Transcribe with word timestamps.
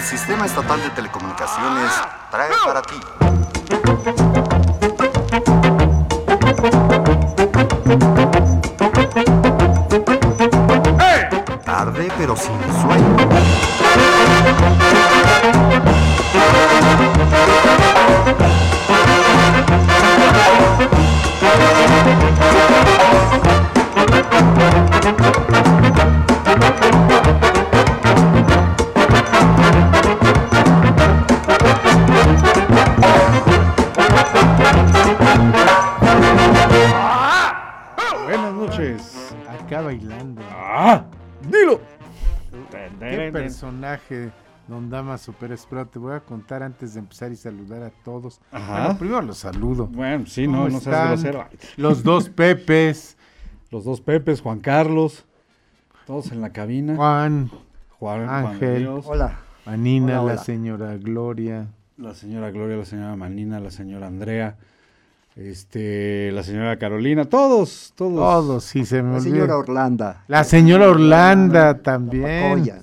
El 0.00 0.06
Sistema 0.06 0.46
Estatal 0.46 0.82
de 0.82 0.88
Telecomunicaciones 0.88 1.92
trae 2.30 2.50
para 2.64 2.80
ti. 2.80 2.94
Tarde 11.66 12.10
pero 12.16 12.34
sin 12.34 12.58
sueño. 12.80 13.39
Personaje, 44.10 44.32
don 44.68 44.90
Damaso 44.90 45.32
Pérez 45.32 45.64
Prado? 45.66 45.86
Te 45.86 45.98
voy 45.98 46.12
a 46.14 46.20
contar 46.20 46.62
antes 46.62 46.94
de 46.94 47.00
empezar 47.00 47.32
y 47.32 47.36
saludar 47.36 47.82
a 47.82 47.90
todos. 48.04 48.40
Ajá. 48.52 48.80
Bueno, 48.82 48.98
primero 48.98 49.22
los 49.22 49.38
saludo. 49.38 49.86
Bueno, 49.86 50.26
sí, 50.26 50.46
no, 50.46 50.58
¿Cómo 50.64 50.68
no 50.70 50.80
seas 50.80 51.24
están? 51.24 51.32
grosero. 51.32 51.44
Los 51.76 52.02
dos 52.02 52.28
Pepes, 52.34 53.16
Los 53.70 53.84
dos 53.84 54.00
Pepes, 54.00 54.40
Juan 54.40 54.60
Carlos, 54.60 55.24
todos 56.06 56.32
en 56.32 56.40
la 56.40 56.50
cabina. 56.52 56.96
Juan, 56.96 57.50
Juan, 57.98 58.26
Juan 58.26 58.46
Ángel. 58.46 58.78
Dios, 58.80 59.06
Hola. 59.08 59.38
Anina, 59.66 60.06
Hola, 60.06 60.16
la 60.16 60.22
hola. 60.22 60.44
señora 60.44 60.96
Gloria. 60.96 61.66
la 61.96 62.14
señora 62.14 62.50
Gloria, 62.50 62.76
la 62.78 62.84
señora 62.84 63.14
Manina, 63.14 63.60
la 63.60 63.70
señora 63.70 64.06
Andrea, 64.06 64.56
este, 65.36 66.32
la 66.32 66.42
señora 66.42 66.78
Carolina, 66.78 67.26
todos, 67.26 67.92
todos. 67.94 68.16
Todos, 68.18 68.64
sí, 68.64 68.84
se 68.86 69.02
me 69.02 69.12
La 69.14 69.20
señora 69.20 69.56
Orlanda. 69.58 70.24
La 70.28 70.42
señora 70.44 70.88
Orlanda 70.88 71.78
también. 71.82 72.24
Pacoya. 72.54 72.82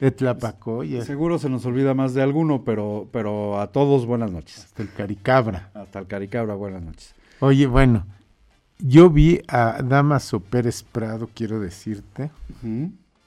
De 0.00 0.10
Tlapacoya. 0.12 1.04
seguro 1.04 1.38
se 1.38 1.48
nos 1.50 1.66
olvida 1.66 1.92
más 1.94 2.14
de 2.14 2.22
alguno, 2.22 2.62
pero, 2.64 3.08
pero 3.12 3.60
a 3.60 3.66
todos 3.72 4.06
buenas 4.06 4.30
noches. 4.30 4.64
Hasta 4.64 4.82
el 4.82 4.92
Caricabra. 4.92 5.70
Hasta 5.74 5.98
el 5.98 6.06
Caricabra, 6.06 6.54
buenas 6.54 6.82
noches. 6.82 7.14
Oye, 7.40 7.66
bueno, 7.66 8.06
yo 8.78 9.10
vi 9.10 9.40
a 9.48 9.82
Damaso 9.82 10.38
Pérez 10.40 10.84
Prado, 10.84 11.28
quiero 11.34 11.58
decirte, 11.58 12.30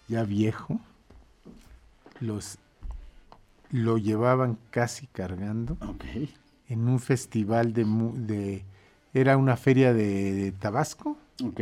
ya 0.08 0.24
viejo. 0.24 0.80
Los 2.22 2.58
lo 3.72 3.98
llevaban 3.98 4.58
casi 4.70 5.08
cargando 5.08 5.78
Ok. 5.88 6.04
en 6.68 6.88
un 6.90 7.00
festival 7.00 7.72
de, 7.74 7.86
de 7.86 8.66
era 9.14 9.38
una 9.38 9.56
feria 9.56 9.94
de, 9.94 10.34
de 10.34 10.52
Tabasco 10.52 11.18
Ok. 11.44 11.60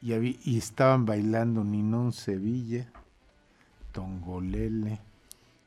y, 0.00 0.12
habí- 0.12 0.38
y 0.44 0.58
estaban 0.58 1.04
bailando 1.06 1.64
Ninón 1.64 2.12
Sevilla, 2.12 2.86
Tongolele 3.94 4.98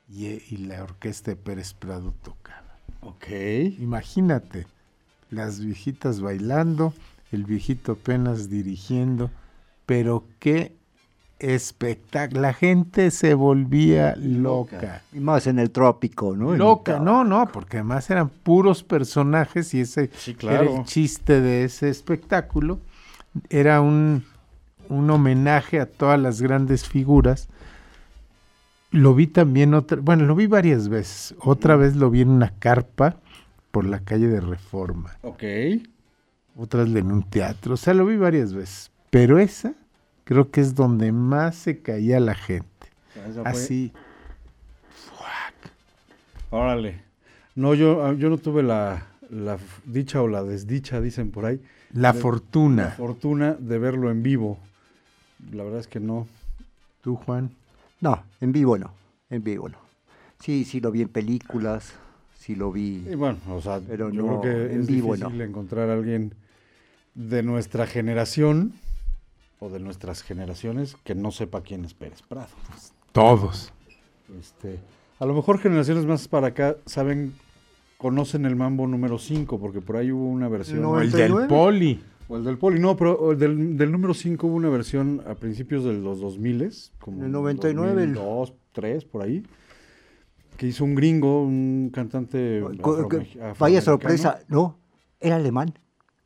y, 0.08 0.25
y 0.25 0.58
la 0.58 0.83
orquesta 0.83 1.31
de 1.31 1.38
Pérez 1.38 1.73
Prado 1.73 2.14
tocaba. 2.22 2.78
Ok. 3.02 3.28
Imagínate, 3.80 4.67
las 5.31 5.59
viejitas 5.59 6.22
bailando, 6.22 6.94
el 7.31 7.45
viejito 7.45 7.94
apenas 7.94 8.50
dirigiendo, 8.50 9.31
pero 9.86 10.25
qué 10.39 10.75
espectáculo. 11.39 12.42
La 12.42 12.53
gente 12.53 13.12
se 13.12 13.34
volvía 13.34 14.16
loca. 14.18 15.03
Y 15.13 15.19
más 15.19 15.47
en 15.47 15.59
el 15.59 15.72
trópico, 15.72 16.35
¿no? 16.35 16.56
Loca, 16.56 17.00
no, 17.00 17.23
no, 17.23 17.47
porque 17.52 17.78
además 17.78 18.09
eran 18.09 18.29
puros 18.29 18.84
personajes 18.84 19.73
y 19.73 19.81
ese 19.81 20.09
Sí, 20.13 20.35
era 20.41 20.62
el 20.62 20.84
chiste 20.84 21.40
de 21.40 21.63
ese 21.63 21.90
espectáculo. 21.90 22.79
Era 23.50 23.81
un, 23.81 24.25
un 24.90 25.09
homenaje 25.09 25.79
a 25.79 25.85
todas 25.85 26.19
las 26.19 26.41
grandes 26.41 26.88
figuras. 26.88 27.47
Lo 28.92 29.14
vi 29.14 29.28
también 29.28 29.74
otra, 29.74 30.00
bueno, 30.02 30.25
lo 30.25 30.36
vi 30.36 30.48
varias 30.48 30.88
veces. 30.90 31.36
Otra 31.40 31.75
vez 31.75 31.96
lo 31.96 32.09
vi 32.09 32.22
en 32.22 32.30
una 32.30 32.53
carpa 32.59 33.18
por 33.72 33.86
la 33.86 34.00
calle 34.00 34.28
de 34.28 34.40
Reforma. 34.42 35.18
Ok. 35.24 35.44
Otras 36.56 36.88
en 36.88 37.12
un 37.12 37.24
teatro. 37.24 37.74
O 37.74 37.78
sea, 37.78 37.94
lo 37.94 38.06
vi 38.06 38.18
varias 38.18 38.53
veces. 38.53 38.90
Pero 39.09 39.40
esa 39.40 39.74
creo 40.24 40.50
que 40.52 40.62
es 40.62 40.74
donde 40.76 41.12
más 41.12 41.56
se 41.56 41.81
caía 41.81 42.20
la 42.20 42.34
gente. 42.36 42.68
Fue- 43.14 43.44
Así. 43.46 43.92
Órale. 46.50 47.02
No, 47.56 47.74
yo, 47.74 48.06
ah, 48.06 48.14
yo 48.14 48.30
no 48.30 48.38
tuve 48.38 48.64
la, 48.64 49.06
la 49.30 49.58
dicha 49.86 50.22
o 50.22 50.28
la 50.28 50.44
desdicha, 50.44 51.02
dicen 51.02 51.31
por 51.31 51.46
ahí, 51.46 51.59
La 51.92 52.14
De- 52.14 52.18
la 52.20 52.22
fortuna. 52.22 52.86
fortuna 52.92 53.53
de 53.59 53.78
verlo 53.80 54.09
en 54.12 54.24
vivo. 54.24 54.58
La 55.52 55.64
verdad 55.64 55.80
es 55.81 55.88
que 55.88 56.00
no. 56.00 56.28
Tú, 57.02 57.16
Juan. 57.16 57.52
No, 58.02 58.24
en 58.41 58.52
vivo 58.52 58.78
no. 58.78 58.91
En 59.30 59.44
vivo 59.44 59.69
no. 59.69 59.78
Sí, 60.40 60.66
sí 60.66 60.80
lo 60.80 60.91
vi 60.91 61.02
en 61.02 61.09
películas. 61.09 61.94
Sí 62.38 62.56
lo 62.56 62.72
vi. 62.72 63.06
Y 63.09 63.16
bueno, 63.16 63.40
o 63.50 63.62
sea, 63.62 63.81
Pero 63.85 64.09
yo 64.09 64.22
no, 64.22 64.40
creo 64.40 64.68
que 64.68 64.74
en 64.74 64.81
es 64.81 64.88
vivo 64.88 65.16
difícil 65.16 65.38
no. 65.38 65.44
encontrar 65.44 65.90
a 65.90 65.94
alguien 65.94 66.34
de 67.16 67.44
nuestra 67.44 67.88
generación 67.88 68.74
o 69.59 69.69
de 69.69 69.80
nuestras 69.80 70.22
generaciones 70.22 70.96
que 71.03 71.16
no 71.16 71.31
sepa 71.31 71.62
quién 71.62 71.84
es 71.84 71.94
Pérez 71.94 72.22
Prado. 72.22 72.50
Todos. 73.12 73.74
Este, 74.40 74.79
a 75.19 75.25
lo 75.25 75.34
mejor 75.34 75.58
generaciones 75.59 76.06
más 76.06 76.28
para 76.28 76.47
acá 76.47 76.78
saben, 76.85 77.34
conocen 77.97 78.46
el 78.46 78.56
mambo 78.56 78.85
número 78.85 79.18
5, 79.18 79.59
porque 79.59 79.81
por 79.81 79.97
ahí 79.97 80.12
hubo 80.12 80.28
una 80.28 80.47
versión. 80.47 80.81
No, 80.81 81.02
el 81.02 81.12
del 81.12 81.31
99. 81.31 81.47
poli. 81.47 82.03
O 82.30 82.38
el 82.38 82.44
del 82.44 82.58
Poli, 82.58 82.80
no, 82.80 82.98
pero 82.98 83.32
el 83.32 83.38
del, 83.40 83.78
del 83.78 83.92
número 83.92 84.14
5 84.14 84.48
hubo 84.48 84.56
una 84.56 84.70
versión 84.70 85.22
a 85.28 85.36
principios 85.36 85.84
de 85.86 85.94
los 85.94 86.20
2000, 86.20 86.72
como 87.00 87.20
En 87.20 87.26
el 87.28 87.32
99, 87.32 88.04
el- 88.04 88.14
2002, 88.16 88.54
3, 88.74 89.06
por 89.06 89.22
ahí, 89.24 89.44
que 90.58 90.68
hizo 90.68 90.84
un 90.84 90.96
gringo, 90.96 91.44
un 91.44 91.90
cantante. 91.94 92.62
Vaya 93.60 93.82
sorpresa. 93.82 94.40
No, 94.50 94.78
era 95.20 95.38
alemán. 95.38 95.74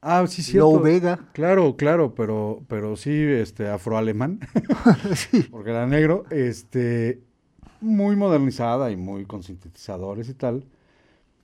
Ah, 0.02 0.26
sí, 0.28 0.42
cierto. 0.42 0.72
Lou 0.72 0.80
Vega. 0.82 1.30
Claro, 1.34 1.76
claro, 1.76 2.16
pero, 2.16 2.64
pero 2.68 2.96
sí, 2.96 3.12
este, 3.14 3.68
afroalemán, 3.68 4.40
sí. 5.16 5.44
porque 5.52 5.70
era 5.70 5.86
negro, 5.86 6.24
este, 6.32 7.22
muy 7.80 8.16
modernizada 8.16 8.90
y 8.90 8.98
muy 8.98 9.26
con 9.26 9.44
sintetizadores 9.44 10.28
y 10.30 10.34
tal, 10.34 10.66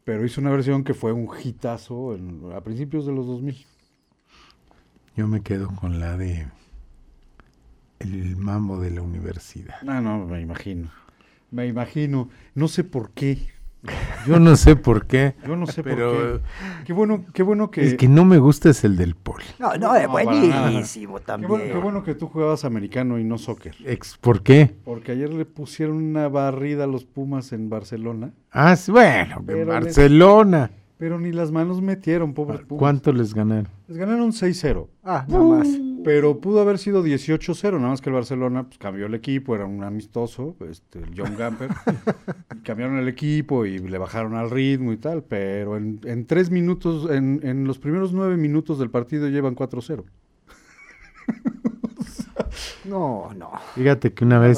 pero 0.04 0.26
hizo 0.26 0.42
una 0.42 0.50
versión 0.50 0.84
que 0.84 0.96
fue 0.96 1.12
un 1.14 1.30
hitazo 1.44 2.16
en- 2.16 2.52
a 2.56 2.62
principios 2.62 3.06
de 3.06 3.12
los 3.12 3.28
2000. 3.28 3.64
Yo 5.18 5.28
me 5.28 5.42
quedo 5.42 5.68
con 5.76 6.00
la 6.00 6.16
de 6.16 6.48
el 8.00 8.36
mambo 8.38 8.80
de 8.80 8.92
la 8.92 9.02
universidad. 9.02 9.76
Ah, 9.88 10.00
no, 10.00 10.26
me 10.28 10.40
imagino. 10.42 10.92
Me 11.50 11.66
imagino. 11.66 12.30
No 12.54 12.68
sé 12.68 12.84
por 12.84 13.12
qué. 13.12 13.40
Yo 14.28 14.40
no 14.40 14.56
sé 14.58 14.76
por 14.76 15.06
qué, 15.06 15.36
Yo 15.46 15.56
no 15.56 15.66
sé 15.66 15.82
pero 15.82 16.12
por 16.12 16.42
qué. 16.42 16.46
Qué 16.86 16.94
bueno, 16.94 17.26
qué 17.34 17.42
bueno 17.44 17.72
que. 17.72 17.82
el 17.82 17.96
que 17.98 18.08
no 18.08 18.26
me 18.26 18.38
gusta 18.38 18.70
es 18.72 18.84
el 18.84 18.98
del 18.98 19.16
poli. 19.16 19.46
No, 19.60 19.76
no, 19.78 19.96
es 19.96 20.04
No, 20.08 20.10
buenísimo 20.12 21.18
qué, 21.20 21.24
también. 21.26 21.50
bueno, 21.50 21.66
qué 21.74 21.78
bueno 21.80 22.04
que 22.04 22.14
tú 22.16 22.28
jugabas 22.28 22.66
americano 22.66 23.18
y 23.18 23.24
no 23.24 23.38
soccer. 23.38 23.76
Ex- 23.86 24.18
¿Por 24.18 24.42
qué? 24.44 24.76
Porque 24.84 25.14
ayer 25.14 25.32
le 25.32 25.46
pusieron 25.46 25.98
una 25.98 26.28
barrida 26.28 26.84
a 26.84 26.88
los 26.88 27.06
Pumas 27.06 27.54
en 27.54 27.70
Barcelona, 27.70 28.32
Ah, 28.52 28.76
sí, 28.76 28.92
bueno, 28.92 29.42
Pero 29.46 29.60
en 29.62 29.66
les- 29.68 29.74
Barcelona. 29.86 30.72
Pero 30.98 31.20
ni 31.20 31.32
las 31.32 31.52
manos 31.52 31.82
metieron, 31.82 32.34
pobres 32.34 32.62
Pumas. 32.62 32.80
¿Cuánto 32.80 33.12
les 33.14 33.34
ganaron? 33.34 33.68
Les 33.88 33.98
ganaron 33.98 34.32
6-0. 34.32 34.88
Ah, 35.04 35.26
nada 35.28 35.44
más. 35.44 35.68
Pero 36.04 36.40
pudo 36.40 36.62
haber 36.62 36.78
sido 36.78 37.06
18-0, 37.06 37.74
nada 37.74 37.90
más 37.90 38.02
que 38.02 38.10
el 38.10 38.16
Barcelona 38.16 38.64
pues, 38.64 38.78
cambió 38.78 39.08
el 39.08 39.14
equipo, 39.14 39.56
era 39.56 39.66
un 39.66 39.84
amistoso, 39.84 40.56
este, 40.70 41.00
el 41.00 41.14
John 41.18 41.36
Gamper. 41.38 41.70
y 42.56 42.60
cambiaron 42.64 42.98
el 42.98 43.08
equipo 43.08 43.66
y 43.66 43.80
le 43.80 43.98
bajaron 43.98 44.36
al 44.36 44.50
ritmo 44.50 44.94
y 44.94 44.98
tal, 44.98 45.24
pero 45.24 45.76
en, 45.76 46.00
en 46.04 46.26
tres 46.26 46.50
minutos, 46.50 47.12
en, 47.12 47.42
en 47.44 47.66
los 47.66 47.78
primeros 47.78 48.14
nueve 48.14 48.38
minutos 48.38 48.80
del 48.80 48.90
partido 48.90 49.28
llevan 49.28 49.56
4-0. 49.56 50.04
No, 52.86 53.34
no. 53.36 53.52
Fíjate 53.76 54.14
que 54.14 54.24
una 54.24 54.40
vez, 54.40 54.58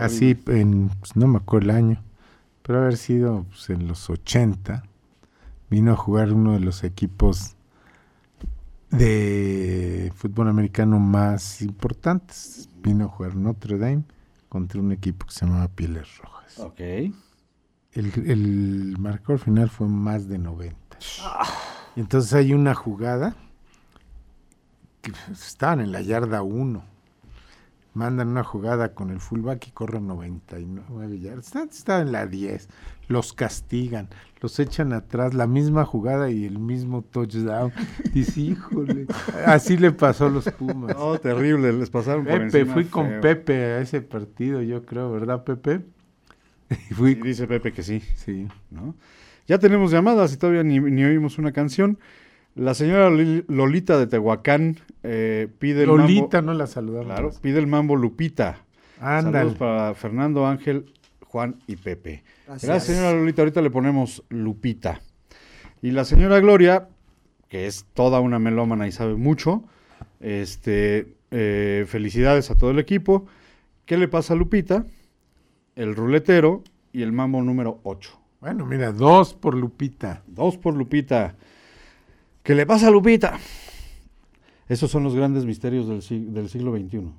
así, 0.00 0.38
en, 0.46 0.90
pues, 1.00 1.16
no 1.16 1.26
me 1.26 1.38
acuerdo 1.38 1.70
el 1.70 1.76
año, 1.76 2.02
pero 2.62 2.80
haber 2.80 2.96
sido 2.96 3.44
pues, 3.48 3.70
en 3.70 3.88
los 3.88 4.08
80, 4.08 4.84
vino 5.70 5.92
a 5.92 5.96
jugar 5.96 6.32
uno 6.32 6.52
de 6.52 6.60
los 6.60 6.84
equipos 6.84 7.56
de 8.90 10.12
fútbol 10.14 10.48
americano 10.48 10.98
más 10.98 11.62
importantes. 11.62 12.68
Vino 12.82 13.06
a 13.06 13.08
jugar 13.08 13.36
Notre 13.36 13.78
Dame 13.78 14.04
contra 14.48 14.80
un 14.80 14.92
equipo 14.92 15.26
que 15.26 15.32
se 15.32 15.46
llamaba 15.46 15.68
Pieles 15.68 16.18
Rojas. 16.18 16.58
Ok. 16.58 16.80
El, 16.80 18.12
el 18.26 18.96
marcador 18.98 19.38
final 19.38 19.68
fue 19.68 19.88
más 19.88 20.28
de 20.28 20.38
90. 20.38 20.76
Y 21.96 22.00
entonces 22.00 22.32
hay 22.32 22.52
una 22.52 22.74
jugada 22.74 23.36
que 25.02 25.12
estaban 25.32 25.80
en 25.80 25.92
la 25.92 26.00
yarda 26.00 26.42
1. 26.42 26.97
Mandan 27.98 28.28
una 28.28 28.44
jugada 28.44 28.94
con 28.94 29.10
el 29.10 29.18
fullback 29.18 29.66
y 29.66 29.70
corren 29.72 30.06
99 30.06 31.18
yardas. 31.18 31.46
Está, 31.46 31.64
está 31.64 32.00
en 32.00 32.12
la 32.12 32.26
10. 32.26 32.68
Los 33.08 33.32
castigan, 33.32 34.08
los 34.40 34.60
echan 34.60 34.92
atrás, 34.92 35.34
la 35.34 35.46
misma 35.46 35.84
jugada 35.84 36.30
y 36.30 36.44
el 36.44 36.58
mismo 36.58 37.02
touchdown. 37.02 37.72
Dice, 38.14 38.40
híjole, 38.40 39.06
así 39.44 39.76
le 39.76 39.90
pasó 39.90 40.26
a 40.26 40.30
los 40.30 40.48
Pumas. 40.52 40.96
No, 40.96 41.18
terrible, 41.18 41.72
les 41.72 41.90
pasaron 41.90 42.24
por 42.24 42.34
Pepe, 42.34 42.44
encima 42.44 42.74
fui 42.74 42.84
con. 42.84 43.20
Pepe 43.20 43.54
a 43.64 43.80
ese 43.80 44.00
partido, 44.00 44.62
yo 44.62 44.84
creo, 44.86 45.10
¿verdad, 45.10 45.44
Pepe? 45.44 45.84
Y 46.90 46.94
fui, 46.94 47.12
Y 47.12 47.14
dice 47.14 47.46
Pepe 47.46 47.72
que 47.72 47.82
sí, 47.82 48.00
sí. 48.14 48.46
¿no? 48.70 48.94
Ya 49.46 49.58
tenemos 49.58 49.90
llamadas 49.90 50.32
y 50.34 50.36
todavía 50.36 50.62
ni, 50.62 50.78
ni 50.78 51.04
oímos 51.04 51.38
una 51.38 51.50
canción. 51.52 51.98
La 52.58 52.74
señora 52.74 53.08
Loli- 53.10 53.44
Lolita 53.48 53.98
de 53.98 54.06
Tehuacán 54.06 54.76
eh, 55.02 55.48
pide 55.58 55.82
el 55.82 55.88
Lolita, 55.88 56.38
mambo. 56.38 56.52
no 56.52 56.58
la 56.58 56.66
saludamos. 56.66 57.06
Claro, 57.06 57.30
pide 57.40 57.58
el 57.58 57.66
mambo 57.66 57.96
Lupita. 57.96 58.58
Ándale. 59.00 59.38
Saludos 59.38 59.58
para 59.58 59.94
Fernando, 59.94 60.46
Ángel, 60.46 60.92
Juan 61.26 61.56
y 61.66 61.76
Pepe. 61.76 62.24
Gracias. 62.46 62.68
Gracias, 62.68 62.96
señora 62.96 63.12
Lolita. 63.16 63.42
Ahorita 63.42 63.62
le 63.62 63.70
ponemos 63.70 64.24
Lupita. 64.28 65.00
Y 65.82 65.92
la 65.92 66.04
señora 66.04 66.40
Gloria, 66.40 66.88
que 67.48 67.66
es 67.66 67.86
toda 67.94 68.18
una 68.20 68.38
melómana 68.40 68.88
y 68.88 68.92
sabe 68.92 69.14
mucho, 69.14 69.62
este, 70.20 71.14
eh, 71.30 71.84
felicidades 71.86 72.50
a 72.50 72.56
todo 72.56 72.70
el 72.72 72.78
equipo. 72.80 73.26
¿Qué 73.86 73.96
le 73.96 74.08
pasa 74.08 74.34
a 74.34 74.36
Lupita? 74.36 74.84
El 75.76 75.94
ruletero 75.94 76.64
y 76.92 77.02
el 77.02 77.12
mambo 77.12 77.40
número 77.42 77.78
8. 77.84 78.18
Bueno, 78.40 78.66
mira, 78.66 78.90
dos 78.92 79.34
por 79.34 79.54
Lupita. 79.54 80.22
Dos 80.26 80.58
por 80.58 80.74
Lupita. 80.74 81.36
¿Qué 82.42 82.54
le 82.54 82.66
pasa 82.66 82.88
a 82.88 82.90
Lupita? 82.90 83.38
Esos 84.68 84.90
son 84.90 85.02
los 85.04 85.14
grandes 85.14 85.44
misterios 85.44 85.88
del, 85.88 86.02
sig- 86.02 86.28
del 86.28 86.48
siglo 86.48 86.72
XXI, 86.76 87.10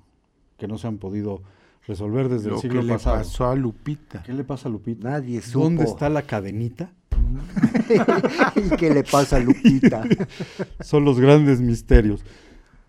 que 0.58 0.68
no 0.68 0.78
se 0.78 0.88
han 0.88 0.98
podido 0.98 1.42
resolver 1.88 2.30
desde 2.30 2.50
Lo 2.50 2.56
el 2.56 2.62
que 2.62 2.68
siglo 2.68 2.82
le 2.84 2.94
pasado. 2.94 3.18
pasó 3.18 3.48
a 3.48 3.56
Lupita. 3.56 4.24
¿Qué 4.24 4.34
le 4.34 4.44
pasa 4.44 4.70
a 4.70 4.72
Lupita? 4.72 5.10
Nadie 5.10 5.42
supo. 5.42 5.64
¿Dónde 5.66 5.84
está 5.86 6.10
la 6.10 6.22
cadenita? 6.24 6.92
¿Y 8.56 8.76
qué 8.78 8.94
le 8.94 9.04
pasa 9.04 9.38
a 9.38 9.40
Lupita? 9.40 10.04
Son 10.82 11.06
los 11.06 11.20
grandes 11.20 11.62
misterios 11.62 12.22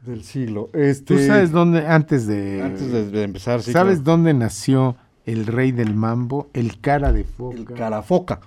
del 0.04 0.22
siglo. 0.24 0.68
Este, 0.72 1.14
¿Tú 1.16 1.20
sabes 1.26 1.50
dónde, 1.50 1.86
antes 1.86 2.26
de... 2.26 2.62
Antes 2.62 2.90
de, 2.90 3.10
de 3.10 3.22
empezar, 3.22 3.62
sí, 3.62 3.72
¿Sabes 3.72 3.98
claro. 3.98 4.12
dónde 4.12 4.34
nació 4.34 4.96
el 5.26 5.46
rey 5.46 5.72
del 5.72 5.94
mambo? 5.94 6.48
El 6.52 6.80
cara 6.80 7.12
de 7.12 7.24
foca. 7.24 7.56
El 7.56 7.64
Carafoca. 7.64 8.40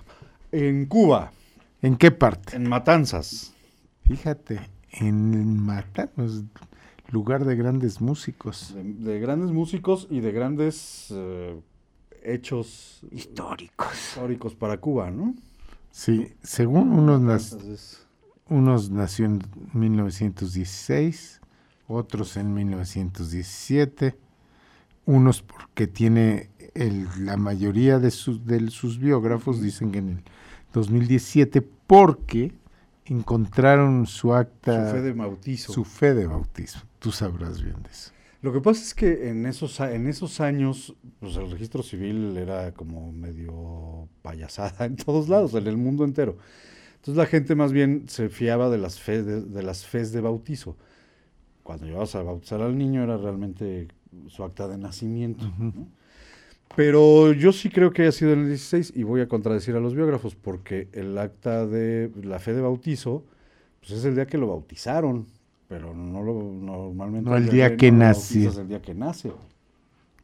En 0.52 0.86
Cuba, 0.86 1.32
¿En 1.82 1.96
qué 1.96 2.10
parte? 2.10 2.56
en 2.56 2.68
Matanzas. 2.68 3.53
Fíjate, 4.06 4.60
en 4.92 5.58
Matanos, 5.60 6.44
lugar 7.10 7.44
de 7.44 7.56
grandes 7.56 8.00
músicos. 8.00 8.74
De, 8.74 8.82
de 9.12 9.20
grandes 9.20 9.50
músicos 9.50 10.06
y 10.10 10.20
de 10.20 10.32
grandes 10.32 11.08
eh, 11.10 11.60
hechos 12.22 13.00
Históricos. 13.10 13.88
históricos 13.94 14.54
para 14.54 14.78
Cuba, 14.78 15.10
¿no? 15.10 15.34
Sí, 15.90 16.34
según 16.42 16.90
unos, 16.92 17.20
nas- 17.20 17.52
Entonces, 17.52 18.06
unos 18.48 18.90
nació 18.90 19.26
en 19.26 19.42
1916, 19.72 21.40
otros 21.88 22.36
en 22.36 22.52
1917, 22.52 24.16
unos 25.06 25.42
porque 25.42 25.86
tiene 25.86 26.50
el- 26.74 27.06
la 27.24 27.36
mayoría 27.36 27.98
de 27.98 28.10
sus, 28.10 28.44
de 28.44 28.68
sus 28.70 28.98
biógrafos 28.98 29.60
dicen 29.62 29.92
que 29.92 29.98
en 29.98 30.08
el 30.08 30.22
2017 30.72 31.62
porque 31.62 32.52
encontraron 33.06 34.06
su 34.06 34.34
acta, 34.34 34.90
su 34.90 34.96
fe 34.96 35.02
de 35.02 35.12
bautizo. 35.12 35.72
su 35.72 35.84
fe 35.84 36.14
de 36.14 36.26
bautismo. 36.26 36.82
Tú 36.98 37.12
sabrás 37.12 37.62
bien 37.62 37.82
de 37.82 37.90
eso. 37.90 38.12
Lo 38.40 38.52
que 38.52 38.60
pasa 38.60 38.82
es 38.82 38.94
que 38.94 39.30
en 39.30 39.46
esos, 39.46 39.80
en 39.80 40.06
esos 40.06 40.40
años, 40.40 40.94
pues 41.18 41.36
el 41.36 41.50
registro 41.50 41.82
civil 41.82 42.36
era 42.36 42.72
como 42.72 43.10
medio 43.12 44.08
payasada 44.22 44.84
en 44.84 44.96
todos 44.96 45.28
lados, 45.28 45.54
en 45.54 45.66
el 45.66 45.76
mundo 45.76 46.04
entero. 46.04 46.36
Entonces 46.96 47.16
la 47.16 47.26
gente 47.26 47.54
más 47.54 47.72
bien 47.72 48.04
se 48.08 48.28
fiaba 48.28 48.70
de 48.70 48.78
las 48.78 49.00
fe 49.00 49.22
de, 49.22 49.42
de 49.42 49.62
las 49.62 49.86
fes 49.86 50.12
de 50.12 50.20
bautizo. 50.20 50.76
Cuando 51.62 51.86
llevabas 51.86 52.14
a 52.14 52.22
bautizar 52.22 52.60
al 52.60 52.76
niño 52.76 53.02
era 53.02 53.16
realmente 53.16 53.88
su 54.28 54.44
acta 54.44 54.68
de 54.68 54.78
nacimiento. 54.78 55.44
¿no? 55.58 55.88
Pero 56.76 57.32
yo 57.32 57.52
sí 57.52 57.70
creo 57.70 57.92
que 57.92 58.02
haya 58.02 58.12
sido 58.12 58.32
en 58.32 58.40
el 58.40 58.48
16 58.48 58.92
y 58.96 59.04
voy 59.04 59.20
a 59.20 59.28
contradecir 59.28 59.76
a 59.76 59.80
los 59.80 59.94
biógrafos 59.94 60.34
porque 60.34 60.88
el 60.92 61.16
acta 61.18 61.66
de 61.66 62.10
la 62.22 62.38
fe 62.40 62.52
de 62.52 62.62
bautizo 62.62 63.22
pues 63.80 63.92
es 63.92 64.04
el 64.04 64.14
día 64.16 64.26
que 64.26 64.38
lo 64.38 64.48
bautizaron, 64.48 65.26
pero 65.68 65.94
no 65.94 66.22
lo 66.22 66.32
normalmente 66.42 67.30
No 67.30 67.36
el 67.36 67.48
día 67.48 67.64
bebé 67.66 67.76
que 67.76 67.92
no 67.92 67.98
nació. 67.98 68.40
bautizas 68.40 68.62
el 68.62 68.68
día 68.68 68.82
que 68.82 68.94
nace. 68.94 69.30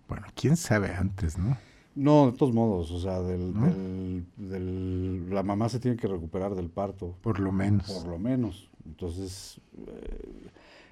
Bueno, 0.09 0.27
quién 0.35 0.57
sabe 0.57 0.89
antes, 0.95 1.39
¿no? 1.39 1.57
No, 1.95 2.31
de 2.33 2.39
todos 2.39 2.53
modos, 2.55 2.91
o 2.91 2.99
sea, 3.01 3.21
del, 3.21 3.53
¿No? 3.53 3.67
del- 3.67 4.25
del- 4.37 5.31
la 5.35 5.43
mamá 5.43 5.69
se 5.69 5.79
tiene 5.79 5.97
que 5.97 6.09
recuperar 6.09 6.55
del 6.55 6.69
parto, 6.71 7.15
Por 7.21 7.39
lo 7.39 7.53
menos. 7.53 7.91
por 7.91 8.09
lo 8.11 8.19
menos. 8.19 8.71
Entonces, 8.87 9.61
eh, 9.87 10.49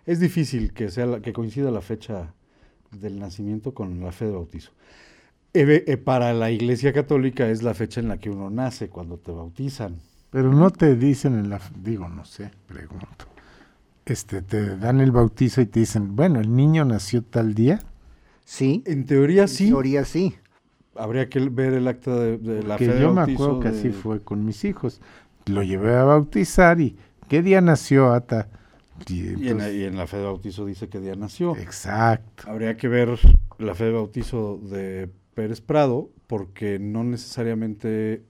es 0.06 0.20
difícil 0.20 0.72
que 0.72 0.90
sea 0.90 1.06
la- 1.06 1.20
que 1.20 1.32
coincida 1.32 1.70
la 1.70 1.80
fecha 1.80 2.34
del 2.92 3.18
nacimiento 3.18 3.72
con 3.74 4.00
la 4.00 4.12
fe 4.12 4.26
de 4.26 4.32
bautizo. 4.32 4.72
Eh, 5.54 5.96
para 5.96 6.32
la 6.34 6.50
Iglesia 6.50 6.92
Católica 6.92 7.48
es 7.48 7.62
la 7.62 7.74
fecha 7.74 8.00
en 8.00 8.08
la 8.08 8.18
que 8.18 8.30
uno 8.30 8.50
nace, 8.50 8.88
cuando 8.88 9.16
te 9.18 9.32
bautizan. 9.32 9.96
Pero 10.30 10.52
no 10.52 10.70
te 10.70 10.94
dicen 10.94 11.38
en 11.38 11.48
la, 11.50 11.60
digo, 11.82 12.08
no 12.08 12.24
sé, 12.24 12.50
pregunto. 12.66 13.24
Este, 14.04 14.42
te 14.42 14.76
dan 14.76 15.00
el 15.00 15.10
bautizo 15.10 15.60
y 15.60 15.66
te 15.66 15.80
dicen, 15.80 16.14
bueno, 16.16 16.40
el 16.40 16.54
niño 16.54 16.84
nació 16.84 17.22
tal 17.22 17.54
día. 17.54 17.80
Sí. 18.44 18.82
En 18.86 19.04
teoría 19.06 19.42
En 19.42 19.48
sí, 19.48 19.68
teoría 19.68 20.04
sí. 20.04 20.34
habría 20.96 21.28
que 21.28 21.40
ver 21.40 21.72
el 21.74 21.88
acta 21.88 22.14
de, 22.18 22.38
de 22.38 22.62
la 22.62 22.76
que 22.76 22.86
fe 22.86 22.94
de 22.94 23.00
yo 23.00 23.12
me 23.12 23.22
acuerdo 23.22 23.60
que 23.60 23.70
de- 23.70 23.78
así 23.78 23.90
fue 23.90 24.20
con 24.20 24.44
mis 24.44 24.64
hijos. 24.64 25.00
Lo 25.46 25.62
llevé 25.62 25.94
a 25.96 26.04
bautizar 26.04 26.80
y 26.80 26.96
¿qué 27.28 27.42
día 27.42 27.60
nació 27.60 28.12
Ata? 28.12 28.48
Y 29.08 29.14
Y 29.14 29.28
en, 29.28 29.42
entonces- 29.42 29.74
y 29.76 29.84
en 29.84 29.96
la 29.96 30.06
fe 30.06 30.18
de 30.18 30.24
bautizo 30.24 30.66
dice 30.66 30.88
qué 30.88 31.00
día 31.00 31.14
nació. 31.14 31.56
exacto. 31.56 32.50
Habría 32.50 32.76
que 32.76 32.88
ver 32.88 33.18
la 33.58 33.74
fe 33.74 33.84
de 33.84 33.92
bautizo 33.92 34.58
de 34.62 35.10
Pérez 35.38 35.60
Prado, 35.60 36.10
porque 36.26 36.80
no 36.80 37.04
necesariamente 37.04 38.24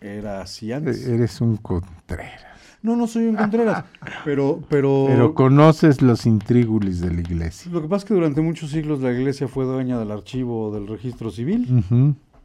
era 0.00 0.40
así 0.40 0.72
antes. 0.72 1.06
Eres 1.06 1.38
un 1.42 1.58
contreras. 1.58 2.40
No, 2.82 2.96
no 2.96 3.06
soy 3.06 3.26
un 3.26 3.36
Contreras, 3.36 3.84
pero, 4.24 4.62
pero, 4.70 5.04
Pero 5.06 5.34
conoces 5.34 6.00
los 6.00 6.24
intrígulis 6.24 7.02
de 7.02 7.12
la 7.12 7.20
iglesia. 7.20 7.70
lo 7.70 7.82
que 7.82 7.88
pasa 7.88 8.04
es 8.04 8.08
que 8.08 8.14
durante 8.14 8.40
muchos 8.40 8.70
siglos 8.70 9.00
la 9.02 9.12
iglesia 9.12 9.48
fue 9.48 9.66
dueña 9.66 9.98
del 9.98 10.10
archivo 10.10 10.72
del 10.74 10.86
registro 10.88 11.30
civil. 11.30 11.84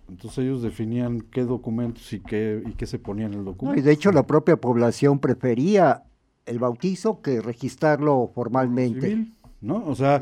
Entonces 0.09 0.39
ellos 0.39 0.61
definían 0.61 1.21
qué 1.21 1.45
documentos 1.45 2.11
y 2.11 2.19
qué, 2.19 2.61
y 2.65 2.71
qué 2.73 2.85
se 2.85 2.99
ponía 2.99 3.27
en 3.27 3.33
el 3.33 3.39
No, 3.39 3.45
documento. 3.45 3.79
y 3.79 3.81
de 3.81 3.93
hecho 3.93 4.11
la 4.11 4.27
propia 4.27 4.57
población 4.57 5.19
prefería 5.19 6.03
el 6.45 6.59
bautizo 6.59 7.21
que 7.21 7.39
registrarlo 7.39 8.29
formalmente. 8.35 9.07
civil, 9.09 9.33
¿no? 9.61 9.85
O 9.87 9.95
sea, 9.95 10.21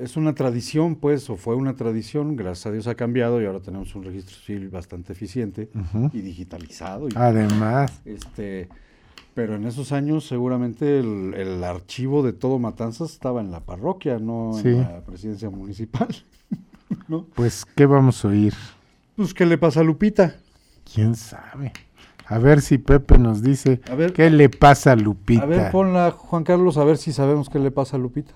es 0.00 0.16
una 0.16 0.34
tradición, 0.34 0.96
pues, 0.96 1.28
o 1.30 1.36
fue 1.36 1.54
una 1.54 1.74
tradición, 1.74 2.36
gracias 2.36 2.66
a 2.66 2.72
Dios 2.72 2.86
ha 2.86 2.94
cambiado 2.94 3.40
y 3.40 3.46
ahora 3.46 3.60
tenemos 3.60 3.94
un 3.94 4.04
registro 4.04 4.36
civil 4.36 4.68
bastante 4.68 5.12
eficiente 5.12 5.68
y 6.12 6.20
digitalizado. 6.20 7.08
y 7.08 7.12
Además, 7.14 8.00
Este, 8.04 8.68
pero 9.34 9.54
en 9.56 9.66
esos 9.66 9.92
años 9.92 10.26
seguramente 10.26 10.98
el, 11.00 11.34
el 11.34 11.62
archivo 11.64 12.22
de 12.22 12.32
todo 12.32 12.58
Matanzas 12.58 13.12
estaba 13.12 13.40
en 13.40 13.50
la 13.50 13.60
parroquia, 13.60 14.18
no 14.18 14.52
Sí. 14.62 14.68
en 14.68 14.80
la 14.82 15.00
presidencia 15.04 15.50
municipal. 15.50 16.08
¿no? 17.08 17.26
pues, 17.34 17.64
¿qué 17.74 17.86
vamos 17.86 18.24
a 18.24 18.28
oír? 18.28 18.54
Pues, 19.16 19.34
¿qué 19.34 19.46
le 19.46 19.58
pasa 19.58 19.80
a 19.80 19.82
Lupita? 19.84 20.36
¿Quién 20.94 21.14
sabe? 21.16 21.72
A 22.28 22.38
ver 22.38 22.60
si 22.60 22.78
Pepe 22.78 23.18
nos 23.18 23.40
dice 23.42 23.80
A 23.90 23.94
ver, 23.94 24.12
qué 24.12 24.30
le 24.30 24.48
pasa 24.48 24.92
a 24.92 24.96
Lupita. 24.96 25.42
a 25.42 25.46
ver, 25.46 25.70
ponla, 25.70 26.10
Juan 26.10 26.42
Carlos, 26.44 26.76
a 26.76 26.84
ver 26.84 26.96
si 26.96 27.12
sabemos 27.12 27.48
qué 27.48 27.58
le 27.58 27.70
pasa 27.70 27.96
a 27.96 28.00
Lupita. 28.00 28.34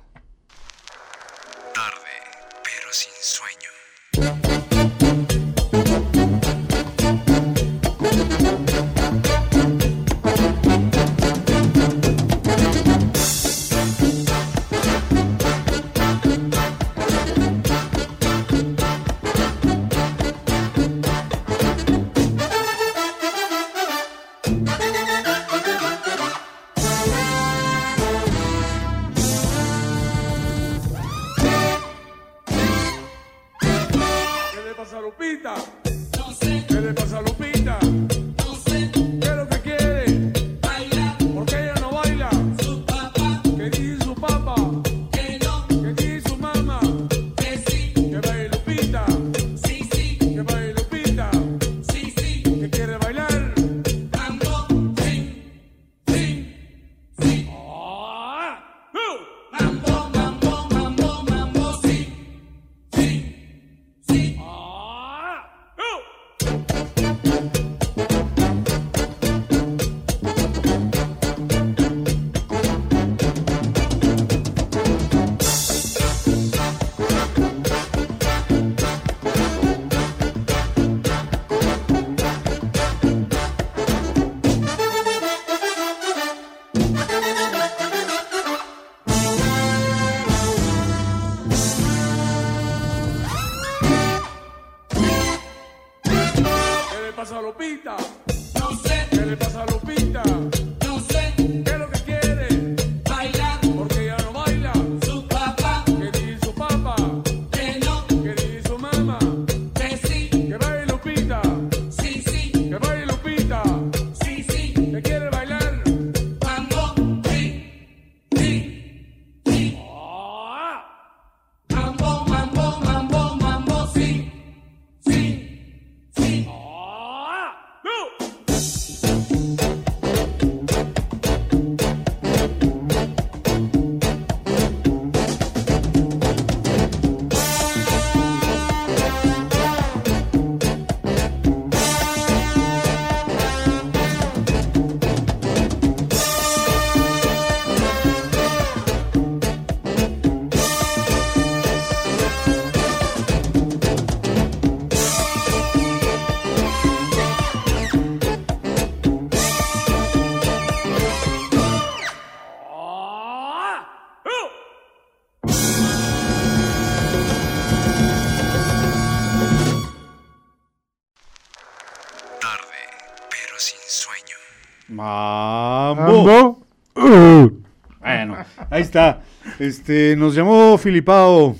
Está. 178.90 179.22
Este, 179.60 180.16
nos 180.16 180.34
llamó 180.34 180.76
Filipao. 180.76 181.54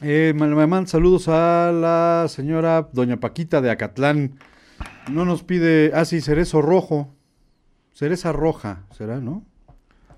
Eh, 0.00 0.32
me 0.36 0.46
mandan 0.46 0.86
saludos 0.86 1.26
a 1.26 1.72
la 1.72 2.26
señora 2.28 2.88
Doña 2.92 3.18
Paquita 3.18 3.60
de 3.60 3.70
Acatlán. 3.70 4.38
No 5.10 5.24
nos 5.24 5.42
pide. 5.42 5.90
Ah, 5.92 6.04
sí, 6.04 6.20
cerezo 6.20 6.62
rojo. 6.62 7.12
Cereza 7.92 8.30
roja, 8.32 8.84
¿será, 8.96 9.20
no? 9.20 9.44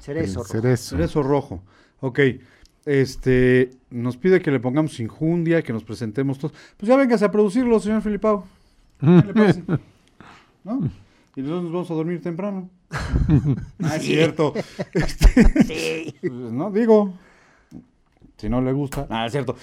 Cerezo. 0.00 0.42
El 0.42 0.46
cerezo. 0.46 0.96
Cerezo 0.96 1.22
rojo. 1.22 1.62
Ok. 2.00 2.20
Este, 2.84 3.70
nos 3.90 4.18
pide 4.18 4.42
que 4.42 4.50
le 4.50 4.60
pongamos 4.60 5.00
injundia, 5.00 5.62
que 5.62 5.72
nos 5.72 5.84
presentemos 5.84 6.38
todos. 6.38 6.54
Pues 6.76 6.88
ya 6.88 6.96
véngase 6.96 7.24
a 7.24 7.30
producirlo, 7.30 7.80
señor 7.80 8.02
Filipao. 8.02 8.46
¿Qué 9.00 9.06
le 9.06 9.34
parece? 9.34 9.62
¿No? 10.64 10.90
Y 11.36 11.40
nosotros 11.40 11.62
nos 11.62 11.72
vamos 11.72 11.90
a 11.90 11.94
dormir 11.94 12.20
temprano. 12.20 12.68
Ah, 12.90 13.96
es 13.96 14.02
cierto. 14.02 14.54
Este, 14.92 16.14
pues, 16.20 16.32
no, 16.32 16.70
digo. 16.70 17.14
Si 18.36 18.48
no 18.48 18.60
le 18.60 18.72
gusta. 18.72 19.06
Ah, 19.10 19.26
es 19.26 19.32
cierto. 19.32 19.56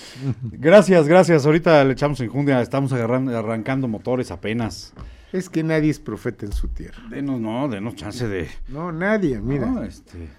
Gracias, 0.44 1.08
gracias. 1.08 1.46
Ahorita 1.46 1.84
le 1.84 1.94
echamos 1.94 2.20
injundia. 2.20 2.62
Estamos 2.62 2.92
agarrando, 2.92 3.38
arrancando 3.38 3.88
motores 3.88 4.32
apenas. 4.32 4.94
Es 5.32 5.50
que 5.50 5.64
nadie 5.64 5.90
es 5.90 6.00
profeta 6.00 6.46
en 6.46 6.52
su 6.52 6.68
tierra. 6.68 7.02
Denos, 7.10 7.40
no, 7.40 7.68
denos 7.68 7.96
chance 7.96 8.28
de. 8.28 8.50
No, 8.68 8.92
nadie, 8.92 9.40
mira. 9.40 9.66
No, 9.66 9.84
este. 9.84 10.30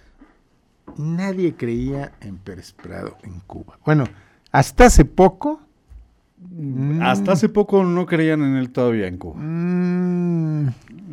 Nadie 0.97 1.55
creía 1.55 2.13
en 2.21 2.39
Pérez 2.39 2.73
Prado 2.73 3.17
en 3.23 3.41
Cuba. 3.41 3.79
Bueno, 3.85 4.05
hasta 4.53 4.87
hace 4.87 5.05
poco. 5.05 5.66
Mm, 6.57 7.03
Hasta 7.03 7.33
hace 7.33 7.49
poco 7.49 7.85
no 7.85 8.07
creían 8.07 8.43
en 8.43 8.57
él 8.57 8.71
todavía 8.71 9.07
en 9.07 9.19
Cuba. 9.19 9.37
mm, 9.39 10.67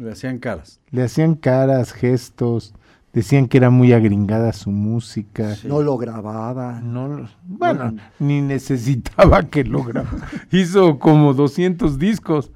Le 0.04 0.12
hacían 0.12 0.40
caras. 0.40 0.80
le 0.92 1.04
hacían 1.04 1.36
caras, 1.36 1.94
gestos, 1.94 2.74
decían 3.14 3.48
que 3.48 3.58
era 3.58 3.70
muy 3.70 3.94
agringada 3.94 4.54
su 4.54 4.72
música. 4.72 5.56
No 5.66 5.82
lo 5.82 5.98
grababa. 5.98 6.80
No, 6.82 7.28
bueno, 7.44 7.96
ni 8.20 8.42
necesitaba 8.42 9.44
que 9.44 9.64
lo 9.64 9.84
grabara. 9.84 10.28
Hizo 10.52 10.98
como 11.00 11.34
200 11.34 12.00
discos, 12.00 12.52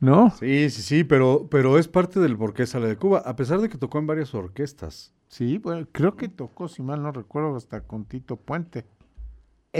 ¿no? 0.00 0.30
Sí, 0.30 0.70
sí, 0.70 0.82
sí, 0.82 1.04
pero, 1.04 1.48
pero 1.50 1.78
es 1.78 1.88
parte 1.88 2.20
del 2.20 2.36
por 2.36 2.54
qué 2.54 2.66
sale 2.66 2.86
de 2.88 2.96
Cuba, 2.96 3.18
a 3.24 3.34
pesar 3.36 3.60
de 3.60 3.68
que 3.68 3.78
tocó 3.78 3.98
en 3.98 4.06
varias 4.06 4.34
orquestas. 4.34 5.12
Sí, 5.28 5.58
bueno, 5.58 5.86
creo 5.90 6.14
que 6.14 6.28
tocó, 6.28 6.68
si 6.68 6.82
mal 6.82 7.02
no 7.02 7.10
recuerdo, 7.10 7.56
hasta 7.56 7.80
con 7.80 8.04
Tito 8.04 8.36
Puente. 8.36 8.84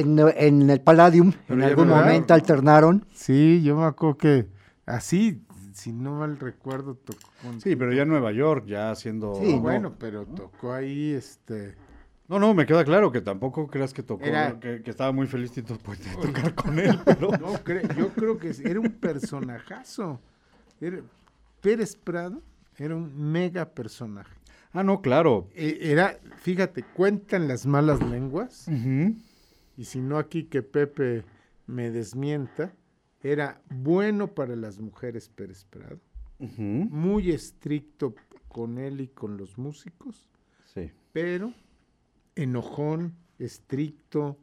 En, 0.00 0.18
en 0.36 0.70
el 0.70 0.80
Palladium, 0.80 1.32
Pero 1.48 1.60
en 1.60 1.66
algún 1.68 1.88
momento 1.88 2.34
alternaron. 2.34 3.04
Sí, 3.14 3.62
yo 3.62 3.76
me 3.76 3.84
acuerdo 3.84 4.16
que 4.18 4.46
así, 4.86 5.42
si 5.72 5.92
no 5.92 6.18
mal 6.18 6.38
recuerdo, 6.38 6.94
tocó 6.94 7.18
con 7.42 7.60
Sí, 7.60 7.76
pero 7.76 7.92
ya 7.92 8.02
en 8.02 8.08
Nueva 8.08 8.32
York, 8.32 8.66
ya 8.66 8.90
haciendo... 8.90 9.34
Sí, 9.36 9.54
no. 9.54 9.60
bueno, 9.60 9.94
pero 9.98 10.24
tocó 10.26 10.72
ahí, 10.72 11.12
este... 11.12 11.74
No, 12.28 12.40
no, 12.40 12.54
me 12.54 12.66
queda 12.66 12.84
claro 12.84 13.12
que 13.12 13.20
tampoco 13.20 13.68
creas 13.68 13.92
que 13.94 14.02
tocó, 14.02 14.24
Era- 14.24 14.58
que, 14.58 14.82
que 14.82 14.90
estaba 14.90 15.12
muy 15.12 15.28
feliz 15.28 15.52
Tito 15.52 15.76
Puente 15.78 16.08
de 16.10 16.16
tocar 16.16 16.54
con 16.54 16.78
él, 16.78 16.98
pero... 17.04 17.30
No, 17.32 17.54
cre- 17.62 17.94
yo 17.96 18.08
creo 18.08 18.36
que 18.38 18.52
era 18.64 18.80
un 18.80 18.90
personajazo. 18.90 20.20
Era- 20.80 21.00
Pérez 21.60 21.96
Prado 21.96 22.42
era 22.78 22.94
un 22.96 23.30
mega 23.32 23.64
personaje. 23.66 24.34
Ah, 24.72 24.82
no, 24.82 25.00
claro. 25.00 25.48
E- 25.54 25.78
Era, 25.80 26.18
fíjate, 26.42 26.82
cuentan 26.82 27.48
las 27.48 27.64
malas 27.64 28.00
lenguas, 28.02 28.66
Ujú. 28.68 29.14
Y 29.76 29.84
si 29.84 30.00
no 30.00 30.18
aquí 30.18 30.44
que 30.44 30.62
Pepe 30.62 31.24
me 31.66 31.90
desmienta, 31.90 32.74
era 33.22 33.60
bueno 33.70 34.34
para 34.34 34.56
las 34.56 34.78
mujeres 34.78 35.28
Pérez 35.28 35.64
Prado, 35.64 36.00
Ujú. 36.38 36.62
muy 36.62 37.30
estricto 37.30 38.14
con 38.48 38.78
él 38.78 39.00
y 39.00 39.08
con 39.08 39.36
los 39.36 39.58
músicos, 39.58 40.28
Sí. 40.66 40.92
pero 41.12 41.52
enojón, 42.34 43.14
estricto, 43.38 44.38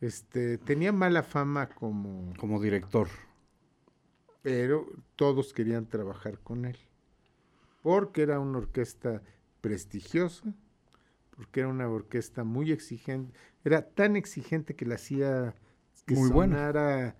este, 0.00 0.58
tenía 0.58 0.92
mala 0.92 1.22
fama 1.22 1.68
como, 1.68 2.32
Como 2.38 2.60
director. 2.60 3.08
pero 4.42 4.86
todos 5.16 5.52
querían 5.52 5.86
trabajar 5.86 6.38
con 6.40 6.64
él, 6.66 6.76
porque 7.82 8.22
era 8.22 8.40
una 8.40 8.58
orquesta 8.58 9.22
prestigiosa, 9.60 10.54
porque 11.30 11.60
era 11.60 11.68
una 11.68 11.88
orquesta 11.88 12.44
muy 12.44 12.70
exigente, 12.70 13.38
era 13.64 13.82
tan 13.88 14.16
exigente 14.16 14.76
que 14.76 14.86
la 14.86 14.96
hacía 14.96 15.54
que 16.06 16.14
Muy 16.14 16.28
buena. 16.30 16.56
sonara 16.56 17.16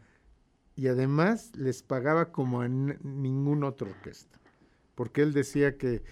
y 0.77 0.89
además 0.89 1.53
les 1.57 1.83
pagaba 1.83 2.33
como 2.33 2.61
a 2.63 2.67
n- 2.67 2.99
ninguna 3.03 3.69
otra 3.69 3.89
orquesta, 3.91 4.41
porque 4.95 5.23
él 5.23 5.33
decía 5.33 5.79
que 5.79 6.03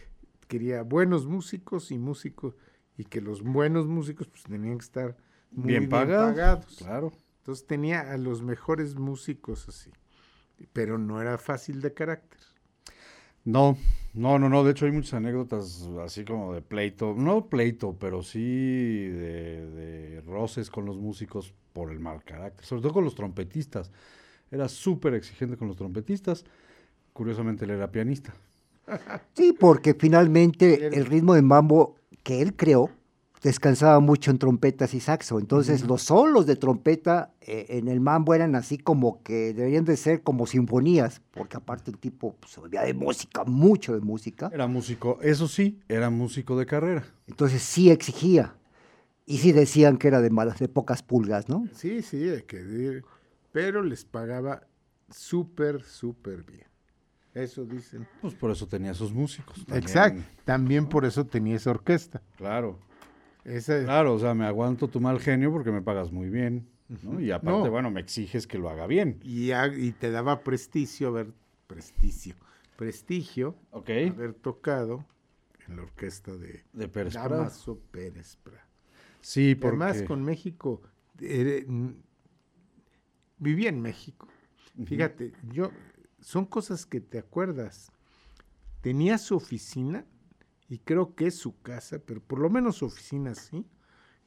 quería 0.48 0.82
buenos 0.82 1.26
músicos 1.26 1.90
y 1.92 1.98
músicos 1.98 2.56
y 2.96 3.04
que 3.04 3.20
los 3.20 3.42
buenos 3.42 3.86
músicos 3.88 4.28
pues 4.28 4.44
tenían 4.44 4.78
que 4.78 4.84
estar 4.84 5.16
muy 5.56 5.68
Bien 5.68 5.86
bien, 5.86 5.88
pagados, 5.88 6.36
pagados. 6.36 6.76
Claro. 6.76 7.12
Entonces 7.38 7.66
tenía 7.66 8.12
a 8.12 8.16
los 8.18 8.42
mejores 8.42 8.94
músicos 8.96 9.68
así, 9.68 9.90
pero 10.72 10.98
no 10.98 11.20
era 11.22 11.38
fácil 11.38 11.80
de 11.82 11.94
carácter. 11.94 12.40
No, 13.44 13.76
no, 14.14 14.38
no, 14.38 14.48
no. 14.48 14.64
De 14.64 14.72
hecho, 14.72 14.86
hay 14.86 14.92
muchas 14.92 15.14
anécdotas 15.14 15.88
así 16.04 16.24
como 16.24 16.54
de 16.54 16.62
pleito. 16.62 17.14
No 17.16 17.46
pleito, 17.46 17.96
pero 17.98 18.22
sí 18.22 18.40
de, 18.40 19.66
de 19.70 20.20
roces 20.22 20.70
con 20.70 20.84
los 20.84 20.98
músicos 20.98 21.52
por 21.72 21.90
el 21.90 21.98
mal 21.98 22.22
carácter. 22.24 22.64
Sobre 22.64 22.82
todo 22.82 22.92
con 22.92 23.04
los 23.04 23.14
trompetistas. 23.14 23.90
Era 24.50 24.68
súper 24.68 25.14
exigente 25.14 25.56
con 25.56 25.68
los 25.68 25.76
trompetistas. 25.76 26.44
Curiosamente, 27.12 27.64
él 27.64 27.72
era 27.72 27.90
pianista. 27.90 28.34
Sí, 29.34 29.54
porque 29.58 29.94
finalmente 29.94 30.88
el 30.88 31.06
ritmo 31.06 31.34
de 31.34 31.42
mambo 31.42 31.96
que 32.22 32.42
él 32.42 32.54
creó 32.54 32.90
descansaba 33.42 33.98
mucho 34.00 34.30
en 34.30 34.38
trompetas 34.38 34.94
y 34.94 35.00
saxo. 35.00 35.38
Entonces, 35.38 35.84
los 35.84 36.02
solos 36.02 36.46
de 36.46 36.56
trompeta 36.56 37.32
eh, 37.40 37.66
en 37.70 37.88
el 37.88 38.00
mambo 38.00 38.34
eran 38.34 38.54
así 38.54 38.78
como 38.78 39.22
que 39.22 39.52
deberían 39.52 39.84
de 39.84 39.96
ser 39.96 40.22
como 40.22 40.46
sinfonías, 40.46 41.20
porque 41.32 41.56
aparte 41.56 41.90
el 41.90 41.98
tipo 41.98 42.36
pues, 42.38 42.52
sabía 42.52 42.82
de 42.82 42.94
música, 42.94 43.44
mucho 43.44 43.94
de 43.94 44.00
música. 44.00 44.50
Era 44.52 44.66
músico, 44.66 45.18
eso 45.22 45.48
sí, 45.48 45.80
era 45.88 46.10
músico 46.10 46.56
de 46.56 46.66
carrera. 46.66 47.04
Entonces, 47.26 47.62
sí 47.62 47.90
exigía. 47.90 48.54
Y 49.24 49.38
sí 49.38 49.52
decían 49.52 49.98
que 49.98 50.08
era 50.08 50.20
de 50.20 50.30
malas, 50.30 50.58
de 50.58 50.68
pocas 50.68 51.02
pulgas, 51.02 51.48
¿no? 51.48 51.68
Sí, 51.74 52.02
sí, 52.02 52.28
hay 52.28 52.42
que 52.42 52.58
decir, 52.58 53.04
pero 53.52 53.82
les 53.82 54.04
pagaba 54.04 54.66
súper, 55.10 55.82
súper 55.84 56.42
bien. 56.42 56.66
Eso 57.34 57.64
dicen. 57.64 58.06
Pues 58.20 58.34
por 58.34 58.50
eso 58.50 58.66
tenía 58.66 58.92
sus 58.94 59.12
músicos. 59.12 59.56
también. 59.64 59.82
Exacto. 59.82 60.22
También 60.44 60.86
por 60.86 61.04
eso 61.04 61.24
tenía 61.24 61.56
esa 61.56 61.70
orquesta. 61.70 62.20
Claro. 62.36 62.78
Claro, 63.44 64.14
o 64.14 64.18
sea, 64.18 64.34
me 64.34 64.46
aguanto 64.46 64.88
tu 64.88 65.00
mal 65.00 65.18
genio 65.20 65.50
porque 65.52 65.72
me 65.72 65.82
pagas 65.82 66.12
muy 66.12 66.28
bien, 66.30 66.68
¿no? 67.02 67.20
Y 67.20 67.30
aparte, 67.32 67.64
No. 67.64 67.70
bueno, 67.70 67.90
me 67.90 68.00
exiges 68.00 68.46
que 68.46 68.58
lo 68.58 68.68
haga 68.70 68.86
bien. 68.86 69.18
y, 69.22 69.50
te 69.92 70.10
daba 70.10 70.40
prestigio 70.44 71.08
haber 71.08 71.32
prestigio. 71.66 72.34
Prestigio 72.76 73.56
haber 73.72 74.34
tocado 74.34 75.04
en 75.68 75.76
la 75.76 75.82
orquesta 75.82 76.36
de 76.36 76.64
De 76.72 76.88
Pérez. 76.88 77.14
Damaso 77.14 77.78
Pérez 77.90 78.36
Prado. 78.42 78.60
Sí, 79.20 79.54
porque... 79.54 79.82
Además, 79.82 80.02
con 80.02 80.24
México, 80.24 80.82
eh, 81.20 81.64
vivía 83.38 83.68
en 83.68 83.80
México. 83.80 84.28
Fíjate, 84.84 85.32
yo, 85.52 85.70
son 86.20 86.44
cosas 86.46 86.86
que 86.86 87.00
te 87.00 87.18
acuerdas. 87.18 87.92
Tenía 88.80 89.18
su 89.18 89.36
oficina, 89.36 90.04
y 90.68 90.78
creo 90.78 91.14
que 91.14 91.26
es 91.26 91.34
su 91.36 91.60
casa, 91.60 91.98
pero 91.98 92.20
por 92.22 92.38
lo 92.38 92.50
menos 92.50 92.76
su 92.76 92.86
oficina 92.86 93.34
sí, 93.34 93.66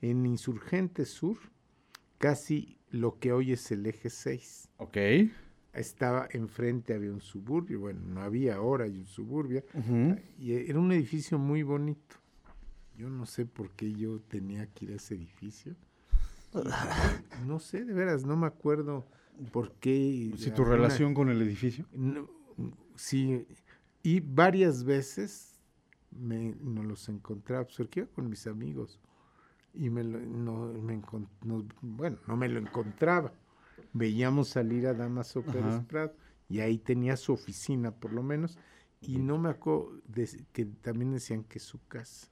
en 0.01 0.25
Insurgente 0.25 1.05
Sur, 1.05 1.37
casi 2.17 2.77
lo 2.89 3.19
que 3.19 3.31
hoy 3.31 3.51
es 3.51 3.71
el 3.71 3.85
eje 3.85 4.09
6. 4.09 4.69
Ok. 4.77 4.97
Estaba 5.73 6.27
enfrente, 6.31 6.93
había 6.93 7.11
un 7.11 7.19
suburbio, 7.21 7.79
bueno, 7.81 7.99
no 8.05 8.21
había 8.21 8.55
ahora, 8.55 8.85
hay 8.85 8.97
un 8.97 9.05
suburbio, 9.05 9.63
Ujú. 9.73 10.15
y 10.39 10.53
era 10.53 10.79
un 10.79 10.91
edificio 10.91 11.37
muy 11.37 11.63
bonito. 11.63 12.15
Yo 12.97 13.09
no 13.09 13.25
sé 13.25 13.45
por 13.45 13.71
qué 13.71 13.91
yo 13.93 14.21
tenía 14.21 14.67
que 14.67 14.85
ir 14.85 14.91
a 14.91 14.95
ese 14.95 15.15
edificio. 15.15 15.75
No 17.45 17.59
sé, 17.59 17.83
de 17.83 17.93
veras, 17.93 18.23
no 18.25 18.37
me 18.37 18.47
acuerdo 18.47 19.05
por 19.51 19.73
qué. 19.73 20.31
Si 20.37 20.51
tu 20.51 20.63
relación 20.63 21.13
con 21.13 21.29
el 21.29 21.41
edificio. 21.41 21.85
No, 21.91 22.29
sí, 22.95 23.45
y 24.01 24.21
varias 24.21 24.83
veces 24.85 25.54
me, 26.19 26.55
nos 26.61 26.85
los 26.85 27.09
encontraba, 27.09 27.63
pues 27.65 27.77
porque 27.77 28.01
iba 28.01 28.09
con 28.09 28.29
mis 28.29 28.47
amigos. 28.47 28.99
Y 29.73 29.89
me 29.89 30.03
lo, 30.03 30.19
no, 30.19 30.67
me 30.73 31.01
no- 31.43 31.65
bueno, 31.81 32.17
no 32.27 32.37
me 32.37 32.47
lo 32.47 32.59
encontraba. 32.59 33.33
Veíamos 33.93 34.49
salir 34.49 34.87
a 34.87 34.93
Damaso 34.93 35.41
Pérez 35.41 35.63
Ajá. 35.65 35.85
Prado 35.87 36.13
y 36.49 36.59
ahí 36.59 36.77
tenía 36.77 37.17
su 37.17 37.33
oficina, 37.33 37.91
por 37.91 38.13
lo 38.13 38.23
menos. 38.23 38.57
Y 39.01 39.17
no 39.17 39.37
me 39.37 39.49
acuerdo 39.49 39.91
de- 40.07 40.45
que 40.53 40.65
también 40.65 41.11
decían 41.11 41.43
que 41.43 41.59
su 41.59 41.85
casa. 41.87 42.27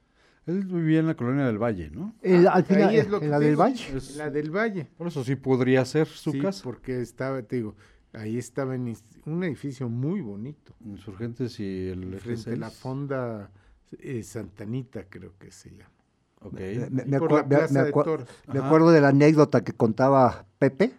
Él 0.46 0.64
vivía 0.64 1.00
en 1.00 1.06
la 1.06 1.14
colonia 1.16 1.46
del 1.46 1.58
Valle, 1.58 1.90
¿no? 1.90 2.14
El- 2.22 2.48
al 2.48 2.64
final, 2.64 2.88
Ahí 2.90 2.96
es 2.98 3.08
lo 3.08 3.16
en 3.16 3.22
que 3.22 3.28
la 3.28 3.38
del 3.38 3.56
Valle. 3.56 3.96
Es- 3.96 4.16
La 4.16 4.30
del 4.30 4.50
Valle. 4.50 4.86
Por 4.96 5.06
eso 5.06 5.22
sí 5.24 5.36
podría 5.36 5.84
ser 5.84 6.06
su 6.06 6.32
Sí, 6.32 6.40
casa. 6.40 6.62
porque 6.64 7.00
estaba, 7.00 7.42
te 7.42 7.56
digo, 7.56 7.76
ahí 8.12 8.36
estaba 8.38 8.74
en 8.74 8.94
un 9.26 9.44
edificio 9.44 9.88
muy 9.88 10.20
bonito. 10.20 10.74
Insurgentes 10.84 11.60
y 11.60 11.88
el 11.88 12.18
frente 12.18 12.52
a 12.52 12.56
la 12.56 12.68
6. 12.70 12.80
fonda 12.80 13.50
eh, 14.00 14.22
Santanita, 14.22 15.04
creo 15.08 15.32
que 15.38 15.50
se 15.50 15.70
llama. 15.70 15.90
Ok. 16.40 16.60
Me, 16.90 17.16
acuerdo 18.58 18.90
de 18.90 19.00
la 19.00 19.08
anécdota 19.08 19.64
que 19.64 19.72
contaba 19.72 20.44
Pepe. 20.58 20.92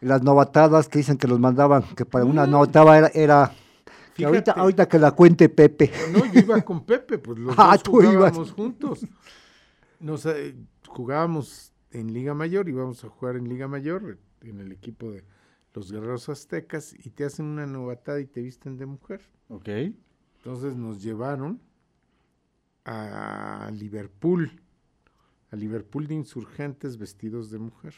Las 0.00 0.22
novatadas 0.22 0.88
que 0.88 0.98
dicen 0.98 1.16
que 1.16 1.28
los 1.28 1.38
mandaban, 1.38 1.82
que 1.94 2.04
para 2.04 2.24
una 2.24 2.46
novatada 2.46 2.98
era... 2.98 3.08
era- 3.14 3.52
que 4.14 4.24
ahorita, 4.26 4.44
Fíjate. 4.52 4.60
ahorita 4.60 4.88
que 4.88 4.98
la 4.98 5.10
cuente 5.12 5.48
Pepe. 5.48 5.90
No, 6.12 6.24
yo 6.30 6.40
iba 6.40 6.60
con 6.62 6.84
Pepe, 6.84 7.18
pues 7.18 7.38
los 7.38 7.54
Ah, 7.58 7.78
dos 7.82 8.02
ibas. 8.04 8.12
jugábamos 8.14 8.52
juntos. 8.52 9.06
Nos 10.00 10.26
eh, 10.26 10.54
jugábamos 10.86 11.72
en 11.92 12.12
Liga 12.12 12.34
Mayor, 12.34 12.68
íbamos 12.68 13.02
a 13.04 13.08
jugar 13.08 13.36
en 13.36 13.48
Liga 13.48 13.68
Mayor, 13.68 14.18
en 14.42 14.60
el 14.60 14.72
equipo 14.72 15.10
de 15.12 15.24
los 15.72 15.90
Guerreros 15.90 16.28
Aztecas, 16.28 16.92
y 16.92 17.10
te 17.10 17.24
hacen 17.24 17.46
una 17.46 17.66
novatada 17.66 18.20
y 18.20 18.26
te 18.26 18.42
visten 18.42 18.76
de 18.76 18.84
mujer. 18.86 19.22
Ok. 19.48 19.68
Entonces 20.42 20.74
nos 20.74 21.00
llevaron 21.00 21.60
a 22.84 23.70
Liverpool, 23.72 24.60
a 25.52 25.56
Liverpool 25.56 26.08
de 26.08 26.14
insurgentes 26.14 26.98
vestidos 26.98 27.52
de 27.52 27.60
mujer. 27.60 27.94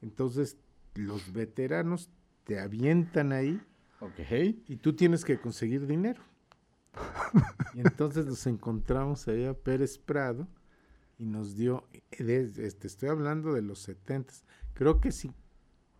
Entonces 0.00 0.56
los 0.94 1.32
veteranos 1.32 2.10
te 2.44 2.60
avientan 2.60 3.32
ahí 3.32 3.60
Ok. 3.98 4.20
y 4.68 4.76
tú 4.76 4.94
tienes 4.94 5.24
que 5.24 5.40
conseguir 5.40 5.84
dinero. 5.88 6.22
Y 7.74 7.80
entonces 7.80 8.24
nos 8.26 8.46
encontramos 8.46 9.26
ahí 9.26 9.44
a 9.44 9.54
Pérez 9.54 9.98
Prado 9.98 10.46
y 11.18 11.26
nos 11.26 11.56
dio, 11.56 11.88
este, 12.12 12.86
estoy 12.86 13.08
hablando 13.08 13.52
de 13.52 13.62
los 13.62 13.80
70, 13.80 14.32
creo 14.74 15.00
que 15.00 15.10
sí, 15.10 15.32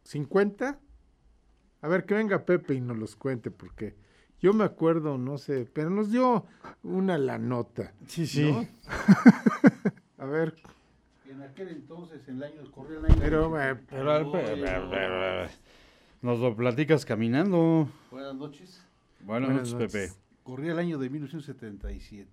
50. 0.04 0.78
A 1.80 1.88
ver, 1.88 2.06
que 2.06 2.14
venga 2.14 2.44
Pepe 2.46 2.74
y 2.74 2.80
nos 2.80 2.96
los 2.96 3.16
cuente, 3.16 3.50
porque 3.50 3.96
yo 4.44 4.52
me 4.52 4.64
acuerdo, 4.64 5.16
no 5.16 5.38
sé, 5.38 5.66
pero 5.72 5.88
nos 5.88 6.10
dio 6.10 6.44
una 6.82 7.16
la 7.16 7.38
nota. 7.38 7.94
Sí, 8.06 8.26
sí. 8.26 8.54
A 10.18 10.26
ver, 10.26 10.54
En 11.26 11.40
aquel 11.40 11.68
entonces, 11.68 12.28
en 12.28 12.36
el 12.36 12.42
año, 12.42 12.70
corría 12.70 12.98
el 12.98 13.06
año. 13.06 13.16
Pero, 13.18 13.58
eh, 13.58 13.74
Pero, 13.88 14.32
pero, 14.32 14.32
pero, 14.32 14.90
pero, 14.90 15.48
nos 16.20 16.40
lo 16.40 16.54
platicas 16.54 17.06
caminando. 17.06 17.88
Buenas 18.10 18.34
noches. 18.34 18.84
Buenas, 19.20 19.48
Buenas 19.48 19.72
noches. 19.72 19.92
Pepe. 19.92 20.12
Corría 20.42 20.72
el 20.72 20.78
año 20.78 20.98
de 20.98 21.08
1977. 21.08 22.28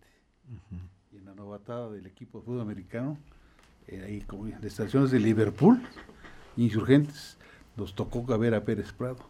Y 1.13 1.17
en 1.17 1.23
la 1.23 1.33
novatada 1.33 1.89
del 1.91 2.07
equipo 2.07 2.39
de 2.39 2.45
fútbol 2.45 2.59
americano, 2.59 3.17
eh, 3.87 4.03
ahí 4.05 4.19
como 4.19 4.47
de 4.47 4.67
estaciones 4.67 5.11
de 5.11 5.19
Liverpool, 5.21 5.81
insurgentes, 6.57 7.37
nos 7.77 7.95
tocó 7.95 8.25
ver 8.37 8.53
a 8.53 8.65
Pérez 8.65 8.91
Prado. 8.91 9.23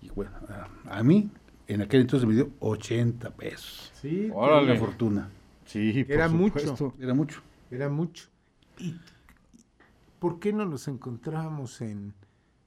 Y 0.00 0.08
bueno, 0.08 0.30
a, 0.48 0.98
a 0.98 1.02
mí, 1.02 1.30
en 1.68 1.82
aquel 1.82 2.00
entonces 2.02 2.26
me 2.28 2.34
dio 2.34 2.50
80 2.60 3.30
pesos. 3.36 3.92
sí, 4.00 4.30
Órale. 4.32 4.72
Una 4.72 4.80
fortuna. 4.80 5.28
Sí, 5.66 6.02
por 6.04 6.12
Era 6.14 6.28
mucho. 6.28 6.88
Era 6.98 7.14
mucho. 7.14 7.42
Era 7.70 7.88
mucho. 7.88 8.28
¿Y 8.78 8.94
por 10.18 10.40
qué 10.40 10.52
no 10.52 10.64
nos 10.64 10.88
encontrábamos 10.88 11.80
en 11.82 12.14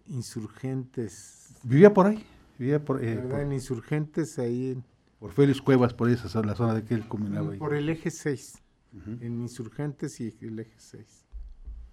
insurgentes? 0.07 1.55
Vivía 1.63 1.93
por 1.93 2.07
ahí. 2.07 2.23
Vivía 2.57 2.83
por, 2.83 3.03
eh, 3.03 3.15
¿verdad? 3.15 3.29
por, 3.29 3.39
En 3.41 3.51
insurgentes 3.53 4.37
ahí 4.39 4.71
en- 4.71 4.83
por 5.19 5.31
Félix 5.31 5.61
Cuevas, 5.61 5.93
por 5.93 6.09
esa 6.09 6.29
zona, 6.29 6.47
la 6.49 6.55
zona 6.55 6.73
de 6.73 6.83
que 6.83 6.93
él 6.95 7.07
combinaba 7.07 7.51
ahí. 7.53 7.59
por 7.59 7.73
el 7.75 7.89
eje 7.89 8.09
6. 8.11 8.55
Ujú. 8.95 9.17
En 9.21 9.41
insurgentes 9.41 10.19
y 10.19 10.35
el 10.41 10.59
eje 10.59 10.73
6. 10.77 11.25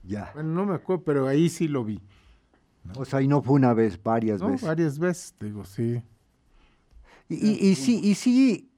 Ya. 0.02 0.30
Bueno, 0.34 0.50
no 0.50 0.66
me 0.66 0.74
acuerdo, 0.74 1.04
pero 1.04 1.26
ahí 1.28 1.48
sí 1.48 1.68
lo 1.68 1.84
vi. 1.84 2.00
O 2.96 3.04
sea, 3.04 3.20
y 3.20 3.28
no 3.28 3.42
fue 3.42 3.54
una 3.54 3.74
vez, 3.74 4.02
varias 4.02 4.40
¿no? 4.40 4.48
veces. 4.48 4.66
Varias 4.66 4.98
veces, 4.98 5.34
digo, 5.40 5.64
sí. 5.64 6.02
Y, 7.28 7.68
y- 7.68 7.74
sí, 7.74 8.00
y 8.02 8.14
sí, 8.14 8.70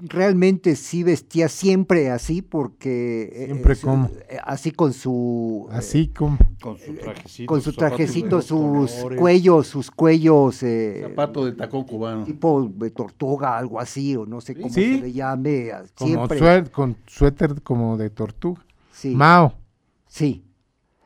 realmente 0.00 0.76
sí 0.76 1.02
vestía 1.02 1.48
siempre 1.48 2.10
así, 2.10 2.40
porque... 2.40 3.30
eh, 3.34 3.44
¿Siempre 3.46 3.74
su- 3.74 3.86
cómo? 3.86 4.10
eh, 4.28 4.38
así 4.44 4.70
con 4.70 4.92
su... 4.92 5.68
eh, 5.70 5.74
Así 5.76 6.08
como... 6.08 6.38
Con 6.60 6.78
su 6.78 6.94
trajecito. 6.94 7.46
con 7.52 7.60
su 7.60 7.72
trajecito, 7.72 8.40
sus 8.42 8.92
colores. 8.92 9.20
cuellos, 9.20 9.66
sus 9.66 9.90
cuellos... 9.90 10.62
eh, 10.62 11.00
Zapato 11.08 11.44
de 11.44 11.52
tacón 11.52 11.84
cubano. 11.84 12.24
tipo 12.24 12.70
de 12.76 12.90
tortuga, 12.90 13.58
algo 13.58 13.80
así, 13.80 14.16
o 14.16 14.24
no 14.24 14.40
sé 14.40 14.54
cómo 14.54 14.72
Sí. 14.72 14.96
se 14.96 15.00
le 15.02 15.12
llame. 15.12 15.70
Como 15.96 16.08
Siempre. 16.28 16.38
sué- 16.38 16.70
con 16.70 16.96
suéter 17.06 17.60
como 17.62 17.96
de 17.96 18.10
tortuga. 18.10 18.64
Sí, 18.92 19.14
Mao. 19.14 19.54
sí. 20.06 20.44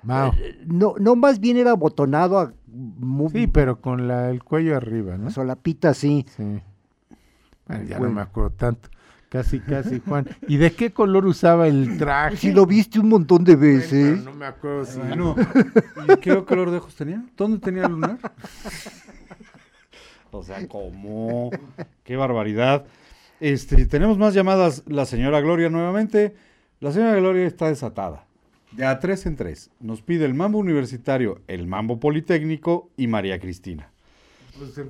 Mao. 0.05 0.33
No, 0.67 0.95
no 1.01 1.15
más 1.17 1.39
bien 1.41 1.57
era 1.57 1.73
abotonado 1.73 2.39
a 2.39 2.53
muy 2.67 3.31
Sí, 3.31 3.47
pero 3.47 3.81
con 3.81 4.09
la, 4.09 4.31
el 4.31 4.43
cuello 4.43 4.77
arriba, 4.77 5.17
¿no? 5.17 5.31
solapita, 5.31 5.95
sí. 5.95 6.25
Sí. 6.37 6.43
Bueno, 7.67 7.85
ya 7.85 7.99
Bueno. 7.99 8.11
no 8.11 8.15
me 8.17 8.23
acuerdo 8.23 8.51
tanto. 8.51 8.89
Casi, 9.29 9.61
casi, 9.61 10.01
Juan. 10.01 10.27
¿Y 10.47 10.59
de 10.59 10.73
qué 10.73 10.93
color 10.93 11.25
usaba 11.25 11.67
el 11.67 11.97
traje? 11.97 12.37
Si 12.37 12.53
lo 12.53 12.67
viste 12.67 13.01
un 13.01 13.09
montón 13.09 13.45
de 13.45 13.57
Bueno, 13.57 13.79
veces. 13.79 14.19
pero 14.19 14.31
no 14.31 14.37
me 14.37 14.45
acuerdo 14.45 14.85
si... 14.85 14.99
Bueno, 14.99 15.35
¿y 16.07 16.17
qué 16.21 16.45
color 16.45 16.71
de 16.71 16.77
ojos 16.77 16.95
tenía? 16.95 17.25
¿Dónde 17.37 17.59
tenía 17.59 17.87
el 17.87 17.93
lunar? 17.93 18.19
o 20.31 20.43
sea, 20.43 20.67
¿cómo? 20.69 21.51
Qué 22.05 22.17
barbaridad. 22.17 22.85
Este, 23.41 23.87
tenemos 23.87 24.19
más 24.19 24.35
llamadas. 24.35 24.83
La 24.87 25.05
señora 25.07 25.41
Gloria 25.41 25.69
nuevamente. 25.69 26.35
La 26.81 26.93
señora 26.93 27.15
Gloria 27.17 27.47
está 27.47 27.69
desatada. 27.69 28.25
De 28.73 28.85
a 28.85 28.99
tres 28.99 29.27
en 29.27 29.37
tres. 29.37 29.71
Nos 29.81 30.03
pide 30.03 30.25
el 30.25 30.35
mambo 30.35 30.59
universitario, 30.59 31.41
el 31.47 31.67
mambo 31.67 32.01
politécnico 32.01 32.91
y 32.97 33.07
María 33.07 33.39
Cristina. 33.39 33.91
Pues, 34.59 34.77
em, 34.79 34.89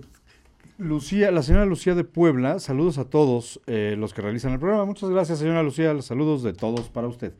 Lucía, 0.78 1.30
la 1.30 1.42
señora 1.42 1.66
Lucía 1.66 1.94
de 1.94 2.04
Puebla, 2.04 2.58
saludos 2.58 2.98
a 2.98 3.04
todos 3.04 3.60
eh, 3.66 3.94
los 3.98 4.12
que 4.14 4.22
realizan 4.22 4.52
el 4.52 4.58
programa. 4.58 4.84
Muchas 4.84 5.10
gracias, 5.10 5.38
señora 5.38 5.62
Lucía. 5.62 5.92
Los 5.94 6.06
saludos 6.06 6.42
de 6.42 6.52
todos 6.54 6.88
para 6.88 7.06
usted. 7.08 7.34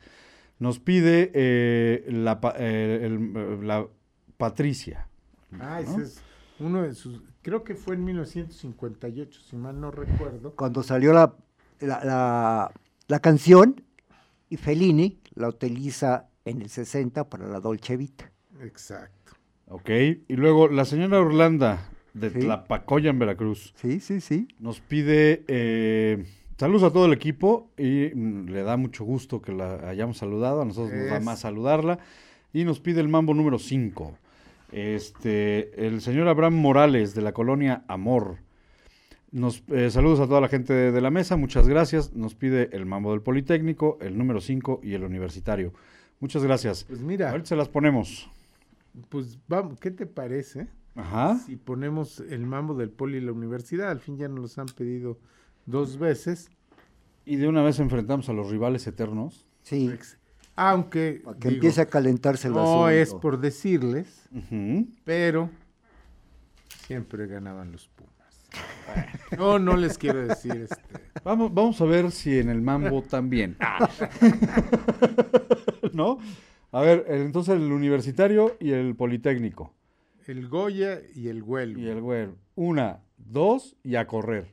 Nos 0.58 0.78
pide 0.78 1.30
eh, 1.34 2.04
la, 2.08 2.38
eh, 2.56 3.00
el- 3.02 3.66
la 3.66 3.86
Patricia. 4.36 5.08
ah, 5.58 5.80
¿no? 5.84 5.92
ese 5.94 6.02
es 6.02 6.22
uno 6.60 6.82
de 6.82 6.94
sus... 6.94 7.20
Creo 7.42 7.64
que 7.64 7.74
fue 7.74 7.96
en 7.96 8.04
1958, 8.04 9.40
si 9.40 9.56
mal 9.56 9.80
no 9.80 9.90
recuerdo. 9.90 10.54
Cuando 10.54 10.82
salió 10.84 11.12
la, 11.12 11.34
la, 11.80 12.04
la- 12.04 12.72
la 13.08 13.20
canción, 13.20 13.82
y 14.48 14.56
Fellini 14.58 15.18
la 15.34 15.48
utiliza 15.48 16.28
en 16.44 16.62
el 16.62 16.68
60 16.68 17.28
para 17.28 17.48
la 17.48 17.58
Dolce 17.58 17.96
Vita. 17.96 18.30
Exacto. 18.60 19.32
Ok. 19.66 19.88
Y 20.28 20.36
luego 20.36 20.68
la 20.68 20.84
señora 20.84 21.18
Orlanda 21.20 21.88
de 22.14 22.30
Sí. 22.30 22.38
Tlapacoya 22.40 23.10
en 23.10 23.18
Veracruz. 23.18 23.72
Sí, 23.76 24.00
sí, 24.00 24.20
sí. 24.20 24.48
Nos 24.58 24.80
pide 24.80 25.44
eh, 25.48 26.24
saludos 26.58 26.82
a 26.84 26.92
todo 26.92 27.06
el 27.06 27.12
equipo 27.12 27.70
y 27.78 28.10
mm, 28.14 28.48
le 28.50 28.62
da 28.62 28.76
mucho 28.76 29.04
gusto 29.04 29.40
que 29.42 29.52
la 29.52 29.88
hayamos 29.88 30.18
saludado. 30.18 30.62
A 30.62 30.64
nosotros 30.64 30.92
nos 30.98 31.10
da 31.10 31.20
más 31.20 31.40
saludarla. 31.40 31.98
Y 32.52 32.64
nos 32.64 32.80
pide 32.80 33.00
el 33.00 33.08
mambo 33.08 33.32
número 33.34 33.58
5. 33.58 34.18
Este, 34.72 35.86
el 35.86 36.00
señor 36.00 36.28
Abraham 36.28 36.54
Morales 36.54 37.14
de 37.14 37.22
la 37.22 37.32
colonia 37.32 37.84
Amor. 37.88 38.38
Nos, 39.30 39.62
eh, 39.68 39.90
saludos 39.90 40.20
a 40.20 40.26
toda 40.26 40.42
la 40.42 40.48
gente 40.48 40.74
de, 40.74 40.92
de 40.92 41.00
la 41.00 41.10
mesa, 41.10 41.36
muchas 41.36 41.66
gracias. 41.66 42.12
Nos 42.14 42.34
pide 42.34 42.68
el 42.72 42.84
mambo 42.84 43.12
del 43.12 43.22
Politécnico, 43.22 43.96
el 44.02 44.18
número 44.18 44.40
5 44.42 44.80
y 44.82 44.92
el 44.94 45.04
universitario. 45.04 45.72
Muchas 46.20 46.44
gracias. 46.44 46.84
Pues 46.84 47.00
mira, 47.00 47.30
Ahorita 47.30 47.48
se 47.48 47.56
las 47.56 47.68
ponemos. 47.70 48.28
pues 49.08 49.38
vamos, 49.48 49.78
¿qué 49.80 49.90
te 49.90 50.04
parece? 50.06 50.68
Ajá. 50.94 51.38
Si 51.46 51.56
ponemos 51.56 52.20
el 52.20 52.46
mambo 52.46 52.74
del 52.74 52.90
poli 52.90 53.18
y 53.18 53.20
la 53.22 53.32
universidad, 53.32 53.90
al 53.90 54.00
fin 54.00 54.16
ya 54.18 54.28
nos 54.28 54.38
los 54.40 54.58
han 54.58 54.66
pedido 54.66 55.18
dos 55.66 55.98
veces. 55.98 56.50
Y 57.24 57.36
de 57.36 57.48
una 57.48 57.62
vez 57.62 57.78
enfrentamos 57.78 58.28
a 58.28 58.32
los 58.32 58.50
rivales 58.50 58.86
eternos. 58.86 59.46
Sí, 59.62 59.88
Ex- 59.92 60.18
Aunque 60.56 61.22
para 61.24 61.38
que 61.38 61.48
digo, 61.48 61.58
empiece 61.58 61.80
a 61.80 61.86
calentarse 61.86 62.48
el 62.48 62.54
no 62.54 62.60
asunto. 62.86 62.88
es 62.90 63.14
por 63.14 63.40
decirles, 63.40 64.28
pero 65.04 65.48
siempre 66.84 67.26
ganaban 67.26 67.72
los 67.72 67.88
Pumas. 67.88 68.12
No, 69.38 69.58
no 69.58 69.76
les 69.76 69.96
quiero 69.96 70.26
decir 70.26 70.66
este. 70.70 70.82
Vamos, 71.24 71.54
vamos 71.54 71.80
a 71.80 71.84
ver 71.84 72.10
si 72.10 72.38
en 72.38 72.48
el 72.50 72.60
mambo 72.60 73.00
también. 73.02 73.56
¿No? 75.92 76.18
A 76.72 76.80
ver, 76.80 77.04
entonces 77.08 77.54
el 77.54 77.70
universitario 77.70 78.56
y 78.60 78.72
el 78.72 78.94
politécnico. 78.96 79.72
El 80.26 80.48
Goya 80.48 81.00
y 81.14 81.28
el 81.28 81.42
Huelgo. 81.42 81.80
Y 81.80 81.88
el. 81.88 82.36
Una, 82.54 83.00
dos 83.16 83.76
y 83.82 83.96
a 83.96 84.06
correr. 84.06 84.52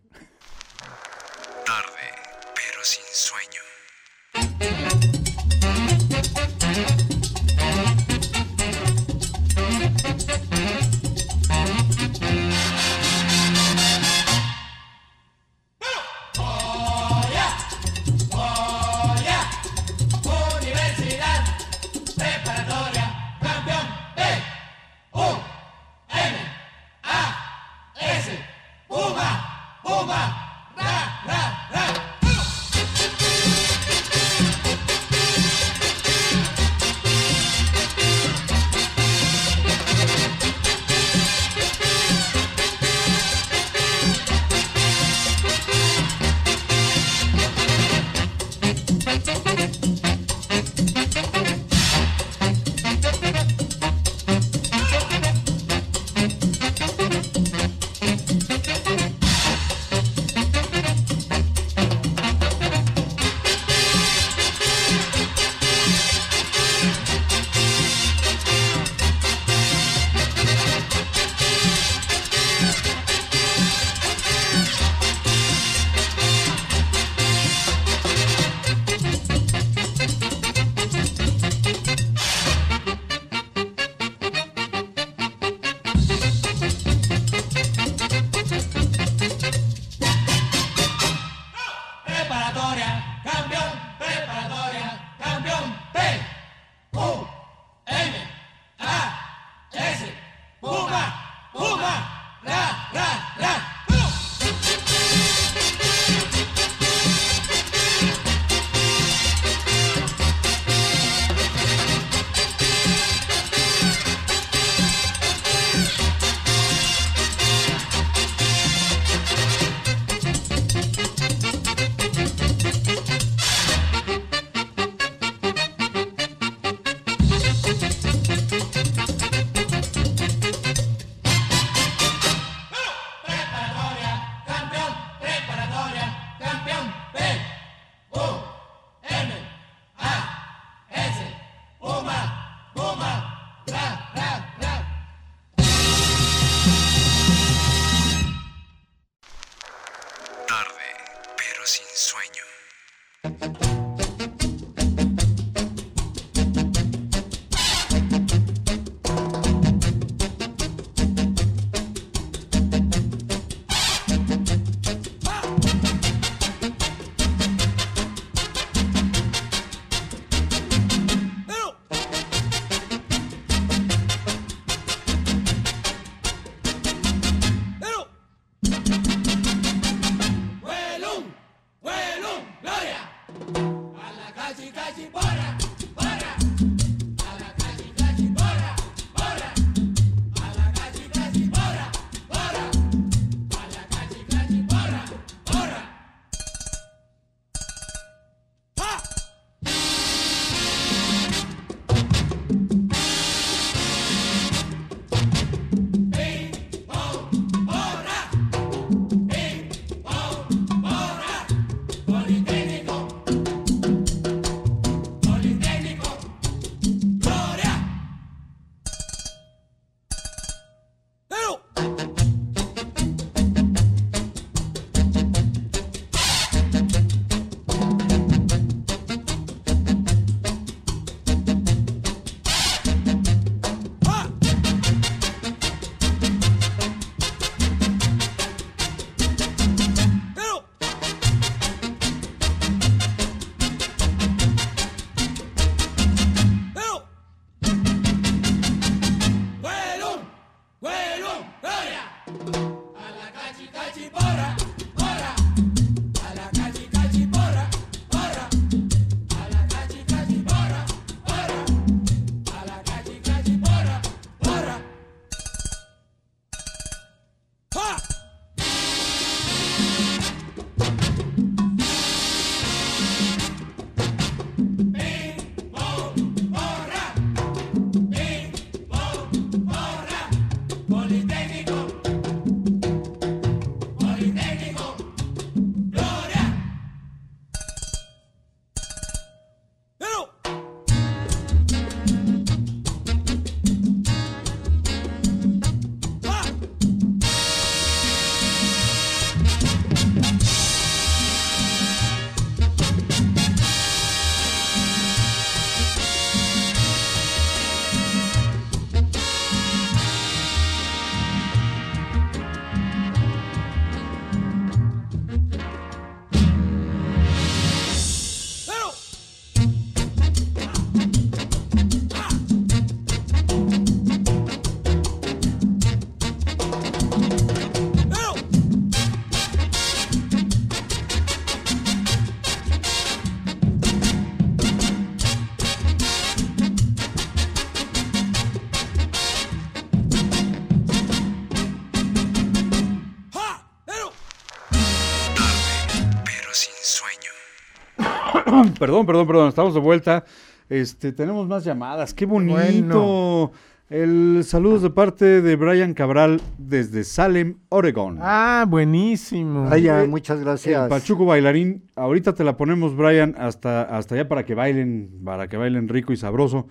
perdón, 348.80 349.06
perdón, 349.06 349.28
perdón, 349.28 349.50
estamos 349.50 349.74
de 349.74 349.80
vuelta. 349.80 350.24
Este, 350.70 351.12
tenemos 351.12 351.48
más 351.48 351.64
llamadas. 351.64 352.14
Qué 352.14 352.26
bonito. 352.26 352.58
Bueno. 352.58 353.52
El 353.90 354.44
saludos 354.44 354.84
de 354.84 354.92
parte 354.92 355.42
de 355.42 355.56
Brian 355.56 355.96
Cabral 355.96 356.40
desde 356.60 357.04
Salem, 357.04 357.56
Oregon. 357.70 358.20
Ah, 358.22 358.66
buenísimo. 358.70 359.68
Vaya, 359.68 360.04
Eh, 360.04 360.08
muchas 360.08 360.38
El 360.38 360.44
gracias. 360.46 360.88
Pachuco 360.90 361.26
bailarín, 361.26 361.82
ahorita 361.96 362.36
te 362.36 362.44
la 362.44 362.56
ponemos, 362.56 362.96
Brian, 362.96 363.34
hasta, 363.40 363.82
hasta 363.82 364.14
allá 364.14 364.28
para 364.28 364.46
que 364.46 364.54
bailen, 364.54 365.10
para 365.26 365.48
que 365.48 365.58
bailen 365.58 365.88
rico 365.90 366.14
y 366.14 366.18
sabroso. 366.18 366.68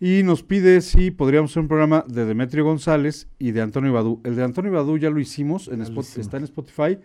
Y 0.00 0.22
nos 0.22 0.42
pide 0.42 0.80
si 0.80 1.10
podríamos 1.10 1.50
hacer 1.50 1.60
un 1.60 1.68
programa 1.68 2.04
de 2.08 2.24
Demetrio 2.24 2.64
González 2.64 3.28
y 3.38 3.50
de 3.50 3.60
Antonio 3.60 3.92
Badú. 3.92 4.22
El 4.24 4.34
de 4.34 4.42
Antonio 4.42 4.72
Badú 4.72 4.96
ya 4.96 5.10
lo 5.10 5.20
hicimos, 5.20 5.68
en 5.68 5.82
Spot- 5.82 6.16
está 6.18 6.38
en 6.38 6.44
Spotify. 6.44 6.98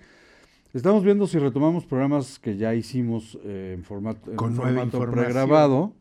Estamos 0.78 1.04
viendo 1.04 1.26
si 1.26 1.40
retomamos 1.40 1.86
programas 1.86 2.38
que 2.40 2.56
ya 2.56 2.76
hicimos 2.76 3.38
eh, 3.44 3.74
en 3.76 3.84
formato, 3.84 4.32
Con 4.36 4.54
formato 4.54 5.00
pregrabado 5.10 5.94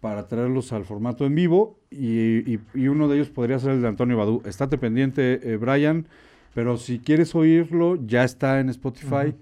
para 0.00 0.26
traerlos 0.28 0.72
al 0.72 0.84
formato 0.84 1.26
en 1.26 1.34
vivo 1.34 1.78
y, 1.90 2.54
y- 2.54 2.60
y 2.74 2.88
uno 2.88 3.06
de 3.08 3.16
ellos 3.16 3.28
podría 3.30 3.58
ser 3.58 3.72
el 3.72 3.82
de 3.82 3.88
Antonio 3.88 4.16
Badú. 4.16 4.40
Estate 4.46 4.78
pendiente, 4.78 5.40
eh, 5.52 5.56
Brian, 5.58 6.06
pero 6.54 6.78
si 6.78 7.00
quieres 7.00 7.34
oírlo, 7.34 7.96
ya 8.06 8.24
está 8.24 8.60
en 8.60 8.70
Spotify 8.70 9.34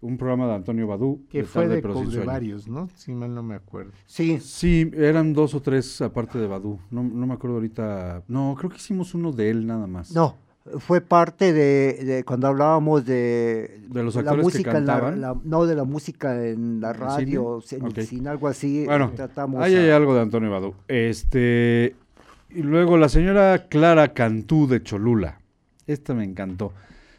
un 0.00 0.16
programa 0.16 0.46
de 0.48 0.54
Antonio 0.54 0.86
Badú. 0.88 1.24
Que 1.30 1.38
de 1.38 1.44
fue 1.44 1.62
tarde, 1.62 1.76
de, 1.76 1.82
pero 1.82 1.94
de 2.04 2.24
varios, 2.24 2.66
¿no? 2.68 2.88
Si 2.96 3.12
mal 3.12 3.32
no 3.34 3.42
me 3.44 3.54
acuerdo. 3.54 3.92
Sí, 4.06 4.38
Sí, 4.40 4.90
eran 4.96 5.32
dos 5.32 5.54
o 5.54 5.62
tres 5.62 6.00
aparte 6.00 6.38
de 6.38 6.46
Badú. 6.48 6.78
No, 6.90 7.02
no 7.04 7.26
me 7.26 7.34
acuerdo 7.34 7.56
ahorita. 7.56 8.24
No, 8.28 8.56
creo 8.58 8.70
que 8.70 8.76
hicimos 8.78 9.14
uno 9.14 9.30
de 9.32 9.50
él 9.50 9.66
nada 9.66 9.86
más. 9.86 10.12
no, 10.12 10.34
fue 10.78 11.00
parte 11.00 11.52
de, 11.52 12.04
de 12.04 12.24
cuando 12.24 12.46
hablábamos 12.48 13.04
de, 13.04 13.80
De 13.88 14.02
los 14.02 14.14
la 14.14 14.20
actores 14.22 14.40
que 14.40 14.44
música 14.44 14.78
en 14.78 14.86
la- 14.86 14.92
cantaban. 14.94 15.20
la- 15.20 15.36
no 15.44 15.66
de 15.66 15.74
la 15.74 15.84
música 15.84 16.44
en 16.44 16.80
la 16.80 16.90
¿En 16.90 16.94
el 16.94 17.00
radio, 17.00 17.60
cine? 17.64 17.80
en 17.80 17.86
el 17.86 17.92
Ok. 17.92 18.00
cine, 18.00 18.28
algo 18.30 18.48
así. 18.48 18.84
Bueno, 18.86 19.12
tratamos 19.14 19.62
ahí 19.62 19.74
hay 19.76 19.90
algo 19.90 20.14
de 20.14 20.20
Antonio 20.22 20.50
Badú. 20.50 20.74
Este, 20.88 21.94
y 22.50 22.62
luego 22.62 22.96
la 22.96 23.08
señora 23.08 23.66
Clara 23.68 24.12
Cantú 24.14 24.66
de 24.66 24.82
Cholula. 24.82 25.40
Esta 25.86 26.14
me 26.14 26.24
encantó. 26.24 26.72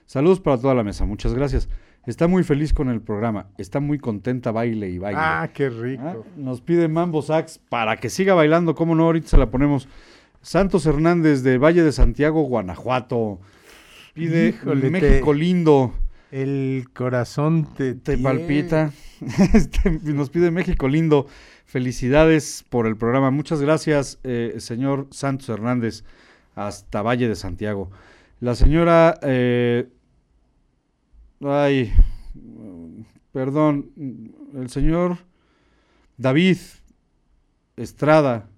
Saludos 0.05 0.39
para 0.39 0.57
toda 0.59 0.73
la 0.75 0.83
mesa, 0.83 1.05
muchas 1.05 1.33
gracias. 1.33 1.69
Está 2.05 2.27
muy 2.27 2.43
feliz 2.43 2.73
con 2.73 2.89
el 2.89 3.01
programa. 3.01 3.47
Está 3.57 3.79
muy 3.79 3.99
contenta, 3.99 4.51
baile 4.51 4.89
y 4.89 4.97
baile. 4.97 5.19
Ah, 5.21 5.49
qué 5.53 5.69
rico. 5.69 6.03
Ah, 6.05 6.15
Nos 6.37 6.61
pide 6.61 6.87
Mambo 6.87 7.21
Sax 7.21 7.59
para 7.69 7.97
que 7.97 8.09
siga 8.09 8.33
bailando. 8.33 8.73
¿Cómo 8.73 8.95
no? 8.95 9.03
Ahorita 9.03 9.27
se 9.27 9.37
la 9.37 9.51
ponemos. 9.51 9.87
Santos 10.41 10.85
Hernández 10.85 11.43
de 11.43 11.57
Valle 11.57 11.83
de 11.83 11.91
Santiago, 11.91 12.41
Guanajuato. 12.43 13.39
Pide 14.13 14.49
Híjole, 14.49 14.89
México 14.89 15.31
te- 15.33 15.37
lindo. 15.37 15.93
El 16.31 16.85
corazón 16.93 17.67
te, 17.75 17.95
palpita. 18.17 18.91
Este, 19.53 19.89
nos 20.13 20.29
pide 20.29 20.49
México 20.51 20.87
lindo. 20.87 21.27
Felicidades 21.65 22.63
por 22.69 22.87
el 22.87 22.95
programa. 22.97 23.31
Muchas 23.31 23.61
gracias, 23.61 24.17
eh, 24.23 24.55
señor 24.59 25.07
Santos 25.11 25.49
Hernández, 25.49 26.03
hasta 26.55 27.01
Valle 27.01 27.27
de 27.27 27.35
Santiago. 27.35 27.91
La 28.39 28.55
señora. 28.55 29.19
eh, 29.23 29.89
ay, 31.41 31.93
perdón. 33.31 33.91
El 34.55 34.69
señor 34.69 35.17
David 36.17 36.57
Estrada 37.77 38.49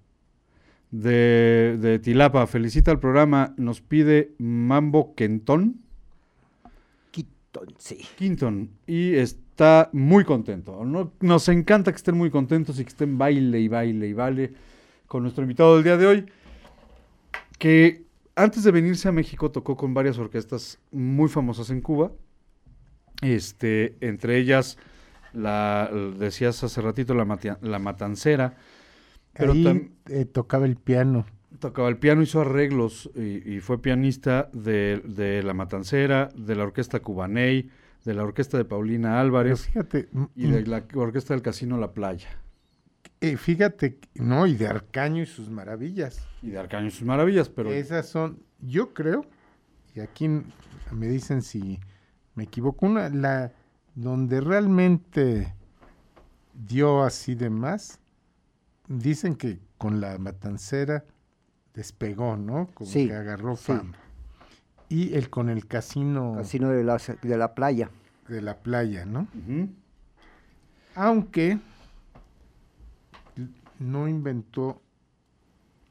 de, 0.92 1.76
de 1.80 1.98
Tilapa 1.98 2.46
felicita 2.46 2.92
al 2.92 3.00
programa. 3.00 3.54
Nos 3.56 3.80
pide 3.80 4.32
Mambo 4.38 5.14
Quentón. 5.16 5.80
Quito, 7.10 7.62
sí. 7.78 7.98
Quinton 8.16 8.70
y 8.86 9.14
está 9.14 9.90
muy 9.92 10.24
contento. 10.24 10.84
No- 10.84 11.12
nos 11.20 11.48
encanta 11.48 11.90
que 11.90 11.96
estén 11.96 12.16
muy 12.16 12.30
contentos 12.30 12.78
y 12.78 12.84
que 12.84 12.90
estén 12.90 13.18
baile 13.18 13.58
y 13.60 13.66
baile 13.68 14.06
y 14.06 14.12
baile 14.12 14.52
con 15.08 15.22
nuestro 15.24 15.42
invitado 15.42 15.74
del 15.74 15.84
día 15.84 15.96
de 15.98 16.06
hoy, 16.06 16.26
que 17.58 18.04
antes 18.34 18.64
de 18.64 18.70
venirse 18.70 19.08
a 19.08 19.12
México 19.12 19.50
tocó 19.50 19.76
con 19.76 19.92
varias 19.92 20.16
orquestas 20.16 20.78
muy 20.90 21.28
famosas 21.28 21.68
en 21.68 21.82
Cuba, 21.82 22.12
este, 23.20 23.96
entre 24.00 24.38
ellas, 24.38 24.78
la, 25.34 25.90
decías 26.18 26.64
hace 26.64 26.80
ratito, 26.80 27.14
la, 27.14 27.26
Matia- 27.26 27.58
la 27.60 27.78
Matancera, 27.78 28.56
pero 29.34 29.52
Ahí 29.52 29.64
tam- 29.64 29.90
eh, 30.08 30.24
tocaba 30.24 30.66
el 30.66 30.76
piano. 30.76 31.26
Tocaba 31.58 31.88
el 31.88 31.96
piano, 31.98 32.22
hizo 32.22 32.40
arreglos 32.40 33.10
y, 33.14 33.54
y 33.56 33.60
fue 33.60 33.80
pianista 33.80 34.48
de, 34.52 35.00
de 35.04 35.42
La 35.42 35.54
Matancera, 35.54 36.28
de 36.34 36.54
la 36.56 36.64
Orquesta 36.64 37.00
Cubaney, 37.00 37.70
de 38.04 38.14
la 38.14 38.24
Orquesta 38.24 38.56
de 38.58 38.64
Paulina 38.64 39.20
Álvarez 39.20 39.66
fíjate, 39.66 40.08
mm, 40.10 40.24
y 40.34 40.46
de 40.48 40.66
la 40.66 40.84
Orquesta 40.94 41.34
del 41.34 41.42
Casino 41.42 41.78
La 41.78 41.92
Playa. 41.92 42.28
eh, 43.20 43.36
fíjate, 43.36 44.00
no, 44.14 44.46
y 44.48 44.54
de 44.56 44.66
Arcaño 44.66 45.22
y 45.22 45.26
sus 45.26 45.48
maravillas. 45.50 46.26
Y 46.42 46.50
de 46.50 46.58
Arcaño 46.58 46.88
y 46.88 46.90
sus 46.90 47.04
maravillas, 47.04 47.48
pero 47.48 47.70
Esas 47.72 48.08
son, 48.08 48.40
yo 48.60 48.92
creo, 48.92 49.24
y 49.94 50.00
aquí 50.00 50.26
me 50.90 51.06
dicen 51.06 51.42
si 51.42 51.78
me 52.34 52.42
equivoco, 52.44 52.86
una, 52.86 53.08
la 53.10 53.52
donde 53.94 54.40
realmente 54.40 55.54
dio 56.54 57.02
así 57.04 57.34
de 57.36 57.50
más, 57.50 58.00
dicen 58.88 59.34
que 59.36 59.60
con 59.78 60.00
la 60.00 60.18
matancera 60.18 61.04
despegó, 61.74 62.36
¿no? 62.36 62.68
Como 62.74 62.90
Sí, 62.90 63.08
que 63.08 63.14
agarró 63.14 63.56
sí. 63.56 63.64
fama. 63.72 63.96
Y 64.88 65.14
el 65.14 65.30
con 65.30 65.48
el 65.48 65.66
casino 65.66 66.34
Casino 66.36 66.68
de 66.70 66.84
la, 66.84 66.98
de 67.22 67.36
la 67.36 67.54
playa. 67.54 67.90
de 68.28 68.42
la 68.42 68.58
playa, 68.58 69.06
¿no? 69.06 69.26
Aunque 70.94 71.58
no 73.78 74.08
inventó 74.08 74.80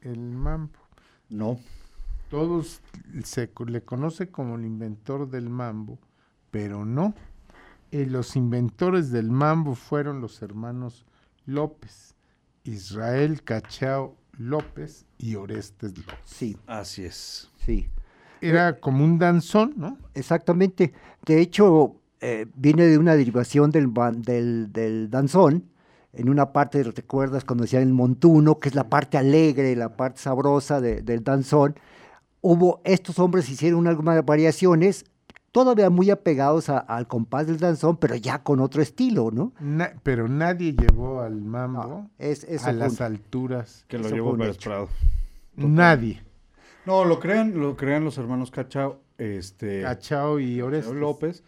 el 0.00 0.18
mambo. 0.20 0.78
no. 1.28 1.58
Todos 2.30 2.80
se 3.24 3.50
le 3.66 3.82
conoce 3.82 4.30
como 4.30 4.54
el 4.56 4.64
inventor 4.64 5.28
del 5.28 5.50
mambo, 5.50 5.98
pero 6.50 6.86
no. 6.86 7.12
Eh, 7.90 8.06
los 8.06 8.36
inventores 8.36 9.10
del 9.10 9.30
mambo 9.30 9.74
fueron 9.74 10.22
los 10.22 10.40
hermanos 10.40 11.04
López, 11.44 12.11
Israel 12.64 13.42
Cachao 13.42 14.16
López 14.38 15.06
y 15.18 15.34
Orestes 15.36 15.96
López. 15.96 16.14
Sí, 16.24 16.56
Así 16.66 17.04
es. 17.04 17.50
sí. 17.64 17.88
Era 18.40 18.80
como 18.80 19.04
un 19.04 19.18
danzón, 19.18 19.74
¿no? 19.76 19.98
Exactamente. 20.14 20.92
De 21.24 21.40
hecho, 21.40 22.00
eh, 22.20 22.46
viene 22.56 22.86
de 22.86 22.98
una 22.98 23.14
derivación 23.14 23.70
del, 23.70 23.92
del, 24.16 24.72
del 24.72 25.10
danzón. 25.10 25.68
En 26.12 26.28
una 26.28 26.52
parte, 26.52 26.82
recuerdas 26.82 27.44
cuando 27.44 27.62
decían 27.62 27.84
el 27.84 27.92
montuno, 27.92 28.58
que 28.58 28.68
es 28.68 28.74
la 28.74 28.88
parte 28.88 29.16
alegre, 29.16 29.76
la 29.76 29.96
parte 29.96 30.20
sabrosa 30.20 30.80
de- 30.80 31.02
del 31.02 31.22
danzón. 31.22 31.76
Hubo, 32.40 32.80
estos 32.84 33.20
hombres 33.20 33.48
hicieron 33.48 33.86
algunas 33.86 34.24
variaciones, 34.24 35.04
todavía 35.52 35.90
muy 35.90 36.10
apegados 36.10 36.68
a- 36.68 36.78
al 36.78 37.06
compás 37.06 37.46
del 37.46 37.58
danzón, 37.58 37.96
pero 37.98 38.16
ya 38.16 38.42
con 38.42 38.60
otro 38.60 38.82
estilo, 38.82 39.30
¿no? 39.30 39.52
Na- 39.60 39.92
pero 40.02 40.26
nadie 40.28 40.72
llevó 40.74 41.20
al 41.20 41.40
mambo 41.42 41.82
No, 41.86 42.10
es, 42.18 42.44
eso 42.44 42.64
a 42.66 42.70
fue 42.70 42.78
las 42.78 43.00
alturas. 43.00 43.84
Que 43.88 43.98
lo 43.98 44.08
llevó 44.08 44.36
Pérez 44.36 44.56
hecho. 44.56 44.70
Prado. 44.70 44.88
Nadie. 45.56 46.22
No, 46.86 47.04
lo 47.04 47.20
crean, 47.20 47.60
lo 47.60 47.76
crean 47.76 48.04
los 48.04 48.18
hermanos 48.18 48.50
Cachao, 48.50 49.00
este, 49.18 49.82
Cachao 49.82 50.40
y 50.40 50.60
Orestes. 50.60 50.94
López. 50.94 51.44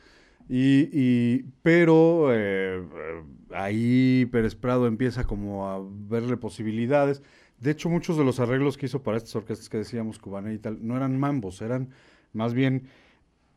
Y, 0.48 0.88
y- 0.92 1.44
pero 1.62 2.28
eh, 2.32 2.76
eh, 2.82 3.22
ahí 3.54 4.26
Pérez 4.30 4.54
Prado 4.54 4.86
empieza 4.86 5.24
como 5.24 5.68
a 5.68 5.80
verle 5.82 6.36
posibilidades. 6.36 7.22
De 7.58 7.70
hecho, 7.70 7.88
muchos 7.88 8.18
de 8.18 8.24
los 8.24 8.40
arreglos 8.40 8.76
que 8.76 8.86
hizo 8.86 9.02
para 9.02 9.16
estas 9.16 9.34
orquestas 9.36 9.70
que 9.70 9.78
decíamos, 9.78 10.18
Cubané 10.18 10.52
y 10.52 10.58
tal, 10.58 10.86
no 10.86 10.96
eran 10.96 11.18
mambos, 11.18 11.62
eran 11.62 11.88
más 12.34 12.52
bien 12.52 12.82
eh, 12.84 12.88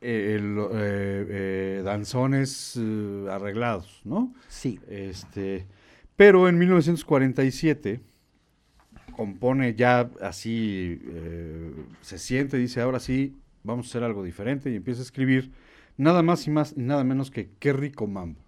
el, 0.01 0.57
eh, 0.73 1.25
eh, 1.29 1.81
danzones 1.83 2.77
eh, 2.79 3.27
arreglados, 3.31 4.01
¿no? 4.03 4.33
Sí, 4.47 4.79
Este, 4.87 5.65
pero 6.15 6.47
en 6.49 6.57
1947 6.57 8.01
compone 9.15 9.73
ya 9.75 10.09
así, 10.21 10.99
eh, 11.05 11.71
se 12.01 12.17
siente, 12.19 12.57
dice, 12.57 12.81
ahora 12.81 12.99
sí, 12.99 13.35
vamos 13.63 13.87
a 13.87 13.89
hacer 13.89 14.03
algo 14.03 14.23
diferente 14.23 14.69
y 14.71 14.75
empieza 14.75 15.01
a 15.01 15.03
escribir 15.03 15.51
nada 15.97 16.21
más 16.21 16.45
y 16.47 16.51
más, 16.51 16.77
nada 16.77 17.03
menos 17.03 17.31
que 17.31 17.49
qué 17.59 17.73
rico 17.73 18.05
mambo, 18.07 18.39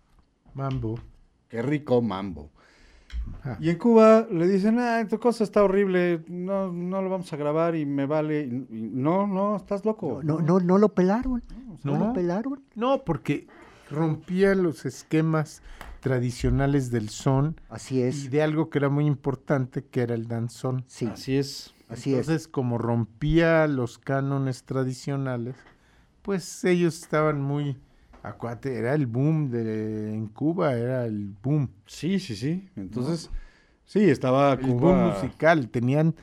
Mambo. 0.54 1.00
qué 1.48 1.62
rico 1.62 2.02
mambo. 2.02 2.52
Ah. 3.44 3.58
Y 3.60 3.70
en 3.70 3.78
Cuba 3.78 4.28
le 4.32 4.48
dicen, 4.48 4.80
ah, 4.80 5.06
tu 5.10 5.20
cosa 5.20 5.44
está 5.44 5.64
horrible, 5.64 6.24
no, 6.28 6.72
no 6.72 7.02
lo 7.02 7.10
vamos 7.10 7.32
a 7.34 7.38
grabar 7.38 7.76
y 7.76 7.86
me 7.86 8.06
vale. 8.06 8.42
Y- 8.46 8.78
y 8.78 8.82
no, 8.94 9.28
no, 9.28 9.56
estás 9.56 9.86
loco. 9.86 10.22
no, 10.24 10.40
no, 10.40 10.60
no 10.60 10.78
lo 10.78 10.90
pelaron. 10.90 11.44
No, 11.84 11.98
No. 11.98 12.08
lo 12.08 12.14
pelaron. 12.14 12.62
No, 12.76 13.04
porque 13.06 13.48
rompía 13.90 14.54
los 14.56 14.86
esquemas 14.86 15.62
tradicionales 16.02 16.92
del 16.92 17.10
son 17.10 17.60
Así 17.70 17.98
y 18.00 18.02
es. 18.04 18.32
de 18.32 18.42
algo 18.42 18.70
que 18.70 18.78
era 18.80 18.90
muy 18.90 19.06
importante, 19.06 19.84
que 19.84 20.02
era 20.02 20.16
el 20.16 20.28
danzón. 20.28 20.84
Sí, 20.88 21.08
Así 21.08 21.38
es. 21.38 21.74
así 21.90 22.14
es. 22.14 22.20
Entonces, 22.28 22.48
como 22.48 22.78
rompía 22.78 23.68
los 23.68 23.98
cánones 23.98 24.64
tradicionales, 24.64 25.56
pues 26.22 26.64
ellos 26.66 27.02
estaban 27.02 27.42
muy 27.42 27.78
Acuate, 28.24 28.76
era 28.78 28.94
el 28.94 29.06
boom 29.08 29.50
de, 29.50 30.14
en 30.14 30.28
Cuba, 30.28 30.74
era 30.74 31.06
el 31.06 31.34
boom. 31.42 31.70
Sí, 31.86 32.20
sí, 32.20 32.36
sí. 32.36 32.68
Entonces, 32.76 33.30
sí, 33.86 34.02
estaba 34.10 34.54
El 34.54 34.66
boom 34.66 34.80
Cuba. 34.80 35.14
musical, 35.14 35.70
tenían 35.70 36.16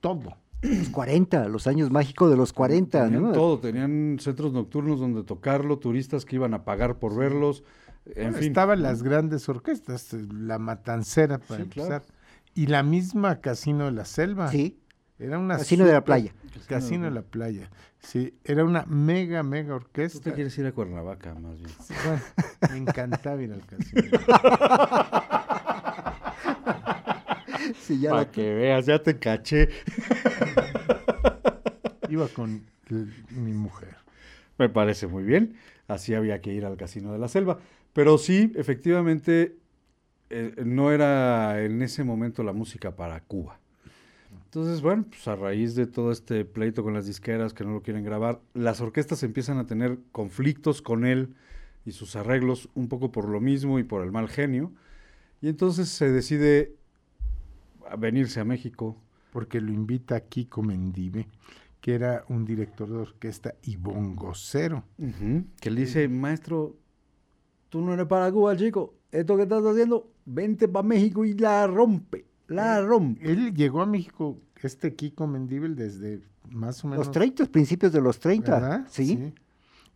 todo. 0.00 0.36
Los 0.62 0.90
40, 0.90 1.48
los 1.48 1.66
años 1.66 1.90
mágicos 1.90 2.30
de 2.30 2.36
los 2.36 2.52
40, 2.52 3.04
Tenían 3.06 3.22
¿no? 3.24 3.32
todo, 3.32 3.58
tenían 3.58 4.18
centros 4.20 4.52
nocturnos 4.52 5.00
donde 5.00 5.24
tocarlo, 5.24 5.78
turistas 5.80 6.24
que 6.24 6.36
iban 6.36 6.54
a 6.54 6.64
pagar 6.64 6.98
por 7.00 7.16
verlos, 7.16 7.64
en 8.06 8.14
Bueno, 8.26 8.38
fin. 8.38 8.48
Estaban 8.48 8.80
las 8.82 9.02
grandes 9.02 9.48
orquestas, 9.48 10.14
eh, 10.14 10.24
la 10.32 10.58
Matancera 10.58 11.38
para 11.38 11.64
Sí, 11.64 11.68
claro. 11.68 11.94
empezar. 11.94 12.14
Y 12.54 12.66
la 12.66 12.82
misma 12.84 13.40
Casino 13.40 13.86
de 13.86 13.92
la 13.92 14.04
Selva. 14.04 14.48
Sí, 14.48 14.78
Era 15.22 15.38
una 15.38 15.58
Casino 15.58 15.84
de 15.86 15.92
la 15.92 16.04
Playa. 16.04 16.32
Casino 16.66 17.04
de 17.04 17.10
la 17.12 17.22
Playa. 17.22 17.70
Sí, 18.00 18.34
era 18.44 18.64
una 18.64 18.84
mega, 18.86 19.42
mega 19.42 19.68
Tú 19.68 19.74
orquesta. 19.76 20.20
te 20.20 20.32
quieres 20.32 20.56
ir 20.58 20.66
a 20.66 20.72
Cuernavaca, 20.72 21.34
más 21.34 21.58
bien. 21.58 21.70
Sí, 21.86 21.94
bueno, 22.04 22.22
me 22.70 22.76
encantaba 22.78 23.40
ir 23.40 23.52
al 23.52 23.64
casino. 23.64 24.02
sí, 27.80 28.00
ya 28.00 28.10
Para 28.10 28.22
la- 28.22 28.30
que 28.30 28.54
veas, 28.54 28.86
ya 28.86 29.02
te 29.02 29.18
caché. 29.18 29.68
Iba 32.08 32.28
con 32.28 32.62
mi 33.30 33.52
mujer. 33.52 33.96
Me 34.58 34.68
parece 34.68 35.06
muy 35.06 35.22
bien. 35.24 35.56
Así 35.88 36.14
había 36.14 36.40
que 36.40 36.52
ir 36.52 36.64
al 36.64 36.76
Casino 36.76 37.12
de 37.12 37.18
la 37.18 37.28
Selva. 37.28 37.58
Pero 37.92 38.18
sí, 38.18 38.52
efectivamente, 38.56 39.56
eh, 40.30 40.54
no 40.64 40.92
era 40.92 41.60
en 41.62 41.82
ese 41.82 42.04
momento 42.04 42.42
la 42.42 42.52
música 42.52 42.94
para 42.96 43.20
Cuba. 43.20 43.58
Entonces, 44.52 44.82
bueno, 44.82 45.06
pues 45.08 45.26
a 45.28 45.34
raíz 45.34 45.74
de 45.74 45.86
todo 45.86 46.12
este 46.12 46.44
pleito 46.44 46.82
con 46.82 46.92
las 46.92 47.06
disqueras 47.06 47.54
que 47.54 47.64
no 47.64 47.72
lo 47.72 47.80
quieren 47.80 48.04
grabar, 48.04 48.42
las 48.52 48.82
orquestas 48.82 49.22
empiezan 49.22 49.56
a 49.56 49.66
tener 49.66 49.98
conflictos 50.12 50.82
con 50.82 51.06
él 51.06 51.34
y 51.86 51.92
sus 51.92 52.16
arreglos 52.16 52.68
un 52.74 52.88
poco 52.88 53.10
por 53.10 53.30
lo 53.30 53.40
mismo 53.40 53.78
y 53.78 53.82
por 53.82 54.04
el 54.04 54.12
mal 54.12 54.28
genio. 54.28 54.70
Y 55.40 55.48
entonces 55.48 55.88
se 55.88 56.10
decide 56.12 56.76
a 57.88 57.96
venirse 57.96 58.40
a 58.40 58.44
México. 58.44 58.98
porque 59.32 59.58
lo 59.62 59.72
invita 59.72 60.20
Kiko 60.20 60.62
Mendive, 60.62 61.26
que 61.80 61.94
era 61.94 62.22
un 62.28 62.44
director 62.44 62.90
de 62.90 62.98
orquesta 62.98 63.54
y 63.62 63.76
bongocero. 63.76 64.84
Ujú, 64.98 65.46
Que 65.58 65.70
le 65.70 65.80
dice, 65.80 66.06
maestro, 66.08 66.76
tú 67.70 67.80
no 67.80 67.94
eres 67.94 68.04
para 68.04 68.30
Cuba, 68.30 68.54
chico. 68.54 68.92
Esto 69.10 69.38
que 69.38 69.44
estás 69.44 69.64
haciendo, 69.64 70.10
vente 70.26 70.68
para 70.68 70.86
México 70.86 71.24
y 71.24 71.32
la 71.32 71.66
rompe, 71.66 72.26
la 72.52 72.80
rompe. 72.82 73.30
Él 73.30 73.54
llegó 73.54 73.82
a 73.82 73.86
México, 73.86 74.38
este 74.62 74.94
Kiko 74.94 75.26
Mendive, 75.26 75.68
desde 75.70 76.22
más 76.50 76.84
o 76.84 76.88
menos... 76.88 77.06
Los 77.06 77.12
30, 77.12 77.46
principios 77.46 77.92
de 77.92 78.00
los 78.00 78.20
30. 78.20 78.52
¿verdad? 78.52 78.86
Sí. 78.88 79.32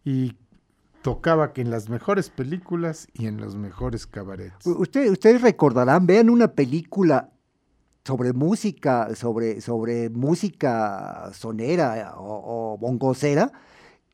Y 0.05 0.37
tocaba 1.03 1.53
que 1.53 1.61
en 1.61 1.71
las 1.71 1.89
mejores 1.89 2.31
películas 2.31 3.09
y 3.13 3.27
en 3.27 3.37
los 3.37 3.57
mejores 3.57 4.07
cabarets. 4.07 4.67
Usted, 4.67 5.11
ustedes 5.11 5.43
recordarán, 5.43 6.07
vean 6.07 6.31
una 6.31 6.49
película 6.49 7.31
sobre 8.05 8.33
música, 8.33 9.15
sobre, 9.15 9.61
sobre 9.61 10.11
música 10.11 11.31
sonera 11.33 12.15
o, 12.17 12.75
o 12.75 12.79
bongocera, 12.79 13.53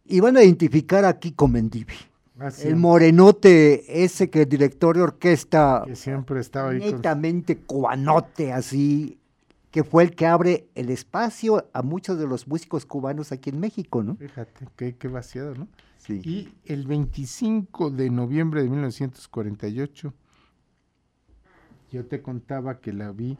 y 0.04 0.20
van 0.20 0.36
a 0.36 0.42
identificar 0.42 1.04
a 1.04 1.18
Kiko 1.18 1.48
Mendivi. 1.48 1.94
Así, 2.38 2.68
El 2.68 2.76
morenote 2.76 4.04
ese 4.04 4.30
que 4.30 4.42
el 4.42 4.48
director 4.48 4.96
de 4.96 5.02
orquesta, 5.02 5.82
que 5.86 5.96
siempre 5.96 6.40
estaba 6.40 6.70
ahí 6.70 6.80
con... 6.80 6.90
netamente 6.92 7.58
cubanote 7.58 8.52
así, 8.52 9.18
que 9.70 9.84
fue 9.84 10.04
el 10.04 10.14
que 10.14 10.26
abre 10.26 10.68
el 10.74 10.90
espacio 10.90 11.68
a 11.72 11.82
muchos 11.82 12.18
de 12.18 12.26
los 12.26 12.48
músicos 12.48 12.86
cubanos 12.86 13.32
aquí 13.32 13.50
en 13.50 13.60
México, 13.60 14.02
¿no? 14.02 14.16
Fíjate, 14.16 14.66
qué, 14.76 14.96
qué 14.96 15.08
vaciado, 15.08 15.54
¿no? 15.54 15.68
Sí. 15.98 16.20
Y 16.24 16.54
el 16.64 16.86
25 16.86 17.90
de 17.90 18.10
noviembre 18.10 18.62
de 18.62 18.68
1948, 18.68 20.14
yo 21.92 22.06
te 22.06 22.22
contaba 22.22 22.80
que 22.80 22.92
la 22.92 23.12
vi 23.12 23.36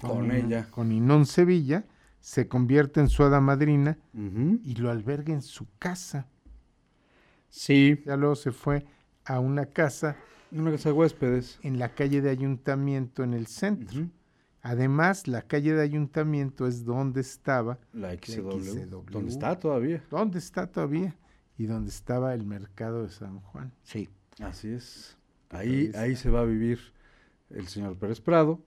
Con 0.00 0.32
ella. 0.32 0.66
Con 0.70 0.90
Inón 0.90 1.26
Sevilla, 1.26 1.84
se 2.20 2.48
convierte 2.48 3.00
en 3.00 3.08
su 3.08 3.22
hada 3.22 3.40
madrina 3.40 3.98
y 4.14 4.74
lo 4.76 4.90
alberga 4.90 5.34
en 5.34 5.42
su 5.42 5.66
casa. 5.78 6.26
Sí, 7.56 8.02
Ya 8.04 8.16
luego 8.16 8.34
se 8.34 8.50
fue 8.50 8.84
a 9.24 9.38
una 9.38 9.66
casa 9.66 10.16
una 10.50 10.72
casa 10.72 10.88
de 10.88 10.92
huéspedes. 10.94 11.60
en 11.62 11.78
la 11.78 11.94
calle 11.94 12.20
de 12.20 12.30
Ayuntamiento 12.30 13.22
en 13.22 13.32
el 13.32 13.46
centro. 13.46 14.08
Además, 14.60 15.28
la 15.28 15.42
calle 15.42 15.72
de 15.72 15.82
Ayuntamiento 15.82 16.66
es 16.66 16.84
donde 16.84 17.20
estaba, 17.20 17.78
La 17.92 18.12
XW. 18.12 18.50
XCW. 18.50 19.10
¿Dónde 19.10 19.30
está 19.30 19.58
todavía? 19.58 20.02
donde 20.10 20.38
está 20.38 20.66
todavía 20.66 21.14
y 21.56 21.66
donde 21.66 21.90
estaba 21.90 22.34
el 22.34 22.44
mercado 22.44 23.04
de 23.04 23.10
San 23.10 23.38
Juan. 23.40 23.72
Sí. 23.84 24.08
Así 24.40 24.70
es. 24.70 25.16
Ahí 25.50 25.92
Ahí, 25.94 26.16
se 26.16 26.30
va 26.30 26.40
a 26.40 26.44
vivir 26.44 26.80
el 27.50 27.68
señor 27.68 27.96
Pérez 27.96 28.20
Prado. 28.20 28.60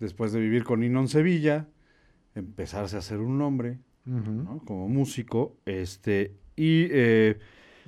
Después 0.00 0.32
de 0.32 0.40
vivir 0.40 0.64
con 0.64 0.82
Inón 0.82 1.08
Sevilla, 1.08 1.68
empezarse 2.34 2.96
a 2.96 3.00
hacer 3.00 3.18
un 3.18 3.36
nombre. 3.36 3.80
¿no? 4.06 4.62
como 4.64 4.88
músico. 4.88 5.58
Este, 5.66 6.38
y 6.56 6.86
eh, 6.90 7.38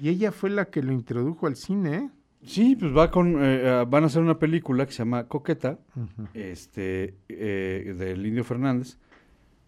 Y 0.01 0.09
ella 0.09 0.33
fue 0.33 0.51
la 0.51 0.67
que 0.67 0.83
lo 0.83 0.93
introdujo 0.93 1.47
al 1.47 1.57
cine, 1.57 1.97
¿eh? 1.97 2.11
sí, 2.43 2.75
pues 2.75 2.97
va 2.97 3.11
con, 3.11 3.37
eh, 3.45 3.69
ah, 3.69 3.85
van 3.87 4.05
a 4.05 4.07
hacer 4.07 4.23
una 4.23 4.39
película 4.39 4.87
que 4.87 4.93
se 4.93 4.99
llama 4.99 5.29
Coqueta, 5.29 5.79
Ujú. 5.95 6.29
este, 6.35 7.17
eh, 7.29 7.95
del 7.99 8.25
Indio 8.27 8.45
Fernández. 8.45 8.99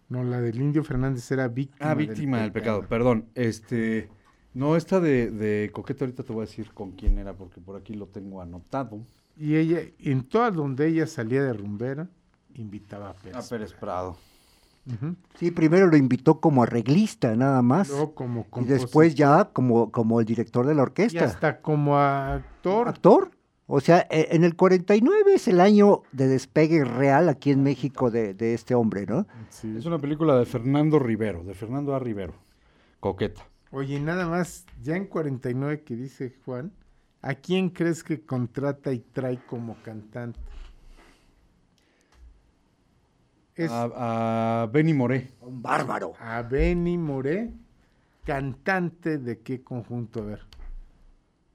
No, 0.09 0.25
la 0.25 0.41
del 0.41 0.61
Indio 0.61 0.83
Fernández 0.85 1.31
era 1.31 1.49
víctima. 1.49 1.91
Ah, 1.91 1.95
víctima 1.95 2.41
del 2.41 2.53
pecado, 2.53 2.87
perdón. 2.89 3.27
Este, 3.35 4.09
no, 4.55 4.77
esta 4.77 5.01
de, 5.01 5.31
de 5.31 5.71
Coqueta 5.73 6.05
ahorita 6.05 6.23
te 6.23 6.33
voy 6.33 6.43
a 6.43 6.47
decir 6.47 6.73
con 6.73 6.93
quién 6.93 7.19
era, 7.19 7.35
porque 7.35 7.61
por 7.61 7.77
aquí 7.77 7.95
lo 7.95 8.07
tengo 8.07 8.41
anotado. 8.43 9.01
Y 9.37 9.57
ella, 9.57 9.81
en 9.99 10.25
todas 10.25 10.55
donde 10.55 10.87
ella 10.87 11.07
salía 11.07 11.43
de 11.43 11.53
rumbera, 11.55 12.09
invitaba 12.55 13.11
a 13.11 13.15
Pérez. 13.15 13.37
A 13.37 13.49
Pérez 13.49 13.73
Prado. 13.73 14.17
Ujú. 14.87 15.15
Sí, 15.37 15.51
primero 15.51 15.87
lo 15.87 15.97
invitó 15.97 16.41
como 16.41 16.63
arreglista 16.65 17.37
nada 17.37 17.63
más. 17.63 17.89
Luego 17.89 18.15
como 18.15 18.47
y 18.61 18.65
después 18.65 19.15
ya 19.15 19.51
como, 19.53 19.91
como 19.93 20.19
el 20.21 20.27
director 20.27 20.67
de 20.67 20.75
la 20.75 20.81
Y 20.81 20.83
orquesta. 20.83 21.25
hasta 21.25 21.61
como 21.61 21.99
actor. 21.99 22.89
actor. 22.89 23.31
O 23.67 23.81
sea, 23.81 24.07
e- 24.11 24.29
en 24.33 24.45
el 24.45 24.57
49 24.57 25.35
es 25.35 25.47
el 25.49 25.61
año 25.61 26.03
de 26.13 26.27
despegue 26.27 26.85
real 26.85 27.29
aquí 27.29 27.53
en 27.53 27.63
México 27.63 28.11
de, 28.11 28.35
de 28.35 28.55
este 28.55 28.75
hombre, 28.75 29.07
¿no? 29.07 29.27
Sí. 29.51 29.73
Es 29.79 29.87
una 29.87 29.99
película 29.99 30.37
de 30.37 30.45
Fernando 30.47 30.99
Rivero, 30.99 31.45
de 31.45 31.55
Fernando 31.55 31.95
A. 31.95 31.99
Rivero. 32.01 32.35
Coqueta. 33.01 33.43
Oye, 33.71 33.97
y 33.97 34.01
nada 34.01 34.29
más, 34.29 34.67
ya 34.83 34.97
en 34.97 35.07
49 35.07 35.83
que 35.85 35.97
dice 35.97 36.35
Juan, 36.45 36.73
¿a 37.23 37.35
quién 37.35 37.71
crees 37.71 38.03
que 38.05 38.21
contrata 38.21 38.93
y 38.93 38.99
trae 38.99 39.39
como 39.47 39.77
cantante? 39.83 40.39
Es 43.65 43.71
A, 43.71 44.63
a 44.63 44.67
Benny 44.67 44.95
Moré. 44.95 45.31
Un 45.41 45.63
bárbaro. 45.63 46.13
a 46.21 46.43
Benny 46.43 46.99
Moré, 46.99 47.51
cantante 48.25 49.19
de 49.19 49.39
qué 49.41 49.63
conjunto, 49.63 50.21
a 50.21 50.25
ver. 50.27 50.41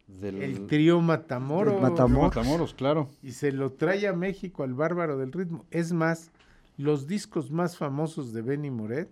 Del, 0.08 0.42
El 0.42 0.68
trío 0.68 1.02
Matamoros. 1.02 1.74
Del 1.74 1.82
Matamoros. 1.82 2.36
Matamoros, 2.36 2.74
claro. 2.74 3.10
Y 3.22 3.32
se 3.34 3.52
lo 3.52 3.74
trae 3.74 4.08
a 4.08 4.14
México 4.14 4.64
al 4.64 4.74
bárbaro 4.74 5.18
del 5.18 5.32
ritmo. 5.34 5.66
Es 5.70 5.92
más, 5.92 6.32
los 6.78 7.08
discos 7.08 7.52
más 7.52 7.78
famosos 7.78 8.32
de 8.34 8.42
Benny 8.42 8.72
Moré 8.72 9.10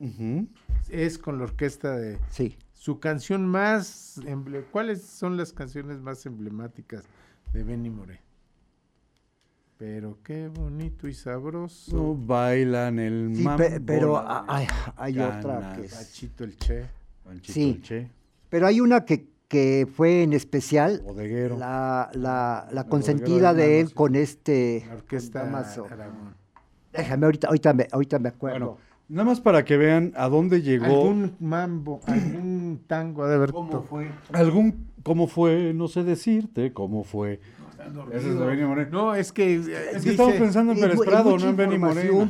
Ujú. 0.00 0.48
es 0.90 1.18
con 1.18 1.38
la 1.38 1.44
orquesta 1.44 1.96
de 1.96 2.18
Sí. 2.30 2.56
su 2.72 2.98
canción 2.98 3.46
más 3.46 4.18
emble- 4.24 4.64
¿Cuáles 4.72 5.02
son 5.02 5.36
las 5.36 5.52
canciones 5.52 6.00
más 6.00 6.26
emblemáticas 6.26 7.04
de 7.52 7.62
Benny 7.62 7.90
Moré? 7.90 8.20
Pero 9.84 10.16
qué 10.22 10.46
bonito 10.46 11.08
y 11.08 11.12
sabroso. 11.12 11.96
No 11.96 12.14
bailan 12.14 13.00
el 13.00 13.32
Sí, 13.34 13.42
mambo. 13.42 13.64
pe- 13.64 13.80
pero 13.80 14.24
hay, 14.48 14.64
hay 14.96 15.18
otra 15.18 15.72
que 15.74 15.86
es- 15.86 15.94
Pachito 15.94 16.44
el 16.44 16.56
Che. 16.56 16.84
Panchito 17.24 17.52
Sí. 17.52 17.70
el 17.70 17.82
Che, 17.82 18.08
Pero 18.48 18.68
hay 18.68 18.78
una 18.78 19.04
que, 19.04 19.26
que 19.48 19.88
fue 19.92 20.22
en 20.22 20.34
especial 20.34 21.02
bodeguero. 21.04 21.58
la, 21.58 22.08
la, 22.14 22.68
la 22.70 22.84
consentida 22.86 23.50
bodeguero 23.50 23.54
de 23.54 23.66
de 23.66 23.80
él 23.80 23.92
con 23.92 24.14
este... 24.14 24.84
La 24.86 24.94
orquesta 24.94 25.42
Damaso. 25.42 25.88
Déjame, 26.92 27.24
ahorita, 27.26 27.48
ahorita, 27.48 27.72
me, 27.74 27.88
ahorita 27.90 28.18
me 28.20 28.28
acuerdo. 28.28 28.58
Bueno, 28.60 28.78
nada 29.08 29.24
más 29.24 29.40
para 29.40 29.64
que 29.64 29.76
vean 29.76 30.12
a 30.14 30.28
dónde 30.28 30.62
llegó. 30.62 30.84
Algún 30.84 31.34
mambo, 31.40 32.00
algún 32.06 32.84
tango 32.86 33.26
de 33.26 33.34
haber 33.34 33.50
to- 33.50 33.84
algún 34.32 34.86
cómo 35.02 35.26
fue, 35.26 35.72
no 35.74 35.88
sé 35.88 36.04
decirte 36.04 36.72
cómo 36.72 37.02
fue. 37.02 37.40
Ese 38.12 38.28
es 38.30 38.38
de 38.38 38.44
Benny 38.46 38.64
Moré. 38.64 38.86
No, 38.90 39.14
es 39.14 39.32
que 39.32 39.54
eh, 39.54 39.58
es 39.58 39.64
que 39.66 39.98
dice- 39.98 40.10
estamos 40.10 40.34
pensando 40.34 40.72
en 40.72 40.80
Pérez 40.80 40.98
Prado, 41.00 41.36
no 41.38 41.48
en 41.48 41.56
Benny 41.56 41.78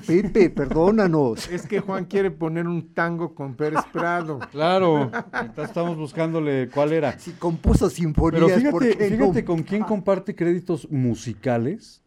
Pepe, 0.06 0.50
perdónanos. 0.54 1.48
es 1.50 1.66
que 1.66 1.80
Juan 1.80 2.04
quiere 2.06 2.30
poner 2.30 2.66
un 2.66 2.92
tango 2.94 3.34
con 3.34 3.54
Pérez 3.54 3.80
Prado. 3.92 4.38
Claro, 4.52 5.10
estamos 5.56 5.96
buscándole 5.96 6.68
cuál 6.68 6.92
era. 6.92 7.18
Si 7.18 7.32
compuso 7.32 7.88
sinfonías, 7.90 8.50
Pero 8.62 8.70
¿por 8.70 8.84
fíjate, 8.84 9.16
no? 9.16 9.32
con 9.44 9.62
quién 9.62 9.82
comparte 9.82 10.34
créditos 10.34 10.90
musicales 10.90 12.02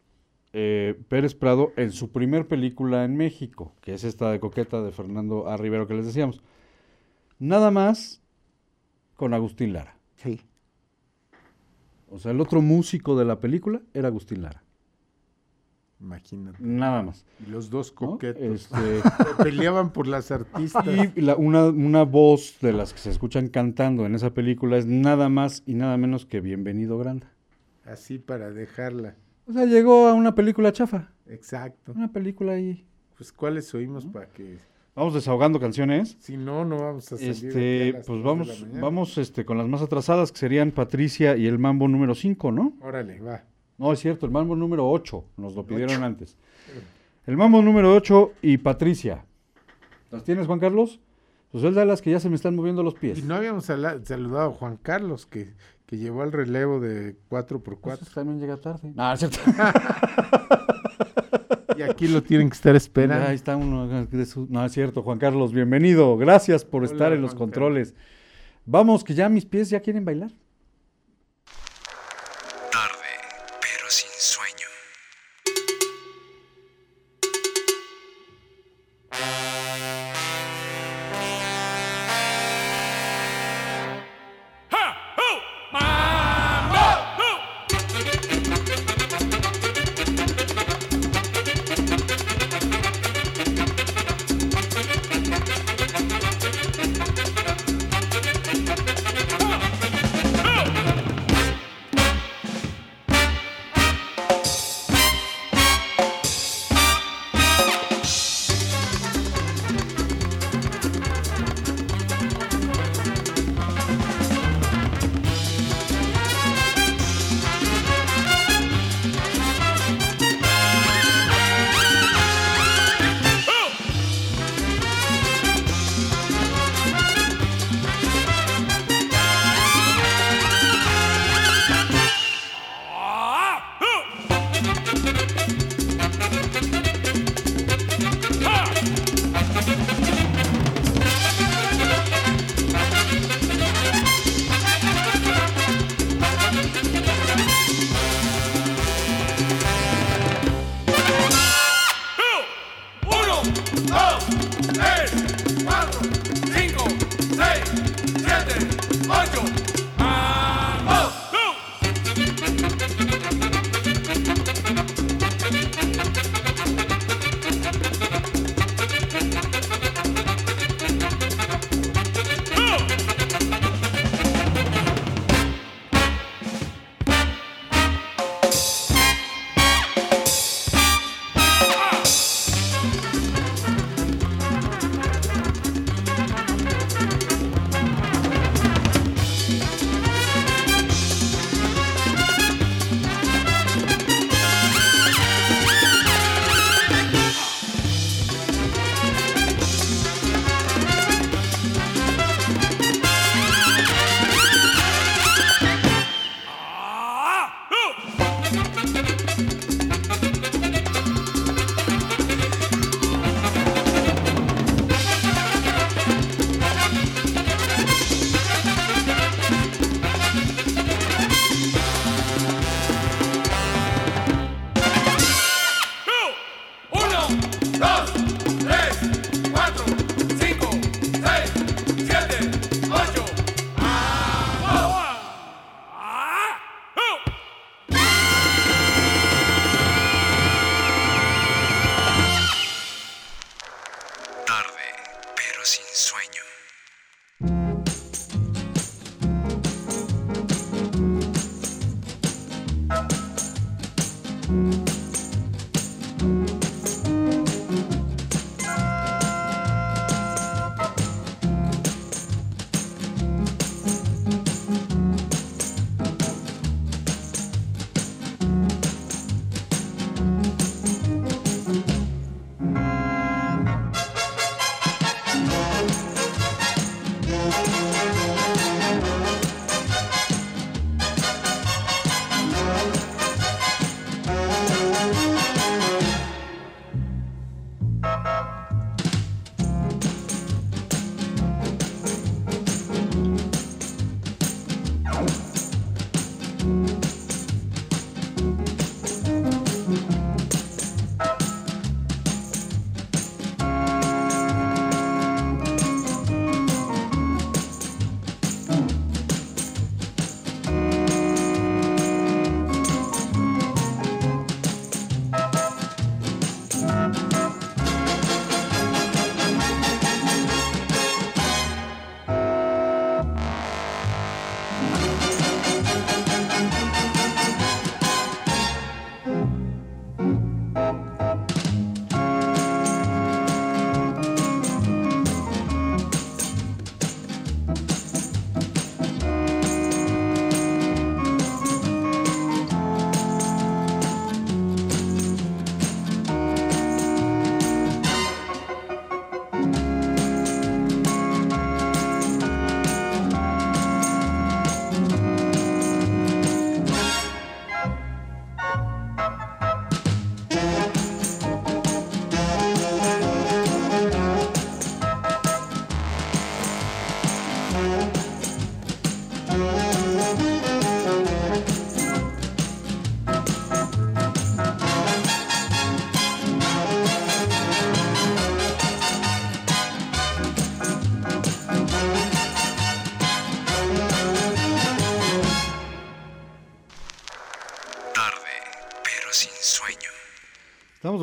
eh, 0.52 0.98
Pérez 1.08 1.34
Prado 1.34 1.72
en 1.76 1.92
su 1.92 2.10
primer 2.12 2.46
película 2.48 3.04
en 3.04 3.16
México, 3.16 3.74
que 3.82 3.94
es 3.94 4.04
esta 4.04 4.30
de 4.30 4.40
Coqueta 4.40 4.80
de 4.80 4.90
Fernando 4.92 5.48
A. 5.48 5.56
Rivero 5.56 5.86
que 5.86 5.94
les 5.94 6.06
decíamos. 6.06 6.42
Nada 7.38 7.70
más 7.70 8.22
con 9.16 9.34
Agustín 9.34 9.72
Lara. 9.74 9.95
O 12.08 12.18
sea, 12.18 12.32
el 12.32 12.40
otro 12.40 12.62
músico 12.62 13.18
de 13.18 13.24
la 13.24 13.40
película 13.40 13.80
era 13.94 14.08
Agustín 14.08 14.42
Lara. 14.42 14.62
Imagínate. 15.98 16.58
Nada 16.60 17.02
más. 17.02 17.24
Y 17.46 17.50
los 17.50 17.70
dos 17.70 17.90
¿no? 18.00 18.10
coquetos. 18.12 18.42
Este, 18.42 19.00
Peleaban 19.42 19.92
por 19.92 20.06
las 20.06 20.30
artistas. 20.30 20.84
y 21.16 21.20
la- 21.22 21.36
una, 21.36 21.66
una 21.68 22.02
voz 22.02 22.58
de 22.60 22.72
las 22.72 22.92
que 22.92 22.98
se 22.98 23.10
escuchan 23.10 23.48
cantando 23.48 24.04
en 24.04 24.14
esa 24.14 24.34
película 24.34 24.76
es 24.76 24.86
nada 24.86 25.28
más 25.30 25.62
y 25.66 25.74
nada 25.74 25.96
menos 25.96 26.26
que 26.26 26.40
Bienvenido 26.40 26.98
Granda. 26.98 27.32
Así 27.86 28.18
para 28.18 28.50
dejarla. 28.50 29.16
O 29.46 29.52
sea, 29.52 29.64
llegó 29.64 30.06
a 30.08 30.12
una 30.12 30.34
película 30.34 30.70
chafa. 30.72 31.12
Exacto. 31.28 31.92
Una 31.92 32.12
película 32.12 32.52
ahí. 32.52 32.84
Pues 33.16 33.32
cuáles 33.32 33.74
oímos 33.74 34.04
para 34.04 34.26
que... 34.28 34.58
Vamos 34.96 35.12
desahogando 35.12 35.60
canciones. 35.60 36.16
Si 36.20 36.38
no, 36.38 36.64
no 36.64 36.78
vamos 36.78 37.12
a 37.12 37.18
salir. 37.18 37.30
Este, 37.30 37.90
a 37.90 38.00
pues 38.00 38.22
vamos, 38.22 38.66
vamos 38.80 39.18
este, 39.18 39.44
con 39.44 39.58
las 39.58 39.68
más 39.68 39.82
atrasadas, 39.82 40.32
que 40.32 40.38
serían 40.38 40.70
Patricia 40.70 41.36
y 41.36 41.46
el 41.46 41.58
Mambo 41.58 41.86
número 41.86 42.14
5, 42.14 42.50
¿no? 42.50 42.72
Órale, 42.80 43.20
va. 43.20 43.44
No, 43.76 43.92
es 43.92 44.00
cierto, 44.00 44.24
el 44.24 44.32
Mambo 44.32 44.56
número 44.56 44.90
8, 44.90 45.22
nos 45.36 45.54
lo 45.54 45.66
pidieron 45.66 46.02
antes. 46.02 46.38
El 47.26 47.36
Mambo 47.36 47.60
número 47.60 47.94
8 47.94 48.32
y 48.40 48.56
Patricia. 48.56 49.26
¿Las 50.10 50.24
tienes, 50.24 50.46
Juan 50.46 50.60
Carlos? 50.60 50.98
Pues 51.52 51.62
es 51.62 51.74
de 51.74 51.84
las 51.84 52.00
que 52.00 52.12
ya 52.12 52.18
se 52.18 52.30
me 52.30 52.36
están 52.36 52.56
moviendo 52.56 52.82
los 52.82 52.94
pies. 52.94 53.18
Y 53.18 53.22
no 53.22 53.34
habíamos 53.34 53.66
saludado 53.66 54.48
a 54.48 54.52
Juan 54.54 54.78
Carlos, 54.78 55.26
que, 55.26 55.52
que 55.84 55.98
llevó 55.98 56.24
el 56.24 56.32
relevo 56.32 56.80
de 56.80 57.18
4x4. 57.28 57.80
Pues 57.80 58.14
también 58.14 58.40
llega 58.40 58.56
tarde. 58.56 58.92
No, 58.94 59.12
es 59.12 59.18
cierto. 59.18 59.40
Y 61.76 61.82
aquí 61.82 62.08
lo 62.08 62.22
tienen 62.22 62.48
que 62.48 62.54
estar 62.54 62.72
Ya, 62.72 62.78
esperando. 62.78 63.28
ahí 63.28 63.34
está 63.34 63.56
uno 63.56 63.86
de 64.06 64.26
sus- 64.26 64.48
No, 64.48 64.64
es 64.64 64.72
cierto, 64.72 65.02
Juan 65.02 65.18
Carlos, 65.18 65.52
bienvenido. 65.52 66.16
Gracias 66.16 66.64
por 66.64 66.82
Hola, 66.82 66.92
estar 66.92 67.12
en 67.12 67.20
los 67.22 67.30
Juan 67.32 67.38
controles. 67.38 67.94
Vamos, 68.64 69.04
que 69.04 69.14
ya 69.14 69.28
mis 69.28 69.44
pies 69.46 69.70
ya 69.70 69.80
quieren 69.80 70.04
bailar. 70.04 70.30
Tarde, 72.72 73.12
pero 73.60 73.88
sin 73.88 74.10
sueño. 74.18 74.66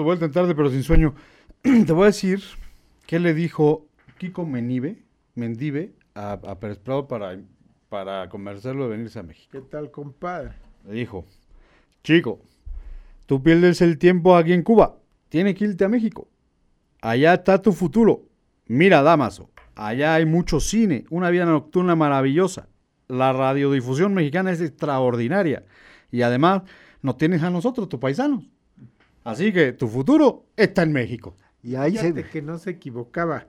De 0.04 0.06
vuelta 0.06 0.26
en 0.26 0.32
tarde, 0.32 0.54
pero 0.54 0.70
sin 0.70 0.84
sueño. 0.84 1.16
Te 1.62 1.94
voy 1.94 2.04
a 2.04 2.08
decir 2.08 2.42
qué 3.08 3.20
le 3.20 3.34
dijo 3.34 3.88
Kiko 4.18 4.46
Menive, 4.46 5.02
Mendive 5.36 5.94
a, 6.14 6.34
a 6.34 6.60
Pérez 6.60 6.78
Prado 6.78 7.08
para, 7.08 7.40
para 7.88 8.28
convencerlo 8.28 8.84
de 8.84 8.98
venirse 8.98 9.20
a 9.20 9.24
México. 9.24 9.50
¿Qué 9.52 9.62
tal, 9.62 9.90
compadre? 9.92 10.52
Le 10.86 10.96
dijo, 10.96 11.26
chico, 12.04 12.42
tú 13.26 13.42
pierdes 13.42 13.82
el 13.82 13.98
tiempo 13.98 14.36
aquí 14.36 14.52
en 14.52 14.62
Cuba, 14.62 14.98
tienes 15.30 15.56
que 15.56 15.66
irte 15.66 15.86
a 15.86 15.90
México. 15.90 16.28
Allá 17.02 17.34
está 17.34 17.62
tu 17.62 17.72
futuro. 17.72 18.26
Mira, 18.68 19.02
Damaso, 19.02 19.50
allá 19.76 20.16
hay 20.16 20.26
mucho 20.26 20.60
cine, 20.60 21.06
una 21.10 21.30
vida 21.30 21.46
nocturna 21.46 21.96
maravillosa. 21.96 22.68
La 23.08 23.32
radiodifusión 23.32 24.14
mexicana 24.14 24.52
es 24.52 24.60
extraordinaria. 24.60 25.66
Y 26.12 26.22
además 26.24 26.64
nos 27.02 27.18
tienes 27.18 27.42
a 27.42 27.50
nosotros, 27.50 27.88
tus 27.88 28.00
paisanos. 28.00 28.53
Así 29.24 29.54
que 29.54 29.72
tu 29.74 29.88
futuro 29.88 30.46
está 30.56 30.84
en 30.84 30.92
México. 30.92 31.36
Y 31.62 31.76
ahí 31.76 31.96
se... 31.96 32.14
Fíjate 32.14 32.30
que 32.30 32.42
no 32.42 32.58
se 32.58 32.72
equivocaba. 32.72 33.48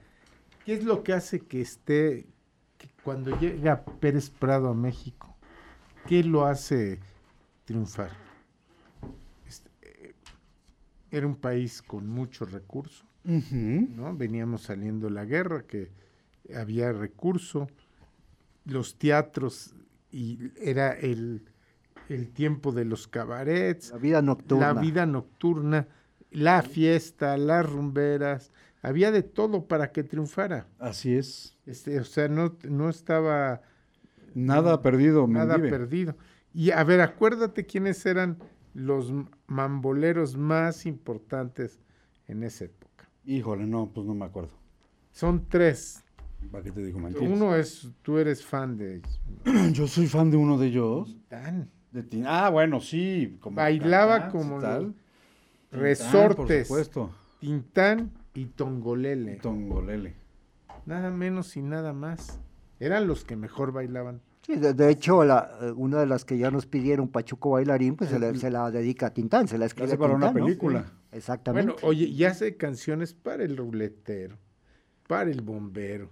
¿Qué 0.65 0.75
es 0.75 0.85
lo 0.85 1.03
que 1.03 1.13
hace 1.13 1.41
que 1.41 1.61
esté, 1.61 2.27
que 2.79 2.89
cuando 3.03 3.39
llega 3.39 3.85
Pérez 3.85 4.31
Prado 4.31 4.69
a 4.69 4.75
México, 4.75 5.37
qué 6.07 6.25
lo 6.25 6.47
hace 6.47 7.01
triunfar? 7.65 8.11
Este, 9.47 9.71
eh, 9.83 10.15
era 11.11 11.27
un 11.27 11.37
país 11.37 11.83
con 11.83 12.09
muchos 12.09 12.53
recursos, 12.53 13.05
¿no? 13.25 14.17
Veníamos 14.17 14.63
saliendo 14.63 15.09
de 15.09 15.13
la 15.13 15.25
guerra, 15.25 15.67
que 15.67 15.91
había 16.55 16.93
recurso, 16.93 17.69
los 18.65 18.97
teatros, 18.97 19.75
y 20.11 20.39
era 20.57 20.93
el, 20.93 21.43
el 22.09 22.31
tiempo 22.31 22.73
de 22.73 22.85
los 22.85 23.09
cabarets, 23.09 23.91
La 23.93 23.99
vida 23.99 24.23
nocturna. 24.23 24.73
la 24.75 24.81
vida 24.81 25.07
nocturna, 25.07 25.89
la 26.31 26.63
fiesta, 26.63 27.37
las 27.39 27.69
rumberas, 27.71 28.53
había 28.83 29.11
de 29.11 29.23
todo 29.23 29.67
para 29.67 29.93
que 29.93 30.03
triunfara. 30.05 30.67
Así 30.79 31.15
es. 31.17 31.57
Este, 31.67 31.99
o 31.99 32.05
sea, 32.05 32.29
no, 32.29 32.57
no 32.69 32.91
estaba 32.91 33.63
Nada 34.35 34.83
perdido, 34.83 35.27
nada 35.29 35.57
Mendive. 35.59 35.71
perdido. 35.79 36.17
Y 36.53 36.71
a 36.73 36.83
ver, 36.85 37.01
acuérdate 37.01 37.65
quiénes 37.67 38.05
eran 38.05 38.37
los 38.75 39.13
mamboleros 39.47 40.37
más 40.37 40.87
importantes 40.87 41.79
en 42.27 42.43
esa 42.43 42.65
época. 42.65 43.09
Híjole, 43.25 43.65
no, 43.67 43.91
pues 43.95 44.07
no 44.07 44.15
me 44.15 44.25
acuerdo. 44.25 44.51
Son 45.13 45.47
tres. 45.49 46.03
¿Para 46.51 46.65
qué 46.65 46.73
te 46.73 46.85
digo 46.85 46.99
mentiras? 46.99 47.31
Uno 47.31 47.55
es, 47.55 47.89
tú 48.03 48.19
eres 48.19 48.45
fan 48.45 48.77
de 48.77 48.97
ellos. 48.97 49.21
Yo 49.73 49.87
soy 49.87 50.07
fan 50.09 50.31
de 50.31 50.37
uno 50.37 50.59
de 50.59 50.67
ellos. 50.67 51.17
Tan. 51.29 51.71
De 51.95 52.03
Tin- 52.03 52.25
Ah, 52.27 52.51
bueno, 52.51 52.81
sí. 52.81 53.39
Como 53.41 53.57
Bailaba 53.57 54.15
Tintán, 54.29 54.31
como 54.33 54.61
tal. 54.61 54.83
los 54.83 54.93
Tintán, 55.71 55.81
resortes. 55.81 56.69
Por 56.69 56.79
supuesto. 56.85 57.11
Tintán 57.39 58.11
y 58.35 58.47
Tongolele. 58.47 59.37
Tongolele. 59.37 60.15
Nada 60.87 61.11
menos 61.11 61.57
y 61.57 61.63
nada 61.63 61.93
más. 61.93 62.41
Eran 62.81 63.07
los 63.07 63.25
que 63.25 63.37
mejor 63.37 63.71
bailaban. 63.73 64.21
Sí, 64.43 64.57
de, 64.57 64.75
de 64.75 64.91
hecho, 64.91 65.25
la, 65.25 65.51
eh, 65.63 65.71
una 65.71 66.01
de 66.01 66.07
las 66.07 66.25
que 66.25 66.37
ya 66.37 66.51
nos 66.51 66.67
pidieron, 66.67 67.09
Pachuco 67.09 67.51
Bailarín, 67.51 67.95
pues 67.97 68.11
se, 68.11 68.19
le- 68.19 68.35
se 68.37 68.51
la 68.51 68.71
dedica 68.73 69.07
a 69.07 69.11
Tintán, 69.15 69.47
se 69.49 69.57
la 69.57 69.65
escribe 69.67 69.87
hace 69.87 69.97
para 69.97 70.15
una 70.15 70.27
Tintán, 70.27 70.41
¿no? 70.41 70.47
película. 70.47 70.93
Exactamente. 71.13 71.73
Bueno, 71.73 71.87
oye, 71.89 72.05
y 72.07 72.25
hace 72.25 72.57
canciones 72.57 73.15
para 73.15 73.45
el 73.45 73.57
ruletero, 73.57 74.37
para 75.07 75.31
el 75.31 75.41
bombero, 75.43 76.11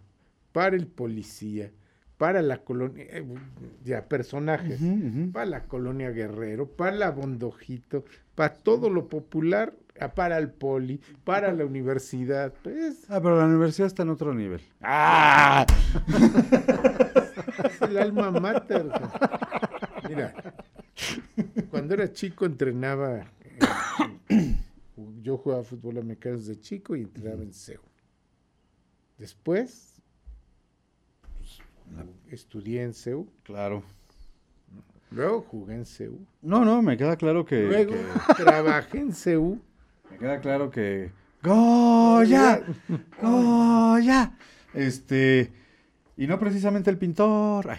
para 0.53 0.76
el 0.76 0.87
policía, 0.87 1.72
para 2.23 2.41
la 2.41 2.59
colonia, 2.59 3.05
eh, 3.09 3.27
ya 3.83 4.07
personajes, 4.09 4.79
para 5.33 5.45
la 5.45 5.64
colonia 5.64 6.11
Guerrero, 6.12 6.68
para 6.68 6.93
la 6.95 7.11
Bondojito, 7.11 8.05
para 8.37 8.55
todo 8.55 8.91
lo 8.91 9.09
popular, 9.09 9.75
ah, 9.99 10.14
para 10.14 10.39
el 10.39 10.49
poli, 10.49 11.01
para 11.25 11.51
la 11.53 11.64
universidad, 11.66 12.53
pues 12.62 13.11
Ah, 13.11 13.20
pero 13.20 13.37
la 13.41 13.47
universidad 13.47 13.89
está 13.89 14.05
en 14.05 14.11
otro 14.11 14.33
nivel. 14.35 14.61
¡Ah! 14.83 15.66
es 17.64 17.83
el 17.83 17.99
alma 17.99 18.31
mater. 18.31 18.87
Mira, 20.09 20.33
cuando 21.70 21.95
era 21.95 22.12
chico 22.12 22.47
entrenaba, 22.47 23.27
en- 24.29 24.59
en- 24.97 25.23
yo 25.25 25.39
jugaba 25.39 25.64
fútbol 25.64 25.99
americano 25.99 26.37
desde 26.37 26.61
chico 26.61 26.95
y 26.95 27.01
entrenaba 27.01 27.43
en 27.43 27.53
CEU. 27.53 27.81
Después, 29.18 29.91
estudié 32.30 32.82
en 32.82 32.95
CEU, 32.95 33.26
Claro. 33.43 33.82
luego 35.11 35.43
jugué 35.43 35.74
en 35.74 35.84
CEU, 35.86 36.18
No, 36.43 36.64
no, 36.64 36.80
me 36.82 36.97
queda 36.97 37.16
claro 37.16 37.45
que. 37.45 37.62
luego 37.64 37.93
que- 37.93 38.34
trabajé 38.45 38.99
en 38.99 39.12
CEU. 39.12 39.61
me 40.11 40.18
queda 40.18 40.40
claro 40.40 40.70
que. 40.70 41.11
¡Goya! 41.43 42.62
¡Goya! 43.20 44.32
Este. 44.74 45.51
Y 46.16 46.26
no 46.26 46.38
precisamente 46.38 46.88
el 46.90 46.99
pintor. 46.99 47.66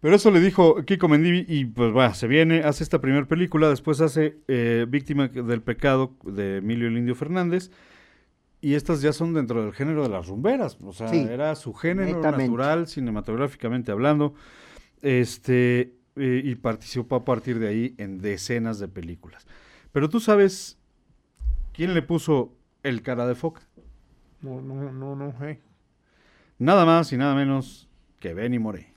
Pero 0.00 0.16
eso 0.16 0.30
le 0.30 0.40
dijo 0.40 0.82
Kiko 0.86 1.08
Mendivi 1.08 1.44
y 1.46 1.66
pues 1.66 1.94
va, 1.94 2.14
se 2.14 2.26
viene, 2.26 2.60
hace 2.60 2.82
esta 2.82 3.02
primera 3.02 3.26
película, 3.26 3.68
después 3.68 4.00
hace 4.00 4.38
eh, 4.48 4.86
Víctima 4.88 5.28
del 5.28 5.60
Pecado 5.60 6.14
de 6.24 6.58
Emilio 6.58 6.88
el 6.88 6.96
Indio 6.96 7.14
Fernández 7.14 7.70
y 8.60 8.74
estas 8.74 9.00
ya 9.02 9.12
son 9.12 9.32
dentro 9.34 9.62
del 9.64 9.72
género 9.72 10.02
de 10.02 10.08
las 10.10 10.26
rumberas, 10.28 10.76
o 10.82 10.92
sea, 10.92 11.08
Sí, 11.08 11.18
era 11.20 11.54
su 11.54 11.72
género 11.74 12.16
netamente. 12.16 12.44
natural, 12.46 12.86
cinematográficamente 12.86 13.90
hablando, 13.92 14.34
este, 15.02 15.94
eh, 16.16 16.42
y 16.44 16.54
participó 16.56 17.16
a 17.16 17.24
partir 17.24 17.58
de 17.58 17.68
ahí 17.68 17.94
en 17.98 18.18
decenas 18.20 18.78
de 18.78 18.88
películas. 18.88 19.46
Pero 19.92 20.08
tú 20.08 20.20
sabes 20.20 20.78
quién 21.72 21.94
le 21.94 22.02
puso 22.02 22.54
el 22.82 23.02
cara 23.02 23.26
de 23.26 23.34
foca, 23.34 23.62
No, 24.42 24.60
no, 24.60 24.90
no, 24.92 25.14
no, 25.16 25.46
eh. 25.46 25.60
nada 26.58 26.84
más 26.84 27.12
y 27.12 27.16
nada 27.16 27.34
menos 27.34 27.88
que 28.18 28.34
Benny 28.34 28.58
Moré. 28.58 28.92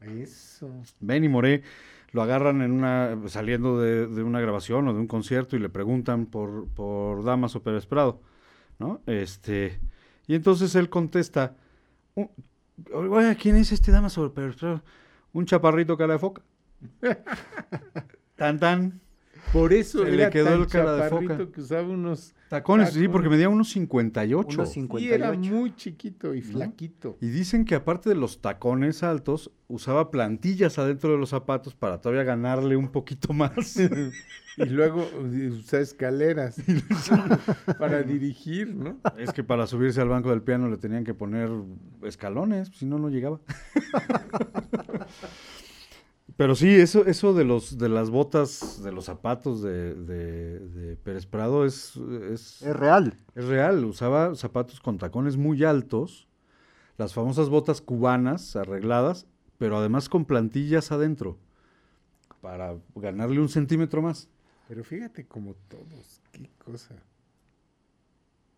Eso. 0.00 0.70
Benny 1.00 1.28
Moré 1.28 1.62
lo 2.14 2.22
agarran 2.22 2.62
en 2.62 2.70
una 2.72 3.18
saliendo 3.28 3.80
de, 3.80 4.06
una 4.22 4.40
grabación 4.40 4.88
o 4.88 4.94
de 4.94 5.00
un 5.00 5.08
concierto 5.08 5.56
y 5.56 5.58
le 5.58 5.68
preguntan 5.68 6.26
por, 6.26 6.68
por 6.68 7.24
Damaso 7.24 7.62
Pérez 7.62 7.86
Prado, 7.86 8.22
¿no? 8.78 9.02
Este, 9.06 9.80
y 10.28 10.36
entonces 10.36 10.74
él 10.76 10.88
contesta, 10.88 11.56
"Un- 12.14 12.30
oiga, 12.92 13.34
¿quién 13.34 13.56
es 13.56 13.72
este 13.72 13.90
Damaso 13.92 14.32
Pérez 14.32 14.56
Prado? 14.56 14.82
Un 15.32 15.44
chaparrito 15.44 15.96
cara 15.98 16.12
de 16.14 16.18
foca. 16.20 16.42
tan 18.36 18.58
tan. 18.60 19.00
Por 19.52 19.72
eso 19.72 20.04
Se 20.04 20.10
le 20.10 20.30
quedó 20.30 20.50
tan 20.50 20.60
el 20.60 20.66
cara 20.66 20.96
de 20.96 21.10
foca. 21.10 21.52
que 21.52 21.60
usaba 21.60 21.88
unos... 21.88 22.34
Tacones, 22.48 22.92
sí, 22.92 23.08
porque 23.08 23.28
medía 23.28 23.48
unos 23.48 23.70
58. 23.70 24.48
Unos 24.60 24.76
Y 24.76 25.08
era 25.08 25.30
58. 25.30 25.54
muy 25.54 25.74
chiquito 25.76 26.34
y 26.34 26.42
flaquito. 26.42 27.16
Y 27.20 27.28
dicen 27.28 27.64
que 27.64 27.74
aparte 27.74 28.08
de 28.08 28.14
los 28.14 28.40
tacones 28.40 29.02
altos, 29.02 29.50
usaba 29.66 30.10
plantillas 30.10 30.78
adentro 30.78 31.12
de 31.12 31.18
los 31.18 31.30
zapatos 31.30 31.74
para 31.74 32.00
todavía 32.00 32.22
ganarle 32.22 32.76
un 32.76 32.88
poquito 32.88 33.32
más. 33.32 33.78
Y 34.56 34.66
luego 34.66 35.04
usaba 35.50 35.82
escaleras 35.82 36.62
para 37.80 38.04
dirigir, 38.04 38.72
¿no? 38.72 38.98
Es 39.18 39.32
que 39.32 39.42
para 39.42 39.66
subirse 39.66 40.00
al 40.00 40.08
banco 40.08 40.30
del 40.30 40.42
piano 40.42 40.68
le 40.68 40.76
tenían 40.76 41.02
que 41.02 41.12
poner 41.12 41.50
escalones, 42.04 42.70
si 42.72 42.86
no, 42.86 43.00
no 43.00 43.08
llegaba. 43.08 43.40
Pero 46.36 46.56
sí, 46.56 46.68
eso, 46.68 47.06
eso 47.06 47.32
de 47.32 47.44
los, 47.44 47.78
de 47.78 47.88
las 47.88 48.10
botas, 48.10 48.82
de 48.82 48.90
los 48.90 49.04
zapatos 49.04 49.62
de, 49.62 49.94
de- 49.94 50.58
de 50.58 50.96
Pérez 50.96 51.26
Prado 51.26 51.64
es, 51.64 51.96
es, 52.32 52.60
Es 52.62 52.76
real. 52.76 53.14
es 53.36 53.44
real. 53.44 53.84
Usaba 53.84 54.34
zapatos 54.34 54.80
con 54.80 54.98
tacones 54.98 55.36
muy 55.36 55.62
altos, 55.62 56.26
las 56.98 57.14
famosas 57.14 57.48
botas 57.50 57.80
cubanas 57.80 58.56
arregladas, 58.56 59.26
pero 59.58 59.76
además 59.78 60.08
con 60.08 60.24
plantillas 60.24 60.90
adentro, 60.90 61.38
para 62.40 62.76
ganarle 62.96 63.40
un 63.40 63.48
centímetro 63.48 64.02
más. 64.02 64.28
Pero 64.68 64.82
fíjate 64.82 65.26
como 65.26 65.54
todos, 65.68 66.20
qué 66.32 66.50
cosa. 66.64 66.96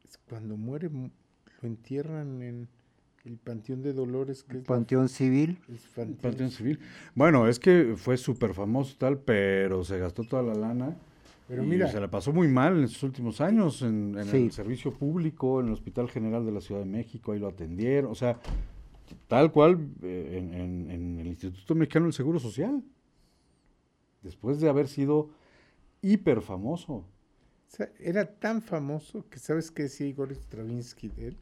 Es 0.09 0.19
cuando 0.29 0.57
muere, 0.57 0.89
mu- 0.89 1.11
lo 1.61 1.69
entierran 1.69 2.41
en 2.43 2.69
el 3.27 3.37
Panteón 3.39 3.83
de 3.83 3.93
Dolores, 3.93 4.43
que 4.45 4.59
es 4.59 4.63
la- 4.63 4.67
Panteón 4.69 5.09
Civil. 5.09 5.59
es 5.73 5.83
panteón. 5.95 6.19
Panteón 6.23 6.51
Civil. 6.51 6.79
Bueno, 7.15 7.49
es 7.49 7.59
que 7.59 7.95
fue 7.97 8.17
súper 8.17 8.55
famoso 8.55 8.93
y 8.95 8.99
tal, 8.99 9.19
pero 9.19 9.85
se 9.85 9.99
gastó 9.99 10.23
toda 10.25 10.43
la 10.43 10.55
lana. 10.55 10.97
Pero 11.49 11.63
y 11.63 11.67
mira, 11.67 11.87
se 11.89 12.01
la 12.01 12.11
pasó 12.11 12.33
muy 12.33 12.49
mal 12.49 12.77
en 12.81 12.89
sus 12.89 13.03
últimos 13.05 13.41
años 13.41 13.83
en, 13.83 14.17
en 14.19 14.25
Sí. 14.27 14.37
el 14.47 14.53
servicio 14.53 14.93
público, 14.93 15.61
en 15.61 15.67
el 15.69 15.73
Hospital 15.75 16.09
General 16.11 16.45
de 16.45 16.51
la 16.53 16.61
Ciudad 16.61 16.81
de 16.81 16.87
México, 16.87 17.31
ahí 17.33 17.39
lo 17.39 17.47
atendieron, 17.49 18.11
o 18.11 18.15
sea, 18.17 18.39
tal 19.29 19.53
cual 19.53 19.79
eh, 20.03 20.39
en, 20.39 20.55
en- 20.55 20.91
en 20.91 21.21
el 21.21 21.27
Instituto 21.29 21.75
Mexicano 21.77 22.07
del 22.07 22.13
Seguro 22.15 22.41
Social, 22.41 22.83
después 24.23 24.61
de 24.61 24.69
haber 24.69 24.89
sido 24.89 25.31
hiper 26.03 26.41
famoso. 26.43 26.93
o 26.95 27.05
sea, 27.69 27.89
era 28.01 28.25
tan 28.27 28.63
famoso 28.63 29.25
que 29.29 29.39
¿sabes 29.39 29.71
qué 29.71 29.85
decía 29.85 30.07
Igor 30.07 30.33
Stravinsky 30.33 31.09
de 31.09 31.29
él? 31.29 31.37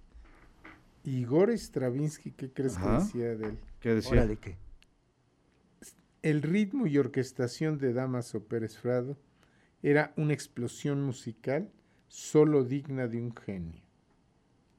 Igor 1.05 1.51
Stravinsky, 1.51 2.33
¿qué 2.33 2.53
crees 2.53 2.77
Ajá. 2.77 2.99
que 2.99 3.05
decía 3.05 3.37
de 3.37 3.47
él? 3.49 3.59
¿Qué 3.81 3.95
decía? 3.95 4.13
Órale, 4.13 4.37
que. 4.37 4.57
El 6.23 6.41
ritmo 6.43 6.87
y 6.87 6.97
orquestación 6.97 7.79
de 7.79 7.93
Damaso 7.93 8.45
Pérez 8.45 8.79
Prado 8.79 9.17
era 9.83 10.15
una 10.17 10.33
explosión 10.33 11.03
musical 11.03 11.71
solo 12.09 12.65
digna 12.65 13.07
de 13.07 13.19
un 13.21 13.35
genio. 13.37 13.83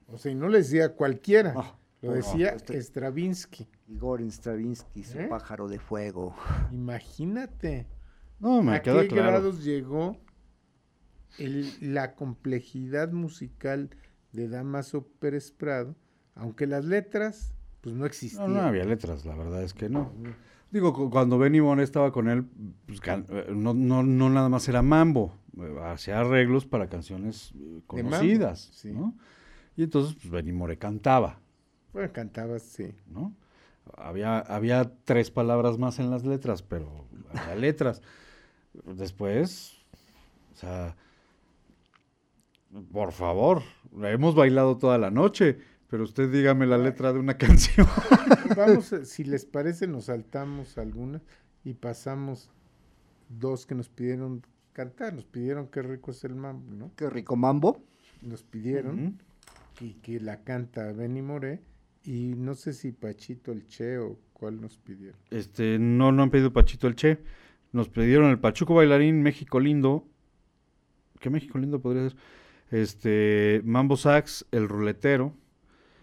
O 0.07 0.17
sea, 0.17 0.31
y 0.31 0.35
no 0.35 0.49
le 0.49 0.59
decía 0.59 0.93
cualquiera, 0.95 1.53
lo 2.01 2.09
no, 2.09 2.13
decía 2.13 2.49
este- 2.49 2.81
Stravinsky. 2.81 3.67
Igor 3.87 4.21
Stravinsky, 4.23 5.03
su 5.03 5.19
¿Eh? 5.19 5.27
pájaro 5.27 5.67
de 5.67 5.77
fuego. 5.79 6.35
Imagínate 6.71 7.85
No, 8.39 8.63
me 8.63 8.75
a 8.77 8.81
queda 8.81 9.03
qué 9.03 9.09
claro. 9.09 9.27
grados 9.31 9.63
llegó 9.63 10.17
el- 11.37 11.93
la 11.93 12.15
complejidad 12.15 13.11
musical 13.11 13.91
de 14.31 14.47
Damaso 14.49 15.05
Pérez 15.19 15.51
Prado, 15.51 15.95
aunque 16.35 16.67
las 16.67 16.85
letras 16.85 17.53
pues 17.81 17.93
no 17.95 18.01
No, 18.01 18.05
existían. 18.07 18.53
no 18.53 18.61
había 18.61 18.83
letras, 18.85 19.25
la 19.25 19.35
verdad 19.35 19.63
es 19.63 19.73
que 19.73 19.89
no. 19.89 20.11
Digo, 20.71 20.91
cu- 20.93 21.09
cuando 21.09 21.37
Benny 21.37 21.61
Moré 21.61 21.83
estaba 21.83 22.11
con 22.11 22.27
él, 22.27 22.45
pues, 22.87 22.99
eh, 23.05 23.45
no, 23.53 23.73
no, 23.73 24.01
no 24.03 24.29
nada 24.29 24.49
más 24.49 24.67
era 24.67 24.81
mambo, 24.81 25.37
eh, 25.57 25.75
hacía 25.85 26.19
arreglos 26.19 26.65
para 26.65 26.89
canciones 26.89 27.51
eh, 27.53 27.57
mambo, 27.57 27.85
conocidas, 27.87 28.69
sí. 28.73 28.91
¿no? 28.91 29.13
Y 29.77 29.83
entonces, 29.83 30.15
pues, 30.15 30.29
Benny 30.29 30.51
Moré 30.51 30.77
cantaba, 30.77 31.39
Bueno, 31.93 32.11
cantaba, 32.11 32.57
sí. 32.59 32.93
¿no? 33.07 33.33
Había, 33.97 34.39
había 34.39 34.91
tres 35.05 35.29
palabras 35.29 35.77
más 35.77 35.99
en 35.99 36.09
las 36.09 36.25
letras, 36.25 36.63
pero 36.63 37.05
había 37.29 37.55
letras. 37.61 38.01
Después, 38.83 39.77
o 40.53 40.57
sea, 40.57 40.95
por 42.91 43.11
favor, 43.11 43.61
hemos 44.03 44.35
bailado 44.35 44.77
toda 44.77 44.97
la 44.97 45.11
noche, 45.11 45.59
pero 45.95 46.03
usted 46.03 46.29
dígame 46.29 46.65
la 46.65 46.77
letra 46.77 47.13
de 47.13 47.19
una 47.19 47.37
canción. 47.37 47.87
Vamos, 48.57 48.91
a- 48.91 49.05
si 49.05 49.23
les 49.23 49.45
parece, 49.45 49.87
nos 49.87 50.05
saltamos 50.05 50.77
algunas 50.77 51.21
y 51.63 51.73
pasamos 51.75 52.49
dos 53.29 53.65
que 53.65 53.75
nos 53.75 53.87
pidieron 53.87 54.41
cantar. 54.73 55.13
Nos 55.13 55.23
pidieron 55.23 55.67
qué 55.67 55.81
rico 55.83 56.11
es 56.11 56.21
el 56.25 56.35
mambo, 56.35 56.69
¿no? 56.75 56.91
Qué 56.97 57.09
rico 57.09 57.37
mambo. 57.37 57.81
Nos 58.21 58.43
pidieron 58.43 59.21
y 59.79 59.93
que 59.93 60.19
la 60.19 60.43
canta 60.43 60.91
Benny 60.91 61.21
Moré 61.21 61.61
y 62.03 62.33
no 62.35 62.55
sé 62.55 62.73
si 62.73 62.91
Pachito 62.91 63.53
el 63.53 63.65
Che 63.65 63.97
o 63.97 64.19
cuál 64.33 64.59
nos 64.59 64.77
pidieron. 64.77 65.17
Este, 65.31 65.79
no, 65.79 66.11
no 66.11 66.23
han 66.23 66.29
pedido 66.29 66.51
Pachito 66.51 66.87
el 66.89 66.95
Che. 66.95 67.19
Nos 67.71 67.87
pidieron 67.87 68.31
el 68.31 68.39
Pachuco 68.39 68.73
Bailarín, 68.73 69.21
México 69.23 69.61
Lindo. 69.61 70.05
¿Qué 71.21 71.29
México 71.29 71.57
Lindo 71.57 71.79
podría 71.79 72.09
ser? 72.09 72.19
Este, 72.69 73.61
Mambo 73.63 73.95
Sax, 73.95 74.45
El 74.51 74.67
Ruletero. 74.67 75.33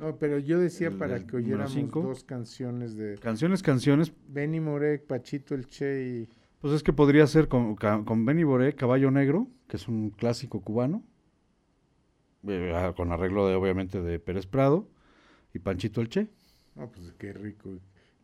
No, 0.03 0.17
pero 0.19 0.39
yo 0.39 0.59
decía 0.59 0.89
El 0.89 0.97
para 0.97 1.25
que 1.25 1.37
oyéramos 1.37 1.73
cinco. 1.73 2.03
dos 2.03 2.25
canciones 2.25 2.97
de 2.97 3.17
Canciones, 3.19 3.63
canciones. 3.63 4.13
Benny 4.29 4.59
Moré, 4.59 4.99
Pachito 4.99 5.55
el 5.55 5.69
Che 5.69 6.03
y 6.03 6.29
Pues 6.61 6.75
es 6.75 6.83
que 6.83 6.93
podría 6.93 7.25
ser 7.29 7.47
con, 7.47 7.77
con 7.77 8.25
Benny 8.27 8.43
Boré, 8.43 8.75
Caballo 8.75 9.13
Negro, 9.13 9.47
que 9.69 9.77
es 9.77 9.87
un 9.87 10.11
clásico 10.11 10.61
cubano. 10.61 11.05
eh, 12.49 12.73
ah, 12.75 12.93
con 12.97 13.13
arreglo 13.13 13.47
de, 13.47 13.55
obviamente, 13.55 14.03
de 14.03 14.19
Pérez 14.19 14.47
Prado. 14.47 14.89
Y 15.55 15.61
Panchito 15.61 16.01
el 16.01 16.09
Che. 16.09 16.27
no, 16.75 16.91
pues 16.91 17.13
qué 17.19 17.33
rico, 17.33 17.71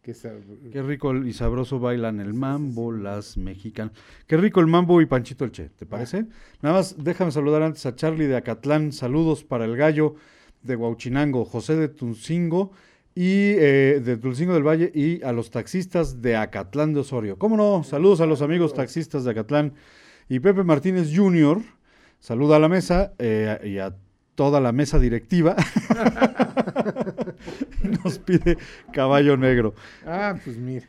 qué 0.02 0.12
sab- 0.14 0.70
Qué 0.72 0.82
rico 0.82 1.14
y 1.14 1.32
sabroso 1.32 1.78
bailan 1.78 2.18
el 2.18 2.34
mambo, 2.34 2.90
las 2.90 3.36
mexicanas. 3.36 3.92
Qué 4.26 4.36
rico 4.36 4.58
el 4.60 4.66
mambo 4.66 5.00
y 5.00 5.06
Panchito 5.06 5.44
el 5.44 5.52
Che, 5.52 5.68
¿te 5.68 5.86
parece? 5.86 6.26
Nada 6.60 6.76
más, 6.76 6.96
déjame 6.98 7.30
saludar 7.30 7.62
antes 7.62 7.86
a 7.86 7.94
Charlie 7.94 8.26
de 8.26 8.36
Acatlán. 8.36 8.90
Saludos 8.92 9.44
para 9.44 9.64
el 9.66 9.76
gallo 9.76 10.14
de 10.62 10.76
Huauchinango, 10.76 11.44
José 11.44 11.76
de 11.76 11.88
Tulcingo 11.88 12.72
y 13.14 13.52
eh, 13.58 14.00
de 14.04 14.16
Tulcingo 14.16 14.54
del 14.54 14.62
Valle 14.66 14.90
y 14.94 15.22
a 15.24 15.32
los 15.32 15.50
taxistas 15.50 16.22
de 16.22 16.36
Acatlán 16.36 16.94
de 16.94 17.00
Osorio. 17.00 17.38
¿Cómo 17.38 17.56
no? 17.56 17.82
Saludos 17.84 18.20
a 18.20 18.26
los 18.26 18.42
amigos 18.42 18.74
taxistas 18.74 19.24
de 19.24 19.30
Acatlán 19.32 19.74
y 20.28 20.40
Pepe 20.40 20.62
Martínez 20.64 21.10
Jr. 21.14 21.60
Saluda 22.20 22.56
a 22.56 22.58
la 22.58 22.68
mesa 22.68 23.12
eh, 23.18 23.58
y 23.64 23.78
a 23.78 23.94
toda 24.34 24.60
la 24.60 24.72
mesa 24.72 24.98
directiva. 24.98 25.56
Nos 28.04 28.18
pide 28.18 28.58
caballo 28.92 29.36
negro. 29.36 29.74
Ah, 30.06 30.34
pues 30.44 30.56
mira. 30.56 30.86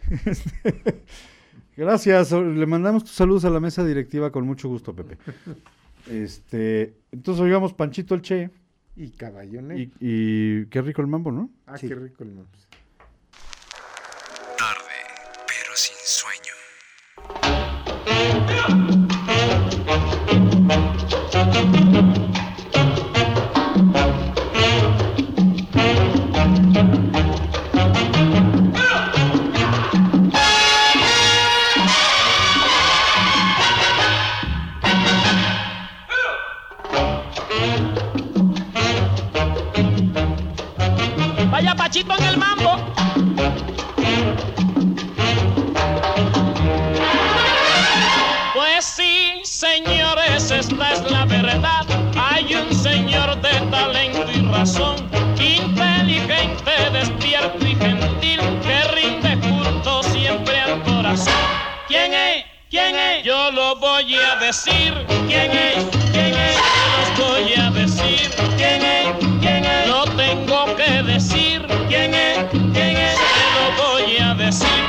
Gracias, 1.75 2.31
o- 2.33 2.43
le 2.43 2.65
mandamos 2.65 3.03
tus 3.05 3.13
saludos 3.13 3.45
a 3.45 3.49
la 3.49 3.59
mesa 3.59 3.85
directiva 3.85 4.31
con 4.31 4.45
mucho 4.45 4.67
gusto, 4.67 4.93
Pepe. 4.95 5.17
Este, 6.09 6.93
entonces 7.11 7.41
oigamos 7.41 7.73
Panchito 7.73 8.15
el 8.15 8.21
Che 8.21 8.49
Y 8.95 9.11
Caballo 9.11 9.61
Negro. 9.61 9.83
y, 9.83 9.91
y 9.99 10.65
qué 10.67 10.81
rico 10.81 11.01
el 11.01 11.07
mambo, 11.07 11.31
¿no? 11.31 11.49
ah, 11.67 11.77
sí. 11.77 11.87
qué 11.87 11.95
rico 11.95 12.23
el 12.23 12.31
mambo. 12.31 12.49
Tarde, 14.57 14.97
pero 15.47 15.75
sin 15.75 15.95
sueño. 16.03 16.53
Yo 63.29 63.51
lo 63.51 63.75
voy 63.75 64.15
a 64.15 64.37
decir. 64.37 64.91
¿Quién 65.27 65.51
es? 65.51 65.85
¿Quién 66.11 66.33
es? 66.33 66.55
Yo 67.15 67.27
los 67.27 67.29
voy 67.29 67.53
a 67.53 67.69
decir. 67.69 68.27
¿Quién 68.57 68.81
es? 68.81 69.07
¿Quién 69.39 69.65
es? 69.65 69.87
Lo 69.87 70.03
tengo 70.17 70.75
que 70.75 71.03
decir. 71.03 71.61
¿Quién 71.87 72.15
es? 72.15 72.39
¿Quién 72.73 72.97
es? 72.97 73.19
Se 73.19 73.45
lo 73.55 73.65
voy 73.83 74.17
a 74.17 74.33
decir. 74.33 74.83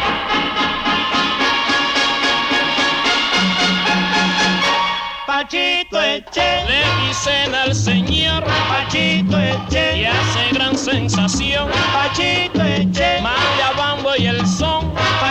Pachito 5.26 6.00
Eche 6.00 6.64
le 6.64 6.82
dicen 7.06 7.54
al 7.54 7.74
señor 7.74 8.42
Pachito 8.70 9.38
Eche 9.38 9.98
y 9.98 10.04
hace 10.06 10.52
gran 10.52 10.78
sensación 10.78 11.68
Pachito 11.92 12.62
Eche 12.62 13.20
manda 13.22 13.68
a 13.68 13.72
bambo 13.76 14.10
y 14.18 14.26
el 14.26 14.46
son 14.46 14.94
Pachito 14.94 15.29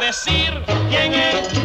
decir. 0.00 0.62
¿Quién 0.90 1.14
es? 1.14 1.57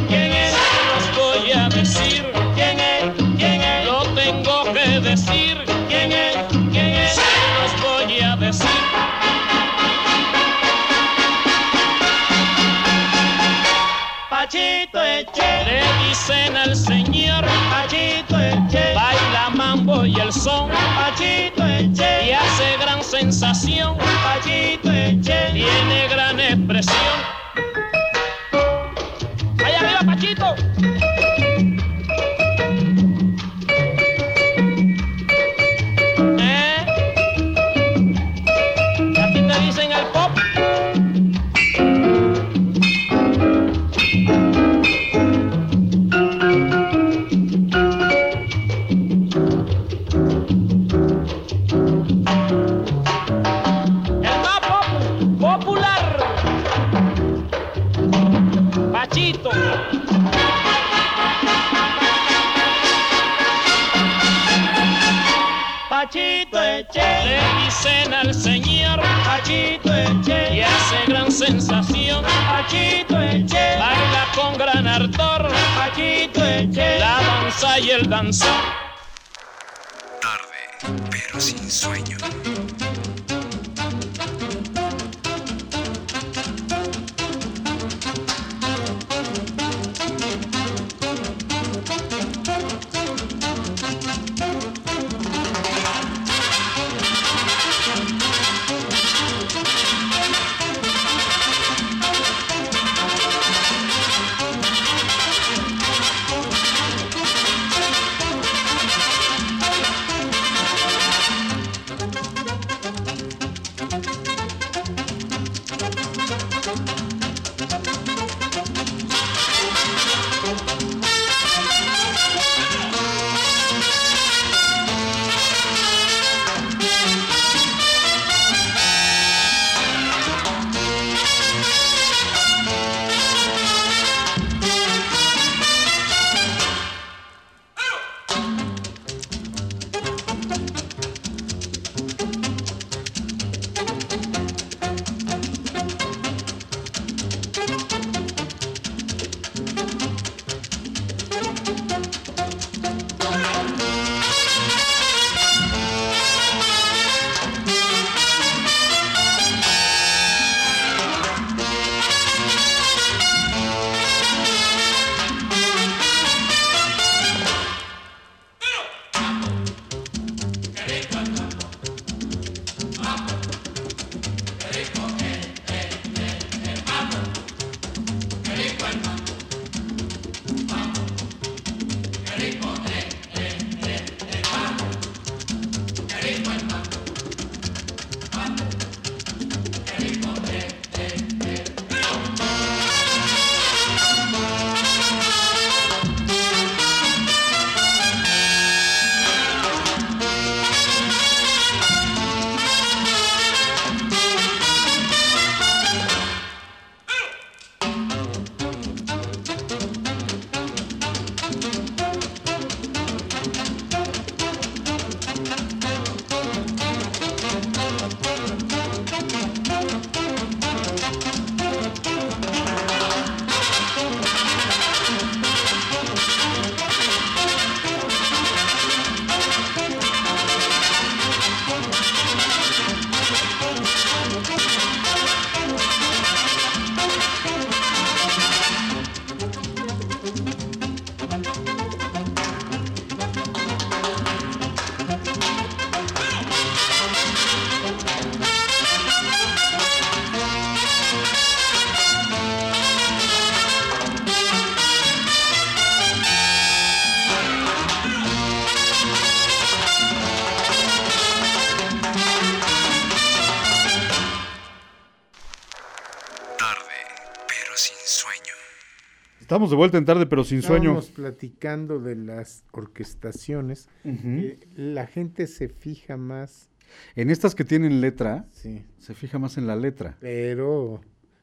Estamos 269.53 269.69
de 269.69 269.75
vuelta 269.75 269.99
en 269.99 270.05
tarde, 270.05 270.25
pero 270.25 270.43
sin 270.43 270.63
sueño. 270.63 270.97
Estábamos 270.97 271.11
platicando 271.11 271.99
de 271.99 272.15
las 272.15 272.63
orquestaciones. 272.71 273.87
Que 274.01 274.57
la 274.75 275.05
gente 275.05 275.45
se 275.45 275.69
fija 275.69 276.17
más, 276.17 276.71
En 277.15 277.29
estas 277.29 277.53
que 277.53 277.63
tienen 277.63 278.01
letra, 278.01 278.47
sí, 278.51 278.83
se 278.97 279.13
fija 279.13 279.37
más 279.37 279.59
en 279.59 279.67
la 279.67 279.75
letra. 279.75 280.17
pero 280.19 281.01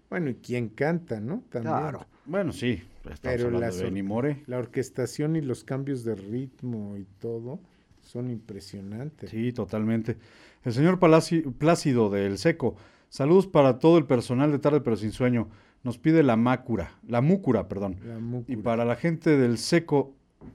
bueno, 0.08 0.28
y 0.30 0.34
quién 0.34 0.70
canta, 0.70 1.20
¿no? 1.20 1.44
También. 1.50 1.72
Claro. 1.72 2.04
Bueno, 2.26 2.52
sí. 2.52 2.82
Estamos 3.08 3.20
Pero 3.22 3.50
las 3.52 3.78
de 3.78 3.84
Benny 3.84 4.02
More. 4.02 4.42
La 4.48 4.58
orquestación 4.58 5.36
y 5.36 5.40
los 5.40 5.62
cambios 5.62 6.02
de 6.02 6.16
ritmo 6.16 6.96
y 6.96 7.06
todo 7.20 7.60
son 8.00 8.28
impresionantes. 8.28 9.30
Sí, 9.30 9.52
totalmente. 9.52 10.16
El 10.64 10.72
señor 10.72 10.98
Palaci- 10.98 11.48
Plácido 11.56 12.10
del 12.10 12.38
Seco. 12.38 12.74
Saludos 13.08 13.46
para 13.46 13.78
todo 13.78 13.98
el 13.98 14.06
personal 14.06 14.50
de 14.50 14.58
tarde, 14.58 14.80
pero 14.80 14.96
sin 14.96 15.12
sueño. 15.12 15.48
Nos 15.82 15.98
pide 15.98 16.22
la 16.22 16.36
mácura, 16.36 16.92
la 17.08 17.20
múcura, 17.20 17.68
perdón. 17.68 17.96
La 18.04 18.18
Y 18.18 18.20
múcura. 18.20 18.62
para 18.62 18.84
la 18.84 18.96
gente 18.96 19.36
del 19.36 19.56
Seco, 19.58 20.12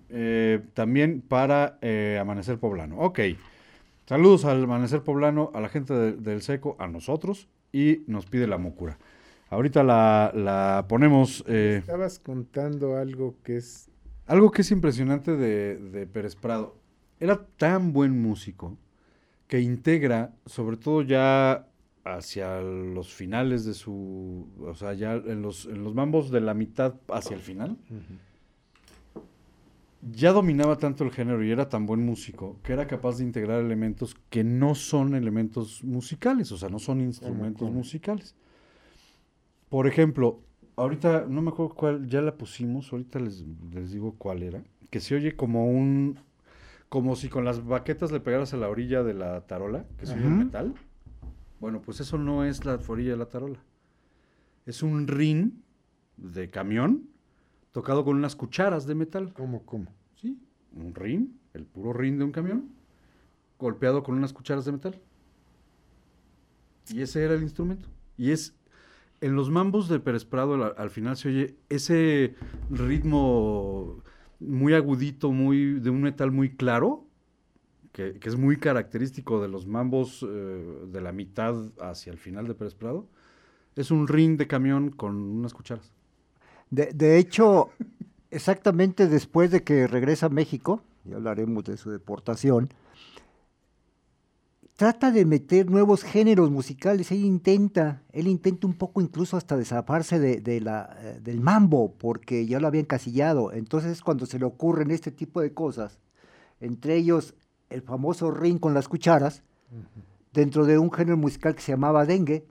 eh, 0.10 0.62
también 0.74 1.22
para 1.22 1.78
eh, 1.82 2.18
Amanecer 2.22 2.60
Poblano. 2.60 2.98
Ok. 3.00 3.20
Saludos 4.06 4.46
al 4.46 4.64
Amanecer 4.64 5.02
Poblano, 5.02 5.50
a 5.56 5.62
la 5.62 5.70
gente 5.70 5.94
de- 5.94 6.14
del 6.14 6.42
Seco, 6.44 6.76
a 6.78 6.88
nosotros, 6.88 7.48
y 7.72 8.04
nos 8.08 8.28
pide 8.28 8.46
la 8.46 8.60
múcura. 8.60 9.00
Ahorita 9.50 9.84
la, 9.84 10.32
la 10.36 10.86
ponemos. 10.88 11.44
eh, 11.48 11.78
Estabas 11.80 12.20
contando 12.20 12.98
algo 12.98 13.36
que 13.44 13.58
es 13.58 13.90
algo 14.28 14.50
que 14.52 14.62
es 14.64 14.72
impresionante 14.72 15.36
de, 15.36 15.78
de 15.78 16.08
Pérez 16.08 16.36
Prado. 16.36 16.76
Era 17.20 17.46
tan 17.58 17.94
buen 17.94 18.20
músico 18.22 18.78
que 19.48 19.62
integra, 19.62 20.34
sobre 20.48 20.78
todo 20.78 21.02
ya 21.04 21.68
hacia 22.06 22.62
los 22.62 23.12
finales 23.12 23.66
de 23.66 23.74
su, 23.74 24.48
o 24.60 24.76
sea, 24.76 24.94
ya 24.94 25.16
en 25.16 25.42
los, 25.42 25.66
en 25.66 25.84
los 25.84 25.96
mambos 25.96 26.30
de 26.30 26.40
la 26.40 26.54
mitad 26.54 26.94
hacia 27.10 27.36
el 27.36 27.42
final, 27.42 27.78
ya 30.12 30.32
dominaba 30.32 30.78
tanto 30.78 31.04
el 31.04 31.12
género 31.12 31.44
y 31.44 31.50
era 31.50 31.68
tan 31.68 31.88
buen 31.88 32.06
músico 32.06 32.60
que 32.62 32.74
era 32.74 32.86
capaz 32.86 33.18
de 33.18 33.24
integrar 33.24 33.60
elementos 33.60 34.16
que 34.30 34.44
no 34.44 34.76
son 34.76 35.16
elementos 35.16 35.84
musicales, 35.84 36.52
o 36.52 36.58
sea, 36.58 36.70
no 36.70 36.78
son 36.78 37.02
instrumentos 37.02 37.72
musicales. 37.72 38.36
Por 39.70 39.88
ejemplo, 39.88 40.42
ahorita 40.76 41.26
no 41.28 41.42
me 41.42 41.50
acuerdo 41.50 41.74
cuál, 41.74 42.08
ya 42.08 42.22
la 42.22 42.38
pusimos, 42.38 42.94
ahorita 42.94 43.20
les, 43.20 43.44
les 43.74 43.92
digo 43.92 44.14
cuál 44.16 44.44
era, 44.44 44.64
que 44.92 45.00
se 45.00 45.16
oye 45.16 45.36
como 45.36 45.68
un, 45.68 46.20
como 46.88 47.16
si 47.16 47.30
con 47.30 47.46
las 47.46 47.66
baquetas 47.66 48.12
le 48.12 48.20
pegaras 48.20 48.54
a 48.54 48.58
la 48.58 48.70
orilla 48.70 49.02
de 49.02 49.16
la 49.16 49.42
tarola, 49.48 49.88
que 49.98 50.06
el 50.06 50.12
Ajá. 50.12 50.30
metal. 50.30 50.76
Bueno, 51.66 51.82
pues 51.82 52.00
eso 52.00 52.20
no 52.20 52.46
es 52.46 52.64
la 52.64 52.80
orilla 52.88 53.14
de 53.14 53.18
la 53.18 53.26
tarola. 53.26 53.58
Es 54.68 54.84
un 54.84 55.08
rin 55.08 55.64
de 56.16 56.52
camión 56.52 57.10
tocado 57.72 58.06
con 58.06 58.16
unas 58.16 58.36
cucharas 58.36 58.86
de 58.86 58.94
metal. 58.94 59.34
¿Cómo, 59.34 59.66
cómo? 59.66 59.92
Sí, 60.14 60.38
un 60.76 60.94
rin, 60.94 61.40
el 61.56 61.66
puro 61.66 61.92
rin 61.92 62.20
de 62.20 62.24
un 62.24 62.32
camión, 62.32 62.70
golpeado 63.58 64.04
con 64.04 64.14
unas 64.14 64.32
cucharas 64.32 64.66
de 64.66 64.74
metal. 64.74 65.02
Y 66.90 67.02
ese 67.02 67.24
era 67.24 67.34
el 67.34 67.42
instrumento. 67.42 67.90
Y 68.16 68.30
es, 68.30 68.54
en 69.20 69.36
los 69.36 69.50
mambos 69.50 69.90
de 69.90 70.00
Pérez 70.00 70.24
Prado 70.24 70.54
al, 70.54 70.76
al 70.78 70.92
final 70.92 71.18
se 71.18 71.30
oye 71.30 71.56
ese 71.70 72.36
ritmo 72.70 74.04
muy 74.40 74.76
agudito, 74.76 75.32
muy, 75.32 75.80
de 75.80 75.90
un 75.90 76.04
metal 76.04 76.32
muy 76.32 76.56
claro, 76.56 77.05
que, 77.96 78.20
es 78.22 78.36
muy 78.36 78.58
característico 78.58 79.42
de 79.42 79.48
los 79.48 79.66
mambos 79.66 80.22
eh, 80.28 80.86
de 80.92 81.00
la 81.00 81.14
mitad 81.14 81.56
hacia 81.80 82.12
el 82.12 82.18
final 82.18 82.46
de 82.46 82.54
Pérez 82.54 82.76
Prado. 82.76 83.08
Es 83.78 83.90
un 83.90 84.10
rin 84.10 84.36
de 84.36 84.48
camión 84.48 84.90
con 84.90 85.16
unas 85.16 85.54
cucharas. 85.54 85.94
De, 86.70 86.92
de 86.94 87.18
hecho, 87.18 87.70
exactamente 88.32 89.08
después 89.08 89.50
de 89.50 89.64
que 89.64 89.88
regresa 89.88 90.26
a 90.26 90.30
México, 90.30 90.82
y 91.06 91.14
hablaremos 91.14 91.64
de 91.64 91.78
su 91.78 91.90
deportación, 91.90 92.70
trata 94.76 95.10
de 95.12 95.24
meter 95.24 95.72
nuevos 95.72 96.04
géneros 96.04 96.52
musicales. 96.52 97.14
Él 97.14 97.24
intenta, 97.24 98.02
él 98.12 98.28
intenta 98.28 98.68
un 98.68 98.74
poco 98.74 99.00
incluso 99.00 99.38
hasta 99.38 99.56
desaparse 99.56 100.20
de, 100.20 100.60
la, 100.60 100.98
eh, 101.00 101.20
del 101.24 101.40
mambo, 101.40 101.94
porque 101.98 102.46
ya 102.46 102.60
lo 102.60 102.68
había 102.68 102.82
encasillado. 102.82 103.54
Entonces 103.54 103.94
es 103.94 104.02
cuando 104.02 104.26
se 104.26 104.38
le 104.38 104.44
ocurren 104.44 104.92
este 104.92 105.12
tipo 105.12 105.40
de 105.40 105.54
cosas, 105.54 105.98
entre 106.60 106.98
ellos 106.98 107.36
el 107.76 107.82
famoso 107.82 108.32
ring 108.32 108.60
con 108.60 108.74
las 108.74 108.88
cucharas, 108.88 109.44
dentro 110.34 110.66
de 110.66 110.78
un 110.78 110.92
género 110.92 111.18
musical 111.18 111.54
que 111.56 111.62
se 111.62 111.74
llamaba 111.74 112.06
dengue. 112.06 112.46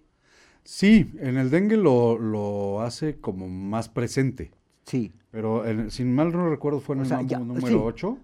Sí, 0.64 1.10
en 1.18 1.36
el 1.38 1.50
dengue 1.50 1.76
lo, 1.76 2.18
lo 2.18 2.80
hace 2.82 3.20
como 3.20 3.48
más 3.48 3.88
presente. 3.88 4.52
Sí, 4.84 5.12
Pero 5.30 5.66
en- 5.66 5.90
sin 5.90 6.14
mal 6.14 6.30
no 6.32 6.48
recuerdo 6.48 6.80
fue 6.80 6.94
en 6.96 7.00
O 7.00 7.02
el 7.04 7.08
sea, 7.08 7.22
ya, 7.22 7.38
número 7.38 7.66
sí. 7.66 7.74
8. 7.74 8.18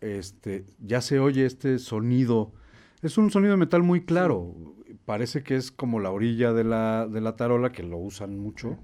Este, 0.00 0.66
ya 0.80 1.00
se 1.00 1.18
oye 1.18 1.46
este 1.46 1.78
sonido. 1.78 2.52
Es 3.02 3.18
un 3.18 3.30
sonido 3.30 3.52
de 3.52 3.56
metal 3.58 3.82
muy 3.82 4.04
claro. 4.04 4.54
Parece 5.04 5.42
que 5.42 5.56
es 5.56 5.70
como 5.70 6.00
la 6.00 6.10
orilla 6.10 6.52
de 6.52 6.64
la, 6.64 7.06
de 7.08 7.20
la 7.20 7.36
tarola, 7.36 7.72
que 7.72 7.82
lo 7.82 7.96
usan 7.98 8.38
mucho. 8.38 8.76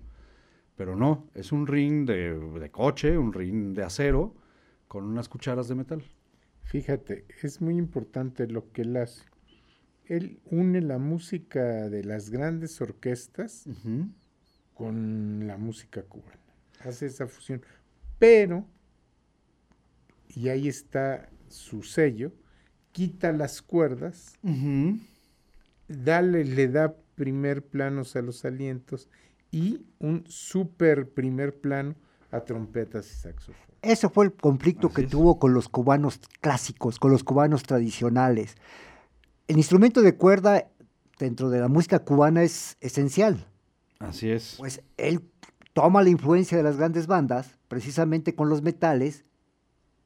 Pero 0.76 0.96
no, 0.96 1.26
es 1.34 1.52
un 1.52 1.66
ring 1.66 2.06
de, 2.06 2.38
de 2.38 2.70
coche, 2.70 3.18
un 3.18 3.32
ring 3.32 3.74
de 3.74 3.82
acero, 3.84 4.34
con 4.88 5.04
unas 5.04 5.28
cucharas 5.28 5.68
de 5.68 5.74
metal. 5.74 6.02
Fíjate, 6.64 7.26
es 7.42 7.60
muy 7.60 7.76
importante 7.76 8.46
lo 8.46 8.72
que 8.72 8.82
él 8.82 8.96
hace. 8.96 9.24
Él 10.06 10.40
une 10.46 10.80
la 10.80 10.98
música 10.98 11.88
de 11.88 12.04
las 12.04 12.30
grandes 12.30 12.80
orquestas 12.80 13.66
con 14.74 15.46
la 15.46 15.56
música 15.56 16.02
cubana. 16.02 16.40
Hace 16.80 17.06
esa 17.06 17.26
fusión. 17.26 17.62
Pero, 18.18 18.66
y 20.28 20.48
ahí 20.48 20.68
está 20.68 21.30
su 21.48 21.82
sello, 21.82 22.32
quita 22.92 23.32
las 23.32 23.62
cuerdas, 23.62 24.38
dale, 25.88 26.44
le 26.44 26.68
da 26.68 26.96
primer 27.14 27.64
planos 27.66 28.16
a 28.16 28.22
los 28.22 28.44
alientos 28.44 29.08
y 29.50 29.86
un 29.98 30.24
super 30.26 31.08
primer 31.10 31.60
plano 31.60 31.94
a 32.30 32.44
trompetas 32.44 33.10
y 33.12 33.14
saxofón. 33.16 33.71
Ese 33.82 34.08
fue 34.08 34.26
el 34.26 34.32
conflicto 34.32 34.86
Así 34.86 34.96
que 34.96 35.02
es. 35.02 35.10
tuvo 35.10 35.38
con 35.38 35.54
los 35.54 35.68
cubanos 35.68 36.20
clásicos, 36.40 36.98
con 36.98 37.10
los 37.10 37.24
cubanos 37.24 37.64
tradicionales. 37.64 38.56
El 39.48 39.56
instrumento 39.56 40.02
de 40.02 40.16
cuerda 40.16 40.68
dentro 41.18 41.50
de 41.50 41.60
la 41.60 41.68
música 41.68 41.98
cubana 41.98 42.42
es 42.42 42.76
esencial. 42.80 43.46
Así 43.98 44.30
es. 44.30 44.54
Pues 44.58 44.82
él 44.96 45.20
toma 45.72 46.02
la 46.02 46.10
influencia 46.10 46.56
de 46.56 46.62
las 46.62 46.76
grandes 46.76 47.06
bandas, 47.06 47.58
precisamente 47.68 48.34
con 48.34 48.48
los 48.48 48.62
metales, 48.62 49.24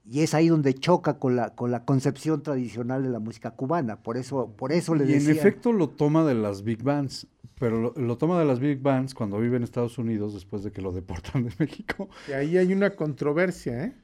y 0.09 0.21
es 0.21 0.35
ahí 0.35 0.49
donde 0.49 0.73
choca 0.75 1.19
con 1.19 1.35
la, 1.35 1.55
con 1.55 1.73
la 1.73 1.85
concepción 1.85 2.43
tradicional 2.43 3.03
de 3.03 3.09
la 3.11 3.19
música 3.19 3.51
cubana. 3.51 4.03
Por 4.03 4.17
eso, 4.17 4.55
por 4.57 4.73
eso 4.73 4.95
le 4.95 5.05
Y 5.05 5.15
en 5.15 5.31
efecto 5.31 5.73
lo 5.73 5.91
toma 5.91 6.25
de 6.25 6.35
las 6.35 6.63
big 6.63 6.83
bands, 6.83 7.27
pero 7.59 7.81
lo, 7.81 7.93
lo 7.97 8.17
toma 8.17 8.39
de 8.39 8.45
las 8.45 8.61
big 8.61 8.81
bands 8.81 9.15
cuando 9.15 9.39
vive 9.39 9.57
en 9.57 9.65
Estados 9.65 9.99
Unidos 9.99 10.33
después 10.33 10.63
de 10.63 10.71
que 10.71 10.81
lo 10.81 10.93
deportan 10.93 11.45
de 11.45 11.53
México. 11.59 12.09
Y 12.29 12.33
ahí 12.33 12.57
hay 12.57 12.73
una 12.73 12.91
controversia, 12.91 13.85
¿eh? 13.85 13.95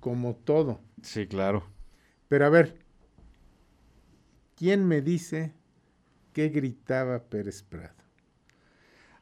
Como 0.00 0.34
todo. 0.34 0.80
Sí, 1.02 1.26
claro. 1.28 1.62
Pero 2.26 2.46
a 2.46 2.48
ver, 2.48 2.80
¿quién 4.56 4.84
me 4.86 5.02
dice 5.02 5.54
qué 6.32 6.48
gritaba 6.48 7.20
Pérez 7.20 7.62
Prado? 7.62 7.94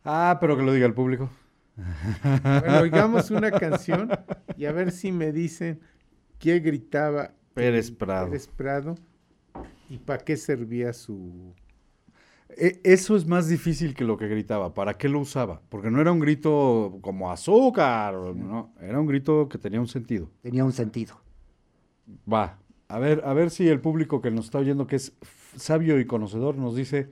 Ah, 0.02 0.38
pero 0.40 0.56
que 0.56 0.62
lo 0.62 0.72
diga 0.72 0.86
el 0.86 0.94
público. 0.94 1.30
Bueno, 2.22 2.80
oigamos 2.80 3.30
una 3.30 3.50
canción 3.58 4.10
y 4.56 4.64
a 4.66 4.72
ver 4.72 4.92
si 4.92 5.12
me 5.12 5.32
dicen 5.32 5.80
qué 6.42 6.58
gritaba 6.58 7.32
Pérez 7.54 7.90
Prado. 7.92 8.26
Pérez 8.26 8.48
Prado 8.48 8.96
y 9.88 9.98
para 9.98 10.24
qué 10.24 10.36
servía 10.36 10.92
su... 10.92 11.54
E- 12.48 12.80
Eso 12.82 13.16
es 13.16 13.26
más 13.26 13.48
difícil 13.48 13.94
que 13.94 14.04
lo 14.04 14.16
que 14.16 14.26
gritaba. 14.26 14.74
¿Para 14.74 14.98
qué 14.98 15.08
lo 15.08 15.20
usaba? 15.20 15.62
Porque 15.68 15.90
no 15.90 16.00
era 16.00 16.10
un 16.10 16.18
grito 16.18 16.98
como 17.00 17.30
azúcar, 17.30 18.14
no, 18.14 18.74
era 18.80 18.98
un 19.00 19.06
grito 19.06 19.48
que 19.48 19.56
tenía 19.56 19.80
un 19.80 19.86
sentido. 19.86 20.30
tenía 20.42 20.64
un 20.64 20.72
sentido. 20.72 21.14
Va, 22.30 22.58
a 22.88 22.98
ver, 22.98 23.22
a 23.24 23.32
ver 23.34 23.50
si 23.50 23.68
el 23.68 23.80
público 23.80 24.20
que 24.20 24.32
nos 24.32 24.46
está 24.46 24.58
oyendo, 24.58 24.88
que 24.88 24.96
es 24.96 25.16
sabio 25.56 26.00
y 26.00 26.06
conocedor, 26.06 26.56
nos 26.56 26.74
dice 26.74 27.10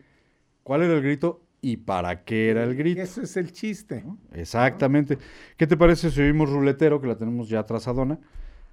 cuál 0.65 0.83
era 0.83 0.95
el 0.95 1.03
grito 1.03 1.47
y 1.63 1.77
para 1.77 2.25
qué 2.25 2.51
era 2.51 2.65
el 2.65 2.75
grito. 2.75 3.01
eso 3.01 3.23
es 3.23 3.37
el 3.37 3.53
chiste. 3.53 4.05
Exactamente. 4.33 5.19
¿Qué 5.57 5.69
te 5.69 5.77
parece 5.77 6.11
si 6.11 6.21
oímos 6.21 6.51
ruletero, 6.51 7.01
que 7.01 7.07
la 7.07 7.17
tenemos 7.17 7.49
ya 7.49 7.65
trazadona, 7.65 8.19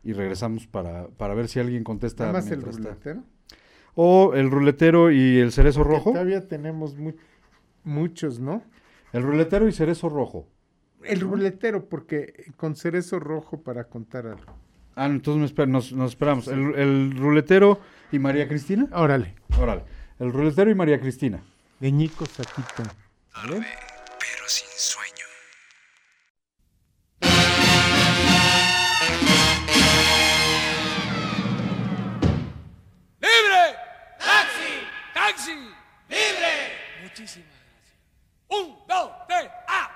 y 0.03 0.13
regresamos 0.13 0.67
para, 0.67 1.07
para 1.09 1.33
ver 1.33 1.47
si 1.47 1.59
alguien 1.59 1.83
contesta? 1.83 2.23
Nada 2.25 2.33
más 2.39 2.45
el 2.45 2.57
mientras 2.57 2.75
está? 2.77 2.89
ruletero. 2.89 3.23
O 3.95 4.33
el 4.35 4.51
ruletero 4.51 5.11
y 5.11 5.39
el 5.39 5.51
cerezo 5.51 5.83
rojo. 5.83 6.11
Todavía 6.11 6.47
tenemos 6.47 6.95
mu- 6.95 7.15
muchos, 7.83 8.39
¿no? 8.39 8.63
El 9.13 9.23
ruletero 9.23 9.67
y 9.67 9.71
cerezo 9.71 10.09
rojo. 10.09 10.47
El 11.03 11.19
ruletero, 11.21 11.87
porque 11.89 12.51
con 12.57 12.75
cerezo 12.75 13.19
rojo 13.19 13.61
para 13.61 13.85
contar 13.85 14.27
algo. 14.27 14.53
Ah, 14.95 15.05
entonces 15.05 15.39
me 15.41 15.47
esper- 15.55 15.69
nos, 15.69 15.93
nos 15.93 16.11
esperamos. 16.11 16.47
El, 16.47 16.75
el 16.75 17.17
ruletero 17.17 17.79
y 18.11 18.19
María 18.19 18.47
Cristina. 18.47 18.87
Órale, 18.93 19.35
Órale. 19.59 19.83
El 20.19 20.33
ruletero 20.33 20.69
y 20.71 20.75
María 20.75 20.99
Cristina. 20.99 21.39
Leñico 21.79 22.25
Saquito. 22.25 22.83
Tarde, 23.31 23.59
pero 24.19 24.43
sin 24.47 24.67
sueño. 24.75 25.16
Muchísimas 37.19 37.49
gracias. 37.49 37.97
Un, 38.49 38.87
dos, 38.87 39.11
tres, 39.27 39.49
¡ah! 39.67 39.86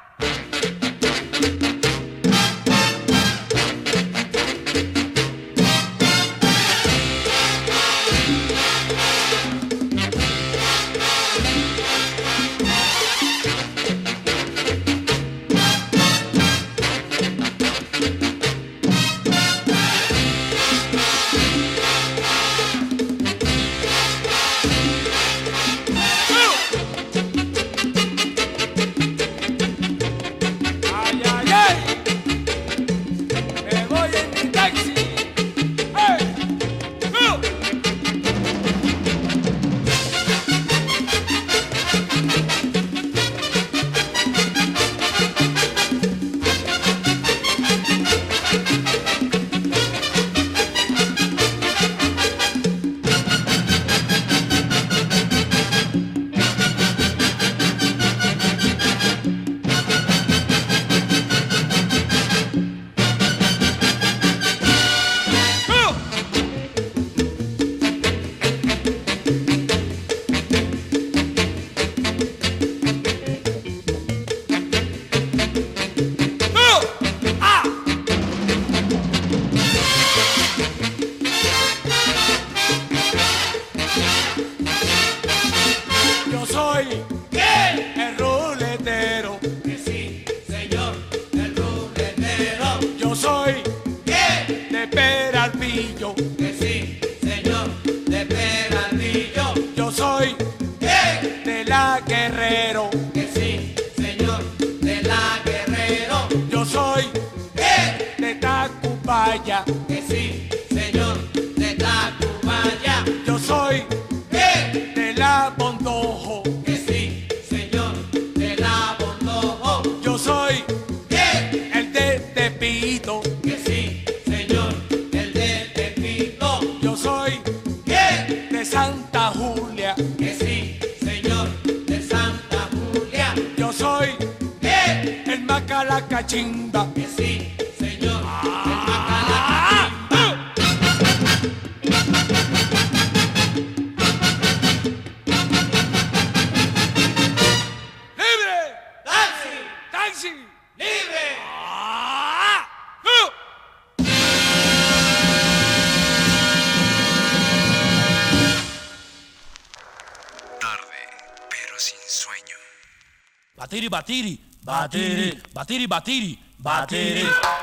Batiri, 165.91 166.39
batiri, 166.57 167.23
batiri. 167.23 167.60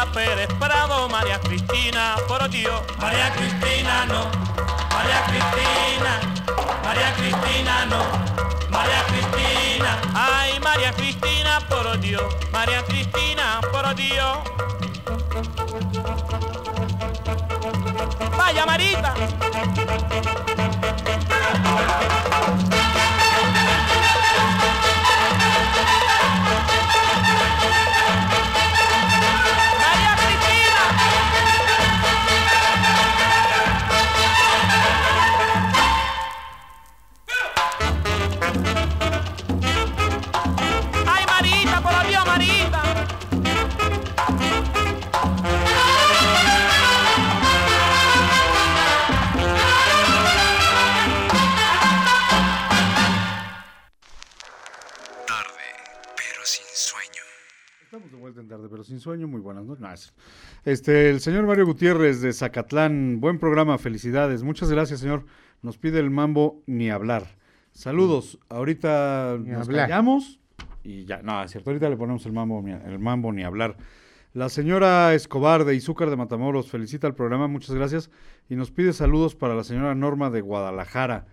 Busques 0.00 0.08
a 0.08 0.12
Pérez 0.12 0.48
Prado, 0.58 1.08
María 1.08 1.38
Cristina, 1.40 2.16
por 2.26 2.48
Dios. 2.48 2.82
María 2.98 3.32
Cristina 3.32 4.04
no, 4.06 4.30
María 4.94 5.22
Cristina, 5.26 6.20
María 6.84 7.14
Cristina 7.14 7.86
no. 7.86 8.04
María 8.70 9.04
Cristina, 9.06 10.00
ay 10.14 10.60
María 10.60 10.92
Cristina, 10.92 11.60
por 11.68 11.98
Dios, 12.00 12.22
María 12.52 12.82
Cristina, 12.84 13.60
por 13.72 13.94
Dios. 13.94 14.38
Vaya 18.36 18.66
Marita. 18.66 19.14
En 58.40 58.48
tarde, 58.48 58.68
pero 58.70 58.82
sin 58.82 59.00
sueño. 59.00 59.26
Muy 59.28 59.40
buenas 59.40 59.64
noches. 59.64 59.80
No, 59.82 59.92
es- 59.92 60.12
Este, 60.64 61.10
el 61.10 61.20
señor 61.20 61.46
Mario 61.46 61.66
Gutiérrez 61.66 62.20
de 62.20 62.32
Zacatlán. 62.32 63.20
Buen 63.20 63.38
programa, 63.38 63.78
felicidades. 63.78 64.42
Muchas 64.42 64.70
gracias, 64.70 65.00
señor. 65.00 65.24
Nos 65.62 65.78
pide 65.78 65.98
el 66.00 66.10
mambo 66.10 66.62
ni 66.66 66.90
hablar. 66.90 67.36
Saludos. 67.72 68.38
Ahorita 68.48 69.36
Ni 69.40 69.50
nos 69.50 69.68
hablar. 69.68 69.88
callamos 69.88 70.40
y 70.82 71.04
ya. 71.04 71.22
No, 71.22 71.42
es 71.42 71.50
cierto. 71.52 71.70
Ahorita 71.70 71.88
le 71.88 71.96
ponemos 71.96 72.24
el 72.26 72.32
mambo, 72.32 72.62
ni- 72.62 72.72
el 72.72 72.98
mambo 72.98 73.32
ni 73.32 73.42
hablar. 73.44 73.76
La 74.32 74.48
señora 74.48 75.12
Escobar 75.14 75.64
de 75.64 75.74
Izúcar 75.74 76.08
de 76.08 76.16
Matamoros 76.16 76.70
felicita 76.70 77.06
el 77.06 77.14
programa, 77.14 77.48
muchas 77.48 77.74
gracias. 77.74 78.10
Y 78.48 78.54
nos 78.56 78.70
pide 78.70 78.92
saludos 78.92 79.34
para 79.34 79.54
la 79.54 79.64
señora 79.64 79.94
Norma 79.94 80.30
de 80.30 80.40
Guadalajara. 80.40 81.26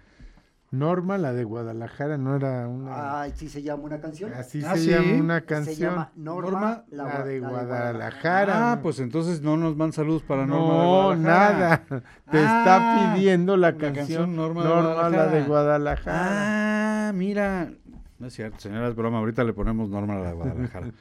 Norma, 0.69 1.17
la 1.17 1.31
de 1.33 1.45
Guadalajara, 1.45 2.17
no 2.17 2.35
era 2.35 2.67
una... 2.67 3.21
Ay, 3.21 3.31
sí 3.35 3.47
se 3.47 3.61
llama 3.63 3.83
una 3.83 4.01
canción. 4.01 4.33
Así 4.33 4.61
Ah, 4.65 4.75
se 4.75 4.81
sí. 4.81 4.89
llama 4.89 5.13
una 5.23 5.39
Se 5.39 5.45
canción. 5.45 5.91
llama 5.91 6.11
Norma, 6.17 6.51
Norma, 6.51 6.83
la, 6.91 7.03
gua- 7.05 7.23
de 7.23 7.39
la 7.39 7.49
Guadalajara. 7.49 8.71
Ah, 8.73 8.79
pues 8.81 8.99
entonces 8.99 9.41
no 9.41 9.55
nos 9.55 9.77
van 9.77 9.93
saludos 9.93 10.23
para 10.23 10.45
Norma 10.45 10.73
de 10.73 10.77
no, 10.77 10.85
Guadalajara. 11.15 11.83
nada. 11.89 12.03
Te 12.29 12.37
Ah, 12.39 12.59
está 12.59 13.13
pidiendo 13.15 13.55
la 13.55 13.71
la 13.71 13.77
canción, 13.77 13.95
canción 13.95 14.35
Norma 14.35 14.63
de 15.09 15.17
la 15.17 15.27
de 15.27 15.43
Guadalajara. 15.43 17.07
Ah, 17.09 17.11
mira. 17.13 17.71
No 18.19 18.27
es 18.27 18.33
cierto, 18.33 18.59
señora, 18.59 18.89
es 18.89 18.95
broma. 18.95 19.19
Ahorita 19.19 19.43
le 19.45 19.53
ponemos 19.53 19.89
Norma 19.89 20.15
a 20.15 20.19
la 20.19 20.27
de 20.29 20.33
Guadalajara. 20.35 20.87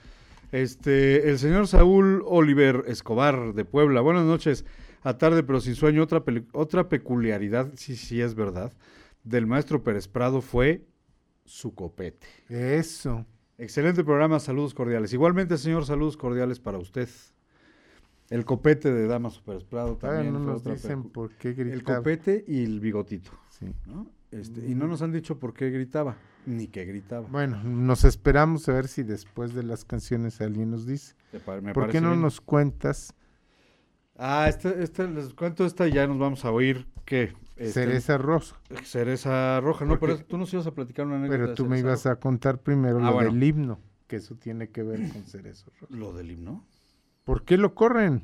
Este, 0.53 1.29
el 1.29 1.41
señor 1.41 1.67
Saúl 1.67 2.23
Oliver 2.25 2.85
Escobar 2.87 3.53
de 3.53 3.65
Puebla. 3.65 4.01
Buenas 4.01 4.23
noches. 4.25 4.65
A 5.03 5.19
tarde, 5.19 5.43
pero 5.43 5.61
sin 5.61 5.75
sueño. 5.75 6.05
Otra, 6.05 6.23
otra 6.53 6.89
peculiaridad, 6.89 7.67
sí, 7.75 7.97
sí 7.97 8.21
es 8.23 8.35
verdad, 8.37 8.73
del 9.27 9.47
maestro 9.47 9.83
Pérez 9.83 10.09
Prado 10.09 10.41
fue 10.41 10.87
su 11.45 11.75
copete. 11.75 12.27
Eso. 12.49 13.27
Excelente 13.59 14.05
programa, 14.05 14.39
saludos 14.39 14.73
cordiales. 14.75 15.13
Igualmente, 15.13 15.59
señor, 15.59 15.85
saludos 15.85 16.17
cordiales 16.17 16.61
para 16.61 16.79
usted. 16.79 17.09
El 18.31 18.45
copete 18.45 18.93
de 18.93 19.07
Damaso 19.07 19.43
Pérez 19.45 19.65
Prado 19.65 19.97
también 19.97 20.33
no 20.33 20.39
nos 20.41 20.65
dicen 20.65 21.05
por 21.05 21.33
qué 21.37 21.49
El 21.51 21.55
gritaba. 21.55 21.99
copete 21.99 22.45
y 22.47 22.65
el 22.65 22.81
bigotito. 22.81 23.31
Sí. 23.51 23.67
¿no? 23.87 24.07
Este, 24.31 24.67
y 24.67 24.75
no 24.75 24.87
nos 24.87 25.03
han 25.03 25.13
dicho 25.13 25.39
por 25.39 25.55
qué 25.55 25.71
gritaba, 25.71 26.17
ni 26.45 26.67
qué 26.67 26.85
gritaba. 26.85 27.27
Bueno, 27.29 27.63
nos 27.63 28.05
esperamos 28.05 28.69
a 28.69 28.73
ver 28.73 28.89
si 28.89 29.03
después 29.05 29.55
de 29.55 29.63
las 29.63 29.85
canciones 29.85 30.41
alguien 30.41 30.71
nos 30.71 30.87
dice. 30.87 31.15
Me 31.63 31.73
¿Por 31.73 31.89
qué 31.89 32.01
no 32.01 32.11
bien. 32.11 32.23
nos 32.23 32.41
cuentas 32.41 33.15
Ah, 34.19 34.47
este, 34.49 34.83
este, 34.83 35.07
les 35.09 35.35
cuento 35.35 35.65
esta 35.67 35.87
y 35.87 35.93
ya 35.93 36.07
nos 36.07 36.19
vamos 36.19 36.45
a 36.45 36.51
oír 36.51 36.87
que... 37.05 37.35
este, 37.57 37.73
Cereza 37.73 38.19
Rosa? 38.19 38.57
Cereza 38.85 39.61
roja, 39.61 39.85
no, 39.85 39.99
pero 39.99 40.19
tú 40.19 40.37
nos 40.39 40.53
ibas 40.53 40.67
a 40.67 40.75
platicar 40.75 41.07
una 41.07 41.17
anécdota 41.17 41.39
Pero 41.39 41.49
de 41.51 41.55
tú 41.55 41.65
me 41.67 41.77
cereza 41.77 41.89
ibas 41.89 42.07
a 42.07 42.21
contar 42.21 42.61
primero 42.61 42.99
Ah, 42.99 43.07
lo 43.09 43.13
bueno. 43.15 43.33
del 43.33 43.43
himno, 43.43 43.81
que 44.07 44.17
eso 44.17 44.35
tiene 44.37 44.69
que 44.71 44.83
ver 44.83 45.01
con 45.13 45.25
Cerezo 45.25 45.71
Rosa. 45.71 45.87
roja. 45.91 45.97
Lo 45.97 46.13
del 46.13 46.31
himno. 46.31 46.65
¿Por 47.25 47.45
qué 47.45 47.57
lo 47.57 47.75
corren? 47.75 48.23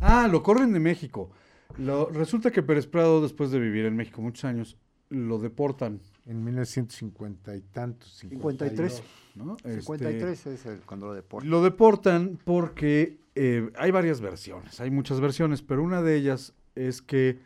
Ah, 0.00 0.28
lo 0.30 0.42
corren 0.42 0.72
de 0.72 0.80
México. 0.80 1.30
Lo, 1.76 2.08
resulta 2.08 2.50
que 2.50 2.62
Pérez 2.62 2.86
Prado, 2.86 3.20
después 3.20 3.50
de 3.50 3.58
vivir 3.60 3.84
en 3.84 3.94
México 3.96 4.22
muchos 4.22 4.44
años, 4.44 4.78
lo 5.10 5.38
deportan, 5.38 6.00
En 6.26 6.44
1950 6.44 7.56
y 7.56 7.60
tantos. 7.62 8.10
53. 8.18 8.92
52. 8.92 9.02
¿no? 9.36 9.56
Este, 9.58 9.80
53 9.82 10.46
es 10.46 10.66
el, 10.66 10.80
cuando 10.80 11.06
lo 11.06 11.14
deportan. 11.14 11.48
Lo 11.50 11.62
deportan 11.62 12.38
porque 12.44 13.20
eh, 13.34 13.70
hay 13.76 13.90
varias 13.90 14.20
versiones, 14.20 14.80
hay 14.80 14.90
muchas 14.90 15.20
versiones, 15.20 15.62
pero 15.62 15.82
una 15.82 16.02
de 16.02 16.16
ellas 16.16 16.54
es 16.74 17.00
que 17.02 17.38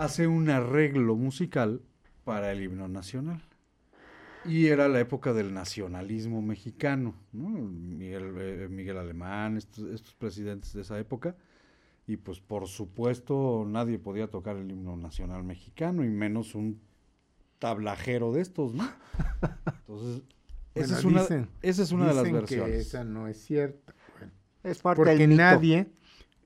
hace 0.00 0.26
un 0.26 0.48
arreglo 0.50 1.16
musical 1.16 1.82
para 2.24 2.52
el 2.52 2.62
himno 2.62 2.88
nacional. 2.88 3.42
Y 4.46 4.68
era 4.68 4.88
la 4.88 5.00
época 5.00 5.32
del 5.34 5.52
nacionalismo 5.52 6.40
mexicano, 6.40 7.14
¿no? 7.32 7.48
Miguel, 7.50 8.34
eh, 8.38 8.68
Miguel 8.70 8.96
Alemán, 8.96 9.58
estos, 9.58 9.84
estos 9.92 10.14
presidentes 10.14 10.72
de 10.72 10.80
esa 10.80 10.98
época. 10.98 11.36
Y 12.06 12.16
pues 12.16 12.40
por 12.40 12.66
supuesto 12.66 13.64
nadie 13.68 13.98
podía 13.98 14.28
tocar 14.28 14.56
el 14.56 14.70
himno 14.70 14.96
nacional 14.96 15.44
mexicano 15.44 16.02
y 16.04 16.08
menos 16.08 16.54
un 16.54 16.80
tablajero 17.58 18.32
de 18.32 18.40
estos, 18.40 18.72
¿no? 18.74 18.88
Entonces, 19.86 20.22
esa, 20.74 20.98
es 20.98 21.04
una, 21.04 21.20
dicen- 21.22 21.48
esa 21.60 21.82
es 21.82 21.92
una 21.92 22.08
de 22.08 22.14
las 22.14 22.32
versiones. 22.32 22.70
Que 22.74 22.78
esa 22.80 23.04
no 23.04 23.28
es 23.28 23.36
cierta. 23.44 23.94
Bueno, 24.18 24.32
Es 24.64 24.78
parte 24.80 24.96
porque 24.96 25.16
del 25.18 25.28
mito. 25.28 25.42
nadie 25.42 25.92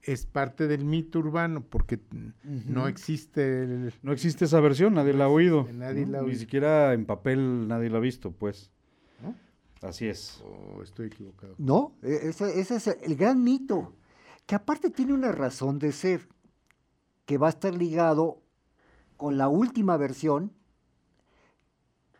es 0.06 0.26
parte 0.26 0.66
del 0.68 0.84
mito 0.84 1.18
urbano, 1.18 1.62
porque 1.62 1.98
no 2.42 2.88
existe 2.88 3.62
el- 3.64 3.92
No 4.02 4.12
existe 4.12 4.44
esa 4.44 4.60
versión, 4.60 4.94
nadie 4.94 5.14
la 5.14 5.24
ha 5.24 5.28
oído. 5.28 5.66
Nadie 5.72 6.04
¿no? 6.06 6.12
la 6.12 6.18
ha 6.18 6.22
Ni 6.22 6.28
oído. 6.28 6.40
siquiera 6.40 6.92
en 6.92 7.06
papel 7.06 7.66
nadie 7.68 7.88
la 7.90 7.98
ha 7.98 8.00
visto, 8.00 8.30
pues. 8.32 8.70
¿No? 9.22 9.34
Así 9.86 10.06
es. 10.06 10.42
o 10.44 10.82
estoy 10.82 11.06
equivocado. 11.06 11.54
No, 11.58 11.92
e- 12.02 12.28
ese, 12.28 12.60
ese 12.60 12.76
es 12.76 12.86
el 12.88 13.16
gran 13.16 13.42
mito, 13.42 13.94
que 14.46 14.54
aparte 14.54 14.90
tiene 14.90 15.14
una 15.14 15.32
razón 15.32 15.78
de 15.78 15.92
ser, 15.92 16.28
que 17.26 17.38
va 17.38 17.46
a 17.46 17.50
estar 17.50 17.74
ligado 17.74 18.42
con 19.16 19.38
la 19.38 19.48
última 19.48 19.96
versión, 19.96 20.52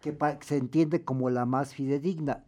que 0.01 0.16
se 0.40 0.56
entiende 0.56 1.02
como 1.05 1.31
la 1.31 1.44
más 1.47 1.74
fidedigna. 1.74 2.44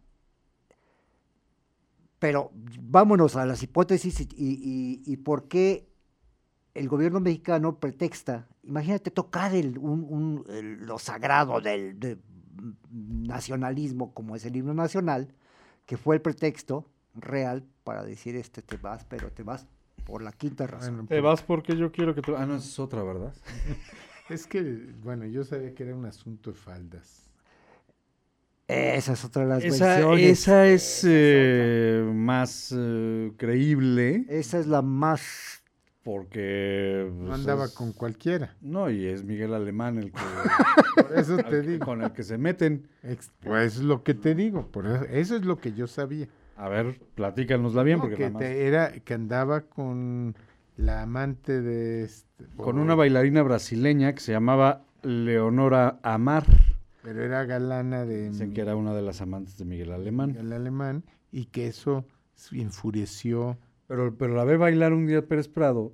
Pero 2.19 2.51
vámonos 2.81 3.35
a 3.35 3.45
las 3.45 3.61
hipótesis 3.63 4.21
y, 4.21 4.27
y- 4.37 5.01
y 5.05 5.17
por 5.17 5.47
qué 5.47 5.87
el 6.73 6.87
gobierno 6.89 7.19
mexicano 7.19 7.79
pretexta, 7.79 8.47
imagínate 8.63 9.11
tocar 9.11 9.53
el, 9.55 9.77
un- 9.77 10.05
un- 10.09 10.43
el- 10.49 10.85
lo 10.85 10.97
sagrado 10.99 11.59
del 11.61 11.99
de- 11.99 12.17
nacionalismo 13.01 14.13
como 14.13 14.35
es 14.35 14.45
el 14.45 14.55
himno 14.55 14.73
nacional, 14.73 15.33
que 15.85 15.97
fue 15.97 16.15
el 16.15 16.21
pretexto 16.21 16.89
real 17.15 17.63
para 17.83 18.03
decir 18.03 18.35
este 18.35 18.61
te 18.61 18.77
vas, 18.77 19.03
pero 19.05 19.31
te 19.31 19.43
vas 19.43 19.67
por 20.05 20.21
la 20.21 20.31
quinta 20.31 20.67
razón. 20.67 20.95
Bueno, 20.95 21.07
Te 21.07 21.21
vas 21.21 21.41
porque 21.43 21.75
yo 21.75 21.91
quiero 21.91 22.15
que 22.15 22.21
tú... 22.21 22.35
Ah, 22.35 22.45
no, 22.45 22.55
es 22.55 22.79
otra, 22.79 23.03
¿verdad? 23.03 23.33
Es 24.29 24.45
que, 24.45 24.61
bueno, 25.01 25.25
yo 25.25 25.45
sabía 25.45 25.73
que 25.73 25.83
era 25.83 25.95
un 25.95 26.05
asunto 26.05 26.51
de 26.51 26.57
faldas. 26.57 27.26
Esa 28.67 29.13
es 29.13 29.23
otra 29.23 29.43
de 29.43 29.47
las 29.49 29.63
Esa, 29.63 29.85
versiones. 29.87 30.23
esa 30.29 30.67
es 30.67 31.05
eh, 31.07 32.03
más 32.13 32.73
eh, 32.77 33.31
creíble 33.37 34.25
Esa 34.27 34.59
es 34.59 34.67
la 34.67 34.81
más... 34.81 35.61
porque... 36.03 37.09
No 37.13 37.27
pues, 37.27 37.39
andaba 37.39 37.65
es- 37.65 37.71
con 37.71 37.93
cualquiera. 37.93 38.55
No, 38.61 38.89
y 38.89 39.05
es 39.05 39.23
Miguel 39.23 39.53
Alemán 39.53 39.97
el 39.97 40.11
que... 40.11 40.19
Por 41.01 41.17
eso 41.17 41.37
te 41.37 41.61
digo. 41.61 41.85
con 41.85 42.01
el 42.01 42.11
que 42.11 42.23
se 42.23 42.37
meten. 42.37 42.87
Pues 43.41 43.75
es 43.77 43.83
lo 43.83 44.03
que 44.03 44.13
te 44.13 44.35
digo. 44.35 44.67
Por 44.67 44.85
eso, 44.87 45.05
eso 45.05 45.35
es 45.37 45.45
lo 45.45 45.57
que 45.59 45.71
yo 45.73 45.87
sabía. 45.87 46.27
A 46.57 46.67
ver, 46.69 46.99
platícanosla 47.15 47.83
bien, 47.83 47.97
No, 47.99 48.03
porque 48.03 48.15
que 48.17 48.23
nada 48.23 48.33
más- 48.33 48.41
te- 48.41 48.67
era 48.67 48.91
que 48.91 49.13
andaba 49.13 49.61
con 49.61 50.35
la 50.75 51.03
amante 51.03 51.61
de 51.61 52.03
este, 52.03 52.45
Con 52.57 52.79
una 52.79 52.95
bailarina 52.95 53.43
brasileña 53.43 54.13
que 54.13 54.19
se 54.19 54.31
llamaba 54.33 54.83
Leonora 55.03 55.99
Amar. 56.03 56.45
Pero 57.07 57.23
era 57.23 57.45
galana 57.45 58.03
de 58.05 58.31
Dicen 58.31 58.51
que 58.53 58.59
era 58.59 58.75
una 58.75 58.93
de 58.93 59.01
las 59.01 59.21
amantes 59.21 59.57
de 59.57 59.63
Miguel 59.63 59.93
Alemán. 59.93 60.35
el 60.37 60.51
alemán 60.51 61.05
y 61.31 61.45
que 61.45 61.67
eso 61.67 62.03
enfureció. 62.51 63.57
Pero, 63.87 64.13
pero 64.17 64.35
la 64.35 64.43
ve 64.43 64.57
bailar 64.57 64.91
un 64.91 65.07
día 65.07 65.25
Pérez 65.25 65.47
Prado 65.47 65.93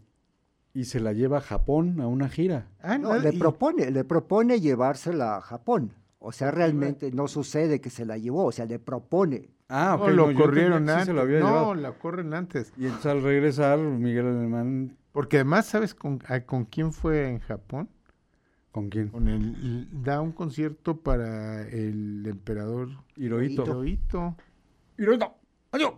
y 0.74 0.86
se 0.86 1.00
la 1.00 1.14
lleva 1.14 1.38
a 1.38 1.42
Japón 1.42 2.02
a 2.02 2.08
una 2.08 2.30
gira. 2.30 2.68
Ah, 2.82 2.98
No, 2.98 3.14
no, 3.14 3.20
le 3.20 3.30
y- 3.36 3.38
propone, 3.38 3.92
le 3.92 4.04
propone 4.04 4.60
llevársela 4.60 5.38
a 5.38 5.42
Japón. 5.42 5.94
O 6.18 6.32
sea, 6.32 6.50
realmente 6.50 7.12
no 7.12 7.28
sucede 7.28 7.80
que 7.80 7.90
se 7.92 8.06
la 8.06 8.18
llevó, 8.18 8.46
o 8.46 8.52
sea, 8.52 8.66
le 8.66 8.80
propone. 8.80 9.50
Ah, 9.70 9.96
no, 10.00 10.06
ok, 10.06 10.10
lo 10.12 10.26
no, 10.26 10.32
yo 10.32 10.38
corrieron 10.40 10.84
que 10.86 10.88
sí 10.88 10.92
antes. 10.94 11.06
se 11.08 11.14
lo 11.14 11.22
había 11.22 11.40
no, 11.42 11.46
llevado. 11.48 11.76
la 11.76 11.92
corren 11.92 12.34
antes. 12.34 12.74
Y 12.78 12.86
entonces 12.86 13.06
al 13.12 13.22
regresar, 13.22 13.78
Miguel 13.78 14.26
Alemán, 14.28 14.98
Porque 15.12 15.38
además, 15.38 15.68
¿sabes 15.68 15.94
con, 15.94 16.20
a- 16.28 16.42
con 16.42 16.66
quién 16.66 16.92
fue 16.92 17.30
en 17.30 17.40
Japón? 17.40 17.88
¿Con 18.74 18.90
quién? 18.90 19.08
Con 19.10 19.30
el, 19.30 19.88
da 20.04 20.20
un 20.20 20.34
concierto 20.34 20.98
para 20.98 21.62
el 21.70 22.26
emperador 22.26 22.90
Hirohito. 23.16 23.64
Hirohito. 23.64 24.36
Hirohito, 24.98 25.36
adiós. 25.72 25.94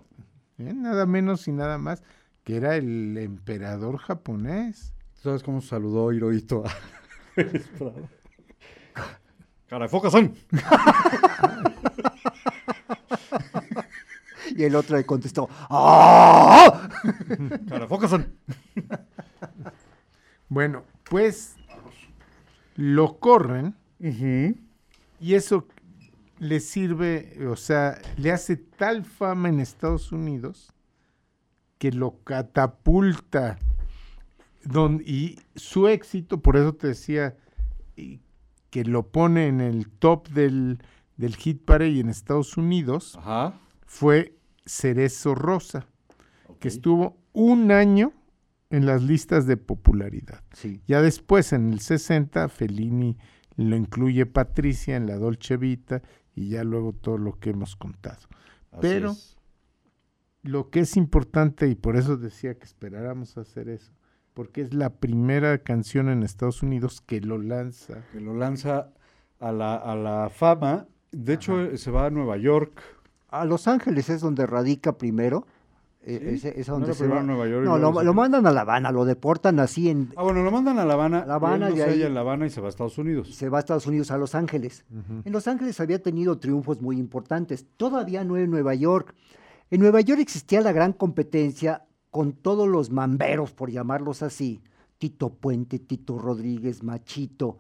¿eh? 0.60 0.74
Nada 0.76 1.06
menos 1.06 1.48
y 1.48 1.54
nada 1.54 1.78
más 1.78 2.04
que 2.44 2.58
era 2.58 2.76
el 2.76 3.18
emperador 3.18 3.98
japonés. 3.98 4.94
¿Sabes 5.14 5.42
cómo 5.42 5.62
saludó 5.62 6.12
Hirohito 6.12 6.64
a 6.68 6.72
Pérez 7.36 7.68
Prado? 7.70 8.10
Cara 9.68 9.86
de 9.86 9.90
foca, 9.90 10.12
son. 10.12 10.36
Y 14.58 14.64
el 14.64 14.76
otro 14.76 14.96
le 14.96 15.06
contestó, 15.06 15.50
¡Ah! 15.70 16.88
Cara 17.68 17.82
de 17.82 17.88
foca, 17.88 18.08
son. 18.08 18.38
Bueno, 20.48 20.84
pues 21.10 21.58
lo 22.76 23.20
corren 23.20 23.76
y 25.20 25.34
eso 25.34 25.68
le 26.40 26.60
sirve, 26.60 27.48
o 27.50 27.56
sea, 27.56 27.98
le 28.18 28.32
hace 28.32 28.58
tal 28.58 29.04
fama 29.06 29.50
en 29.50 29.60
Estados 29.60 30.12
Unidos 30.12 30.72
que 31.78 31.92
lo 31.92 32.20
catapulta. 32.24 33.58
Don- 34.64 35.02
y 35.06 35.40
su 35.56 35.88
éxito, 35.88 36.42
por 36.42 36.58
eso 36.58 36.74
te 36.74 36.88
decía, 36.88 37.38
y 37.96 38.20
que 38.70 38.84
lo 38.84 39.08
pone 39.08 39.48
en 39.48 39.62
el 39.62 39.90
top 39.90 40.28
del, 40.30 40.80
del 41.18 41.36
hit 41.36 41.64
parade 41.64 42.00
en 42.00 42.10
Estados 42.10 42.58
Unidos, 42.58 43.16
Ajá. 43.18 43.54
fue 43.86 44.36
Cerezo 44.66 45.36
Rosa, 45.36 45.86
que 46.60 46.68
estuvo 46.68 47.18
un 47.32 47.72
año 47.72 48.12
en 48.76 48.86
las 48.86 49.02
listas 49.04 49.46
de 49.48 49.58
popularidad. 49.58 50.44
Sí. 50.54 50.82
Ya 50.88 51.02
después, 51.02 51.54
en 51.54 51.72
el 51.74 51.80
60, 51.80 52.48
Fellini 52.50 53.18
lo 53.58 53.76
incluye 53.76 54.26
Patricia 54.26 54.96
en 54.98 55.08
la 55.08 55.16
Dolce 55.18 55.58
Vita 55.58 56.02
y 56.34 56.50
ya 56.50 56.64
luego 56.64 56.94
todo 56.94 57.18
lo 57.18 57.40
que 57.40 57.52
hemos 57.52 57.76
contado. 57.76 58.20
Así 58.72 58.82
pero- 58.82 59.12
es. 59.12 59.38
Lo 60.44 60.70
que 60.70 60.82
es 60.82 60.96
importante, 60.96 61.68
y 61.68 61.74
por 61.74 61.96
eso 61.98 62.18
decía 62.18 62.54
que 62.56 62.66
esperáramos 62.66 63.36
hacer 63.38 63.68
eso, 63.68 63.92
porque 64.36 64.62
es 64.62 64.76
la 64.76 64.92
primera 64.92 65.58
canción 65.58 66.08
en 66.08 66.22
Estados 66.22 66.62
Unidos 66.62 67.02
que 67.02 67.20
lo 67.20 67.40
lanza. 67.40 68.04
que 68.12 68.20
lo 68.22 68.36
lanza 68.36 68.92
a 69.40 69.52
la, 69.52 69.76
a 69.76 69.96
la 69.96 70.30
fama. 70.30 70.88
De 71.12 71.34
hecho, 71.34 71.62
eh, 71.62 71.78
se 71.80 71.90
va 71.90 72.06
a 72.06 72.10
Nueva 72.12 72.38
York. 72.38 72.80
A 73.30 73.44
Los 73.46 73.68
Ángeles 73.68 74.10
es 74.12 74.22
donde 74.22 74.46
radica 74.46 74.98
primero. 75.00 75.48
Eh, 76.06 76.38
¿Sí? 76.40 76.48
es 76.56 76.68
¿No 76.68 76.76
donde 76.76 76.88
era 76.88 76.96
se 76.96 77.08
va. 77.08 77.20
a 77.20 77.24
Nueva 77.24 77.48
York 77.48 77.64
y 77.64 77.66
No, 77.68 77.78
lo, 77.80 78.14
mandan 78.14 78.46
a 78.48 78.52
La 78.52 78.62
Habana, 78.62 78.92
lo 78.92 79.06
deportan 79.06 79.60
así 79.60 79.90
en... 79.90 80.14
Ah, 80.16 80.24
bueno, 80.24 80.44
lo 80.44 80.52
mandan 80.52 80.78
a 80.80 80.86
La 80.86 80.94
Habana. 80.94 81.26
La 81.26 81.36
Habana, 81.36 81.70
y 81.70 81.74
él 81.74 81.78
no 81.80 81.84
se 81.86 81.90
halla 81.90 81.94
ahí- 82.04 82.08
en 82.08 82.14
La 82.14 82.20
Habana 82.22 82.46
y 82.46 82.50
se 82.50 82.62
va 82.62 82.68
a 82.68 82.70
Estados 82.70 82.98
Unidos. 82.98 83.34
Se 83.36 83.50
va 83.50 83.58
a 83.58 83.62
Estados 83.62 83.88
Unidos, 83.88 84.12
a 84.12 84.18
Los 84.18 84.36
Ángeles. 84.36 84.86
En 85.24 85.32
Los 85.32 85.48
Ángeles 85.48 85.80
había 85.80 86.02
tenido 86.02 86.38
triunfos 86.38 86.82
muy 86.82 86.98
importantes, 87.00 87.66
todavía 87.78 88.24
no 88.24 88.38
en 88.38 88.50
Nueva 88.52 88.76
York. 88.76 89.16
En 89.72 89.80
Nueva 89.82 90.02
York 90.02 90.20
existía 90.22 90.62
la 90.62 90.72
gran 90.72 90.94
competencia 90.94 91.86
con 92.12 92.34
todos 92.34 92.68
los 92.68 92.92
mamberos, 92.92 93.52
por 93.52 93.72
llamarlos 93.72 94.22
así. 94.24 94.62
Tito 94.98 95.30
Puente, 95.34 95.80
Tito 95.80 96.18
Rodríguez, 96.18 96.84
Machito. 96.84 97.58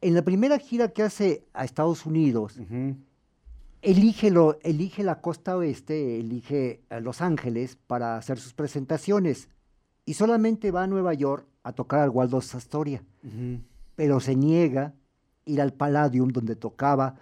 En 0.00 0.14
la 0.14 0.22
primera 0.22 0.58
gira 0.58 0.88
que 0.88 1.02
hace 1.02 1.44
a 1.54 1.64
Estados 1.64 2.04
Unidos. 2.06 2.58
Elige, 3.82 4.30
lo, 4.30 4.58
elige 4.62 5.02
la 5.04 5.20
costa 5.20 5.56
oeste, 5.56 6.18
elige 6.18 6.80
a 6.90 7.00
Los 7.00 7.20
Ángeles 7.20 7.76
para 7.86 8.16
hacer 8.16 8.38
sus 8.38 8.52
presentaciones. 8.54 9.48
Y 10.04 10.14
solamente 10.14 10.70
va 10.70 10.84
a 10.84 10.86
Nueva 10.86 11.14
York 11.14 11.46
a 11.62 11.72
tocar 11.72 12.00
al 12.00 12.10
Waldo 12.10 12.38
Astoria. 12.38 13.02
Pero 13.96 14.20
se 14.20 14.36
niega 14.36 14.94
ir 15.44 15.60
al 15.60 15.72
Palladium 15.72 16.28
donde 16.28 16.54
tocaba 16.56 17.16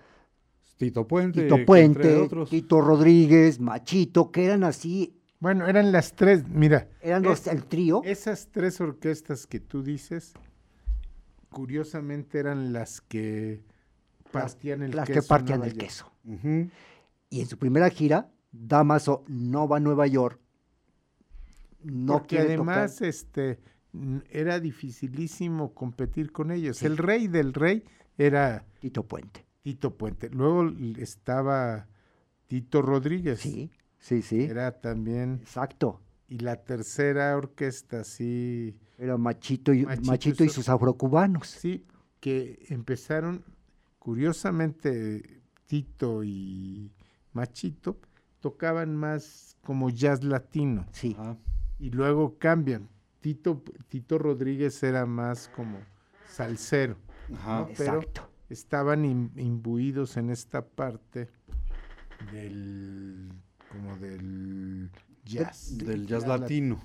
Tito 0.77 1.07
Puente. 1.07 1.43
Tito 1.45 1.65
Puente, 1.65 2.17
otros. 2.17 2.51
Tito 2.51 2.81
Rodríguez, 2.81 3.61
Machito, 3.61 4.31
que 4.33 4.45
eran 4.45 4.65
así, 4.65 5.17
Bueno, 5.41 5.67
eran 5.69 5.93
las 5.93 6.15
tres, 6.15 6.49
mira, 6.49 6.89
eran 7.01 7.23
los, 7.23 7.41
Es- 7.41 7.47
el 7.47 7.65
trío. 7.67 8.03
esas 8.05 8.49
tres 8.51 8.81
orquestas 8.81 9.47
que 9.47 9.61
tú 9.61 9.83
dices, 9.83 10.33
curiosamente 11.49 12.39
eran 12.39 12.73
las 12.73 13.01
que 13.01 13.63
partían 14.43 14.83
el 14.83 14.91
las 14.97 15.07
queso. 15.09 15.21
que 15.21 15.27
partían 15.27 15.63
el 15.63 15.71
York. 15.73 15.81
queso. 15.81 16.13
Y 17.31 17.41
en 17.41 17.47
su 17.47 17.59
primera 17.59 17.89
gira, 17.91 18.31
Damaso 18.53 19.25
no 19.29 19.67
va 19.69 19.79
a 19.79 19.81
Nueva 19.81 20.07
York. 20.07 20.39
No 21.83 22.15
Porque 22.15 22.37
quiere 22.37 22.55
además 22.55 22.95
tocar. 22.97 23.09
este 23.09 23.59
era 24.31 24.59
dificilísimo 24.61 25.75
competir 25.75 26.33
con 26.33 26.51
ellos. 26.51 26.83
El 26.83 26.97
rey 26.97 27.29
del 27.29 27.53
rey 27.53 27.85
era 28.19 28.65
Tito 28.81 29.05
Puente. 29.07 29.45
Tito 29.63 29.97
Puente. 29.97 30.31
Luego 30.31 30.71
estaba 30.99 31.87
Tito 32.47 32.83
Rodríguez. 32.83 33.41
Sí, 33.41 33.71
sí, 33.99 34.23
sí. 34.23 34.43
Era 34.43 34.73
también 34.81 35.39
Exacto. 35.43 36.01
y 36.29 36.39
la 36.39 36.57
tercera 36.65 37.37
orquesta 37.37 38.03
sí, 38.05 38.77
Era 38.99 39.17
Machito 39.17 39.73
y, 39.75 39.85
Machito 39.85 40.07
Machito 40.11 40.45
y 40.45 40.49
sus- 40.49 40.55
sus 40.57 40.69
afrocubanos. 40.69 41.49
sí 41.49 41.85
que 42.21 42.65
empezaron 42.71 43.45
curiosamente 44.05 45.41
Tito 45.67 46.23
y 46.23 46.93
Machito 47.33 47.99
tocaban 48.41 48.95
más 48.95 49.57
como 49.63 49.89
jazz 49.89 50.23
latino 50.23 50.85
Sí. 50.93 51.17
Ajá. 51.19 51.39
y 51.79 51.89
luego 51.91 52.39
cambian. 52.39 52.89
Tito, 53.21 53.63
Tito 53.89 54.19
Rodríguez 54.19 54.83
era 54.83 55.07
más 55.07 55.49
como 55.49 55.79
salsero, 56.31 56.97
Ajá. 57.35 57.61
¿no? 57.61 57.69
pero 57.79 57.95
Exacto. 58.01 58.29
estaban 58.51 59.05
im- 59.05 59.31
imbuidos 59.41 60.19
en 60.19 60.29
esta 60.29 60.67
parte 60.67 61.31
del 62.31 63.31
como 63.73 63.97
del 63.97 64.91
jazz. 65.25 65.79
Del 65.79 66.07
jazz 66.07 66.27
lat- 66.27 66.41
latino. 66.43 66.79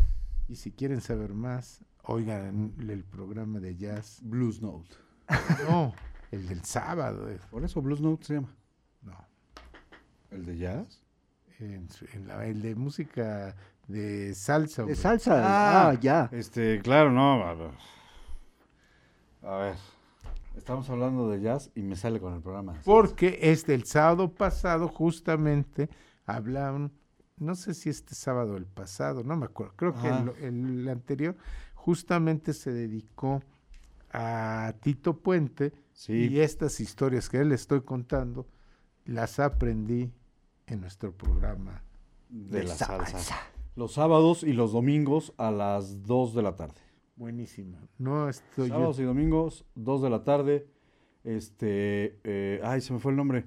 Y 0.47 0.55
si 0.55 0.71
quieren 0.71 1.01
saber 1.01 1.33
más, 1.33 1.83
oigan 2.03 2.73
el 2.79 3.03
programa 3.03 3.59
de 3.59 3.75
jazz. 3.75 4.21
Blues 4.23 4.61
Note. 4.61 4.95
No, 5.69 5.93
el 6.31 6.47
del 6.47 6.63
sábado. 6.63 7.27
Por 7.49 7.63
eso 7.63 7.81
Blues 7.81 8.01
Note 8.01 8.25
se 8.25 8.33
llama. 8.35 8.55
No, 9.01 9.15
¿El 10.31 10.45
de 10.45 10.57
jazz? 10.57 11.03
en 11.59 11.89
su- 11.89 12.05
en 12.13 12.27
la- 12.27 12.45
el 12.45 12.61
de 12.61 12.73
música 12.75 13.55
de 13.87 14.33
salsa. 14.33 14.83
De 14.83 14.95
salsa. 14.95 15.89
Ah, 15.89 15.93
ya. 15.99 16.29
Este, 16.31 16.79
claro, 16.81 17.11
no. 17.11 17.43
A 17.43 17.53
ver. 17.53 17.71
A 19.43 19.55
ver. 19.57 19.75
Estamos 20.55 20.89
hablando 20.89 21.29
de 21.29 21.41
jazz 21.41 21.71
y 21.75 21.81
me 21.81 21.95
sale 21.95 22.19
con 22.19 22.33
el 22.33 22.41
programa. 22.41 22.75
Porque 22.83 23.39
este, 23.41 23.73
el 23.73 23.85
sábado 23.85 24.33
pasado, 24.33 24.87
justamente, 24.89 25.89
hablaban, 26.25 26.91
no 27.37 27.55
sé 27.55 27.73
si 27.73 27.89
este 27.89 28.13
sábado 28.15 28.53
o 28.53 28.57
el 28.57 28.65
pasado, 28.65 29.23
no 29.23 29.35
me 29.37 29.45
acuerdo, 29.45 29.73
creo 29.77 29.93
que 29.93 30.09
el 30.45 30.87
anterior, 30.89 31.35
justamente 31.75 32.53
se 32.53 32.71
dedicó 32.71 33.41
a 34.11 34.73
Tito 34.81 35.17
Puente 35.21 35.71
Sí. 35.99 36.13
y 36.31 36.39
estas 36.39 36.79
historias 36.79 37.27
que 37.27 37.43
le 37.43 37.55
estoy 37.55 37.81
contando, 37.81 38.47
las 39.03 39.37
aprendí 39.37 40.09
en 40.65 40.79
nuestro 40.79 41.11
programa. 41.11 41.83
de 42.29 42.63
la 42.63 42.73
salsa. 42.75 43.05
salsa. 43.07 43.35
Los 43.75 43.93
sábados 43.93 44.43
y 44.43 44.53
los 44.53 44.71
domingos 44.71 45.33
a 45.37 45.51
las 45.51 46.03
2 46.03 46.35
de 46.35 46.41
la 46.43 46.55
tarde. 46.55 46.79
Buenísima. 47.17 47.79
No 47.97 48.29
estoy 48.29 48.69
yo- 48.69 48.75
Sábados 48.75 48.99
y 48.99 49.03
domingos, 49.03 49.65
2 49.75 50.01
de 50.03 50.09
la 50.09 50.23
tarde. 50.23 50.67
Este, 51.25 52.17
eh, 52.23 52.61
ay, 52.63 52.79
se 52.79 52.93
me 52.93 52.99
fue 52.99 53.11
el 53.11 53.17
nombre. 53.17 53.45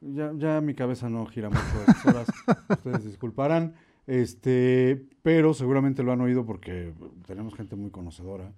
Ya, 0.00 0.32
ya 0.36 0.60
mi 0.62 0.74
cabeza 0.74 1.10
no 1.10 1.26
gira 1.26 1.50
mucho 1.50 1.60
a 1.60 1.90
estas 1.90 2.06
horas. 2.06 2.28
Ustedes 2.70 3.04
disculparán. 3.04 3.74
Este, 4.06 5.06
pero 5.22 5.52
seguramente 5.52 6.02
lo 6.02 6.12
han 6.12 6.20
oído 6.22 6.46
porque 6.46 6.94
tenemos 7.26 7.54
gente 7.54 7.76
muy 7.76 7.90
conocedora. 7.90 8.52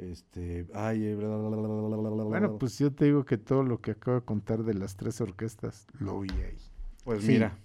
Este, 0.00 0.66
ay, 0.72 1.14
bla, 1.14 1.28
bla, 1.28 1.98
bla, 1.98 2.24
Bueno, 2.24 2.58
pues 2.58 2.78
yo 2.78 2.90
te 2.90 3.04
digo 3.04 3.26
que 3.26 3.36
todo 3.36 3.62
lo 3.62 3.82
que 3.82 3.90
acabo 3.90 4.20
de 4.20 4.24
contar 4.24 4.62
de 4.62 4.72
las 4.72 4.96
tres 4.96 5.20
orquestas 5.20 5.86
lo 5.98 6.16
oí 6.16 6.30
ahí. 6.30 6.56
Pues 7.04 7.22
mira, 7.24 7.58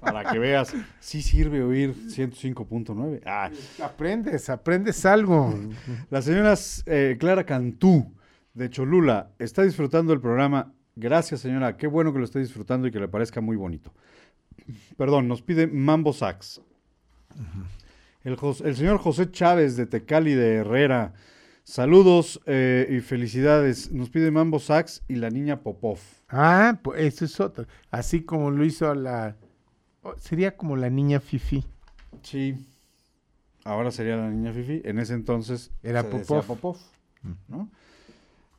para 0.00 0.32
que 0.32 0.38
veas, 0.40 0.74
sí 0.98 1.22
sirve 1.22 1.62
oír 1.62 1.94
105.9. 1.94 3.22
Ah. 3.24 3.50
Aprendes, 3.80 4.50
aprendes 4.50 5.06
algo. 5.06 5.54
La 6.10 6.22
señora 6.22 6.54
Clara 7.18 7.44
Cantú 7.44 8.12
de 8.54 8.68
Cholula 8.68 9.30
está 9.38 9.62
disfrutando 9.62 10.12
el 10.12 10.20
programa. 10.20 10.72
Gracias, 10.96 11.40
señora. 11.40 11.76
Qué 11.76 11.86
bueno 11.86 12.12
que 12.12 12.18
lo 12.18 12.24
esté 12.24 12.40
disfrutando 12.40 12.88
y 12.88 12.90
que 12.90 12.98
le 12.98 13.06
parezca 13.06 13.40
muy 13.40 13.56
bonito. 13.56 13.92
Perdón, 14.96 15.28
nos 15.28 15.42
pide 15.42 15.68
Mambo 15.68 16.12
Sax. 16.12 16.60
Uh 17.36 17.87
el 18.64 18.76
señor 18.76 18.98
José 18.98 19.30
Chávez 19.30 19.76
de 19.76 19.86
Tecali 19.86 20.34
de 20.34 20.56
Herrera. 20.56 21.14
Saludos 21.64 22.40
eh, 22.46 22.86
y 22.90 23.00
felicidades. 23.00 23.92
Nos 23.92 24.10
pide 24.10 24.30
Mambo 24.30 24.58
Sax 24.58 25.02
y 25.08 25.16
la 25.16 25.30
niña 25.30 25.60
Popov. 25.60 25.98
Ah, 26.28 26.78
pues 26.82 27.02
eso 27.02 27.24
es 27.26 27.40
otro. 27.40 27.66
Así 27.90 28.22
como 28.22 28.50
lo 28.50 28.64
hizo 28.64 28.94
la... 28.94 29.36
oh, 30.02 30.14
Sería 30.16 30.56
como 30.56 30.76
la 30.76 30.88
niña 30.90 31.20
Fifi. 31.20 31.64
Sí. 32.22 32.54
Ahora 33.64 33.90
sería 33.90 34.16
la 34.16 34.30
niña 34.30 34.52
Fifi. 34.52 34.80
En 34.84 34.98
ese 34.98 35.12
entonces 35.14 35.70
Era 35.82 36.02
se 36.02 36.08
decía 36.18 36.40
Popov. 36.42 36.78
¿no? 37.48 37.70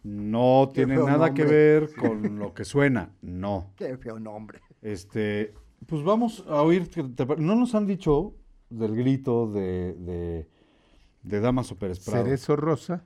No 0.04 0.70
tiene 0.74 0.96
nada 0.98 1.34
que 1.34 1.44
ver 1.44 1.90
con 1.96 2.38
lo 2.40 2.54
que 2.54 2.64
suena. 2.64 3.10
No. 3.22 3.72
Qué 3.76 3.98
feo 3.98 4.20
nombre. 4.20 4.62
Este, 4.82 5.54
pues 5.88 6.04
vamos 6.04 6.46
a 6.48 6.62
oír. 6.62 6.90
¿te- 6.90 7.04
te 7.04 7.26
pa- 7.26 7.36
No 7.36 7.56
nos 7.56 7.76
han 7.76 7.86
dicho 7.86 8.34
del 8.70 8.96
grito 8.96 9.52
de, 9.52 9.94
de, 9.94 10.48
de 11.24 11.40
Damaso 11.40 11.78
Pérez 11.78 12.00
Prado. 12.04 12.24
Cerezo 12.24 12.56
Rosa. 12.56 13.06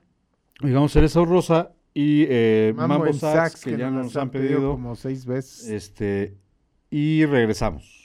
Digamos 0.60 0.92
Cerezo 0.92 1.24
Rosa 1.24 1.72
y 1.92 2.26
eh, 2.28 2.72
Mambo, 2.76 3.06
en 3.06 3.14
Sax, 3.14 3.62
que, 3.62 3.76
ya 3.76 3.90
nos 3.90 4.06
nos 4.06 4.16
han 4.16 4.30
pedido. 4.30 4.72
como 4.72 4.96
seis 4.96 5.26
veces. 5.26 5.68
Este, 5.68 6.36
y 6.90 7.24
regresamos. 7.24 8.03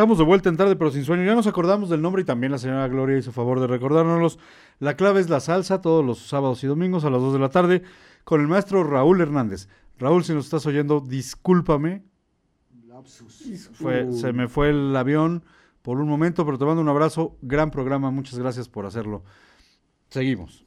Estamos 0.00 0.16
de 0.16 0.24
vuelta 0.24 0.48
en 0.48 0.56
tarde, 0.56 0.76
pero 0.76 0.90
sin 0.90 1.04
sueño. 1.04 1.26
Ya 1.26 1.34
nos 1.34 1.46
acordamos 1.46 1.90
del 1.90 2.00
nombre 2.00 2.22
y 2.22 2.24
también 2.24 2.50
la 2.52 2.56
señora 2.56 2.88
Gloria 2.88 3.18
hizo 3.18 3.32
favor 3.32 3.60
de 3.60 3.66
recordárnoslos. 3.66 4.38
La 4.78 4.96
clave 4.96 5.20
es 5.20 5.28
la 5.28 5.40
salsa 5.40 5.82
todos 5.82 6.02
los 6.02 6.26
sábados 6.26 6.64
y 6.64 6.66
domingos 6.66 7.04
a 7.04 7.10
las 7.10 7.20
2 7.20 7.34
de 7.34 7.38
la 7.38 7.50
tarde 7.50 7.82
con 8.24 8.40
el 8.40 8.48
maestro 8.48 8.82
Raúl 8.82 9.20
Hernández. 9.20 9.68
Raúl, 9.98 10.24
si 10.24 10.32
nos 10.32 10.46
estás 10.46 10.64
oyendo, 10.64 11.00
discúlpame. 11.00 12.02
Fue, 13.74 14.10
se 14.10 14.32
me 14.32 14.48
fue 14.48 14.70
el 14.70 14.96
avión 14.96 15.44
por 15.82 16.00
un 16.00 16.08
momento, 16.08 16.46
pero 16.46 16.56
te 16.56 16.64
mando 16.64 16.80
un 16.80 16.88
abrazo. 16.88 17.36
Gran 17.42 17.70
programa, 17.70 18.10
muchas 18.10 18.38
gracias 18.38 18.70
por 18.70 18.86
hacerlo. 18.86 19.22
Seguimos. 20.08 20.64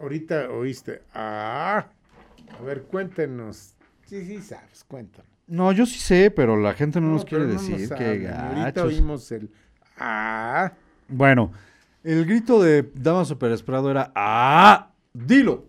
Ahorita 0.00 0.50
oíste. 0.50 1.02
Ah, 1.14 1.86
a 2.58 2.62
ver, 2.64 2.82
cuéntenos. 2.82 3.76
Sí, 4.06 4.24
sí, 4.24 4.42
sabes, 4.42 4.82
cuéntanos. 4.88 5.31
No, 5.52 5.70
yo 5.72 5.84
sí 5.86 5.98
sé, 5.98 6.30
pero 6.30 6.56
la 6.56 6.72
gente 6.72 7.00
no, 7.00 7.08
nos 7.08 7.22
No, 7.22 7.28
quiere 7.28 7.44
pero 7.44 7.56
no 7.56 7.60
nos 7.62 7.68
decir 7.70 7.88
que. 7.96 8.28
Ahorita 8.28 8.84
oímos 8.84 9.30
el. 9.32 9.50
Ah, 9.98 10.72
Bueno, 11.08 11.52
el 12.02 12.24
grito 12.24 12.62
de 12.62 12.90
Damaso 12.94 13.38
Pérez 13.38 13.62
Prado 13.62 13.90
era 13.90 14.10
¡Ah! 14.14 14.92
¡Dilo! 15.12 15.66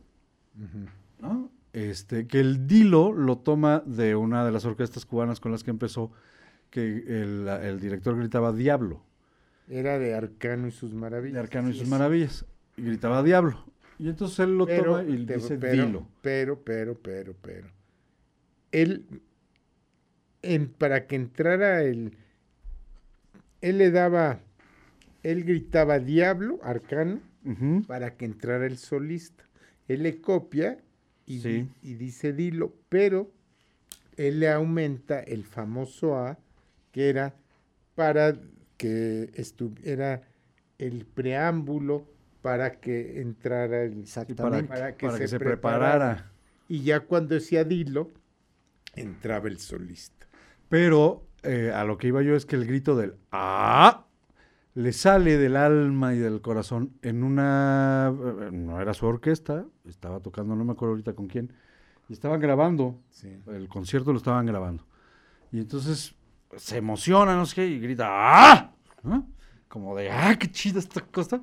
¿No? 1.19 1.49
Este, 1.73 2.27
que 2.27 2.39
el 2.39 2.68
dilo 2.68 3.11
lo 3.11 3.39
toma 3.39 3.81
de 3.85 4.15
una 4.15 4.45
de 4.45 4.51
las 4.51 4.64
orquestas 4.65 5.05
cubanas 5.05 5.39
con 5.39 5.51
las 5.51 5.64
que 5.64 5.72
empezó, 5.72 6.11
que 6.69 6.81
el, 7.07 7.47
el 7.47 7.80
director 7.80 8.18
gritaba 8.18 8.53
Diablo, 8.53 9.03
era 9.69 9.97
de 9.99 10.14
Arcano 10.14 10.68
y 10.68 10.72
sus 10.72 10.93
maravillas. 10.93 11.34
de 11.34 11.39
Arcano 11.39 11.69
y 11.69 11.73
sus 11.73 11.88
maravillas. 11.88 12.45
Y 12.77 12.84
gritaba 12.84 13.22
Diablo. 13.23 13.65
Y 13.99 14.07
entonces 14.10 14.39
él 14.39 14.57
lo 14.57 14.65
Pero, 14.65 14.97
toma 14.97 15.10
y 15.10 15.26
te- 15.26 15.35
dice 15.35 15.57
pero, 15.57 15.85
Dilo. 15.85 16.07
Pero, 16.22 16.60
pero, 16.64 16.95
pero, 16.99 17.34
pero. 17.41 17.68
Él, 18.72 19.05
en, 20.44 20.68
para 20.68 21.07
que 21.07 21.15
entrara 21.15 21.82
el. 21.84 22.14
Él 23.61 23.78
le 23.80 23.91
daba. 23.91 24.40
Él 25.24 25.44
gritaba 25.45 25.99
Diablo, 25.99 26.60
Arcano, 26.64 27.20
para 27.88 28.15
que 28.15 28.26
entrara 28.26 28.65
el 28.65 28.78
solista. 28.78 29.44
Él 29.88 30.03
le 30.03 30.20
copia 30.22 30.78
y, 31.26 31.40
Sí. 31.40 31.49
di- 31.49 31.70
y 31.82 31.94
dice 31.95 32.34
Dilo, 32.34 32.74
pero 32.90 33.32
él 34.18 34.41
le 34.41 34.49
aumenta 34.52 35.22
el 35.22 35.45
famoso 35.45 36.18
A, 36.18 36.38
que 36.91 37.10
era 37.10 37.34
para 37.95 38.36
que 38.78 39.30
estuviera 39.36 40.22
el 40.78 41.06
preámbulo 41.06 42.06
para 42.41 42.82
que 42.82 43.22
entrara 43.22 43.84
el 43.84 43.91
para, 43.91 44.02
Exactamente. 44.02 44.68
para 44.68 44.98
que 44.98 45.06
para 45.06 45.18
se 45.18 45.24
que 45.24 45.28
se 45.30 45.40
preparara. 45.40 45.90
preparara. 46.15 46.32
Y 46.68 46.84
ya 46.84 46.99
cuando 46.99 47.36
decía 47.36 47.64
Dilo, 47.64 48.11
entraba 48.95 49.48
el 49.48 49.57
solista. 49.60 50.12
Pero 50.73 51.27
eh, 51.43 51.71
a 51.71 51.83
lo 51.83 51.99
que 51.99 52.07
iba 52.07 52.23
yo 52.23 52.35
es 52.35 52.47
que 52.47 52.55
el 52.55 52.65
grito 52.65 52.95
del 52.95 53.13
¡Ah! 53.31 54.07
le 54.73 54.91
sale 54.91 55.37
del 55.37 55.55
alma 55.55 56.15
y 56.15 56.17
del 56.17 56.41
corazón 56.41 56.97
en 57.03 57.21
una... 57.21 58.11
No 58.51 58.81
era 58.81 58.95
su 58.95 59.05
orquesta, 59.05 59.67
estaba 59.87 60.19
tocando, 60.19 60.55
no 60.55 60.65
me 60.65 60.71
acuerdo 60.71 60.93
ahorita 60.93 61.13
con 61.13 61.27
quién, 61.27 61.53
y 62.09 62.13
estaban 62.13 62.39
grabando, 62.39 62.99
el 63.51 63.69
concierto 63.69 64.13
lo 64.13 64.17
estaban 64.17 64.47
grabando. 64.47 64.83
Y 65.51 65.59
entonces 65.59 66.15
se 66.57 66.77
emociona, 66.77 67.35
no 67.35 67.45
sé 67.45 67.53
qué, 67.53 67.67
y 67.67 67.79
grita 67.79 68.07
¡Ah! 68.09 68.73
¿no? 69.03 69.27
Como 69.67 69.95
de 69.95 70.09
¡Ah, 70.09 70.35
qué 70.39 70.49
chida 70.49 70.79
esta 70.79 71.01
cosa! 71.01 71.39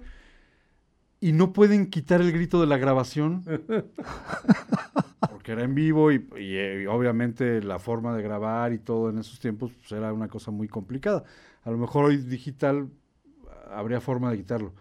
Y 1.21 1.33
no 1.33 1.53
pueden 1.53 1.91
quitar 1.91 2.23
el 2.23 2.33
grito 2.33 2.61
de 2.61 2.67
la 2.67 2.79
grabación 2.79 3.45
porque 5.31 5.53
era 5.53 5.65
en 5.65 5.75
vivo 5.75 6.11
y, 6.11 6.17
y, 6.37 6.57
eh, 6.57 6.83
y 6.83 6.87
obviamente 6.87 7.63
la 7.63 7.79
forma 7.79 8.17
de 8.17 8.23
grabar 8.23 8.73
y 8.73 8.79
todo 8.79 9.11
en 9.11 9.19
esos 9.19 9.39
tiempos 9.39 9.71
pues, 9.73 9.93
era 9.93 10.13
una 10.13 10.29
cosa 10.29 10.51
muy 10.51 10.67
complicada. 10.67 11.25
A 11.65 11.71
lo 11.71 11.77
mejor 11.77 12.07
hoy 12.07 12.17
digital 12.17 12.89
ah, 13.49 13.79
habría 13.79 14.01
forma 14.01 14.31
de 14.31 14.39
quitarlo. 14.39 14.75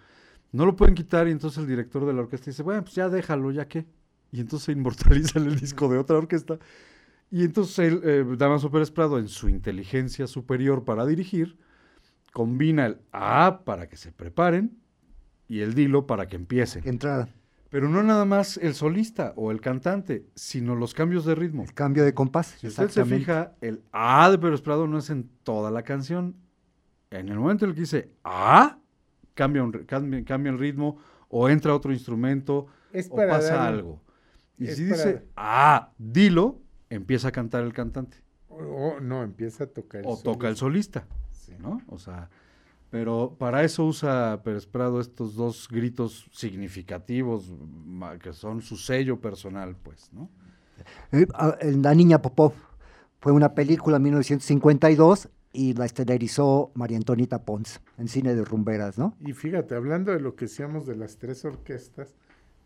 No 0.51 0.65
lo 0.65 0.75
pueden 0.75 0.95
quitar 0.95 1.27
y 1.27 1.31
entonces 1.31 1.59
el 1.59 1.67
director 1.67 2.05
de 2.05 2.13
la 2.13 2.21
orquesta 2.21 2.49
dice, 2.49 2.63
bueno, 2.63 2.83
pues 2.83 2.95
ya 2.95 3.09
déjalo, 3.09 3.51
ya 3.51 3.67
qué. 3.67 3.85
Y 4.31 4.39
entonces 4.39 4.65
se 4.65 4.71
inmortaliza 4.71 5.39
en 5.39 5.47
el 5.47 5.59
disco 5.59 5.89
de 5.89 5.97
otra 5.97 6.17
orquesta. 6.17 6.57
Y 7.31 7.43
entonces 7.43 7.99
eh, 8.03 8.25
Damaso 8.37 8.71
Pérez 8.71 8.91
Prado, 8.91 9.19
en 9.19 9.27
su 9.27 9.49
inteligencia 9.49 10.25
superior 10.25 10.83
para 10.85 11.05
dirigir, 11.05 11.57
combina 12.33 12.85
el 12.85 12.97
A 13.11 13.61
para 13.65 13.87
que 13.87 13.97
se 13.97 14.11
preparen 14.11 14.77
y 15.49 15.61
el 15.61 15.73
dilo 15.73 16.07
para 16.07 16.27
que 16.27 16.37
empiecen. 16.37 16.87
Entrada. 16.87 17.27
Pero 17.69 17.89
no 17.89 18.01
nada 18.01 18.23
más 18.25 18.57
el 18.57 18.73
solista 18.73 19.33
o 19.35 19.51
el 19.51 19.61
cantante, 19.61 20.25
sino 20.35 20.75
los 20.75 20.93
cambios 20.93 21.25
de 21.25 21.35
ritmo. 21.35 21.63
El 21.63 21.73
cambio 21.73 22.05
de 22.05 22.13
compás. 22.13 22.55
Si 22.59 22.67
usted 22.67 22.89
se 22.89 23.03
fija, 23.03 23.53
el 23.61 23.83
A 23.91 24.29
de 24.31 24.39
Pérez 24.39 24.61
Prado 24.61 24.87
no 24.87 24.97
es 24.99 25.09
en 25.09 25.29
toda 25.43 25.69
la 25.69 25.83
canción. 25.83 26.35
En 27.11 27.29
el 27.29 27.37
momento 27.37 27.65
en 27.65 27.69
el 27.69 27.75
que 27.75 27.81
dice 27.81 28.11
A, 28.23 28.79
cambia, 29.33 29.63
un 29.63 29.71
cambia, 29.71 30.23
cambia 30.23 30.51
el 30.51 30.59
ritmo 30.59 30.97
o 31.27 31.49
entra 31.49 31.75
otro 31.75 31.91
instrumento 31.91 32.67
Es 32.91 33.07
o 33.11 33.15
para 33.15 33.33
pasa 33.33 33.67
algo. 33.67 34.01
Y 34.57 34.67
es 34.67 34.77
si 34.77 34.85
dice 34.85 35.25
A, 35.35 35.91
dilo, 35.97 36.61
empieza 36.89 37.29
a 37.29 37.31
cantar 37.31 37.63
el 37.63 37.73
cantante 37.73 38.17
O, 38.47 38.57
o 38.57 38.99
no, 38.99 39.23
empieza 39.23 39.65
a 39.65 39.67
tocar. 39.67 40.03
o 40.05 40.17
toca 40.17 40.47
el 40.47 40.55
solista. 40.55 41.07
solista, 41.31 41.57
¿no? 41.59 41.81
O 41.87 41.97
sea, 41.97 42.29
pero 42.89 43.35
para 43.37 43.63
eso 43.63 43.85
usa 43.85 44.41
Pérez 44.43 44.65
Prado 44.65 44.99
estos 44.99 45.35
dos 45.35 45.67
gritos 45.69 46.29
significativos 46.31 47.51
que 48.21 48.33
son 48.33 48.61
su 48.61 48.77
sello 48.77 49.19
personal, 49.19 49.75
pues, 49.83 50.11
¿no? 50.11 50.29
Eh, 51.11 51.27
La 51.81 51.93
Niña 51.93 52.21
Popov 52.21 52.53
fue 53.19 53.31
una 53.31 53.53
película 53.53 53.97
en 53.97 54.03
1952 54.03 55.29
y 55.51 55.73
la 55.73 55.85
estelarizó 55.85 56.71
María 56.73 56.97
Antonita 56.97 57.43
Pons 57.43 57.81
en 57.97 58.07
cine 58.07 58.35
de 58.35 58.43
rumberas, 58.43 58.97
¿no? 58.97 59.15
Y 59.19 59.33
fíjate, 59.33 59.75
hablando 59.75 60.11
de 60.11 60.19
lo 60.19 60.35
que 60.35 60.45
decíamos 60.45 60.85
de 60.85 60.95
las 60.95 61.17
tres 61.17 61.43
orquestas, 61.45 62.15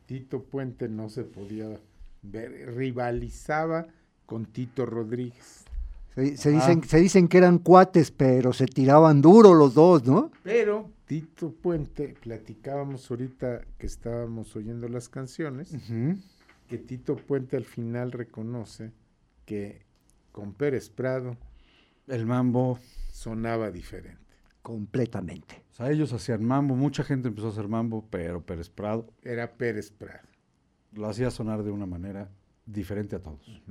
Tito 0.06 0.44
Puente 0.44 0.90
no 0.90 1.10
se 1.10 1.24
podía 1.24 1.80
ver, 2.22 2.76
rivalizaba 2.76 3.88
con 4.26 4.46
Tito 4.46 4.86
Rodríguez. 4.86 5.63
Se, 6.16 6.38
se 6.38 6.52
dicen, 6.52 6.84
se 6.84 6.98
dicen 7.00 7.28
que 7.28 7.38
eran 7.40 7.58
cuates, 7.60 8.12
pero 8.12 8.54
se 8.54 8.66
tiraban 8.68 9.22
duro 9.22 9.54
los 9.54 9.74
dos, 9.74 10.06
¿no? 10.06 10.32
Pero 10.44 10.92
Tito 11.06 11.52
Puente, 11.52 12.16
platicábamos 12.22 13.10
ahorita 13.10 13.62
que 13.78 13.88
estábamos 13.88 14.56
oyendo 14.56 14.88
las 14.88 15.10
canciones, 15.10 15.76
que 16.68 16.78
Tito 16.78 17.16
Puente 17.16 17.58
al 17.58 17.66
final 17.66 18.12
reconoce 18.12 18.92
que 19.46 19.82
con 20.32 20.54
Pérez 20.54 20.90
Prado 20.90 21.36
El 22.08 22.26
mambo. 22.26 22.80
sonaba 23.12 23.70
diferente. 23.72 24.18
Completamente. 24.62 25.64
O 25.72 25.74
sea, 25.76 25.92
ellos 25.92 26.14
hacían 26.14 26.44
mambo. 26.46 26.76
Mucha 26.76 27.04
gente 27.04 27.28
empezó 27.28 27.48
a 27.48 27.52
hacer 27.52 27.68
mambo, 27.68 28.08
pero 28.10 28.42
Pérez 28.42 28.70
Prado 28.70 29.08
Era 29.22 29.52
Pérez 29.54 29.92
Prado. 29.92 30.28
lo 30.94 31.08
hacía 31.10 31.30
sonar 31.32 31.64
de 31.64 31.72
una 31.72 31.86
manera 31.86 32.30
diferente 32.66 33.16
a 33.18 33.20
todos. 33.20 33.62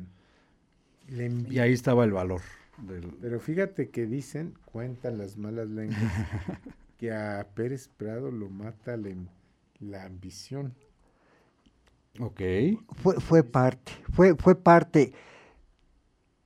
Le 1.13 1.31
Y 1.51 1.59
ahí 1.59 1.73
estaba 1.73 2.05
el 2.05 2.13
valor. 2.13 2.41
Del... 2.79 3.13
Pero 3.21 3.39
fíjate 3.39 3.91
que 3.91 4.07
dicen, 4.07 4.55
cuentan 4.65 5.19
las 5.19 5.37
malas 5.37 5.69
lenguas, 5.69 6.01
que 6.99 7.13
a 7.13 7.47
Pérez 7.55 7.89
Prado 7.89 8.31
lo 8.31 8.49
mata 8.49 8.99
la 9.81 10.05
ambición. 10.05 10.75
Ok. 12.19 12.41
Fue, 13.03 13.21
fue 13.21 13.43
parte, 13.43 13.93
fue, 14.13 14.35
fue 14.35 14.55
parte. 14.55 15.13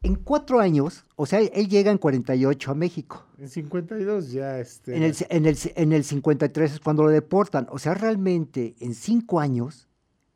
En 0.02 0.14
cuatro 0.14 0.60
años, 0.60 1.05
o 1.16 1.26
sea, 1.26 1.40
él 1.40 1.68
llega 1.68 1.90
en 1.90 1.98
48 1.98 2.70
a 2.70 2.74
México. 2.74 3.26
En 3.38 3.48
52 3.48 4.30
ya 4.30 4.60
este 4.60 4.97
En 4.97 5.02
el, 5.02 5.16
en, 5.30 5.47
el, 5.47 5.59
en 5.74 5.93
el 5.93 6.05
53 6.05 6.74
es 6.74 6.80
cuando 6.80 7.02
lo 7.02 7.10
deportan. 7.10 7.66
O 7.70 7.78
sea, 7.78 7.94
realmente 7.94 8.76
en 8.78 8.94
cinco 8.94 9.40
años, 9.40 9.88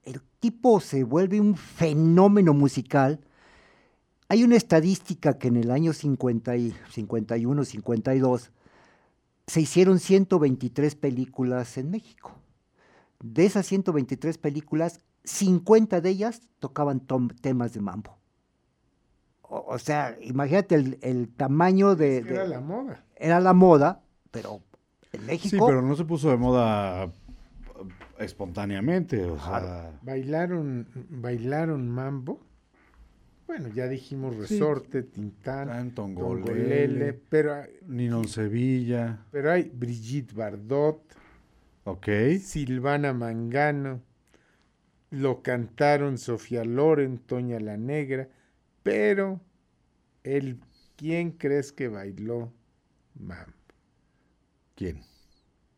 el 0.03 0.21
tipo 0.41 0.81
se 0.81 1.05
vuelve 1.05 1.41
un 1.41 1.57
fenómeno 1.57 2.53
musical. 2.53 3.21
Hay 4.31 4.45
una 4.45 4.55
estadística 4.57 5.39
que 5.39 5.49
en 5.49 5.57
el 5.57 5.71
año 5.73 5.93
50 5.93 6.57
y 6.57 6.73
51, 6.93 7.65
52, 7.65 8.53
se 9.49 9.61
hicieron 9.61 9.99
123 9.99 10.95
películas 10.95 11.77
en 11.77 11.91
México. 11.91 12.37
De 13.21 13.45
esas 13.45 13.67
123 13.67 14.39
películas, 14.39 15.01
50 15.25 16.01
de 16.01 16.11
ellas 16.11 16.43
tocaban 16.61 17.01
tom- 17.01 17.29
temas 17.43 17.73
de 17.75 17.81
mambo. 17.81 18.17
O, 19.43 19.65
o 19.75 19.79
sea, 19.81 20.17
imagínate 20.23 20.77
el, 20.77 20.99
el 21.03 21.29
tamaño 21.29 21.97
de... 21.97 22.19
Es 22.19 22.27
que 22.27 22.35
era 22.35 22.47
la 22.47 22.61
moda. 22.61 23.05
era 23.17 23.41
la 23.41 23.53
moda, 23.53 24.01
pero 24.31 24.61
en 25.13 25.23
Sí, 25.23 25.27
México 25.27 25.67
pero 25.67 25.83
no 25.83 25.97
se 25.97 26.05
puso 26.05 26.31
de 26.31 26.37
moda 26.37 27.07
eh, 27.07 27.11
espontáneamente. 28.21 29.25
O 29.25 29.37
sea, 29.41 29.99
Bailaron, 30.03 30.87
bailaron 31.11 31.89
mambo. 31.91 32.41
Bueno, 33.51 33.67
ya 33.75 33.89
dijimos 33.89 34.37
resorte, 34.37 35.03
tintán, 35.03 35.67
Tan, 35.67 35.91
tongolele, 35.93 36.45
tongolele. 36.47 37.13
pero, 37.13 37.57
Ninon 37.89 38.29
Sevilla. 38.29 39.27
pero 39.33 39.51
hay 39.51 39.65
Brigitte 39.75 40.33
Bardot, 40.33 41.03
Ok. 41.83 42.07
Silvana 42.41 43.13
Mangano, 43.13 44.03
lo 45.11 45.43
cantaron 45.43 46.17
Sofía 46.17 46.65
Loren, 46.65 47.19
Toña 47.19 47.59
la 47.59 47.77
Negra, 47.77 48.29
pero 48.85 49.41
el 50.23 50.61
¿quién 50.95 51.33
crees 51.33 51.73
que 51.73 51.89
bailó 51.89 52.53
mambo? 53.19 53.53
¿Quién? 54.77 55.01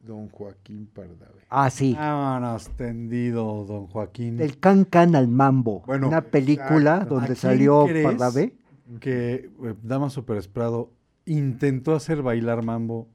Don 0.02 0.28
Joaquín 0.28 0.88
Pardavé. 0.92 1.46
Ah, 1.48 1.70
sí. 1.70 1.94
Vámonos, 1.96 2.68
tendido, 2.76 3.64
don 3.64 3.86
Joaquín. 3.86 4.36
Del 4.36 4.58
Can 4.58 4.84
Can 4.84 5.14
al 5.14 5.28
Mambo. 5.28 5.84
Bueno, 5.86 6.08
una 6.08 6.22
película 6.22 6.94
exacto. 6.96 7.16
¿A 7.16 7.18
donde 7.20 7.36
salió 7.36 7.86
Pardavé. 8.02 8.54
Que 9.00 9.48
eh, 9.64 9.74
Damaso 9.82 10.26
Pérez 10.26 10.48
Prado 10.48 10.90
intentó 11.24 11.94
hacer 11.94 12.20
bailar 12.20 12.62
mambo 12.64 13.08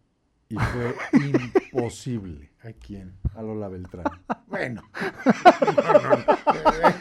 y 0.49 0.55
fue 0.55 0.95
imposible 1.73 2.51
¿A 2.64 2.72
quién? 2.72 3.14
a 3.35 3.41
Lola 3.41 3.68
Beltrán. 3.68 4.05
Bueno. 4.47 4.81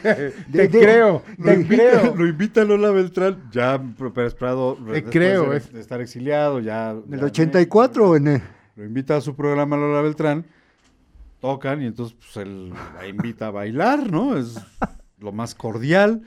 De- 0.03 0.31
te 0.51 0.67
de- 0.67 0.69
creo, 0.69 1.23
Lo 1.37 1.45
te 1.45 1.53
invita, 1.53 1.75
creo. 2.01 2.15
lo 2.15 2.27
invita 2.27 2.63
Lola 2.65 2.91
Beltrán, 2.91 3.49
ya 3.51 3.81
Pérez 4.13 4.35
Prado, 4.35 4.75
después 4.75 5.03
creo, 5.09 5.49
de, 5.51 5.57
es- 5.57 5.71
de 5.71 5.79
estar 5.79 6.01
exiliado, 6.01 6.59
ya... 6.59 6.91
En 6.91 7.13
el 7.13 7.19
ya 7.21 7.25
84 7.27 8.15
en 8.17 8.27
el- 8.27 8.41
Lo 8.77 8.85
invita 8.85 9.17
a 9.17 9.21
su 9.21 9.35
programa 9.35 9.75
Lola 9.75 10.01
Beltrán, 10.01 10.45
tocan 11.41 11.81
y 11.81 11.87
entonces 11.87 12.15
pues, 12.17 12.37
él 12.37 12.71
la 12.95 13.07
invita 13.07 13.47
a 13.47 13.51
bailar, 13.51 14.09
¿no? 14.11 14.37
Es 14.37 14.55
lo 15.19 15.31
más 15.31 15.53
cordial. 15.55 16.21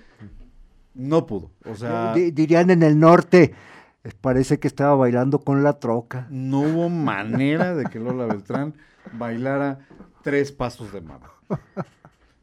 No 0.94 1.26
pudo, 1.26 1.52
o 1.64 1.74
sea, 1.76 2.12
di- 2.12 2.32
dirían 2.32 2.68
en 2.70 2.82
el 2.82 2.98
norte, 2.98 3.54
eh, 4.02 4.10
parece 4.20 4.58
que 4.58 4.66
estaba 4.66 4.96
bailando 4.96 5.38
con 5.38 5.62
la 5.62 5.74
troca. 5.78 6.26
no 6.30 6.60
hubo 6.62 6.88
manera 6.88 7.74
de 7.76 7.84
que 7.84 8.00
Lola 8.00 8.26
Beltrán 8.26 8.74
bailara 9.12 9.78
tres 10.22 10.50
pasos 10.52 10.92
de 10.92 11.00
mambo. 11.00 11.28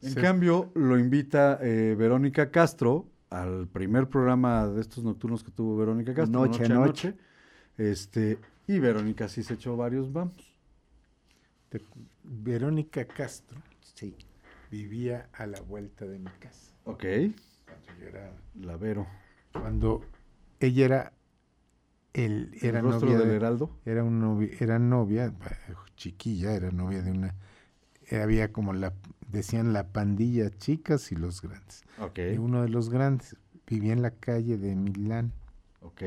En 0.00 0.10
Sí. 0.12 0.20
cambio, 0.20 0.70
lo 0.74 0.98
invita 0.98 1.58
eh, 1.60 1.94
Verónica 1.98 2.50
Castro 2.50 3.06
al 3.30 3.66
primer 3.68 4.08
programa 4.08 4.66
de 4.66 4.80
estos 4.80 5.04
nocturnos 5.04 5.44
que 5.44 5.50
tuvo 5.50 5.76
Verónica 5.76 6.14
Castro, 6.14 6.40
Noche 6.46 6.64
a 6.64 6.68
Noche. 6.68 7.14
Este, 7.76 8.38
y 8.68 8.78
Verónica 8.78 9.28
sí 9.28 9.42
se 9.42 9.54
echó 9.54 9.76
varios 9.76 10.12
vamos. 10.12 10.36
Te- 11.70 11.82
Verónica 12.22 13.04
Castro 13.06 13.60
Sí. 13.94 14.14
vivía 14.70 15.28
a 15.32 15.46
la 15.46 15.60
vuelta 15.60 16.04
de 16.06 16.18
mi 16.18 16.30
casa. 16.38 16.72
Ok, 16.84 17.04
Cuando 17.64 18.00
yo 18.00 18.06
era- 18.08 18.32
la 18.60 18.76
Vero. 18.76 19.06
cuando 19.52 20.02
ella 20.60 20.84
era 20.84 21.12
el 22.14 22.56
era 22.62 22.78
el 22.78 22.84
rostro 22.86 23.06
novia 23.08 23.18
del 23.20 23.28
de- 23.30 23.36
Heraldo. 23.36 23.70
era 23.84 24.04
un 24.04 24.20
novia, 24.20 24.50
era 24.60 24.78
novia 24.78 25.32
chiquilla, 25.96 26.52
era 26.54 26.70
novia 26.70 27.02
de 27.02 27.10
una 27.10 27.34
había 28.10 28.52
como 28.52 28.72
la 28.72 28.94
decían 29.30 29.74
la 29.74 29.88
pandilla 29.92 30.48
chicas 30.50 31.12
y 31.12 31.16
los 31.16 31.42
grandes. 31.42 31.82
Ok, 32.00 32.18
Y 32.34 32.38
uno 32.38 32.62
de 32.62 32.70
los 32.70 32.88
grandes 32.88 33.36
vivía 33.66 33.92
en 33.92 34.00
la 34.00 34.12
calle 34.12 34.56
de 34.56 34.74
Milán 34.76 35.32
ok, 35.82 36.02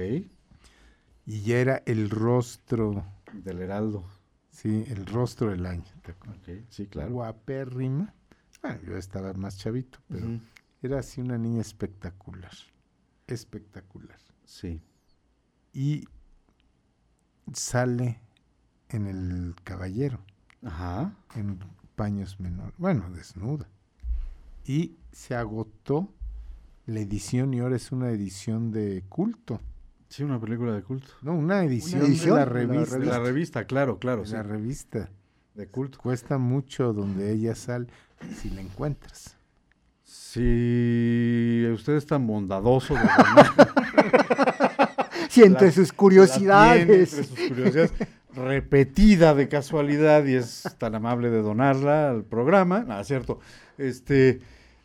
y 1.25 1.41
ya 1.41 1.57
era 1.59 1.83
el 1.85 2.09
rostro, 2.09 3.05
del 3.33 3.59
Heraldo. 3.59 4.03
sí, 4.49 4.85
el 4.87 5.05
rostro 5.05 5.49
del 5.49 5.65
año. 5.65 5.83
¿te 6.03 6.11
acuerdas? 6.11 6.37
Ok, 6.41 6.65
sí, 6.69 6.87
claro. 6.87 7.11
Guapérrima. 7.13 8.13
Bueno, 8.61 8.79
yo 8.85 8.97
estaba 8.97 9.33
más 9.33 9.57
chavito, 9.57 9.99
pero 10.07 10.39
era 10.81 10.99
así 10.99 11.21
una 11.21 11.37
niña 11.37 11.61
espectacular. 11.61 12.51
Espectacular. 13.27 14.19
Sí. 14.45 14.81
Y 15.73 16.07
sale 17.53 18.19
en 18.89 19.07
el 19.07 19.55
caballero, 19.63 20.19
Ajá. 20.63 21.15
en 21.35 21.59
paños 21.95 22.39
menores, 22.39 22.73
bueno, 22.77 23.09
desnuda. 23.11 23.67
Y 24.65 24.95
se 25.11 25.35
agotó 25.35 26.13
la 26.85 26.99
edición 26.99 27.53
y 27.53 27.59
ahora 27.59 27.77
es 27.77 27.91
una 27.91 28.09
edición 28.11 28.71
de 28.71 29.03
culto. 29.09 29.59
Sí, 30.11 30.23
una 30.23 30.39
película 30.41 30.73
de 30.73 30.81
culto. 30.83 31.07
No, 31.21 31.33
una 31.33 31.63
edición, 31.63 32.01
edición 32.01 32.35
de 32.35 32.39
la 32.41 32.45
revista. 32.45 32.97
De 32.99 33.05
la 33.05 33.19
revista, 33.19 33.63
claro, 33.63 33.97
claro, 33.97 34.21
de 34.23 34.27
sí. 34.27 34.33
la 34.33 34.43
revista. 34.43 35.09
De 35.55 35.67
culto. 35.67 35.97
Cuesta 35.99 36.37
mucho 36.37 36.91
donde 36.91 37.31
ella 37.31 37.55
sale, 37.55 37.87
si 38.35 38.49
la 38.49 38.59
encuentras. 38.59 39.37
Si 40.03 41.65
usted 41.73 41.93
es 41.93 42.05
tan 42.05 42.27
bondadoso 42.27 42.93
de 42.93 42.99
donar 43.17 43.71
Sí, 45.29 45.43
entre 45.43 45.67
La- 45.67 45.71
sus 45.71 45.87
la 45.89 45.93
tiene 45.93 45.97
curiosidades. 45.97 46.81
entre 46.81 47.05
sus 47.05 47.27
curiosidades, 47.47 47.93
repetida 48.35 49.33
de 49.33 49.47
casualidad 49.47 50.25
y 50.25 50.33
es 50.35 50.63
tan 50.77 50.93
amable 50.95 51.29
de 51.29 51.41
donarla 51.41 52.09
al 52.11 52.23
programa. 52.25 52.83
Nada, 52.83 53.03
cierto. 53.05 53.39
Este, 53.77 54.39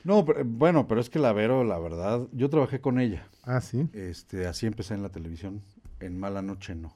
no, 0.05 0.25
pero- 0.25 0.45
bueno, 0.45 0.87
pero 0.87 1.01
es 1.01 1.11
que 1.11 1.19
la 1.19 1.33
Vero, 1.33 1.65
la 1.65 1.81
verdad, 1.81 2.23
yo 2.33 2.49
trabajé 2.49 2.81
con 2.81 3.01
ella. 3.01 3.27
Ah, 3.47 3.61
sí, 3.61 3.89
Este, 3.93 4.47
así 4.47 4.67
empecé 4.67 4.95
en 4.95 5.03
la 5.03 5.09
televisión. 5.09 5.63
En 6.01 6.19
Mala 6.19 6.43
Noche 6.43 6.75
no. 6.75 6.93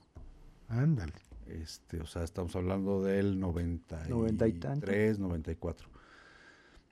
ándale. 0.68 1.12
Este, 1.46 2.00
o 2.00 2.06
sea, 2.06 2.22
estamos 2.22 2.54
hablando 2.54 3.02
del 3.02 3.40
93, 3.40 4.08
Noventa 4.08 4.46
y 4.46 4.52
tanto. 4.52 4.86
94. 5.18 5.88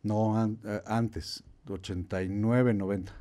No, 0.03 0.37
an- 0.37 0.59
eh, 0.65 0.81
antes, 0.87 1.45
89, 1.69 2.73
90. 2.75 3.13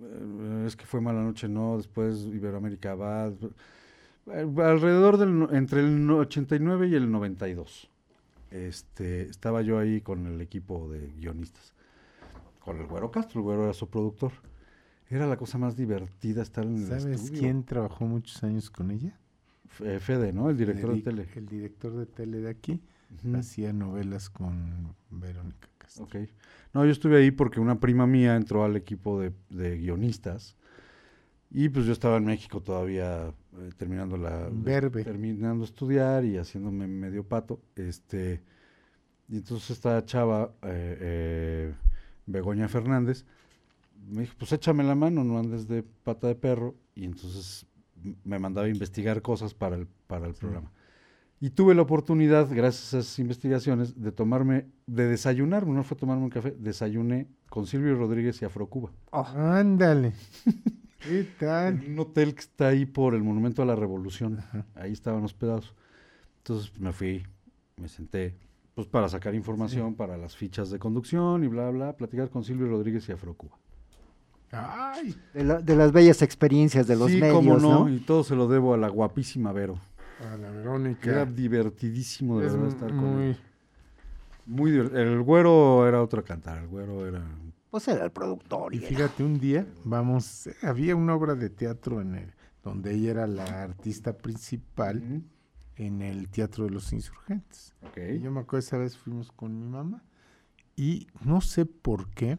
Eh, 0.00 0.64
Es 0.66 0.74
que 0.76 0.84
fue 0.86 1.00
Mala 1.00 1.22
Noche, 1.22 1.48
no, 1.48 1.76
después 1.76 2.20
Iberoamérica 2.26 2.94
va. 2.94 3.28
eh, 3.28 3.32
Alrededor 4.56 5.16
del, 5.18 5.38
no- 5.38 5.52
entre 5.52 5.80
el 5.80 6.06
no- 6.06 6.18
89 6.18 6.88
y 6.88 6.94
el 6.94 7.10
92. 7.10 7.88
Este, 8.50 9.22
estaba 9.22 9.62
yo 9.62 9.78
ahí 9.78 10.00
con 10.00 10.26
el 10.26 10.40
equipo 10.40 10.88
de 10.88 11.08
guionistas. 11.18 11.72
con 12.60 12.78
el 12.80 12.86
Güero 12.86 13.10
Castro, 13.10 13.40
el 13.40 13.44
Güero 13.44 13.64
era 13.64 13.74
su 13.74 13.88
productor. 13.90 14.32
Era 15.10 15.26
la 15.26 15.36
cosa 15.36 15.58
más 15.58 15.76
divertida 15.76 16.42
estar 16.42 16.64
en 16.64 16.76
el 16.76 16.86
¿Sabes 16.86 17.20
estudio. 17.20 17.40
quién 17.40 17.64
trabajó 17.64 18.06
muchos 18.06 18.42
años 18.42 18.70
con 18.70 18.90
ella? 18.90 19.18
F- 19.66 19.94
eh, 19.96 20.00
Fede, 20.00 20.32
¿no? 20.32 20.50
El 20.50 20.56
director 20.56 20.94
de 20.94 21.02
tele. 21.02 21.28
El 21.34 21.46
director 21.46 21.92
de 21.94 22.06
tele 22.06 22.38
de 22.40 22.50
aquí 22.50 22.80
hacía 23.34 23.72
novelas 23.72 24.28
con 24.30 24.94
Verónica 25.10 25.68
Castro. 25.78 26.04
Ok. 26.04 26.16
No, 26.72 26.84
yo 26.84 26.90
estuve 26.90 27.18
ahí 27.18 27.30
porque 27.30 27.60
una 27.60 27.78
prima 27.78 28.06
mía 28.06 28.34
entró 28.36 28.64
al 28.64 28.76
equipo 28.76 29.20
de, 29.20 29.32
de 29.50 29.78
guionistas 29.78 30.56
y 31.50 31.68
pues 31.68 31.86
yo 31.86 31.92
estaba 31.92 32.16
en 32.16 32.24
México 32.24 32.60
todavía 32.60 33.28
eh, 33.28 33.70
terminando 33.76 34.16
la 34.16 34.48
Verbe. 34.50 35.04
terminando 35.04 35.60
de 35.60 35.66
estudiar 35.66 36.24
y 36.24 36.36
haciéndome 36.38 36.88
medio 36.88 37.22
pato, 37.22 37.60
este 37.76 38.42
y 39.28 39.36
entonces 39.36 39.70
esta 39.70 40.04
chava 40.04 40.52
eh, 40.62 40.98
eh, 41.00 41.74
Begoña 42.26 42.68
Fernández 42.68 43.24
me 44.08 44.22
dijo, 44.22 44.34
pues 44.38 44.52
échame 44.52 44.84
la 44.84 44.94
mano, 44.94 45.24
no 45.24 45.38
andes 45.38 45.66
de 45.68 45.82
pata 45.82 46.26
de 46.26 46.34
perro 46.34 46.74
y 46.94 47.04
entonces 47.04 47.66
me 48.24 48.38
mandaba 48.38 48.66
a 48.66 48.70
investigar 48.70 49.22
cosas 49.22 49.54
para 49.54 49.76
el 49.76 49.86
para 50.06 50.26
el 50.26 50.34
programa. 50.34 50.70
Y 51.40 51.50
tuve 51.50 51.74
la 51.74 51.82
oportunidad, 51.82 52.48
gracias 52.50 52.94
a 52.94 52.98
esas 53.00 53.18
investigaciones, 53.18 54.00
de 54.00 54.12
tomarme, 54.12 54.66
de 54.86 55.08
desayunar, 55.08 55.66
no 55.66 55.82
fue 55.82 55.96
tomarme 55.96 56.24
un 56.24 56.30
café, 56.30 56.52
desayuné 56.52 57.28
con 57.50 57.66
Silvio 57.66 57.96
Rodríguez 57.96 58.40
y 58.40 58.44
Afrocuba. 58.44 58.92
Ándale. 59.12 60.12
¿Qué 61.00 61.28
tal? 61.38 61.84
En 61.84 61.92
un 61.92 61.98
hotel 61.98 62.34
que 62.34 62.40
está 62.40 62.68
ahí 62.68 62.86
por 62.86 63.14
el 63.14 63.22
Monumento 63.22 63.60
a 63.60 63.66
la 63.66 63.76
Revolución. 63.76 64.42
Ahí 64.74 64.92
estaban 64.92 65.22
hospedados. 65.22 65.74
Entonces 66.38 66.72
me 66.78 66.92
fui, 66.92 67.22
me 67.76 67.88
senté, 67.88 68.38
pues 68.74 68.86
para 68.86 69.08
sacar 69.08 69.34
información 69.34 69.94
para 69.96 70.16
las 70.16 70.34
fichas 70.36 70.70
de 70.70 70.78
conducción 70.78 71.44
y 71.44 71.48
bla, 71.48 71.68
bla, 71.70 71.94
platicar 71.94 72.30
con 72.30 72.42
Silvio 72.44 72.68
Rodríguez 72.68 73.06
y 73.08 73.12
Afrocuba. 73.12 73.58
Ay, 74.56 75.16
De, 75.32 75.44
la- 75.44 75.60
de 75.60 75.76
las 75.76 75.92
bellas 75.92 76.22
experiencias 76.22 76.86
de 76.86 76.96
los 76.96 77.10
sí, 77.10 77.18
medios, 77.20 77.36
cómo 77.36 77.56
no, 77.58 77.80
¿no? 77.80 77.88
y 77.88 77.98
todo 78.00 78.24
se 78.24 78.34
lo 78.36 78.46
debo 78.48 78.74
a 78.74 78.76
la 78.76 78.88
guapísima 78.88 79.52
Vero. 79.52 79.78
a 80.32 80.36
la 80.36 80.50
Verónica. 80.50 81.10
Era 81.10 81.26
divertidísimo 81.26 82.40
de 82.40 82.46
Es 82.46 82.52
verdad 82.54 82.68
estar 82.68 82.88
con 82.90 83.14
muy- 83.16 83.24
él. 83.24 83.36
Muy 84.46 84.70
El 84.76 85.22
güero 85.22 85.88
era 85.88 86.02
otro 86.02 86.22
cantar, 86.24 86.58
el 86.58 86.68
güero 86.68 87.06
era... 87.06 87.24
Pues 87.70 87.88
era 87.88 88.04
el 88.04 88.10
productor. 88.12 88.74
Y 88.74 88.76
Y 88.76 88.80
era- 88.80 88.88
fíjate, 88.88 89.24
un 89.24 89.38
día, 89.38 89.66
vamos, 89.84 90.48
había 90.62 90.94
una 90.94 91.14
obra 91.14 91.34
de 91.34 91.48
teatro 91.50 92.00
en 92.00 92.14
el, 92.14 92.32
donde 92.62 92.94
ella 92.94 93.10
era 93.10 93.26
la 93.26 93.62
artista 93.64 94.16
principal 94.16 95.22
en 95.76 96.02
el 96.02 96.28
Teatro 96.28 96.64
de 96.64 96.70
los 96.70 96.92
Insurgentes. 96.92 97.74
Ok. 97.82 97.98
Y 98.14 98.20
yo 98.20 98.30
me 98.30 98.40
acuerdo 98.40 98.58
esa 98.60 98.78
vez 98.78 98.96
fuimos 98.96 99.32
con 99.32 99.58
mi 99.58 99.66
mamá 99.66 100.04
y 100.76 101.08
no 101.24 101.40
sé 101.40 101.66
por 101.66 102.10
qué 102.10 102.38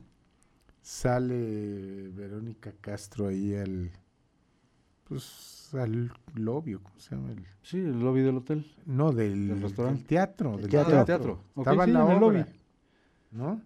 sale 0.86 2.10
Verónica 2.14 2.72
Castro 2.80 3.28
ahí 3.28 3.56
al 3.56 3.90
pues 5.04 5.70
al 5.74 6.12
lobby, 6.36 6.76
¿cómo 6.76 7.00
se 7.00 7.16
llama? 7.16 7.32
El- 7.32 7.46
Sí, 7.64 7.78
el 7.78 8.00
lobby 8.00 8.22
del 8.22 8.38
hotel. 8.38 8.66
no, 8.86 9.12
del, 9.12 9.48
¿Del 9.48 9.62
restaurante? 9.64 9.98
del 10.00 10.08
teatro. 10.08 10.58
Del 10.58 10.70
teatro. 10.70 11.00
Ah, 11.00 11.06
teatro. 11.06 11.44
Estaba 11.58 11.86
sí, 11.86 11.92
la 11.92 12.02
en 12.02 12.12
el 12.12 12.24
obra, 12.24 12.40
lobby. 12.40 12.46
¿no? 13.32 13.62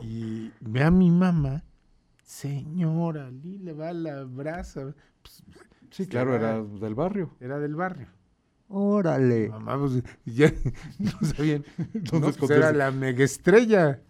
Y 0.00 0.52
ve 0.60 0.82
a 0.84 0.90
mi 0.92 1.10
mamá, 1.10 1.64
señora, 2.22 3.30
le 3.32 3.72
va 3.72 3.92
la 3.92 4.22
brasa. 4.22 4.94
Pues, 5.22 5.42
Sí, 5.90 6.06
claro, 6.06 6.34
era 6.36 6.62
del 6.62 6.94
barrio. 6.94 7.34
era 7.40 7.58
del 7.58 7.74
barrio. 7.74 8.06
Órale. 8.68 9.48
Mamá, 9.48 9.76
pues, 9.78 10.02
ya 10.24 10.52
no 11.00 11.10
sabían. 11.34 11.64
Entonces 11.94 12.36
no, 12.36 12.46
pues, 12.46 12.50
era 12.52 12.72
la 12.72 12.90
mega 12.92 13.24
estrella, 13.24 14.02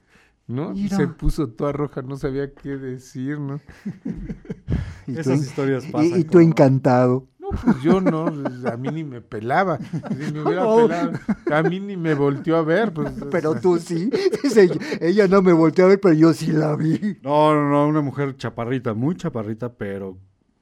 ¿no? 0.48 0.70
Mira. 0.72 0.96
Se 0.96 1.06
puso 1.06 1.48
toda 1.50 1.70
roja, 1.72 2.02
no 2.02 2.16
sabía 2.16 2.52
qué 2.52 2.70
decir, 2.76 3.38
¿no? 3.38 3.60
Y 5.06 5.14
tú, 5.14 5.20
Esas 5.20 5.40
historias 5.40 5.84
pasan. 5.86 6.18
y 6.20 6.24
tú 6.24 6.38
encantado. 6.40 7.26
No, 7.38 7.48
pues 7.64 7.80
yo 7.82 7.98
no, 8.00 8.26
pues, 8.26 8.64
a 8.66 8.76
mí 8.76 8.88
ni 8.90 9.04
me 9.04 9.22
pelaba. 9.22 9.78
Si 9.78 10.32
me 10.32 10.42
hubiera 10.42 10.64
No. 10.64 10.76
pelado, 10.86 11.12
a 11.50 11.62
mí 11.62 11.80
ni 11.80 11.96
me 11.96 12.12
volteó 12.14 12.56
a 12.56 12.62
ver. 12.62 12.92
Pues, 12.92 13.10
Pero 13.30 13.58
tú 13.58 13.78
sí. 13.78 14.10
Dice, 14.42 14.68
ella, 15.00 15.26
no 15.28 15.40
me 15.40 15.54
volteó 15.54 15.86
a 15.86 15.88
ver, 15.88 15.98
pero 16.00 16.12
yo 16.12 16.34
sí 16.34 16.52
la 16.52 16.76
vi. 16.76 17.16
No, 17.22 17.54
no, 17.54 17.70
no, 17.70 17.88
una 17.88 18.02
mujer 18.02 18.36
chaparrita, 18.36 18.92
muy 18.92 19.14
chaparrita, 19.16 19.72
pero 19.72 20.18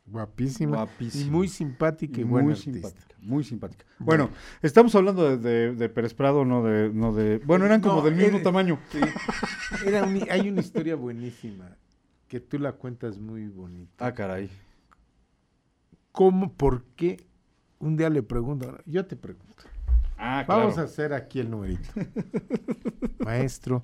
Guapísima. 0.07 0.77
Guapísima. 0.77 1.27
Y 1.27 1.31
muy 1.31 1.49
simpática 1.49 2.21
y 2.21 2.25
muy 2.25 2.43
buena 2.43 2.51
artista. 2.53 2.73
simpática, 2.89 3.06
muy 3.21 3.45
simpática. 3.45 3.85
Bueno, 3.99 4.31
estamos 4.63 4.95
hablando 4.95 5.37
de, 5.37 5.39
de, 5.39 5.75
de 5.75 5.89
Pérez 5.89 6.15
Prado, 6.15 6.45
no 6.45 6.63
de, 6.63 6.91
no 6.93 7.13
de, 7.13 7.39
bueno, 7.39 7.65
eran 7.67 7.81
como 7.81 7.97
No, 7.97 8.03
del 8.03 8.15
mismo 8.15 8.37
era- 8.37 8.43
tamaño. 8.45 8.79
Era 9.85 10.05
un- 10.05 10.27
hay 10.31 10.49
una 10.49 10.61
historia 10.61 10.97
buenísima 10.97 11.77
que 12.29 12.41
tú 12.41 12.59
la 12.59 12.73
cuentas 12.73 13.19
muy 13.19 13.47
bonita. 13.49 14.07
Ah, 14.07 14.15
caray. 14.15 14.51
¿Cómo, 16.13 16.53
por 16.53 16.85
qué? 16.97 17.27
Un 17.79 17.97
día 17.97 18.09
le 18.11 18.23
pregunto, 18.23 18.79
yo 18.87 19.05
te 19.07 19.17
pregunto. 19.17 19.65
Ah, 20.19 20.45
Vamos 20.49 20.79
a 20.79 20.83
hacer 20.83 21.13
aquí 21.13 21.41
el 21.41 21.51
numerito. 21.51 21.91
maestro, 23.19 23.83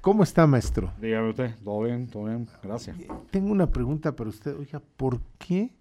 ¿cómo 0.00 0.22
está, 0.22 0.46
maestro? 0.46 0.90
Dígame 1.00 1.28
usted, 1.30 1.54
todo 1.62 1.82
bien, 1.82 2.06
todo 2.08 2.24
bien, 2.24 2.48
gracias. 2.62 2.96
Tengo 3.30 3.52
una 3.52 3.70
pregunta 3.70 4.16
para 4.16 4.30
usted. 4.30 4.56
Oiga, 4.58 4.80
¿por 4.96 5.20
qué? 5.38 5.75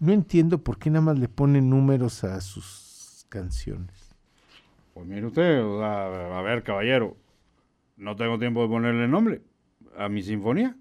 No 0.00 0.12
entiendo 0.12 0.58
por 0.58 0.78
qué 0.78 0.90
nada 0.90 1.04
más 1.06 1.18
le 1.18 1.28
pone 1.28 1.60
números 1.60 2.24
a 2.24 2.40
sus 2.40 3.26
canciones. 3.28 4.14
Pues 4.94 5.06
mire 5.06 5.26
usted, 5.26 5.64
o 5.64 5.78
sea, 5.78 6.38
a 6.38 6.42
ver, 6.42 6.62
caballero, 6.62 7.16
no 7.96 8.16
tengo 8.16 8.38
tiempo 8.38 8.62
de 8.62 8.68
ponerle 8.68 9.08
nombre 9.08 9.42
a 9.96 10.08
mi 10.08 10.22
sinfonía. 10.22 10.76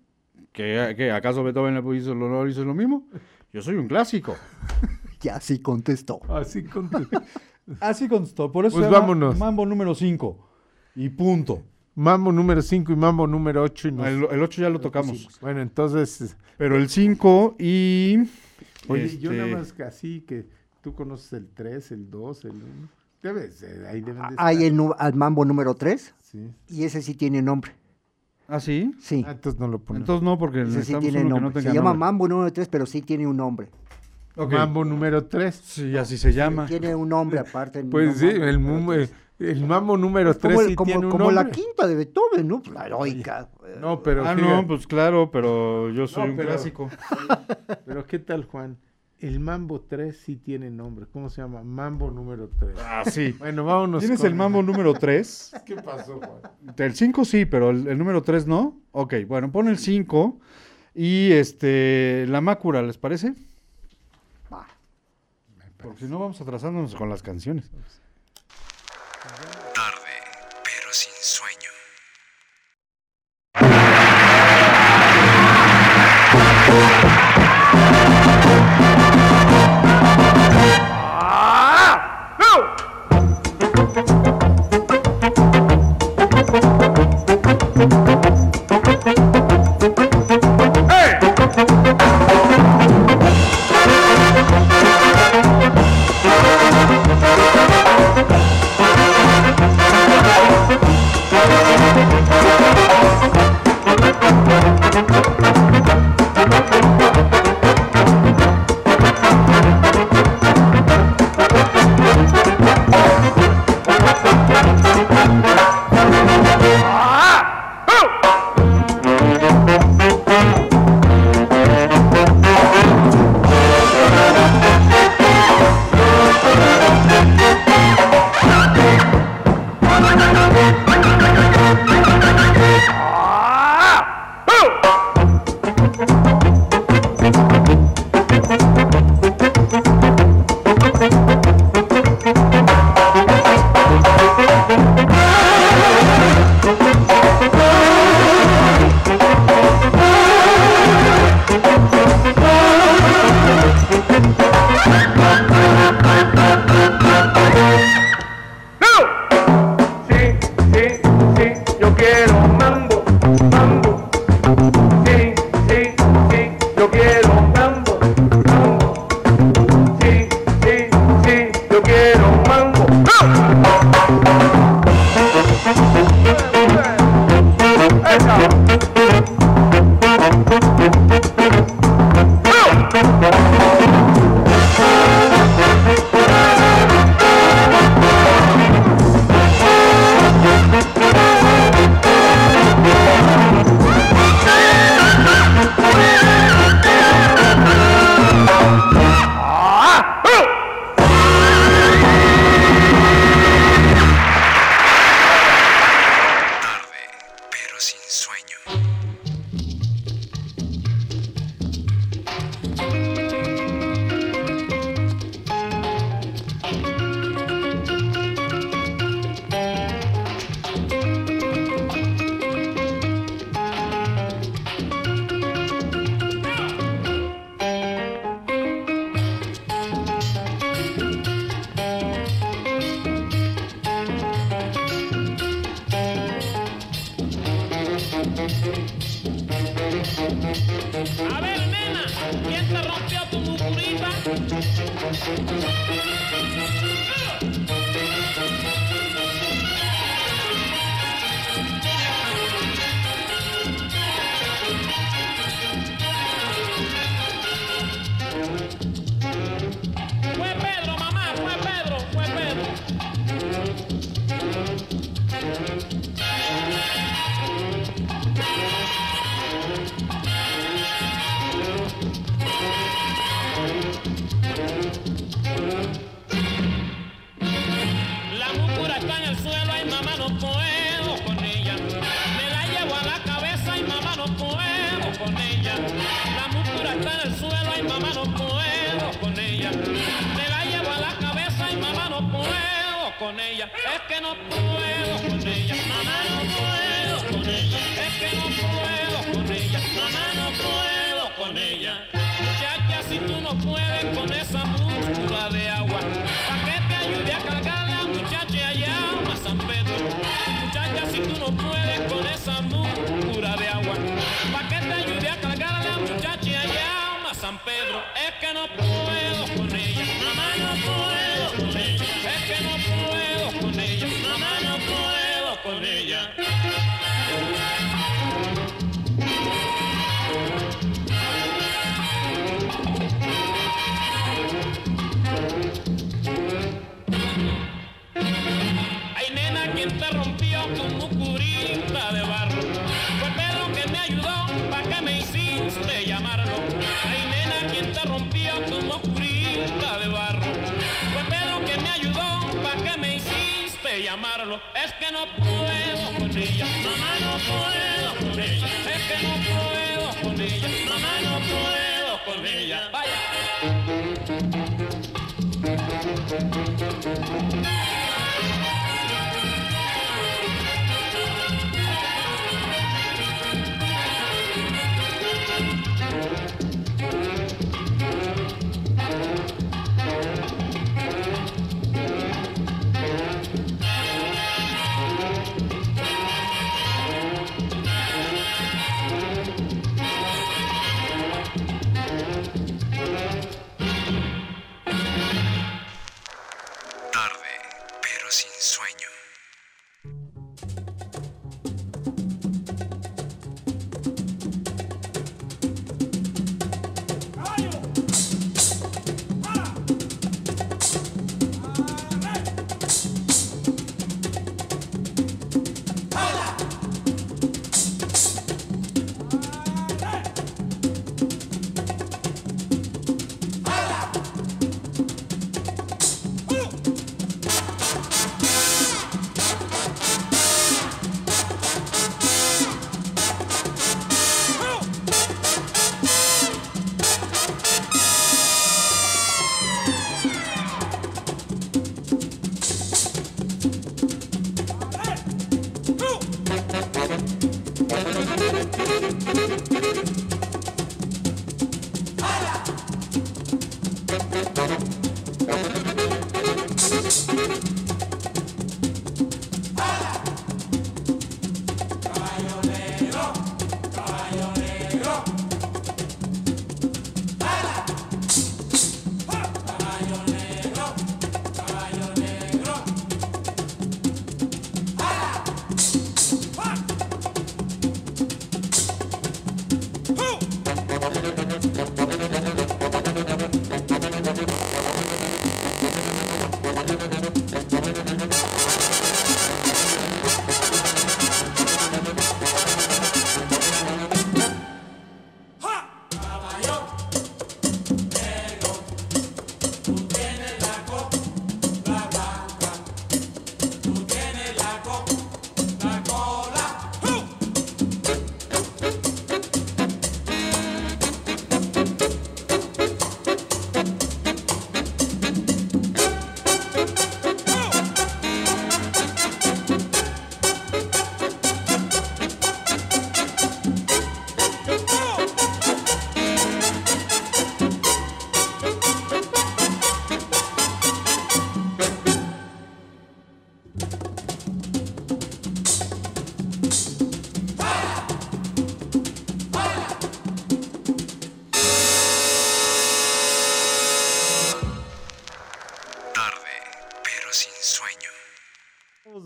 ¿Que, 0.51 0.93
que 0.97 1.11
acaso 1.11 1.43
Beethoven 1.43 1.75
le 1.75 1.97
hizo 1.97 2.13
el 2.13 2.21
honor 2.21 2.49
hizo 2.49 2.63
lo 2.63 2.73
mismo? 2.73 3.07
Yo 3.53 3.61
soy 3.61 3.75
un 3.75 3.87
clásico. 3.87 4.35
Ya 5.19 5.39
sí 5.39 5.57
contestó. 5.57 6.21
Así 6.29 6.63
con 6.63 6.91
Así 7.81 8.07
contestó, 8.07 8.51
por 8.51 8.67
eso 8.67 8.77
Pues 8.77 8.87
vámonos. 8.87 9.35
Mambo 9.35 9.65
número 9.65 9.95
5. 9.95 10.47
Y 10.95 11.09
punto. 11.09 11.63
Mambo 11.95 12.31
número 12.31 12.61
5 12.61 12.91
y 12.91 12.95
Mambo 12.95 13.25
número 13.25 13.63
8. 13.63 13.87
El, 14.05 14.23
8 14.25 14.61
ya 14.61 14.69
lo 14.69 14.79
tocamos. 14.79 15.39
Bueno, 15.41 15.61
entonces, 15.61 16.37
Pero 16.57 16.77
el 16.77 16.87
5 16.87 17.55
y... 17.57 18.19
oye, 18.87 19.17
yo 19.17 19.31
este, 19.31 19.43
nada 19.43 19.57
más 19.59 19.73
que 19.73 19.83
así 19.83 20.21
que 20.21 20.45
tú 20.81 20.93
conoces 20.93 21.33
el 21.33 21.47
3, 21.53 21.91
el 21.91 22.09
2, 22.09 22.45
el 22.45 22.51
1. 22.51 22.63
Debes, 23.23 23.63
ahí 23.89 24.01
deben 24.01 24.21
de 24.21 24.35
Hay 24.37 24.55
estar. 24.57 24.67
el 24.67 24.75
nu- 24.75 24.93
al 24.97 25.13
mambo 25.15 25.43
número 25.45 25.73
3 25.73 26.13
Sí. 26.21 26.51
y 26.69 26.83
ese 26.83 27.01
sí 27.01 27.13
tiene 27.15 27.41
nombre. 27.41 27.71
¿Ah, 28.47 28.59
sí? 28.61 28.93
Sí, 29.01 29.25
Ah, 29.27 29.31
entonces 29.31 29.59
no 29.59 29.67
lo 29.67 29.79
ponemos. 29.79 30.03
Entonces 30.07 30.23
no, 30.23 30.37
porque 30.37 30.61
ese 30.61 30.83
sí 30.83 30.95
tiene 30.99 31.19
uno 31.21 31.35
que 31.35 31.41
no 31.41 31.41
nombre. 31.41 31.61
tenga 31.61 31.71
Se 31.71 31.75
llama 31.77 31.89
nombre. 31.89 31.99
mambo 32.05 32.27
número 32.29 32.53
3, 32.53 32.67
pero 32.69 32.85
sí 32.85 33.01
tiene 33.01 33.27
un 33.27 33.35
nombre. 33.35 33.67
Ok. 34.37 34.53
Mambo 34.53 34.85
número 34.85 35.25
3. 35.25 35.55
Sí, 35.55 35.97
así 35.97 36.17
se 36.17 36.31
llama. 36.31 36.65
Tiene 36.67 36.95
un 36.95 37.09
nombre 37.09 37.39
aparte. 37.39 37.83
no 37.83 37.89
Pues 37.89 38.17
sí, 38.19 38.27
mambo 38.59 38.93
el. 38.93 39.09
El 39.39 39.65
mambo 39.65 39.97
número 39.97 40.33
3 40.35 40.41
como, 40.41 40.61
el- 40.61 40.67
sí 40.69 40.75
como- 40.75 40.85
tiene 40.91 41.05
un 41.05 41.11
como 41.11 41.31
la 41.31 41.49
quinta 41.49 41.87
de 41.87 41.95
Beethoven, 41.95 42.47
¿no? 42.47 42.61
La 42.73 42.85
heroica. 42.87 43.49
No, 43.79 44.01
pero, 44.01 44.25
Ah, 44.27 44.35
fíjate, 44.35 44.53
no, 44.55 44.67
pues 44.67 44.87
claro, 44.87 45.29
pero 45.31 45.89
yo 45.91 46.07
soy 46.07 46.23
No, 46.25 46.29
un 46.31 46.37
pero- 46.37 46.49
clásico. 46.49 46.89
pero 47.85 48.05
¿qué 48.05 48.19
tal, 48.19 48.45
Juan? 48.45 48.77
El 49.19 49.39
mambo 49.39 49.81
3 49.81 50.15
sí 50.17 50.35
tiene 50.35 50.69
nombre. 50.69 51.07
¿Cómo 51.11 51.29
se 51.31 51.41
llama? 51.41 51.63
Mambo 51.63 52.11
número 52.11 52.49
3. 52.59 52.77
Ah, 52.79 53.03
sí. 53.05 53.35
Bueno, 53.39 53.65
vámonos. 53.65 53.99
¿Tienes 54.01 54.19
con- 54.19 54.27
el 54.27 54.35
mambo 54.35 54.61
número 54.61 54.93
3? 54.93 55.53
¿Qué 55.65 55.75
pasó, 55.75 56.19
Juan? 56.19 56.41
El 56.77 56.93
5 56.95 57.25
sí, 57.25 57.45
pero 57.45 57.71
el, 57.71 57.87
el 57.87 57.97
número 57.97 58.21
3 58.21 58.45
no. 58.45 58.79
Ok, 58.91 59.15
bueno, 59.27 59.51
pon 59.51 59.69
el 59.69 59.79
5 59.79 60.39
y 60.93 61.31
este 61.31 62.25
la 62.27 62.41
mácura, 62.41 62.83
¿les 62.83 62.97
parece? 62.99 63.33
Va. 64.53 64.67
Porque 65.77 65.99
si 65.99 66.05
no 66.05 66.19
vamos 66.19 66.39
atrasándonos 66.41 66.93
con 66.95 67.09
las 67.09 67.23
canciones. 67.23 67.71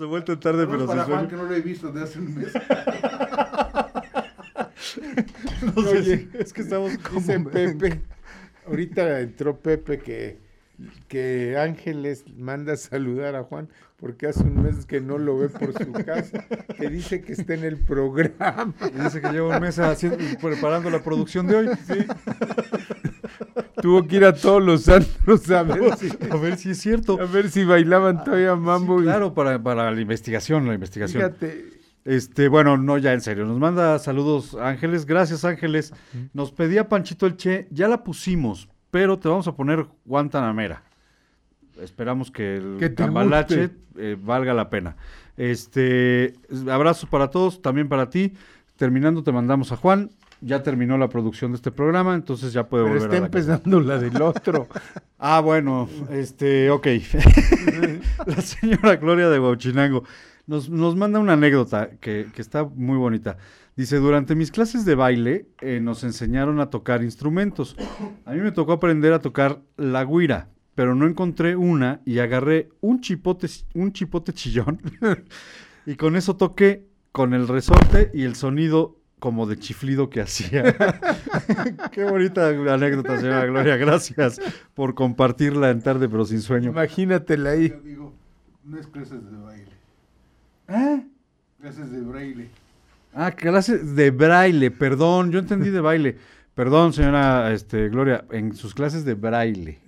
Vuelta 0.05 0.39
tarde, 0.39 0.67
pero 0.67 0.85
para 0.85 1.05
sin 1.05 1.13
Juan, 1.13 1.27
que 1.27 1.35
no 1.35 1.43
lo 1.43 1.53
he 1.53 1.61
visto 1.61 1.91
desde 1.91 2.03
hace 2.03 2.19
un 2.19 2.35
mes. 2.35 2.53
No 5.61 5.83
sé, 5.83 5.97
Oye, 5.97 6.27
es 6.39 6.51
que 6.51 6.61
estamos 6.61 6.97
como... 6.97 7.19
Dice 7.19 7.39
Pepe, 7.39 8.01
ahorita 8.67 9.19
entró 9.21 9.57
Pepe 9.57 9.99
que, 9.99 10.39
que 11.07 11.57
Ángeles 11.57 12.25
manda 12.35 12.73
a 12.73 12.77
saludar 12.77 13.35
a 13.35 13.43
Juan 13.43 13.69
porque 14.01 14.27
hace 14.27 14.41
un 14.43 14.63
mes 14.63 14.87
que 14.87 14.99
no 14.99 15.19
lo 15.19 15.37
ve 15.37 15.49
por 15.49 15.73
su 15.73 15.91
casa, 15.91 16.43
que 16.75 16.89
dice 16.89 17.21
que 17.21 17.33
está 17.33 17.53
en 17.53 17.63
el 17.63 17.77
programa. 17.77 18.73
Dice 18.95 19.21
que 19.21 19.29
lleva 19.29 19.55
un 19.55 19.61
mes 19.61 19.77
haciendo, 19.77 20.17
preparando 20.41 20.89
la 20.89 21.03
producción 21.03 21.45
de 21.45 21.55
hoy. 21.55 21.69
Tuvo 23.81 24.07
que 24.07 24.15
ir 24.17 24.25
a 24.25 24.33
todos 24.33 24.61
los 24.63 24.87
antros 24.89 25.49
a 25.51 25.63
ver 25.63 25.95
si, 25.97 26.09
A 26.29 26.35
ver 26.37 26.57
si 26.57 26.71
es 26.71 26.77
cierto. 26.79 27.19
a 27.19 27.25
ver 27.25 27.49
si 27.49 27.63
bailaban 27.65 28.23
todavía 28.23 28.55
mambo. 28.55 29.01
y- 29.01 29.03
Claro, 29.05 29.33
para, 29.33 29.61
para 29.61 29.91
la 29.91 29.99
investigación, 30.01 30.67
la 30.67 30.73
investigación. 30.73 31.21
Fíjate, 31.23 31.65
Este, 32.03 32.47
bueno, 32.47 32.77
no, 32.77 32.97
ya 32.97 33.13
en 33.13 33.21
serio. 33.21 33.45
Nos 33.45 33.59
manda 33.59 33.99
saludos 33.99 34.55
Ángeles. 34.55 35.05
Gracias, 35.05 35.45
Ángeles. 35.45 35.93
Nos 36.33 36.51
pedía 36.51 36.89
Panchito 36.89 37.25
el 37.27 37.37
Che. 37.37 37.67
Ya 37.69 37.87
la 37.87 38.03
pusimos, 38.03 38.69
pero 38.89 39.19
te 39.19 39.29
vamos 39.29 39.47
a 39.47 39.55
poner 39.55 39.85
Guantanamera. 40.05 40.83
Esperamos 41.81 42.31
que 42.31 42.57
el 42.57 42.77
guste. 43.57 43.69
eh, 43.97 44.17
valga 44.19 44.53
la 44.53 44.69
pena. 44.69 44.95
Este, 45.37 46.33
abrazos 46.69 47.09
para 47.09 47.29
todos, 47.29 47.61
también 47.61 47.87
para 47.89 48.09
ti. 48.09 48.33
Terminando, 48.77 49.23
te 49.23 49.31
mandamos 49.31 49.71
a 49.71 49.75
Juan. 49.77 50.09
Ya 50.41 50.63
terminó 50.63 50.97
la 50.97 51.07
producción 51.07 51.51
de 51.51 51.57
este 51.57 51.71
programa, 51.71 52.15
entonces 52.15 52.51
ya 52.51 52.67
puede 52.67 52.83
pero 52.83 52.95
volver 52.95 53.13
está 53.13 53.17
a 53.17 53.21
la 53.21 53.29
casa. 53.29 53.53
empezando 53.53 53.79
la 53.79 53.97
del 53.97 54.21
otro. 54.21 54.67
Ah, 55.23 55.39
bueno, 55.39 55.87
este, 56.09 56.71
ok. 56.71 56.87
la 58.25 58.41
señora 58.41 58.95
Gloria 58.95 59.29
de 59.29 59.39
Huachinango 59.39 60.03
nos, 60.47 60.67
nos 60.67 60.95
manda 60.95 61.19
una 61.19 61.33
anécdota 61.33 61.91
que, 61.99 62.25
que 62.33 62.41
está 62.41 62.63
muy 62.63 62.97
bonita. 62.97 63.37
Dice, 63.75 63.97
durante 63.97 64.35
mis 64.35 64.51
clases 64.51 64.83
de 64.83 64.95
baile 64.95 65.47
eh, 65.61 65.79
nos 65.81 66.03
enseñaron 66.03 66.59
a 66.59 66.69
tocar 66.69 67.03
instrumentos. 67.03 67.75
A 68.25 68.33
mí 68.33 68.39
me 68.39 68.51
tocó 68.51 68.73
aprender 68.73 69.13
a 69.13 69.19
tocar 69.19 69.61
la 69.77 70.03
guira, 70.03 70.49
pero 70.75 70.93
no 70.93 71.07
encontré 71.07 71.55
una 71.55 72.01
y 72.05 72.19
agarré 72.19 72.69
un 72.81 72.99
chipote, 73.01 73.47
un 73.73 73.93
chipote 73.93 74.33
chillón 74.33 74.81
y 75.85 75.95
con 75.95 76.15
eso 76.15 76.35
toqué 76.35 76.85
con 77.11 77.33
el 77.33 77.47
resorte 77.47 78.11
y 78.13 78.23
el 78.23 78.35
sonido 78.35 79.00
como 79.21 79.45
de 79.45 79.55
chiflido 79.55 80.09
que 80.09 80.19
hacía. 80.19 80.63
Qué 81.91 82.03
bonita 82.03 82.49
anécdota, 82.49 83.19
señora 83.19 83.45
Gloria. 83.45 83.77
Gracias 83.77 84.41
por 84.73 84.95
compartirla 84.95 85.69
en 85.69 85.79
tarde, 85.83 86.09
pero 86.09 86.25
sin 86.25 86.41
sueño. 86.41 86.71
Imagínatela 86.71 87.51
ahí. 87.51 87.69
Yo 87.69 87.79
digo, 87.81 88.13
no 88.65 88.79
es 88.79 88.87
clases 88.87 89.23
de 89.23 89.37
baile, 89.37 89.71
¿Eh? 90.69 91.05
clases 91.61 91.91
de 91.91 92.01
braille. 92.01 92.49
Ah, 93.13 93.31
clases 93.31 93.95
de 93.95 94.09
braille, 94.09 94.71
perdón, 94.71 95.31
yo 95.31 95.37
entendí 95.37 95.69
de 95.69 95.81
baile. 95.81 96.17
Perdón, 96.55 96.91
señora 96.93 97.51
este, 97.53 97.87
Gloria, 97.89 98.25
en 98.31 98.53
sus 98.55 98.73
clases 98.73 99.05
de 99.05 99.13
braille. 99.13 99.79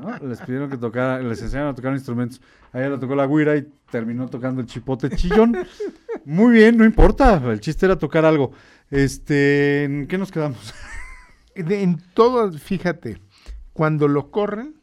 ¿no? 0.00 0.18
Les 0.26 0.40
pidieron 0.40 0.70
que 0.70 0.76
tocara, 0.78 1.20
les 1.22 1.40
enseñaron 1.42 1.72
a 1.72 1.74
tocar 1.74 1.92
instrumentos. 1.92 2.40
A 2.72 2.78
ella 2.80 2.90
le 2.90 2.98
tocó 2.98 3.14
la 3.14 3.26
guira 3.26 3.56
y 3.56 3.68
terminó 3.90 4.26
tocando 4.28 4.60
el 4.62 4.66
chipote 4.66 5.10
chillón. 5.10 5.54
Muy 6.24 6.54
bien, 6.54 6.76
no 6.78 6.84
importa, 6.84 7.36
el 7.52 7.60
chiste 7.60 7.84
era 7.86 7.98
tocar 7.98 8.24
algo. 8.24 8.52
Este, 8.90 9.84
¿en 9.84 10.06
qué 10.06 10.16
nos 10.18 10.32
quedamos? 10.32 10.74
De- 11.54 11.82
en 11.82 12.00
todo, 12.14 12.50
fíjate, 12.52 13.20
cuando 13.72 14.08
lo 14.08 14.30
corren, 14.30 14.80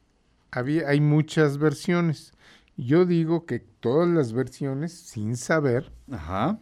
había, 0.51 0.88
hay 0.88 1.01
muchas 1.01 1.57
versiones. 1.57 2.33
Yo 2.77 3.05
digo 3.05 3.45
que 3.45 3.59
todas 3.59 4.07
las 4.07 4.31
versiones, 4.31 4.93
sin 4.93 5.35
saber, 5.35 5.91
Ajá, 6.09 6.59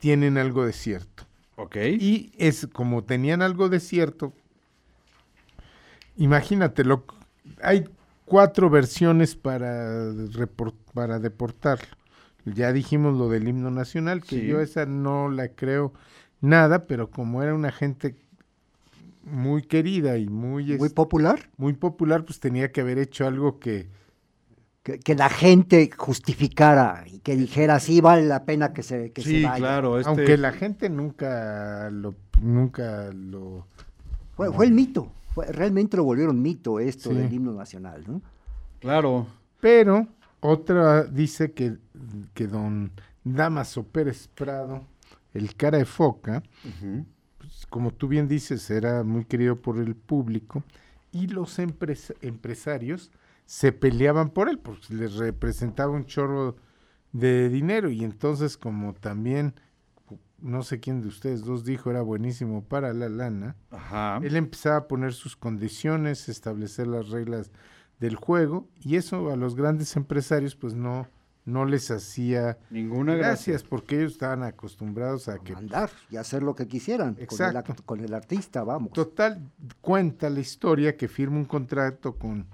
tienen 0.00 0.38
algo 0.38 0.66
de 0.66 0.72
cierto. 0.72 1.24
Ok. 1.58 1.76
Y 2.00 2.32
es 2.38 2.66
como 2.72 3.04
tenían 3.04 3.42
algo 3.42 3.68
de 3.68 3.80
cierto. 3.80 4.32
Imagínate, 6.16 6.84
lo, 6.84 7.04
hay 7.62 7.88
cuatro 8.24 8.70
versiones 8.70 9.36
para, 9.36 10.12
para 10.94 11.18
deportarlo. 11.18 11.86
Ya 12.44 12.72
dijimos 12.72 13.16
lo 13.16 13.28
del 13.28 13.46
himno 13.46 13.70
nacional, 13.70 14.22
que 14.22 14.40
Sí. 14.40 14.46
yo 14.46 14.60
esa 14.60 14.86
no 14.86 15.28
la 15.30 15.48
creo 15.48 15.92
nada, 16.40 16.86
pero 16.86 17.10
como 17.10 17.42
era 17.42 17.54
una 17.54 17.70
gente 17.72 18.16
muy 19.24 19.62
querida 19.62 20.16
y 20.16 20.28
muy, 20.28 20.64
Muy 20.78 20.86
es- 20.86 20.92
popular. 20.94 21.50
muy 21.58 21.74
popular, 21.74 22.24
pues 22.24 22.40
tenía 22.40 22.72
que 22.72 22.80
haber 22.80 22.98
hecho 22.98 23.26
algo 23.26 23.58
que, 23.60 23.88
Que, 24.82 24.98
que 24.98 25.14
la 25.14 25.28
gente 25.28 25.90
justificara 25.94 27.04
y 27.06 27.17
que 27.28 27.36
dijera, 27.36 27.78
sí, 27.78 28.00
vale 28.00 28.24
la 28.24 28.46
pena 28.46 28.72
que 28.72 28.82
se, 28.82 29.12
que 29.12 29.20
sí, 29.20 29.42
se 29.42 29.46
vaya. 29.46 29.58
claro. 29.58 29.98
Este, 29.98 30.08
aunque 30.08 30.38
la 30.38 30.50
gente 30.50 30.88
nunca 30.88 31.90
lo, 31.90 32.14
nunca 32.40 33.10
lo 33.12 33.66
Fue, 34.34 34.50
fue 34.50 34.64
el 34.64 34.72
mito. 34.72 35.12
Fue- 35.34 35.44
realmente 35.52 35.98
lo 35.98 36.04
volvieron 36.04 36.40
mito 36.40 36.80
esto 36.80 37.10
Sí. 37.10 37.16
del 37.16 37.30
himno 37.30 37.52
nacional. 37.52 38.02
¿no? 38.06 38.22
Claro. 38.80 39.26
Pero 39.60 40.06
otra 40.40 41.04
dice 41.04 41.52
que, 41.52 41.76
que 42.32 42.46
don 42.46 42.92
Damaso 43.24 43.82
Pérez 43.82 44.26
Prado, 44.28 44.84
el 45.34 45.54
cara 45.54 45.76
de 45.76 45.84
foca, 45.84 46.42
pues, 47.36 47.66
como 47.68 47.90
tú 47.90 48.08
bien 48.08 48.26
dices, 48.26 48.70
era 48.70 49.04
muy 49.04 49.26
querido 49.26 49.56
por 49.56 49.76
el 49.76 49.94
público 49.94 50.62
y 51.12 51.26
los 51.26 51.58
empres- 51.58 52.14
empresarios 52.22 53.10
se 53.44 53.72
peleaban 53.72 54.30
por 54.30 54.48
él 54.48 54.58
porque 54.58 54.94
les 54.94 55.16
representaba 55.16 55.92
un 55.92 56.06
chorro 56.06 56.56
de 57.18 57.48
dinero 57.48 57.90
y 57.90 58.04
entonces 58.04 58.56
como 58.56 58.94
también 58.94 59.54
no 60.40 60.62
sé 60.62 60.78
quién 60.78 61.00
de 61.00 61.08
ustedes 61.08 61.42
dos 61.44 61.64
dijo 61.64 61.90
era 61.90 62.00
buenísimo 62.02 62.62
para 62.62 62.92
la 62.92 63.08
lana, 63.08 63.56
Ajá. 63.70 64.20
él 64.22 64.36
empezaba 64.36 64.76
a 64.76 64.86
poner 64.88 65.12
sus 65.12 65.34
condiciones, 65.36 66.28
establecer 66.28 66.86
las 66.86 67.08
reglas 67.08 67.50
del 67.98 68.14
juego 68.14 68.68
y 68.80 68.94
eso 68.96 69.30
a 69.32 69.36
los 69.36 69.56
grandes 69.56 69.96
empresarios 69.96 70.54
pues 70.54 70.74
no 70.74 71.08
no 71.44 71.64
les 71.64 71.90
hacía 71.90 72.58
Ninguna 72.68 73.14
gracia. 73.14 73.28
gracias 73.54 73.62
porque 73.64 73.96
ellos 73.96 74.12
estaban 74.12 74.42
acostumbrados 74.42 75.28
a 75.28 75.38
que 75.38 75.54
Mandar 75.54 75.88
y 76.10 76.16
hacer 76.18 76.42
lo 76.42 76.54
que 76.54 76.68
quisieran 76.68 77.14
con 77.14 77.18
el, 77.18 77.24
Exacto. 77.24 77.72
act- 77.72 77.84
con 77.86 78.00
el 78.00 78.12
artista, 78.12 78.62
vamos. 78.64 78.92
total 78.92 79.40
cuenta 79.80 80.28
la 80.28 80.40
historia 80.40 80.96
que 80.98 81.08
firma 81.08 81.38
un 81.38 81.46
contrato 81.46 82.16
con 82.18 82.46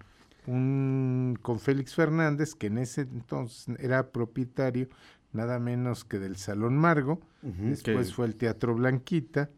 un 0.47 1.39
con 1.43 1.59
Félix 1.61 1.95
Fernández 1.95 2.55
que 2.55 2.67
en 2.69 2.79
ese 2.79 3.03
entonces 3.03 3.75
era 3.79 4.11
propietario 4.11 4.89
nada 5.33 5.59
menos 5.59 6.05
que 6.05 6.19
del 6.19 6.37
Salón 6.37 6.77
Margo, 6.77 7.21
después 7.43 8.09
que- 8.09 8.15
fue 8.15 8.27
el 8.27 8.37
Teatro 8.37 8.75
Blanquita 8.75 9.51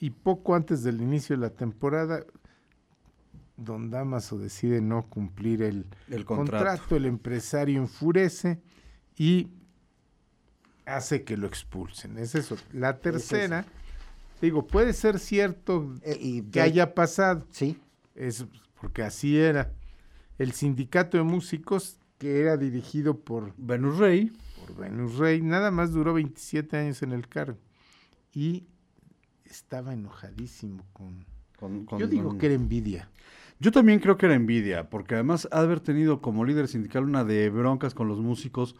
y 0.00 0.10
poco 0.10 0.54
antes 0.56 0.82
del 0.82 1.00
inicio 1.00 1.36
de 1.36 1.42
la 1.42 1.50
temporada, 1.50 2.24
Don 3.56 3.90
Damaso 3.90 4.36
decide 4.36 4.80
no 4.80 5.06
cumplir 5.08 5.62
el, 5.62 5.86
El 6.10 6.24
contrato. 6.24 6.64
contrato. 6.66 6.96
el 6.96 7.06
empresario 7.06 7.78
enfurece 7.80 8.60
y 9.16 9.48
hace 10.86 11.22
que 11.22 11.36
lo 11.36 11.46
expulsen. 11.46 12.18
Es 12.18 12.34
eso. 12.34 12.56
La 12.72 12.98
tercera, 12.98 13.64
digo, 14.42 14.66
puede 14.66 14.92
ser 14.92 15.20
cierto 15.20 15.94
Eh, 16.02 16.18
y 16.20 16.42
que 16.42 16.58
de- 16.58 16.62
haya 16.62 16.94
pasado, 16.94 17.46
Sí, 17.50 17.78
es 18.16 18.44
porque 18.80 19.02
así 19.04 19.38
era. 19.38 19.70
El 20.38 20.52
sindicato 20.52 21.16
de 21.16 21.22
músicos, 21.22 21.98
que 22.18 22.40
era 22.40 22.56
dirigido 22.56 23.20
por 23.20 23.52
Venus 23.56 23.98
Rey. 23.98 24.32
por 24.60 24.76
Venus 24.76 25.16
Rey, 25.18 25.42
nada 25.42 25.70
más 25.70 25.92
duró 25.92 26.14
27 26.14 26.76
años 26.76 27.02
en 27.02 27.12
el 27.12 27.28
cargo 27.28 27.58
y 28.32 28.66
estaba 29.44 29.92
enojadísimo 29.92 30.84
con... 30.92 31.24
con- 31.58 31.84
con 31.86 31.98
Yo 32.00 32.06
digo 32.08 32.36
que 32.38 32.46
era 32.46 32.54
envidia. 32.54 33.08
Yo 33.60 33.70
también 33.70 34.00
creo 34.00 34.16
que 34.16 34.26
era 34.26 34.34
envidia, 34.34 34.90
porque 34.90 35.14
además 35.14 35.46
ha 35.52 35.60
haber 35.60 35.80
tenido 35.80 36.20
como 36.20 36.44
líder 36.44 36.66
sindical 36.66 37.04
una 37.04 37.24
de 37.24 37.48
broncas 37.50 37.94
con 37.94 38.08
los 38.08 38.20
músicos, 38.20 38.74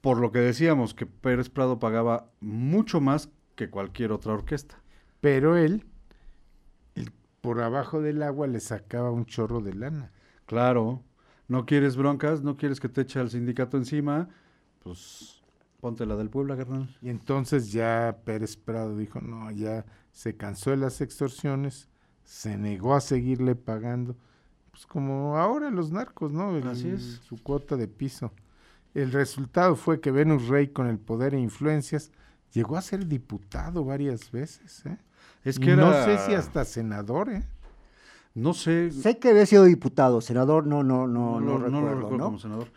por 0.00 0.18
lo 0.18 0.32
que 0.32 0.40
decíamos 0.40 0.94
que 0.94 1.06
Pérez 1.06 1.48
Prado 1.48 1.78
pagaba 1.78 2.28
mucho 2.40 3.00
más 3.00 3.28
que 3.54 3.70
cualquier 3.70 4.10
otra 4.10 4.32
orquesta. 4.32 4.82
Pero 5.20 5.56
él, 5.56 5.84
por 7.40 7.60
abajo 7.60 8.00
del 8.00 8.22
agua, 8.24 8.46
le 8.48 8.58
sacaba 8.60 9.10
un 9.12 9.24
chorro 9.26 9.60
de 9.60 9.74
lana. 9.74 10.10
Claro, 10.52 11.02
no 11.48 11.64
quieres 11.64 11.96
broncas, 11.96 12.42
no 12.42 12.58
quieres 12.58 12.78
que 12.78 12.90
te 12.90 13.00
eche 13.00 13.18
al 13.18 13.30
sindicato 13.30 13.78
encima, 13.78 14.28
pues 14.80 15.40
ponte 15.80 16.04
la 16.04 16.14
del 16.14 16.28
Puebla, 16.28 16.58
carnal. 16.58 16.94
Y 17.00 17.08
entonces 17.08 17.72
ya 17.72 18.18
Pérez 18.26 18.56
Prado 18.58 18.94
dijo, 18.98 19.18
no, 19.22 19.50
ya 19.50 19.86
se 20.12 20.36
cansó 20.36 20.68
de 20.70 20.76
las 20.76 21.00
extorsiones, 21.00 21.88
se 22.22 22.58
negó 22.58 22.94
a 22.94 23.00
seguirle 23.00 23.54
pagando, 23.54 24.14
pues 24.70 24.84
como 24.84 25.38
ahora 25.38 25.70
los 25.70 25.90
narcos, 25.90 26.32
¿no? 26.32 26.54
El- 26.54 26.68
Así 26.68 26.90
es. 26.90 27.20
Su 27.24 27.42
cuota 27.42 27.76
de 27.76 27.88
piso. 27.88 28.30
El 28.92 29.10
resultado 29.10 29.74
fue 29.74 30.00
que 30.02 30.10
Venus 30.10 30.48
Rey, 30.48 30.68
con 30.68 30.86
el 30.86 30.98
poder 30.98 31.34
e 31.34 31.40
influencias, 31.40 32.12
llegó 32.52 32.76
a 32.76 32.82
ser 32.82 33.06
diputado 33.06 33.86
varias 33.86 34.30
veces, 34.30 34.84
¿eh? 34.84 34.98
Es 35.44 35.58
que 35.58 35.74
no 35.76 35.88
era- 35.88 36.04
sé 36.04 36.18
si 36.26 36.34
hasta 36.34 36.66
senador, 36.66 37.30
¿eh? 37.30 37.42
No 38.34 38.54
sé, 38.54 38.90
sé 38.90 39.18
que 39.18 39.28
había 39.30 39.44
sido 39.46 39.64
diputado, 39.64 40.20
senador, 40.20 40.66
no, 40.66 40.82
no, 40.82 41.06
no, 41.06 41.38
no, 41.40 41.58
lo- 41.58 41.58
recuerdo, 41.58 41.94
recuerdo 41.94 42.16
¿no? 42.18 42.24
como 42.24 42.38
senador. 42.38 42.68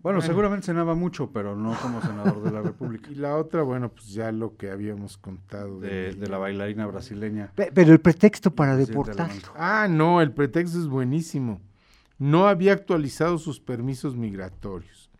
Bueno, 0.00 0.18
Bueno. 0.18 0.22
seguramente 0.22 0.66
cenaba 0.66 0.94
mucho, 0.94 1.30
pero 1.32 1.56
no 1.56 1.74
como 1.82 2.00
senador 2.00 2.40
de 2.42 2.52
la 2.52 2.62
República. 2.62 3.10
Y 3.10 3.16
la 3.16 3.36
otra, 3.36 3.62
bueno, 3.62 3.88
pues 3.88 4.12
ya 4.12 4.30
lo 4.30 4.56
que 4.56 4.70
habíamos 4.70 5.18
contado. 5.18 5.80
De, 5.80 6.14
de 6.14 6.26
la 6.28 6.38
bailarina 6.38 6.86
brasileña. 6.86 7.50
Pe- 7.56 7.72
Pero 7.74 7.92
el 7.92 8.00
pretexto 8.00 8.52
para 8.54 8.76
deportar. 8.76 9.30
Ah, 9.56 9.88
no, 9.90 10.20
el 10.20 10.30
pretexto 10.32 10.78
es 10.78 10.86
buenísimo. 10.86 11.60
No 12.16 12.46
había 12.46 12.72
actualizado 12.74 13.38
sus 13.38 13.58
permisos 13.58 14.14
migratorios. 14.16 15.10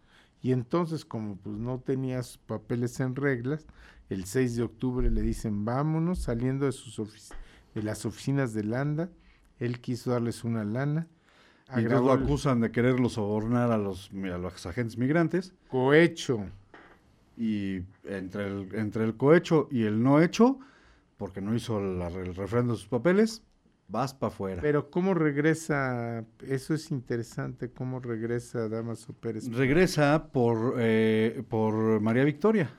Y 0.41 0.53
entonces, 0.53 1.05
como 1.05 1.35
pues 1.37 1.57
no 1.57 1.81
tenía 1.81 2.23
sus 2.23 2.39
papeles 2.39 3.01
en 3.01 3.17
reglas, 3.17 3.67
el 4.09 4.25
6 4.27 4.55
de 4.55 4.63
octubre 4.63 5.11
le 5.11 5.23
dicen, 5.23 5.65
vámonos, 5.65 6.21
saliendo 6.21 6.67
de, 6.67 6.73
sus 6.73 7.01
ofici- 7.01 7.35
de 7.75 7.83
las 7.83 8.07
oficinas 8.07 8.55
de 8.55 8.63
Landa. 8.63 9.09
Él 9.59 9.81
quiso 9.81 10.11
darles 10.13 10.45
una 10.45 10.65
lana. 10.65 11.07
Y 11.77 11.81
entonces 11.81 12.01
lo 12.01 12.13
acusan 12.13 12.61
de 12.61 12.71
quererlo 12.71 13.09
sobornar 13.11 13.71
a 13.73 13.77
los, 13.79 14.11
a 14.13 14.39
los 14.39 14.65
agentes 14.67 14.97
migrantes. 14.97 15.53
cohecho. 15.69 16.47
Y 17.37 17.83
entre 18.05 18.47
el, 18.47 18.75
entre 18.75 19.05
el 19.05 19.17
cohecho 19.17 19.69
y 19.71 19.85
el 19.85 20.03
no 20.03 20.21
hecho, 20.21 20.59
porque 21.17 21.41
no 21.41 21.55
hizo 21.55 21.81
la- 21.81 22.09
el 22.09 22.35
refrendo 22.35 22.73
de 22.73 22.79
sus 22.79 22.89
papeles, 22.89 23.43
vas 23.89 24.13
para 24.15 24.33
afuera. 24.33 24.63
Pero 24.63 24.91
¿cómo 24.91 25.15
regresa? 25.15 26.25
Eso 26.41 26.75
es 26.75 26.91
interesante, 26.91 27.71
¿cómo 27.71 28.01
regresa 28.01 28.69
Damaso 28.69 29.13
Pérez? 29.13 29.49
Regresa 29.53 30.29
por, 30.33 30.75
eh, 30.79 31.43
por 31.49 32.01
María 32.01 32.25
Victoria. 32.25 32.71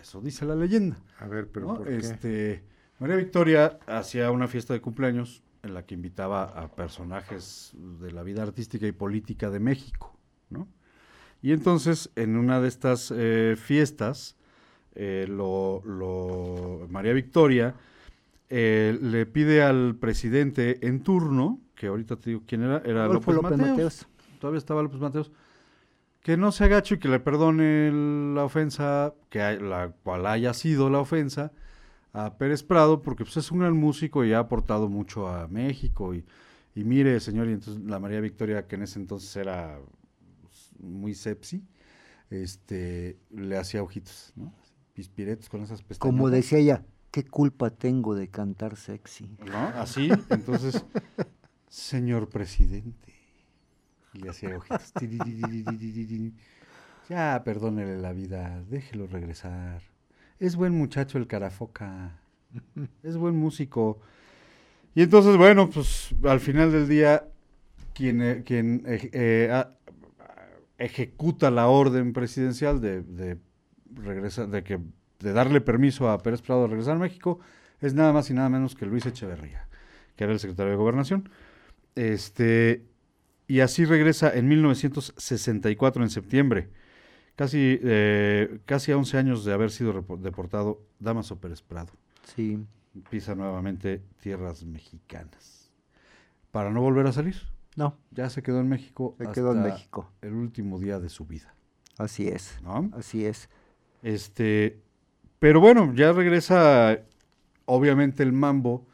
Eso 0.00 0.20
dice 0.20 0.44
la 0.44 0.56
leyenda. 0.56 0.96
A 1.18 1.28
ver, 1.28 1.48
pero 1.48 1.66
¿no? 1.68 1.74
¿por 1.74 1.86
qué? 1.86 1.96
Este, 1.98 2.64
María 2.98 3.16
Victoria 3.16 3.78
hacía 3.86 4.30
una 4.30 4.48
fiesta 4.48 4.72
de 4.74 4.80
cumpleaños 4.80 5.42
en 5.62 5.74
la 5.74 5.84
que 5.84 5.94
invitaba 5.94 6.44
a 6.44 6.68
personajes 6.68 7.72
de 8.00 8.12
la 8.12 8.22
vida 8.22 8.42
artística 8.42 8.86
y 8.86 8.92
política 8.92 9.50
de 9.50 9.60
México, 9.60 10.16
¿no? 10.50 10.68
Y 11.42 11.52
entonces, 11.52 12.10
en 12.16 12.36
una 12.36 12.60
de 12.60 12.68
estas 12.68 13.12
eh, 13.16 13.54
fiestas, 13.56 14.36
eh, 14.94 15.26
lo, 15.28 15.82
lo- 15.84 16.86
María 16.90 17.12
Victoria 17.12 17.74
eh, 18.50 18.98
le 19.00 19.26
pide 19.26 19.62
al 19.62 19.94
presidente 19.96 20.84
en 20.86 21.02
turno, 21.02 21.60
que 21.74 21.86
ahorita 21.88 22.16
te 22.16 22.30
digo 22.30 22.42
quién 22.46 22.62
era, 22.62 22.78
era 22.84 23.06
López, 23.06 23.34
López 23.36 23.50
Mateos, 23.58 23.68
Mateos. 23.70 24.06
todavía 24.40 24.58
estaba 24.58 24.82
López 24.82 25.00
Mateos, 25.00 25.30
que 26.22 26.36
no 26.36 26.50
se 26.50 26.64
agache 26.64 26.96
y 26.96 26.98
que 26.98 27.08
le 27.08 27.20
perdone 27.20 28.34
la 28.34 28.44
ofensa, 28.44 29.14
que 29.30 29.40
hay- 29.42 29.60
la 29.60 29.92
cual 30.02 30.26
haya 30.26 30.52
sido 30.54 30.90
la 30.90 30.98
ofensa 30.98 31.52
a 32.12 32.36
Pérez 32.38 32.62
Prado 32.62 33.02
porque 33.02 33.24
pues, 33.24 33.36
es 33.36 33.50
un 33.50 33.60
gran 33.60 33.76
músico 33.76 34.24
y 34.24 34.32
ha 34.32 34.38
aportado 34.38 34.88
mucho 34.88 35.28
a 35.28 35.48
México. 35.48 36.14
Y, 36.14 36.24
y 36.74 36.84
mire, 36.84 37.20
señor, 37.20 37.48
y 37.48 37.52
entonces 37.52 37.82
la 37.84 37.98
María 37.98 38.20
Victoria, 38.20 38.66
que 38.66 38.76
en 38.76 38.82
ese 38.82 38.98
entonces 38.98 39.34
era 39.36 39.78
pues, 40.42 40.70
muy 40.78 41.14
sepsi, 41.14 41.64
este, 42.30 43.18
le 43.30 43.56
hacía 43.56 43.82
ojitos, 43.82 44.32
¿no? 44.36 44.52
Pispiretos 44.94 45.48
con 45.48 45.62
esas 45.62 45.82
pestañas. 45.82 46.12
Como 46.12 46.30
decía 46.30 46.58
ella, 46.58 46.84
¿qué 47.10 47.24
culpa 47.24 47.70
tengo 47.70 48.14
de 48.14 48.28
cantar 48.28 48.76
sexy? 48.76 49.36
¿No? 49.46 49.58
Así, 49.58 50.10
entonces, 50.30 50.84
señor 51.68 52.28
presidente, 52.28 53.14
le 54.12 54.30
hacía 54.30 54.56
ojitos. 54.56 54.92
Ya, 57.08 57.42
perdónele 57.44 57.98
la 57.98 58.12
vida, 58.12 58.62
déjelo 58.68 59.06
regresar. 59.06 59.82
Es 60.38 60.56
buen 60.56 60.72
muchacho 60.72 61.18
el 61.18 61.26
Carafoca. 61.26 62.20
Es 63.02 63.16
buen 63.16 63.36
músico. 63.36 64.00
Y 64.94 65.02
entonces, 65.02 65.36
bueno, 65.36 65.70
pues 65.70 66.14
al 66.24 66.40
final 66.40 66.72
del 66.72 66.88
día, 66.88 67.28
quien, 67.94 68.22
eh, 68.22 68.42
quien 68.44 68.82
eh, 68.86 69.50
a- 69.52 69.74
ejecuta 70.78 71.50
la 71.50 71.68
orden 71.68 72.12
presidencial 72.12 72.80
de, 72.80 73.02
de 73.02 73.38
regresar, 73.94 74.48
de 74.48 74.62
que 74.62 74.78
de 75.20 75.32
darle 75.32 75.60
permiso 75.60 76.08
a 76.08 76.18
Pérez 76.22 76.42
Prado 76.42 76.62
de 76.62 76.68
regresar 76.68 76.96
a 76.96 76.98
México, 77.00 77.40
es 77.80 77.94
nada 77.94 78.12
más 78.12 78.30
y 78.30 78.34
nada 78.34 78.48
menos 78.48 78.74
que 78.76 78.86
Luis 78.86 79.06
Echeverría, 79.06 79.68
que 80.16 80.24
era 80.24 80.32
el 80.32 80.38
secretario 80.38 80.70
de 80.70 80.76
Gobernación. 80.76 81.28
Este, 81.96 82.84
y 83.48 83.60
así 83.60 83.84
regresa 83.84 84.32
en 84.34 84.48
1964, 84.48 86.02
en 86.02 86.10
septiembre, 86.10 86.68
casi, 87.38 87.78
eh, 87.84 88.58
casi 88.66 88.90
a 88.90 88.96
11 88.96 89.16
años 89.16 89.44
de 89.44 89.52
haber 89.52 89.70
sido 89.70 90.04
deportado 90.18 90.82
Damaso 90.98 91.38
Pérez 91.38 91.62
Prado. 91.62 91.92
Sí. 92.34 92.58
Pisa 93.10 93.36
nuevamente 93.36 94.02
tierras 94.20 94.64
mexicanas. 94.64 95.70
Para 96.50 96.70
no 96.70 96.80
volver 96.80 97.06
a 97.06 97.12
salir. 97.12 97.36
No, 97.76 97.96
Ya 98.10 98.28
se 98.28 98.42
quedó 98.42 98.58
en 98.58 98.68
México. 98.68 99.14
se 99.20 99.30
quedó 99.30 99.52
en 99.52 99.62
México. 99.62 100.10
El 100.20 100.34
último 100.34 100.80
día 100.80 100.98
de 100.98 101.08
su 101.08 101.26
vida. 101.26 101.54
Así 101.96 102.26
es. 102.26 102.58
¿no? 102.64 102.90
Así 102.92 103.24
es. 103.24 103.48
Este, 104.02 104.80
pero 105.38 105.60
bueno, 105.60 105.94
ya 105.94 106.10
regresa, 106.10 106.98
obviamente 107.66 108.24
el 108.24 108.32
mambo, 108.32 108.84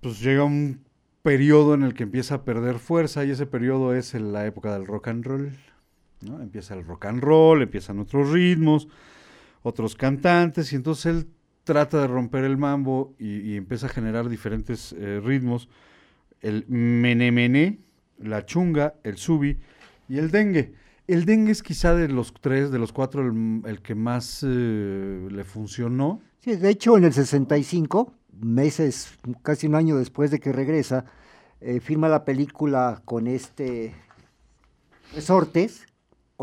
pues 0.00 0.20
llega 0.20 0.42
un 0.42 0.84
periodo 1.22 1.74
en 1.74 1.84
el 1.84 1.94
que 1.94 2.02
empieza 2.02 2.34
a 2.34 2.44
perder 2.44 2.80
fuerza 2.80 3.24
y 3.24 3.30
ese 3.30 3.46
periodo 3.46 3.94
es 3.94 4.14
en 4.14 4.32
la 4.32 4.44
época 4.44 4.72
del 4.72 4.86
rock 4.86 5.06
and 5.08 5.24
roll, 5.24 5.52
Empieza 6.24 6.74
el 6.74 6.84
rock 6.84 7.06
and 7.06 7.22
roll, 7.22 7.62
empiezan 7.62 7.98
otros 7.98 8.30
ritmos, 8.30 8.88
otros 9.62 9.94
cantantes 9.94 10.72
y 10.72 10.76
entonces 10.76 11.06
él 11.06 11.28
trata 11.64 12.00
de 12.00 12.06
romper 12.06 12.44
el 12.44 12.56
mambo 12.56 13.14
y, 13.18 13.38
y 13.40 13.56
empieza 13.56 13.86
a 13.86 13.88
generar 13.88 14.28
diferentes 14.28 14.92
eh, 14.92 15.20
ritmos, 15.22 15.68
el 16.40 16.66
menemene, 16.68 17.78
la 18.18 18.44
chunga, 18.44 18.94
el 19.02 19.16
subi 19.16 19.58
y 20.08 20.18
el 20.18 20.30
dengue. 20.30 20.74
El 21.06 21.24
dengue 21.24 21.52
es 21.52 21.62
quizá 21.62 21.94
de 21.94 22.08
los 22.08 22.32
tres, 22.40 22.70
de 22.70 22.78
los 22.78 22.92
cuatro, 22.92 23.22
el, 23.22 23.62
el 23.66 23.82
que 23.82 23.94
más 23.94 24.44
eh, 24.46 25.28
le 25.30 25.44
funcionó. 25.44 26.20
Sí, 26.40 26.56
de 26.56 26.70
hecho, 26.70 26.96
en 26.96 27.04
el 27.04 27.12
65, 27.12 28.12
meses, 28.40 29.18
casi 29.42 29.66
un 29.66 29.74
año 29.74 29.96
después 29.96 30.30
de 30.30 30.40
que 30.40 30.52
regresa, 30.52 31.04
eh, 31.60 31.80
firma 31.80 32.08
la 32.08 32.24
película 32.24 33.02
con 33.04 33.26
este 33.26 33.94
Resortes. 35.14 35.86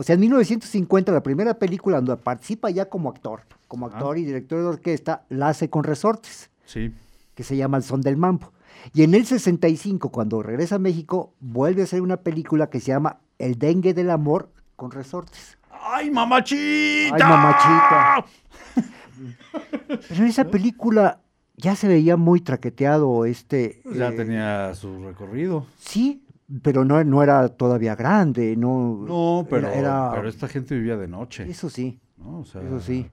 O 0.01 0.03
sea, 0.03 0.15
en 0.15 0.21
1950, 0.21 1.11
la 1.11 1.21
primera 1.21 1.59
película 1.59 1.97
donde 1.97 2.17
participa 2.17 2.71
ya 2.71 2.89
como 2.89 3.07
actor, 3.07 3.41
como 3.67 3.85
actor 3.85 4.17
y 4.17 4.25
director 4.25 4.57
de 4.59 4.65
orquesta, 4.65 5.25
la 5.29 5.49
hace 5.49 5.69
con 5.69 5.83
Resortes, 5.83 6.49
Sí. 6.65 6.91
que 7.35 7.43
se 7.43 7.55
llama 7.55 7.77
El 7.77 7.83
Son 7.83 8.01
del 8.01 8.17
Mambo. 8.17 8.51
Y 8.95 9.03
en 9.03 9.13
el 9.13 9.27
65, 9.27 10.09
cuando 10.09 10.41
regresa 10.41 10.77
a 10.77 10.79
México, 10.79 11.35
vuelve 11.39 11.81
a 11.81 11.83
hacer 11.83 12.01
una 12.01 12.17
película 12.17 12.67
que 12.71 12.79
se 12.79 12.87
llama 12.87 13.19
El 13.37 13.59
Dengue 13.59 13.93
del 13.93 14.09
Amor 14.09 14.49
con 14.75 14.89
Resortes. 14.89 15.59
¡Ay, 15.69 16.09
mamachita! 16.09 17.13
¡Ay, 17.13 17.21
mamachita! 17.21 18.25
Pero 20.09 20.15
en 20.23 20.25
esa 20.25 20.45
película 20.45 21.21
ya 21.57 21.75
se 21.75 21.87
veía 21.87 22.17
muy 22.17 22.41
traqueteado 22.41 23.25
este... 23.25 23.83
Ya 23.93 24.07
eh, 24.07 24.13
tenía 24.13 24.73
su 24.73 25.05
recorrido. 25.05 25.67
Sí, 25.77 26.23
pero 26.61 26.83
no, 26.85 27.03
no 27.03 27.23
era 27.23 27.47
todavía 27.49 27.95
grande, 27.95 28.55
no... 28.57 29.03
No, 29.07 29.47
pero, 29.49 29.69
era- 29.69 30.11
pero 30.13 30.27
esta 30.29 30.47
gente 30.47 30.75
vivía 30.75 30.97
de 30.97 31.07
noche. 31.07 31.49
Eso 31.49 31.69
sí, 31.69 31.99
¿no? 32.17 32.39
O 32.39 32.45
sea, 32.45 32.61
eso 32.61 32.79
sí. 32.79 33.09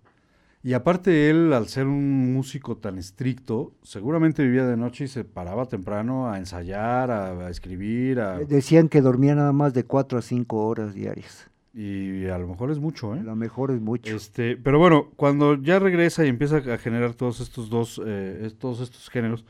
Y 0.62 0.72
aparte 0.72 1.30
él, 1.30 1.52
al 1.52 1.68
ser 1.68 1.86
un 1.86 2.32
músico 2.34 2.76
tan 2.76 2.98
estricto, 2.98 3.72
seguramente 3.82 4.42
vivía 4.42 4.66
de 4.66 4.76
noche 4.76 5.04
y 5.04 5.08
se 5.08 5.24
paraba 5.24 5.66
temprano 5.66 6.28
a 6.30 6.36
ensayar, 6.38 7.10
a, 7.12 7.46
a 7.46 7.50
escribir, 7.50 8.18
a- 8.20 8.40
Eh, 8.40 8.46
Decían 8.46 8.88
que 8.88 9.00
dormía 9.00 9.34
nada 9.36 9.52
más 9.52 9.72
de 9.72 9.84
cuatro 9.84 10.18
a 10.18 10.22
cinco 10.22 10.66
horas 10.66 10.94
diarias. 10.94 11.48
y 11.72 12.26
a 12.26 12.38
lo 12.38 12.48
mejor 12.48 12.72
es 12.72 12.80
mucho, 12.80 13.14
¿eh? 13.14 13.20
A 13.20 13.22
lo 13.22 13.36
mejor 13.36 13.70
es 13.70 13.80
mucho. 13.80 14.16
Este, 14.16 14.56
pero 14.56 14.80
bueno, 14.80 15.10
cuando 15.14 15.54
ya 15.54 15.78
regresa 15.78 16.24
y 16.24 16.28
empieza 16.28 16.56
a 16.56 16.78
generar 16.78 17.14
todos 17.14 17.38
estos 17.40 17.70
dos, 17.70 18.02
eh, 18.04 18.50
todos 18.58 18.80
estos 18.80 19.08
géneros, 19.10 19.44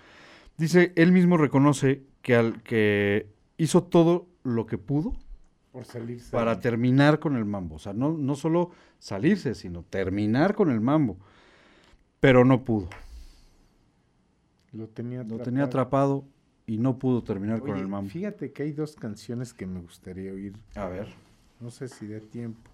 dice, 0.59 0.93
él 0.97 1.11
mismo 1.13 1.39
reconoce 1.39 2.03
que 2.21 2.37
al 2.37 2.63
que 2.63 3.29
hizo 3.59 3.83
todo 3.83 4.27
lo 4.45 4.67
que 4.67 4.79
pudo 4.79 5.15
Por 5.73 5.85
salirse. 5.85 6.31
para 6.31 6.61
terminar 6.61 7.19
con 7.19 7.37
el 7.37 7.45
mambo. 7.45 7.75
O 7.77 7.79
sea, 7.79 7.93
no, 7.93 8.13
no 8.13 8.35
solo 8.37 8.71
salirse, 8.99 9.55
sino 9.55 9.83
terminar 9.83 10.55
con 10.55 10.71
el 10.71 10.81
mambo. 10.81 11.19
Pero 12.21 12.45
no 12.45 12.65
pudo. 12.65 12.89
Lo 14.73 14.89
tenía 14.89 15.23
Lo 15.25 15.39
tenía 15.39 15.65
atrapado 15.65 16.25
y 16.67 16.79
no 16.79 16.99
pudo 16.99 17.23
terminar 17.23 17.61
con 17.61 17.77
el 17.77 17.89
mambo. 17.89 18.11
Fíjate 18.11 18.53
que 18.53 18.63
hay 18.63 18.73
dos 18.73 18.97
canciones 18.97 19.53
que 19.53 19.67
me 19.67 19.81
gustaría 19.81 20.33
oír. 20.33 20.55
A 20.75 20.87
ver. 20.89 21.09
No 21.61 21.71
sé 21.71 21.89
si 21.89 22.07
dé 22.07 22.21
tiempo. 22.21 22.71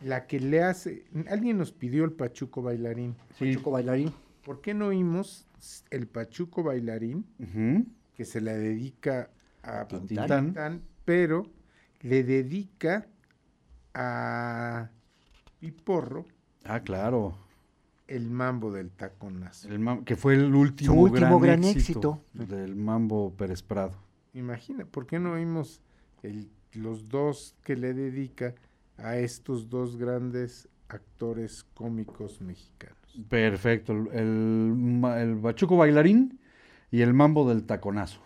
La 0.00 0.26
que 0.26 0.40
le 0.40 0.62
hace. 0.62 1.04
Alguien 1.28 1.58
nos 1.58 1.70
pidió 1.72 2.04
el 2.04 2.12
Pachuco 2.12 2.62
Bailarín. 2.62 3.14
Pachuco 3.38 3.70
bailarín. 3.70 4.12
¿Por 4.44 4.60
qué 4.60 4.74
no 4.74 4.86
oímos 4.86 5.46
el 5.90 6.08
Pachuco 6.08 6.64
Bailarín 6.64 7.24
que 8.14 8.24
se 8.24 8.40
la 8.40 8.54
dedica 8.54 9.30
a 9.62 9.86
Tintán. 9.88 10.44
Tintán, 10.46 10.82
pero 11.04 11.46
le 12.00 12.22
dedica 12.24 13.06
a 13.94 14.88
Piporro 15.60 16.24
Ah, 16.64 16.80
claro. 16.80 17.36
el 18.08 18.30
mambo 18.30 18.72
del 18.72 18.90
taconazo? 18.90 19.68
El 19.68 19.80
mam- 19.80 20.04
que 20.04 20.16
fue 20.16 20.34
el 20.34 20.54
último, 20.54 20.94
último 20.94 21.38
gran, 21.40 21.60
gran 21.60 21.64
éxito, 21.64 22.22
éxito. 22.34 22.54
del 22.54 22.74
mambo 22.76 23.32
Pérez 23.34 23.62
Prado. 23.62 23.94
Imagina, 24.34 24.84
¿por 24.86 25.06
qué 25.06 25.18
no 25.18 25.32
oímos 25.32 25.80
el 26.22 26.48
los 26.74 27.08
dos 27.10 27.54
que 27.64 27.76
le 27.76 27.92
dedica 27.92 28.54
a 28.96 29.16
estos 29.18 29.68
dos 29.68 29.96
grandes 29.98 30.68
actores 30.88 31.64
cómicos 31.74 32.40
mexicanos. 32.40 32.96
Perfecto. 33.28 33.92
El, 33.92 35.02
el 35.18 35.34
bachuco 35.34 35.76
bailarín 35.76 36.38
y 36.90 37.02
el 37.02 37.12
mambo 37.12 37.46
del 37.46 37.64
taconazo. 37.64 38.20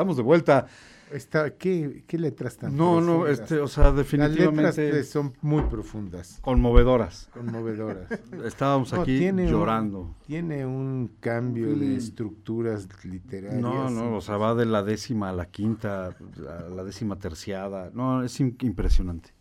Estamos 0.00 0.16
de 0.16 0.22
vuelta. 0.22 0.66
Está, 1.12 1.50
¿qué, 1.56 2.04
¿Qué 2.06 2.16
letras 2.18 2.56
tan 2.56 2.74
No, 2.74 3.00
no, 3.02 3.26
este, 3.26 3.58
o 3.58 3.66
sea, 3.68 3.90
Las 3.92 3.96
letras 3.96 3.96
definitivamente 4.30 5.04
son 5.04 5.34
muy 5.42 5.62
profundas, 5.64 6.38
conmovedoras. 6.40 7.28
conmovedoras. 7.34 8.06
Estábamos 8.46 8.92
No, 8.94 9.02
aquí 9.02 9.18
tiene 9.18 9.44
un- 9.44 9.50
llorando. 9.50 10.14
Tiene 10.26 10.64
un 10.64 11.10
cambio 11.20 11.74
de 11.76 11.96
estructuras 11.96 12.88
literarias. 13.04 13.60
No, 13.60 13.90
no, 13.90 14.16
o 14.16 14.20
sea, 14.22 14.38
va 14.38 14.54
de 14.54 14.64
la 14.64 14.82
décima 14.84 15.28
a 15.28 15.32
la 15.34 15.44
quinta, 15.46 16.06
a 16.48 16.68
la 16.74 16.82
décima 16.84 17.16
terciada. 17.18 17.90
No, 17.92 18.22
es 18.22 18.40
im- 18.40 18.54
impresionante. 18.64 19.34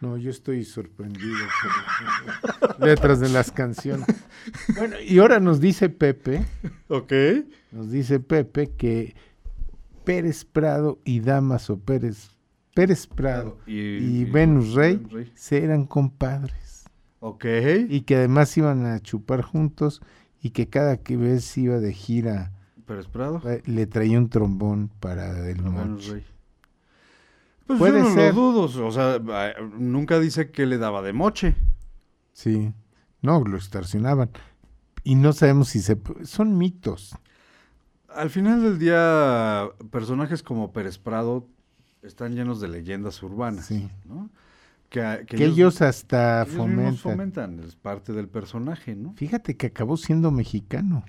No, 0.00 0.18
yo 0.18 0.28
estoy 0.30 0.64
sorprendido 0.64 1.38
por 1.62 2.68
las 2.68 2.78
letras 2.80 3.20
de 3.20 3.28
las 3.30 3.50
canciones. 3.52 4.06
Bueno, 4.76 4.96
y 5.00 5.18
ahora 5.20 5.38
nos 5.40 5.60
dice 5.60 5.88
Pepe, 5.88 6.44
Ok. 6.88 7.12
nos 7.72 7.90
dice 7.92 8.18
Pepe 8.20 8.72
que 8.76 9.14
Pérez 10.04 10.44
Prado 10.44 10.98
y 11.04 11.20
Damaso 11.20 11.78
Pérez, 11.78 12.30
Pérez 12.74 13.06
Prado 13.06 13.58
Y- 13.66 13.72
y, 13.72 14.20
y 14.20 14.24
Venus 14.24 14.74
Rey, 14.74 15.00
se 15.34 15.64
eran 15.64 15.86
compadres 15.86 16.84
Ok. 17.20 17.44
y 17.88 18.02
que 18.02 18.16
además 18.16 18.56
iban 18.56 18.84
a 18.86 19.00
chupar 19.00 19.42
juntos 19.42 20.02
y 20.42 20.50
que 20.50 20.68
cada 20.68 20.98
que 20.98 21.16
vez 21.16 21.56
iba 21.56 21.78
de 21.78 21.92
gira 21.92 22.52
Pérez 22.86 23.06
Prado. 23.08 23.40
eh, 23.50 23.62
le 23.66 23.86
traía 23.86 24.18
un 24.18 24.28
trombón 24.28 24.90
para 25.00 25.30
el 25.30 25.36
a 25.38 25.40
Venus 25.42 25.72
moche. 25.72 26.12
Rey. 26.12 26.24
Pues 27.66 27.78
Puede 27.78 27.98
yo 28.00 28.08
no 28.10 28.14
ser. 28.14 28.34
lo 28.34 28.52
dudo. 28.52 28.86
O 28.86 28.90
sea, 28.92 29.18
nunca 29.78 30.20
dice 30.20 30.50
que 30.50 30.66
le 30.66 30.76
daba 30.76 31.00
de 31.00 31.14
moche. 31.14 31.54
Sí, 32.34 32.74
no, 33.22 33.42
lo 33.42 33.56
extorsionaban. 33.56 34.28
Y 35.02 35.14
no 35.14 35.32
sabemos 35.32 35.68
si 35.68 35.80
se... 35.80 35.98
Son 36.24 36.58
mitos. 36.58 37.16
Al 38.14 38.30
final 38.30 38.62
del 38.62 38.78
día, 38.78 39.68
personajes 39.90 40.42
como 40.42 40.72
Pérez 40.72 40.98
Prado 40.98 41.46
están 42.02 42.34
llenos 42.34 42.60
de 42.60 42.68
leyendas 42.68 43.22
urbanas. 43.22 43.66
Sí. 43.66 43.88
¿no? 44.04 44.30
Que, 44.88 45.24
Que 45.26 45.44
ellos 45.44 45.82
hasta 45.82 46.42
ellos 46.42 46.54
fomentan. 46.54 46.96
fomentan. 46.96 47.60
Es 47.60 47.74
parte 47.74 48.12
del 48.12 48.28
personaje, 48.28 48.94
¿no? 48.94 49.12
Fíjate 49.14 49.56
que 49.56 49.66
acabó 49.66 49.96
siendo 49.96 50.30
mexicano. 50.30 51.04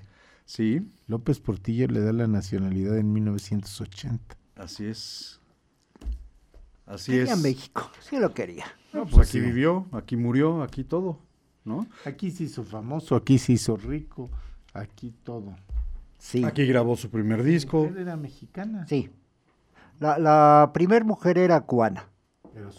Sí, 0.45 0.87
López 1.07 1.39
Portillo 1.39 1.87
le 1.87 1.99
da 2.01 2.13
la 2.13 2.27
nacionalidad 2.27 2.97
en 2.97 3.11
1980. 3.13 4.35
así 4.55 4.85
es. 4.85 5.39
Así 6.85 7.11
Quería 7.13 7.33
es. 7.33 7.41
México, 7.41 7.89
sí 7.99 8.17
lo 8.19 8.31
quería. 8.33 8.65
No, 8.93 9.03
pues 9.03 9.15
Pues 9.15 9.29
aquí 9.29 9.39
sí. 9.39 9.45
vivió, 9.45 9.87
aquí 9.91 10.15
murió, 10.15 10.61
aquí 10.61 10.83
todo, 10.83 11.19
¿no? 11.63 11.87
Aquí 12.05 12.29
se 12.29 12.43
hizo 12.43 12.63
famoso, 12.63 13.15
aquí 13.15 13.39
se 13.39 13.53
hizo 13.53 13.75
rico, 13.75 14.29
aquí 14.73 15.11
todo. 15.23 15.55
Sí, 16.25 16.43
Aquí 16.43 16.65
grabó 16.65 16.95
su 16.95 17.11
primer 17.11 17.43
disco. 17.43 17.85
Era 17.95 18.17
mexicana. 18.17 18.87
sí. 18.87 19.11
La, 19.99 20.17
la 20.17 20.71
primer 20.73 21.05
mujer 21.05 21.37
era 21.37 21.61
cubana, 21.61 22.09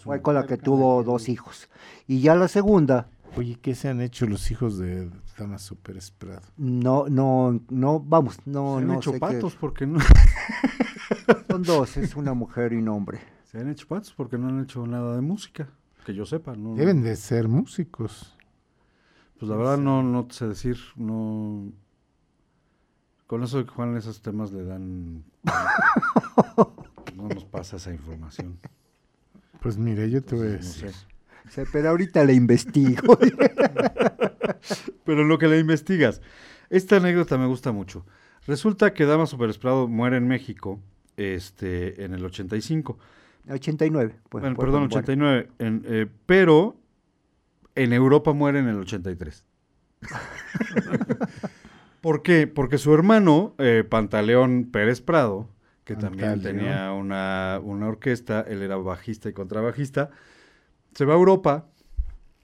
fue 0.03 0.21
con 0.21 0.35
la 0.35 0.45
que 0.45 0.57
tuvo 0.57 1.01
dos 1.03 1.29
hijos. 1.29 1.69
Y 2.07 2.19
ya 2.19 2.35
la 2.35 2.47
segunda, 2.49 3.09
Oye, 3.37 3.57
¿qué 3.61 3.73
se 3.73 3.87
han 3.87 4.01
hecho 4.01 4.27
los 4.27 4.51
hijos 4.51 4.77
de 4.77 5.09
Damaso 5.37 5.75
Pérez 5.75 6.11
Prado? 6.11 6.41
no, 6.57 7.07
no, 7.09 7.59
no, 7.69 7.99
vamos, 8.01 8.37
no, 8.45 8.75
Se 8.75 8.81
han 8.81 8.87
no 8.87 8.95
hecho 8.95 9.11
sé 9.13 9.19
patos 9.19 9.53
qué. 9.53 9.59
porque 9.61 9.87
no. 9.87 9.99
Son 11.49 11.63
dos, 11.63 11.95
es 11.97 12.15
una 12.17 12.33
mujer 12.33 12.73
y 12.73 12.77
un 12.77 12.89
hombre. 12.89 13.19
Se 13.45 13.59
han 13.59 13.69
hecho 13.69 13.87
patos 13.87 14.13
porque 14.15 14.37
no 14.37 14.49
han 14.49 14.61
hecho 14.61 14.85
nada 14.85 15.15
de 15.15 15.21
música. 15.21 15.69
Que 16.05 16.13
yo 16.13 16.25
sepa, 16.25 16.53
¿no? 16.55 16.75
Deben 16.75 17.01
de 17.01 17.15
ser 17.15 17.47
músicos. 17.47 18.35
Pues 19.39 19.49
la 19.49 19.55
verdad 19.55 19.77
no, 19.77 20.03
no 20.03 20.25
te 20.27 20.33
sé 20.35 20.47
decir, 20.49 20.77
no. 20.97 21.71
Con 23.27 23.43
eso 23.43 23.57
de 23.59 23.65
que 23.65 23.71
Juan 23.71 23.95
esos 23.97 24.21
temas 24.21 24.51
le 24.51 24.63
dan. 24.63 25.23
no 27.15 27.27
nos 27.27 27.43
pasa 27.45 27.75
esa 27.75 27.91
información. 27.91 28.57
Pues 29.61 29.77
mira, 29.77 30.05
yo 30.05 30.23
te 30.23 30.35
voy 30.35 30.47
a 30.47 30.51
decir. 30.51 30.91
sé. 30.91 31.07
O 31.45 31.49
sea, 31.49 31.65
pero 31.71 31.89
ahorita 31.89 32.23
le 32.23 32.33
investigo. 32.33 33.17
Pero 35.05 35.21
en 35.21 35.29
lo 35.29 35.37
que 35.37 35.47
le 35.47 35.59
investigas. 35.59 36.21
Esta 36.69 36.97
anécdota 36.97 37.37
me 37.37 37.45
gusta 37.45 37.71
mucho. 37.71 38.05
Resulta 38.45 38.93
que 38.93 39.05
Damaso 39.05 39.37
Pérez 39.37 39.57
Prado 39.57 39.87
muere 39.87 40.17
en 40.17 40.27
México 40.27 40.81
este, 41.15 42.03
en 42.03 42.13
el 42.13 42.25
85. 42.25 42.97
89. 43.49 44.15
Pues, 44.27 44.41
bueno, 44.41 44.57
perdón, 44.57 44.89
cuando 44.89 45.15
muere. 45.15 45.47
89. 45.47 45.49
en, 45.59 45.83
eh, 45.85 46.07
pero 46.25 46.75
en 47.75 47.93
Europa 47.93 48.33
muere 48.33 48.59
en 48.59 48.67
el 48.67 48.79
83. 48.79 49.45
¿Por 52.07 52.23
qué? 52.23 52.47
Porque 52.47 52.77
su 52.77 52.93
hermano, 52.93 53.53
eh, 53.57 53.83
Pantaleón 53.83 54.69
Pérez 54.71 55.01
Prado, 55.01 55.49
que 55.83 55.97
también 55.97 56.29
Pantaleón. 56.29 56.59
tenía 56.59 56.93
una, 56.93 57.59
una 57.61 57.89
orquesta, 57.89 58.45
él 58.47 58.61
era 58.61 58.77
bajista 58.77 59.27
y 59.27 59.33
contrabajista, 59.33 60.09
se 60.95 61.03
va 61.03 61.15
a 61.15 61.17
Europa 61.17 61.67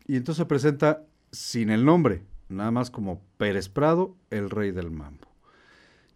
y 0.06 0.18
entonces 0.18 0.42
se 0.42 0.46
presenta 0.48 1.06
sin 1.32 1.70
el 1.70 1.86
nombre, 1.86 2.26
nada 2.50 2.72
más 2.72 2.92
como 2.92 3.22
Pérez 3.38 3.70
Prado, 3.70 4.18
el 4.32 4.50
rey 4.50 4.72
del 4.72 4.92
mambo. 4.92 5.30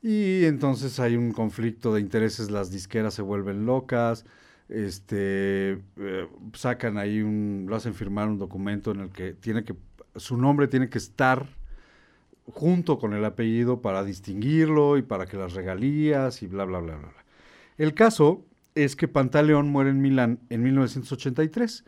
Y 0.02 0.44
entonces 0.44 1.00
hay 1.00 1.16
un 1.16 1.32
conflicto 1.32 1.94
de 1.94 2.02
intereses, 2.02 2.52
las 2.52 2.70
disqueras 2.70 3.14
se 3.14 3.22
vuelven 3.22 3.66
locas, 3.66 4.26
este 4.68 5.82
eh, 5.96 6.28
sacan 6.52 6.98
ahí 6.98 7.22
un, 7.22 7.66
lo 7.70 7.78
hacen 7.78 7.94
firmar 7.94 8.28
un 8.28 8.40
documento 8.40 8.92
en 8.92 9.00
el 9.00 9.10
que 9.10 9.36
tiene 9.36 9.64
que, 9.64 9.74
su 10.18 10.36
nombre 10.36 10.68
tiene 10.68 10.90
que 10.90 10.98
estar 10.98 11.48
junto 12.52 12.98
con 12.98 13.14
el 13.14 13.26
apellido 13.26 13.82
para 13.82 14.04
distinguirlo 14.04 14.98
y 14.98 15.02
para 15.02 15.26
que 15.26 15.38
las 15.38 15.54
regalías 15.54 16.42
y 16.42 16.48
bla, 16.48 16.66
bla, 16.66 16.80
bla, 16.80 16.96
bla. 16.96 17.08
bla. 17.10 17.26
El 17.78 17.94
caso 17.94 18.46
es 18.76 18.96
que 18.96 19.08
Pantaleón 19.08 19.70
muere 19.70 19.90
en 19.90 20.02
Milán 20.02 20.40
en 20.50 20.64
1983 20.64 21.86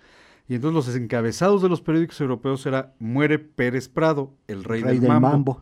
y 0.47 0.55
entonces 0.55 0.87
los 0.87 0.95
encabezados 0.95 1.61
de 1.61 1.69
los 1.69 1.81
periódicos 1.81 2.19
europeos 2.21 2.65
era 2.65 2.93
muere 2.99 3.39
Pérez 3.39 3.87
Prado, 3.87 4.33
el 4.47 4.63
rey, 4.63 4.81
Rey 4.81 4.93
del, 4.93 5.01
del 5.01 5.09
mambo. 5.09 5.29
mambo. 5.29 5.61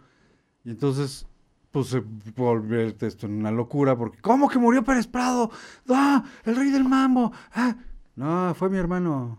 Y 0.64 0.72
entonces 0.72 1.28
pues 1.72 1.88
se 1.88 2.02
volvió 2.36 2.82
esto 2.82 3.26
en 3.26 3.34
una 3.34 3.52
locura, 3.52 3.96
porque 3.96 4.20
¿cómo 4.20 4.50
que 4.50 4.58
murió 4.58 4.84
Pérez 4.84 5.08
Prado? 5.08 5.52
¡Ah! 5.90 6.24
¡El 6.46 6.56
rey 6.56 6.70
del 6.72 6.86
mambo! 6.86 7.32
¡Ah! 7.54 7.76
No, 8.18 8.54
fue 8.56 8.70
mi 8.70 8.78
hermano. 8.78 9.38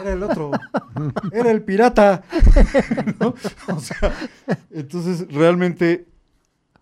Era 0.00 0.12
el 0.12 0.22
otro. 0.24 0.50
Era 1.32 1.50
el 1.52 1.62
pirata. 1.62 2.24
¿No? 3.20 3.34
O 3.68 3.78
sea, 3.78 4.12
entonces 4.70 5.32
realmente, 5.32 6.08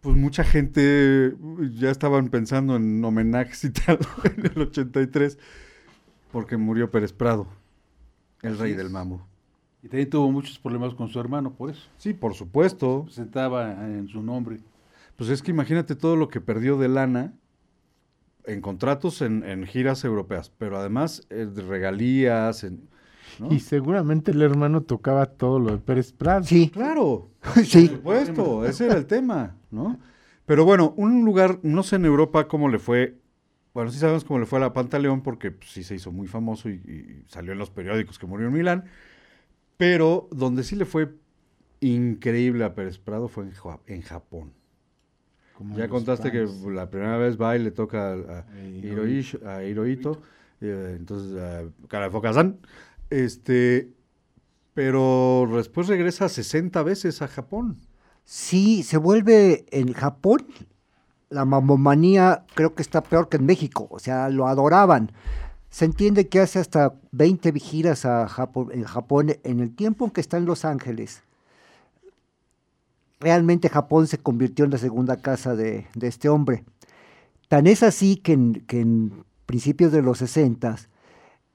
pues 0.00 0.16
mucha 0.16 0.42
gente 0.42 1.34
ya 1.74 1.90
estaban 1.90 2.30
pensando 2.30 2.76
en 2.76 3.04
homenajes 3.04 3.62
y 3.64 3.70
tal 3.70 3.98
en 4.24 4.46
el 4.46 4.62
83, 4.62 5.38
porque 6.32 6.56
murió 6.56 6.90
Pérez 6.90 7.12
Prado, 7.12 7.46
el 8.40 8.58
rey 8.58 8.72
del 8.72 8.88
mambo. 8.88 9.20
Y 9.82 9.88
también 9.88 10.08
tuvo 10.08 10.32
muchos 10.32 10.58
problemas 10.58 10.94
con 10.94 11.08
su 11.08 11.20
hermano, 11.20 11.52
por 11.52 11.68
eso. 11.70 11.82
Sí, 11.98 12.14
por 12.14 12.34
supuesto. 12.34 13.04
Presentaba 13.04 13.86
en 13.86 14.08
su 14.08 14.22
nombre. 14.22 14.60
Pues 15.16 15.28
es 15.28 15.42
que 15.42 15.50
imagínate 15.50 15.94
todo 15.94 16.16
lo 16.16 16.28
que 16.30 16.40
perdió 16.40 16.78
de 16.78 16.88
lana 16.88 17.34
en 18.48 18.60
contratos 18.60 19.22
en, 19.22 19.44
en 19.44 19.66
giras 19.66 20.04
europeas, 20.04 20.50
pero 20.56 20.78
además 20.78 21.26
eh, 21.30 21.46
de 21.46 21.62
regalías. 21.62 22.64
En, 22.64 22.88
¿no? 23.38 23.52
Y 23.52 23.60
seguramente 23.60 24.30
el 24.32 24.42
hermano 24.42 24.82
tocaba 24.82 25.26
todo 25.26 25.58
lo 25.58 25.72
de 25.72 25.78
Pérez 25.78 26.12
Prado. 26.12 26.44
Sí, 26.44 26.70
Claro, 26.70 27.30
sí. 27.64 27.88
por 27.88 28.24
supuesto, 28.26 28.64
ese 28.64 28.86
era 28.86 28.96
el 28.96 29.06
tema, 29.06 29.56
¿no? 29.70 29.98
Pero 30.46 30.64
bueno, 30.64 30.94
un 30.96 31.24
lugar, 31.24 31.60
no 31.62 31.82
sé 31.82 31.96
en 31.96 32.06
Europa 32.06 32.48
cómo 32.48 32.68
le 32.70 32.78
fue, 32.78 33.18
bueno, 33.74 33.90
sí 33.90 33.98
sabemos 33.98 34.24
cómo 34.24 34.40
le 34.40 34.46
fue 34.46 34.58
a 34.58 34.62
la 34.62 34.72
Pantaleón 34.72 35.22
porque 35.22 35.50
pues, 35.50 35.70
sí 35.70 35.84
se 35.84 35.94
hizo 35.94 36.10
muy 36.10 36.26
famoso 36.26 36.70
y, 36.70 36.74
y 36.74 37.24
salió 37.28 37.52
en 37.52 37.58
los 37.58 37.70
periódicos 37.70 38.18
que 38.18 38.26
murió 38.26 38.46
en 38.48 38.54
Milán, 38.54 38.84
pero 39.76 40.26
donde 40.32 40.64
sí 40.64 40.74
le 40.74 40.86
fue 40.86 41.14
increíble 41.80 42.64
a 42.64 42.74
Pérez 42.74 42.98
Prado 42.98 43.28
fue 43.28 43.44
en, 43.44 43.52
en 43.86 44.02
Japón. 44.02 44.52
Como 45.58 45.76
Ya 45.76 45.88
contaste 45.88 46.30
que 46.30 46.46
la 46.70 46.88
primera 46.88 47.16
vez 47.18 47.36
va 47.36 47.56
y 47.56 47.58
le 47.58 47.72
toca 47.72 48.12
a, 48.12 48.12
a 48.12 48.44
Hiroish- 48.54 49.44
a 49.44 49.64
Hirohito, 49.64 50.22
eh, 50.60 50.94
entonces 50.96 51.36
a 51.36 51.64
cara 51.88 52.04
de 52.04 52.10
foca-san, 52.12 52.58
este, 53.10 53.90
pero 54.72 55.48
después 55.56 55.88
regresa 55.88 56.28
60 56.28 56.80
veces 56.84 57.22
a 57.22 57.26
Japón. 57.26 57.76
Sí, 58.24 58.84
se 58.84 58.98
vuelve 58.98 59.66
en 59.72 59.92
Japón. 59.94 60.46
La 61.28 61.44
mamomanía 61.44 62.44
creo 62.54 62.76
que 62.76 62.82
está 62.82 63.02
peor 63.02 63.28
que 63.28 63.38
en 63.38 63.46
México. 63.46 63.88
O 63.90 63.98
sea, 63.98 64.28
lo 64.28 64.46
adoraban. 64.46 65.10
Se 65.70 65.84
entiende 65.84 66.28
que 66.28 66.38
hace 66.40 66.60
hasta 66.60 66.94
20 67.10 67.52
giras 67.58 68.04
a 68.04 68.28
Japón, 68.28 68.68
en 68.72 68.84
Japón 68.84 69.34
en 69.42 69.58
el 69.60 69.74
tiempo 69.74 70.04
en 70.04 70.12
que 70.12 70.20
está 70.20 70.36
en 70.36 70.44
Los 70.46 70.64
Ángeles. 70.64 71.22
Realmente 73.20 73.68
Japón 73.68 74.06
se 74.06 74.18
convirtió 74.18 74.64
en 74.64 74.70
la 74.70 74.78
segunda 74.78 75.16
casa 75.16 75.56
de, 75.56 75.86
de 75.94 76.06
este 76.06 76.28
hombre. 76.28 76.64
Tan 77.48 77.66
es 77.66 77.82
así 77.82 78.16
que 78.16 78.32
en, 78.34 78.52
que 78.66 78.80
en 78.80 79.24
principios 79.46 79.90
de 79.92 80.02
los 80.02 80.18
60 80.18 80.76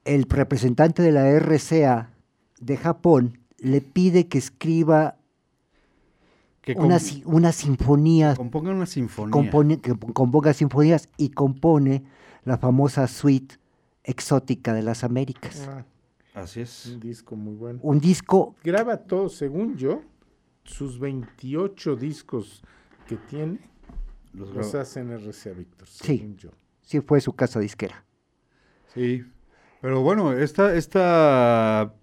el 0.04 0.24
representante 0.28 1.02
de 1.02 1.12
la 1.12 1.28
RCA 1.38 2.10
de 2.60 2.76
Japón 2.76 3.38
le 3.58 3.80
pide 3.80 4.26
que 4.28 4.36
escriba 4.38 5.16
Que 6.60 6.72
una 6.74 6.98
sinfonía, 7.52 8.34
componga 8.34 8.70
una 8.72 8.86
sinfonía. 8.86 9.32
compone- 9.32 9.80
que 9.80 9.94
componga 10.12 10.52
sinfonías 10.52 11.08
y 11.16 11.30
compone 11.30 12.04
la 12.44 12.58
famosa 12.58 13.06
suite 13.06 13.56
exótica 14.02 14.74
de 14.74 14.82
las 14.82 15.04
Américas. 15.04 15.66
Ah, 15.70 15.84
Así 16.34 16.60
es. 16.60 16.86
un 16.86 17.00
disco 17.00 17.36
muy 17.36 17.54
bueno. 17.54 17.78
Un 17.82 18.00
disco, 18.00 18.54
Graba 18.64 18.96
todo, 18.98 19.28
según 19.30 19.76
yo, 19.76 20.02
sus 20.64 20.98
28 20.98 21.96
discos 21.96 22.62
que 23.06 23.16
tiene, 23.16 23.60
Los 24.32 24.50
los 24.50 24.68
graba- 24.72 24.82
hace 24.82 25.00
en 25.00 25.10
RCA 25.12 25.52
Víctor, 25.52 25.86
Sí. 25.88 26.34
yo. 26.38 26.50
sí 26.82 27.00
fue 27.00 27.20
su 27.20 27.34
casa 27.34 27.60
disquera. 27.60 28.04
Sí. 28.94 29.24
Pero 29.80 30.00
bueno, 30.00 30.32
esta, 30.32 30.74
esta 30.74 31.94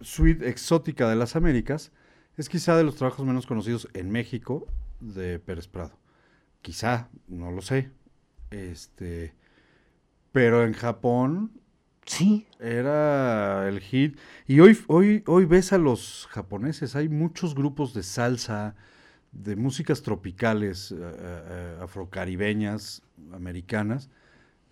suite 0.00 0.48
exótica 0.48 1.08
de 1.08 1.16
las 1.16 1.36
Américas 1.36 1.92
es 2.36 2.48
quizá 2.48 2.76
de 2.76 2.84
los 2.84 2.96
trabajos 2.96 3.26
menos 3.26 3.46
conocidos 3.46 3.88
en 3.94 4.10
México 4.10 4.66
de 5.00 5.38
Pérez 5.38 5.68
Prado. 5.68 5.98
Quizá, 6.62 7.08
no 7.28 7.50
lo 7.52 7.60
sé. 7.62 7.90
Este, 8.50 9.34
pero 10.32 10.64
en 10.64 10.72
Japón 10.72 11.52
Sí, 12.06 12.46
era 12.60 13.68
el 13.68 13.80
hit. 13.80 14.16
Y 14.46 14.60
hoy, 14.60 14.78
hoy, 14.86 15.24
hoy 15.26 15.44
ves 15.44 15.72
a 15.72 15.78
los 15.78 16.28
japoneses, 16.30 16.94
hay 16.94 17.08
muchos 17.08 17.54
grupos 17.54 17.94
de 17.94 18.04
salsa, 18.04 18.76
de 19.32 19.56
músicas 19.56 20.02
tropicales, 20.02 20.92
eh, 20.92 20.96
eh, 20.98 21.78
afrocaribeñas, 21.82 23.02
americanas, 23.32 24.08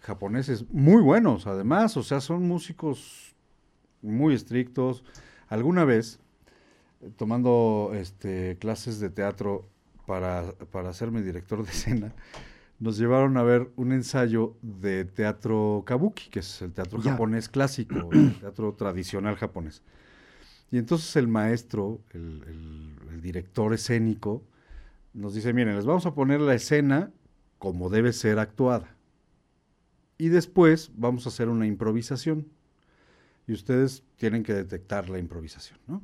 japoneses, 0.00 0.64
muy 0.70 1.02
buenos 1.02 1.46
además, 1.46 1.96
o 1.96 2.02
sea, 2.02 2.20
son 2.20 2.46
músicos 2.46 3.34
muy 4.00 4.34
estrictos. 4.34 5.04
Alguna 5.48 5.84
vez, 5.84 6.20
tomando 7.16 7.90
este, 7.94 8.58
clases 8.58 9.00
de 9.00 9.10
teatro 9.10 9.68
para, 10.06 10.52
para 10.70 10.90
hacerme 10.90 11.22
director 11.22 11.64
de 11.64 11.70
escena, 11.70 12.14
nos 12.80 12.98
llevaron 12.98 13.36
a 13.36 13.42
ver 13.42 13.70
un 13.76 13.92
ensayo 13.92 14.56
de 14.62 15.04
teatro 15.04 15.82
kabuki, 15.86 16.28
que 16.30 16.40
es 16.40 16.60
el 16.62 16.72
teatro 16.72 17.00
Ya. 17.00 17.12
japonés 17.12 17.48
clásico, 17.48 18.10
el 18.12 18.34
teatro 18.40 18.74
tradicional 18.74 19.36
japonés. 19.36 19.82
Y 20.70 20.78
entonces 20.78 21.14
el 21.16 21.28
maestro, 21.28 22.00
el, 22.12 22.42
el- 22.46 23.08
el 23.14 23.20
director 23.20 23.72
escénico, 23.72 24.42
nos 25.12 25.34
dice, 25.34 25.52
miren, 25.52 25.76
les 25.76 25.86
vamos 25.86 26.04
a 26.06 26.14
poner 26.14 26.40
la 26.40 26.54
escena 26.54 27.12
como 27.58 27.88
debe 27.88 28.12
ser 28.12 28.38
actuada. 28.40 28.96
Y 30.18 30.28
después 30.28 30.90
vamos 30.96 31.26
a 31.26 31.28
hacer 31.28 31.48
una 31.48 31.66
improvisación. 31.66 32.48
Y 33.46 33.52
ustedes 33.52 34.02
tienen 34.16 34.42
que 34.42 34.54
detectar 34.54 35.08
la 35.10 35.18
improvisación, 35.18 35.78
¿no? 35.86 36.02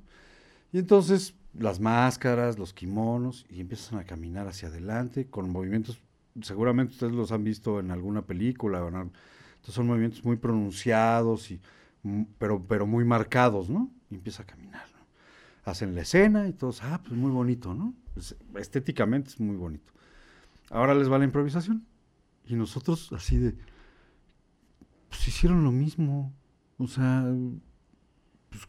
Y 0.73 0.79
entonces 0.79 1.35
las 1.59 1.81
máscaras, 1.81 2.59
los 2.59 2.73
kimonos, 2.73 3.47
y 3.49 3.61
empiezan 3.61 3.99
a 3.99 4.05
caminar 4.05 4.47
hacia 4.47 4.69
adelante 4.69 5.27
con 5.27 5.51
movimientos, 5.51 6.01
seguramente 6.43 6.93
ustedes 6.95 7.13
los 7.13 7.33
han 7.33 7.45
visto 7.45 7.81
en 7.81 7.91
alguna 7.91 8.23
película, 8.23 8.79
al- 8.79 8.87
entonces 8.87 9.75
son 9.75 9.87
movimientos 9.87 10.25
muy 10.25 10.37
pronunciados, 10.37 11.51
y, 11.51 11.61
mm, 12.03 12.23
pero, 12.39 12.65
pero 12.67 12.87
muy 12.87 13.05
marcados, 13.05 13.69
¿no? 13.69 13.91
Y 14.11 14.15
empieza 14.15 14.43
a 14.43 14.47
caminar, 14.47 14.87
¿no? 14.95 15.01
Hacen 15.71 15.95
la 15.95 16.03
escena 16.03 16.49
y 16.49 16.53
todos, 16.53 16.83
ah, 16.83 17.01
pues 17.03 17.15
muy 17.15 17.31
bonito, 17.31 17.75
¿no? 17.75 17.95
Pues, 18.15 18.35
estéticamente 18.57 19.29
es 19.31 19.41
muy 19.41 19.57
bonito. 19.57 19.93
Ahora 20.71 20.95
les 20.95 21.11
va 21.11 21.19
la 21.19 21.25
improvisación. 21.25 21.85
Y 22.47 22.55
nosotros 22.57 23.13
así 23.13 23.37
de, 23.37 23.57
pues 25.09 25.27
hicieron 25.29 25.63
lo 25.65 25.73
mismo. 25.73 26.33
O 26.79 26.87
sea, 26.89 27.25
pues, 28.49 28.63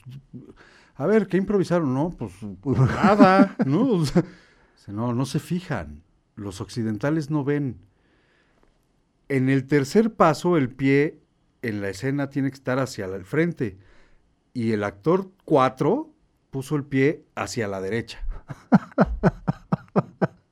a 0.95 1.05
ver, 1.05 1.27
¿qué 1.27 1.37
improvisaron? 1.37 1.93
No, 1.93 2.09
pues 2.09 2.33
nada, 2.65 3.55
no, 3.65 4.03
no 5.13 5.25
se 5.25 5.39
fijan. 5.39 6.03
Los 6.35 6.61
occidentales 6.61 7.29
no 7.29 7.43
ven. 7.43 7.77
En 9.29 9.49
el 9.49 9.67
tercer 9.67 10.13
paso, 10.13 10.57
el 10.57 10.69
pie 10.69 11.19
en 11.61 11.81
la 11.81 11.89
escena 11.89 12.29
tiene 12.29 12.49
que 12.49 12.55
estar 12.55 12.79
hacia 12.79 13.05
el 13.05 13.25
frente. 13.25 13.77
Y 14.53 14.71
el 14.71 14.83
actor 14.83 15.31
4 15.45 16.09
puso 16.49 16.75
el 16.75 16.83
pie 16.83 17.23
hacia 17.35 17.67
la 17.67 17.81
derecha. 17.81 18.25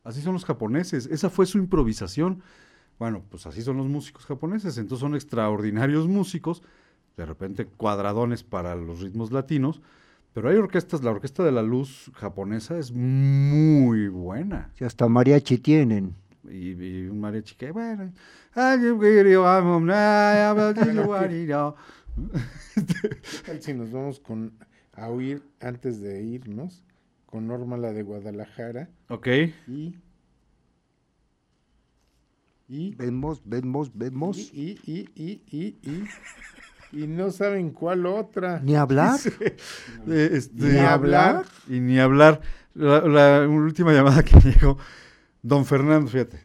Así 0.03 0.21
son 0.21 0.33
los 0.33 0.45
japoneses. 0.45 1.05
Esa 1.05 1.29
fue 1.29 1.45
su 1.45 1.59
improvisación. 1.59 2.41
Bueno, 2.97 3.23
pues 3.29 3.45
así 3.45 3.61
son 3.61 3.77
los 3.77 3.87
músicos 3.87 4.25
japoneses. 4.25 4.77
Entonces 4.79 5.01
son 5.01 5.13
extraordinarios 5.13 6.07
músicos, 6.07 6.63
de 7.15 7.27
repente 7.27 7.65
cuadradones 7.65 8.43
para 8.43 8.75
los 8.75 9.01
ritmos 9.01 9.31
latinos. 9.31 9.81
Pero 10.39 10.51
hay 10.51 10.55
orquestas, 10.57 11.03
la 11.03 11.11
orquesta 11.11 11.43
de 11.43 11.51
la 11.51 11.61
luz 11.61 12.09
japonesa 12.15 12.79
es 12.79 12.93
muy 12.93 14.07
buena. 14.07 14.71
y 14.79 14.85
hasta 14.85 15.09
mariachi 15.09 15.57
tienen. 15.57 16.15
Y, 16.45 16.81
y 16.81 17.07
un 17.07 17.19
mariachi 17.19 17.55
que, 17.55 17.71
bueno, 17.71 18.13
ay, 18.53 18.81
yo 18.81 18.97
quiero, 18.97 19.45
amo, 19.45 19.85
ay, 19.91 20.39
amo, 20.43 20.71
yo 20.71 21.17
quiero. 21.17 21.75
¿Qué 22.73 23.41
tal 23.45 23.61
si 23.61 23.73
nos 23.73 23.91
vamos 23.91 24.21
con, 24.21 24.53
a 24.93 25.09
oír 25.09 25.43
antes 25.59 25.99
de 25.99 26.23
irnos 26.23 26.85
con 27.25 27.45
Norma 27.45 27.75
la 27.75 27.91
de 27.91 28.03
Guadalajara 28.03 28.87
ok, 29.09 29.27
y 29.67 29.97
y 32.69 32.95
Vemos, 32.95 33.41
vemos, 33.43 33.91
vemos. 33.93 34.37
y 34.53 34.79
y 34.85 35.09
y 35.15 35.21
y 35.21 35.41
y, 35.51 35.89
y, 35.89 36.03
y 36.91 37.07
no 37.07 37.31
saben 37.31 37.71
cuál 37.71 38.05
otra. 38.05 38.59
Ni 38.59 38.75
hablar. 38.75 39.19
Eh, 40.07 40.29
este, 40.33 40.73
Ni 40.73 40.79
hablar. 40.79 41.45
Y 41.67 41.79
ni 41.79 41.99
hablar. 41.99 42.41
La, 42.73 43.01
la 43.01 43.47
última 43.47 43.91
llamada 43.93 44.23
que 44.23 44.39
llegó, 44.43 44.77
don 45.41 45.65
Fernando, 45.65 46.09
fíjate, 46.09 46.43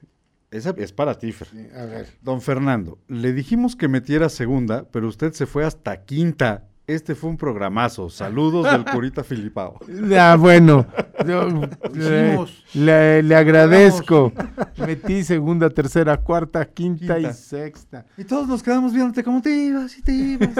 esa 0.50 0.74
es 0.76 0.92
para 0.92 1.18
ti, 1.18 1.32
Fer. 1.32 1.48
Sí, 1.48 1.66
A 1.76 1.84
ver, 1.84 2.08
Don 2.22 2.40
Fernando, 2.40 2.98
le 3.08 3.32
dijimos 3.32 3.74
que 3.76 3.88
metiera 3.88 4.28
segunda, 4.28 4.88
pero 4.90 5.08
usted 5.08 5.32
se 5.32 5.46
fue 5.46 5.64
hasta 5.64 6.04
quinta. 6.04 6.68
Este 6.86 7.14
fue 7.14 7.30
un 7.30 7.38
programazo. 7.38 8.10
Saludos 8.10 8.70
del 8.70 8.84
Curita 8.84 9.24
Filipao. 9.24 9.78
Ah, 10.18 10.36
bueno, 10.38 10.86
yo, 11.26 11.48
le, 11.94 12.28
Hicimos. 12.28 12.64
le- 12.74 13.22
le 13.22 13.34
agradezco. 13.36 14.32
Metí 14.76 15.24
segunda, 15.24 15.70
tercera, 15.70 16.18
cuarta, 16.18 16.62
quinta, 16.66 17.14
Quinta. 17.16 17.30
y 17.30 17.32
sexta. 17.32 18.04
Y 18.18 18.24
todos 18.24 18.46
nos 18.48 18.62
quedamos 18.62 18.92
viéndote 18.92 19.24
como 19.24 19.40
te 19.40 19.50
ibas 19.56 19.96
y 19.96 20.02
te 20.02 20.12
ibas. 20.12 20.50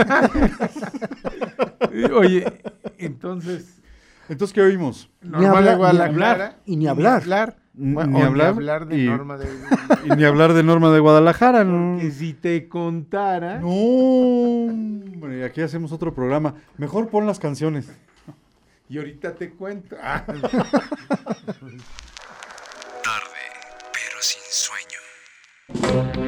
Oye, 2.17 2.45
entonces, 2.99 3.81
Entonces, 4.29 4.55
¿qué 4.55 4.63
oímos? 4.63 5.11
Norma 5.21 5.59
hablar, 5.59 5.79
de 5.79 5.93
ni 5.93 5.99
hablar, 6.01 6.57
y 6.65 6.77
ni 6.77 6.87
hablar. 6.87 7.19
Ni 7.19 7.25
Bueno, 7.77 8.19
o 8.19 8.23
hablar, 8.25 8.87
de 8.87 8.97
y- 8.97 9.07
Norma 9.07 9.37
de 9.37 9.47
Y 10.07 10.11
ni 10.17 10.25
hablar 10.25 10.53
de 10.55 10.63
Norma 10.63 10.93
de 10.93 11.01
Guadalajara, 11.01 11.65
¿no? 11.65 11.99
Que 11.99 12.11
si 12.13 12.33
te 12.33 12.69
contara. 12.69 13.59
No, 13.59 13.69
hombre, 13.69 15.45
aquí 15.45 15.61
hacemos 15.61 15.91
otro 15.91 16.15
programa. 16.15 16.55
Mejor 16.79 17.09
pon 17.09 17.27
las 17.27 17.41
canciones. 17.41 17.91
Y 18.89 18.99
ahorita 18.99 19.35
te 19.35 19.51
cuento. 19.51 19.97
Ah, 20.01 20.25
Tarde, 20.27 20.39
pero 23.93 24.21
sin 24.21 24.43
sueño. 24.49 26.24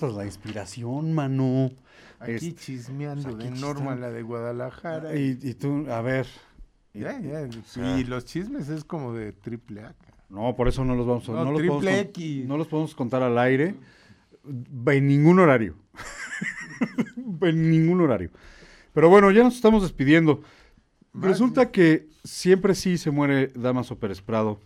Cortas 0.00 0.16
la 0.16 0.24
inspiración, 0.24 1.12
mano. 1.12 1.70
Aquí 2.18 2.32
Es- 2.48 2.56
chismeando 2.56 3.30
aquí 3.36 3.44
de 3.48 3.50
Norma, 3.50 3.94
la 3.96 4.10
de 4.10 4.22
Guadalajara. 4.22 5.16
y, 5.16 5.38
y 5.42 5.54
tú, 5.54 5.86
a 5.90 6.00
ver. 6.02 6.26
y- 6.94 7.00
Ya, 7.00 7.18
ya, 7.20 7.48
sea- 7.64 7.98
y 7.98 8.04
los 8.04 8.24
chismes 8.24 8.68
es 8.68 8.84
como 8.84 9.14
de 9.14 9.32
triple 9.32 9.82
A. 9.82 9.94
No, 10.28 10.54
por 10.56 10.68
eso 10.68 10.84
no 10.84 10.94
los 10.94 11.06
vamos 11.06 11.28
a 11.28 11.32
No, 11.32 11.38
no, 11.44 11.52
los 11.52 11.60
podemos 11.60 11.78
triple 11.80 11.96
con- 11.98 12.10
X. 12.10 12.46
no 12.46 12.56
los 12.58 12.66
podemos 12.68 12.94
contar 12.94 13.22
al 13.22 13.38
aire 13.38 13.74
en 14.86 15.06
ningún 15.06 15.38
horario. 15.38 15.74
en 17.42 17.70
ningún 17.70 18.00
horario. 18.00 18.30
Pero 18.92 19.08
bueno, 19.08 19.30
ya 19.30 19.42
nos 19.42 19.54
estamos 19.54 19.82
despidiendo. 19.82 20.42
Resulta 21.12 21.70
que 21.70 22.08
siempre 22.24 22.74
sí 22.74 22.96
se 22.98 23.10
muere 23.10 23.48
Damaso 23.54 23.98
Pérez 23.98 24.20
Prado. 24.22 24.60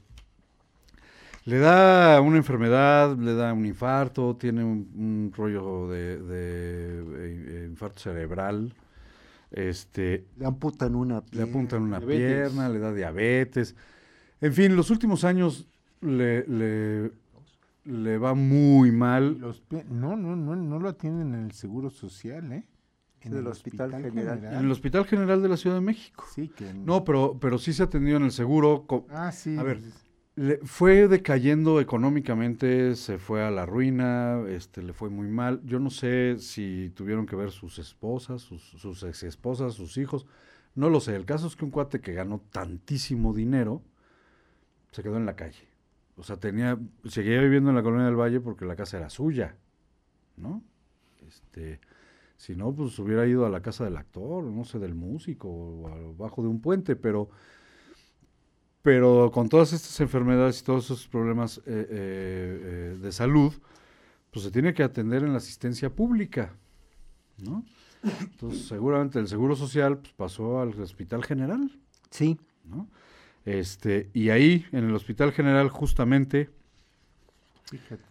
Le 1.47 1.59
da 1.59 2.21
una 2.23 2.39
enfermedad, 2.39 3.17
le 3.19 3.35
da 3.35 3.53
un 3.53 3.67
infarto, 3.67 4.37
tiene 4.37 4.65
un, 4.65 4.89
un 4.97 5.33
rollo 5.37 5.89
de, 5.89 6.19
de, 6.19 7.63
eh, 7.63 7.67
infarto 7.69 7.99
cerebral. 8.01 8.75
Este, 9.51 10.27
Le 10.37 10.47
amputan 10.47 10.95
una 10.95 11.17
le 11.17 11.23
pierna. 11.23 11.51
apuntan 11.51 11.83
una 11.83 11.99
Diabetes. 11.99 12.51
pierna, 12.51 12.69
le 12.71 12.79
da 12.79 12.93
diabetes. 12.93 13.77
En 14.41 14.53
fin, 14.55 14.75
los 14.75 14.91
últimos 14.91 15.23
años 15.25 15.69
le, 16.01 16.47
le, 16.49 17.13
le 17.85 18.19
va 18.19 18.35
muy 18.35 18.91
mal. 18.91 19.39
Los 19.39 19.63
no, 19.91 20.17
no, 20.17 20.35
no, 20.37 20.57
no 20.57 20.79
lo 20.81 20.89
atienden 20.89 21.35
en 21.35 21.45
el 21.45 21.53
Seguro 21.53 21.91
Social, 21.91 22.51
¿eh? 22.53 22.65
Sí, 23.21 23.29
del 23.31 23.47
Hospital 23.47 23.91
General. 24.03 24.45
En 24.45 24.65
el 24.65 24.71
Hospital 24.71 25.05
General 25.07 25.41
de 25.43 25.49
la 25.49 25.57
Ciudad 25.57 25.77
de 25.77 25.83
México. 25.83 26.25
Sí, 26.35 26.49
que 26.49 26.73
No, 26.75 27.05
pero, 27.05 27.39
pero 27.41 27.59
sí 27.59 27.73
se 27.73 27.83
atendió 27.83 28.17
en 28.17 28.25
el 28.25 28.33
seguro. 28.33 28.85
Ah, 29.11 29.31
sí. 29.33 29.57
A 29.57 29.63
ver, 29.63 29.81
le 30.37 30.59
fue 30.59 31.07
decayendo 31.09 31.81
económicamente, 31.81 32.97
se 32.97 33.19
fue 33.19 33.43
a 33.45 33.51
la 33.51 33.67
ruina, 33.67 34.43
este, 34.49 34.83
le 34.83 34.93
fue 34.93 35.11
muy 35.11 35.29
mal. 35.29 35.61
Yo 35.65 35.79
no 35.79 35.91
sé 35.91 36.39
si 36.39 36.91
tuvieron 36.95 37.27
que 37.27 37.37
ver 37.37 37.51
sus 37.51 37.79
esposas, 37.79 38.43
sus, 38.43 38.63
sus 38.63 39.03
ex 39.05 39.23
esposas, 39.23 39.75
sus 39.75 39.97
hijos. 39.97 40.27
No 40.75 40.91
lo 40.91 41.01
sé. 41.01 41.15
El 41.15 41.25
caso 41.25 41.47
es 41.47 41.55
que 41.55 41.65
un 41.65 41.71
cuate 41.71 42.01
que 42.01 42.15
ganó 42.15 42.41
tantísimo 42.51 43.33
dinero 43.33 43.83
se 44.91 45.03
quedó 45.03 45.17
en 45.17 45.27
la 45.27 45.37
calle. 45.37 45.69
O 46.17 46.23
sea, 46.23 46.37
tenía, 46.37 46.79
seguía 47.07 47.41
viviendo 47.41 47.71
en 47.71 47.77
la 47.77 47.83
colonia 47.83 48.07
del 48.07 48.17
Valle 48.17 48.41
porque 48.41 48.65
la 48.65 48.77
casa 48.77 48.99
era 48.99 49.11
suya, 49.11 49.57
¿no? 50.37 50.63
Este, 51.27 51.81
si 52.37 52.55
no, 52.55 52.73
pues 52.73 52.99
hubiera 52.99 53.27
ido 53.27 53.47
a 53.47 53.51
la 53.51 53.63
casa 53.63 53.85
del 53.85 53.97
actor, 53.97 54.45
no 54.45 54.65
sé, 54.65 54.79
del 54.79 54.95
músico, 54.95 55.49
o 55.49 55.89
abajo 55.89 56.43
de 56.43 56.49
un 56.49 56.61
puente, 56.61 56.95
pero 56.95 57.31
pero 58.85 59.31
con 59.33 59.49
todas 59.49 59.73
estas 59.73 59.99
enfermedades 60.01 60.61
y 60.61 60.65
todos 60.65 60.85
esos 60.85 61.09
problemas 61.09 61.57
eh, 61.57 61.63
eh, 61.67 61.87
eh, 61.91 62.99
de 63.01 63.13
salud, 63.13 63.51
pues 64.31 64.45
se 64.45 64.51
tiene 64.51 64.75
que 64.75 64.83
atender 64.83 65.23
en 65.23 65.31
la 65.33 65.39
asistencia 65.39 65.89
pública, 65.89 66.53
¿no? 67.39 67.65
Entonces, 68.21 68.67
seguramente 68.67 69.19
el 69.19 69.27
Seguro 69.27 69.57
Social 69.57 69.97
pues, 69.97 70.13
pasó 70.13 70.61
al 70.61 70.79
Hospital 70.79 71.25
General, 71.25 71.71
Sí, 72.11 72.39
¿no? 72.65 72.87
Este, 73.47 74.11
y 74.13 74.29
ahí, 74.29 74.67
en 74.71 74.85
el 74.85 74.95
Hospital 74.95 75.33
General, 75.33 75.71
justamente, 75.71 76.51
Fíjate. 77.71 78.05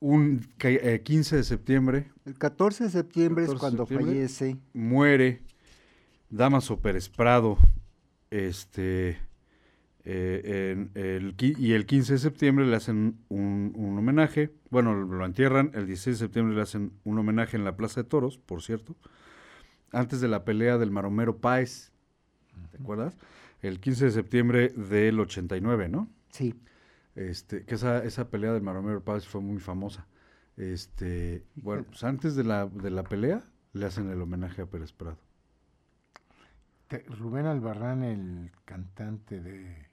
un 0.00 0.46
eh, 0.58 1.00
15 1.02 1.36
de 1.36 1.44
septiembre, 1.44 2.10
el 2.26 2.36
14 2.36 2.84
de 2.84 2.90
septiembre 2.90 3.46
14 3.46 3.54
es 3.54 3.58
cuando 3.58 3.86
septiembre. 3.86 4.12
fallece. 4.12 4.58
muere 4.74 5.40
Damaso 6.28 6.78
Pérez 6.78 7.08
Prado, 7.08 7.56
este, 8.30 9.18
eh, 10.04 10.88
el, 10.94 11.34
y 11.38 11.72
el 11.72 11.86
15 11.86 12.14
de 12.14 12.18
septiembre 12.18 12.66
le 12.66 12.76
hacen 12.76 13.18
un, 13.28 13.72
un 13.76 13.98
homenaje, 13.98 14.52
bueno, 14.70 14.94
lo 14.94 15.24
entierran, 15.26 15.70
el 15.74 15.86
16 15.86 16.18
de 16.18 16.26
septiembre 16.26 16.54
le 16.56 16.62
hacen 16.62 16.92
un 17.04 17.18
homenaje 17.18 17.56
en 17.56 17.64
la 17.64 17.76
Plaza 17.76 18.02
de 18.02 18.08
Toros, 18.08 18.38
por 18.38 18.62
cierto, 18.62 18.96
antes 19.92 20.20
de 20.20 20.28
la 20.28 20.44
pelea 20.44 20.78
del 20.78 20.90
Maromero 20.90 21.38
Páez, 21.38 21.92
¿te 22.70 22.78
acuerdas? 22.78 23.18
El 23.62 23.80
15 23.80 24.06
de 24.06 24.10
septiembre 24.12 24.68
del 24.70 25.20
89, 25.20 25.88
¿no? 25.88 26.10
Sí, 26.30 26.54
Este, 27.14 27.64
que 27.64 27.74
esa, 27.74 28.04
esa 28.04 28.30
pelea 28.30 28.52
del 28.52 28.62
Maromero 28.62 29.02
Páez 29.04 29.26
fue 29.26 29.40
muy 29.40 29.58
famosa. 29.60 30.06
Este, 30.56 31.44
bueno, 31.56 31.84
pues 31.84 32.04
antes 32.04 32.36
de 32.36 32.44
la, 32.44 32.66
de 32.66 32.90
la 32.90 33.04
pelea 33.04 33.42
le 33.72 33.86
hacen 33.86 34.10
el 34.10 34.20
homenaje 34.22 34.62
a 34.62 34.66
Pérez 34.66 34.92
Prado. 34.92 35.18
Rubén 37.08 37.46
Albarrán, 37.46 38.02
el 38.02 38.50
cantante 38.64 39.40
de 39.40 39.89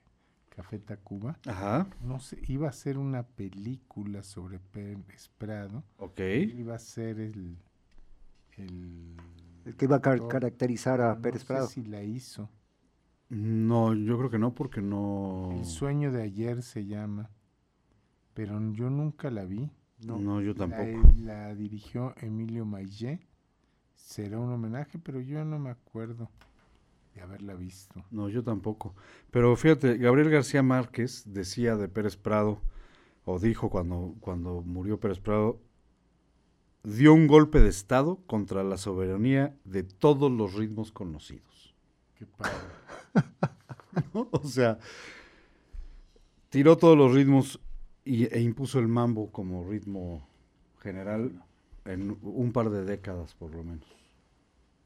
Café 0.58 0.80
Tacuba, 0.80 1.38
Ajá, 1.46 1.86
no 2.02 2.18
sé, 2.18 2.36
iba 2.48 2.66
a 2.66 2.70
hacer 2.70 2.98
una 2.98 3.22
película 3.22 4.24
sobre 4.24 4.58
Pérez 4.58 5.28
Prado. 5.38 5.84
ok. 5.98 6.18
Iba 6.56 6.74
a 6.74 6.78
ser 6.80 7.20
el... 7.20 7.56
el 8.56 9.14
el 9.64 9.76
que 9.76 9.84
iba 9.84 9.96
a 9.96 10.00
car- 10.00 10.26
caracterizar 10.26 11.00
a 11.00 11.16
Pérez 11.20 11.42
no 11.42 11.46
Prado. 11.46 11.66
sé 11.68 11.74
si 11.74 11.84
la 11.84 12.02
hizo. 12.02 12.50
No, 13.28 13.94
yo 13.94 14.18
creo 14.18 14.30
que 14.30 14.38
no, 14.40 14.52
porque 14.52 14.80
no. 14.82 15.50
El 15.52 15.64
sueño 15.64 16.10
de 16.10 16.22
ayer 16.22 16.62
se 16.62 16.86
llama, 16.86 17.30
pero 18.34 18.58
yo 18.72 18.90
nunca 18.90 19.30
la 19.30 19.44
vi. 19.44 19.70
No, 20.04 20.40
yo 20.40 20.54
La, 20.54 20.58
tampoco. 20.58 21.12
la 21.18 21.54
dirigió 21.54 22.14
Emilio 22.20 22.64
Maillé. 22.64 23.20
Será 23.94 24.40
un 24.40 24.50
homenaje, 24.52 24.98
pero 24.98 25.20
yo 25.20 25.44
no 25.44 25.58
me 25.60 25.70
acuerdo 25.70 26.30
de 27.18 27.24
haberla 27.24 27.54
visto. 27.54 28.04
No, 28.10 28.28
yo 28.28 28.44
tampoco. 28.44 28.94
Pero 29.30 29.54
fíjate, 29.56 29.98
Gabriel 29.98 30.30
García 30.30 30.62
Márquez 30.62 31.24
decía 31.26 31.76
de 31.76 31.88
Pérez 31.88 32.16
Prado, 32.16 32.60
o 33.24 33.38
dijo 33.38 33.70
cuando, 33.70 34.14
cuando 34.20 34.62
murió 34.62 35.00
Pérez 35.00 35.18
Prado, 35.18 35.60
dio 36.84 37.12
un 37.12 37.26
golpe 37.26 37.60
de 37.60 37.68
Estado 37.68 38.20
contra 38.26 38.62
la 38.62 38.76
soberanía 38.76 39.56
de 39.64 39.82
todos 39.82 40.30
los 40.30 40.54
ritmos 40.54 40.92
conocidos. 40.92 41.74
Qué 42.16 42.26
padre. 42.26 42.54
¿no? 44.14 44.28
O 44.30 44.46
sea, 44.46 44.78
tiró 46.50 46.76
todos 46.76 46.96
los 46.96 47.12
ritmos 47.12 47.60
y, 48.04 48.32
e 48.32 48.40
impuso 48.40 48.78
el 48.78 48.88
mambo 48.88 49.30
como 49.32 49.68
ritmo 49.68 50.26
general 50.80 51.44
en 51.84 52.16
un 52.22 52.52
par 52.52 52.70
de 52.70 52.84
décadas 52.84 53.34
por 53.34 53.52
lo 53.54 53.64
menos, 53.64 53.88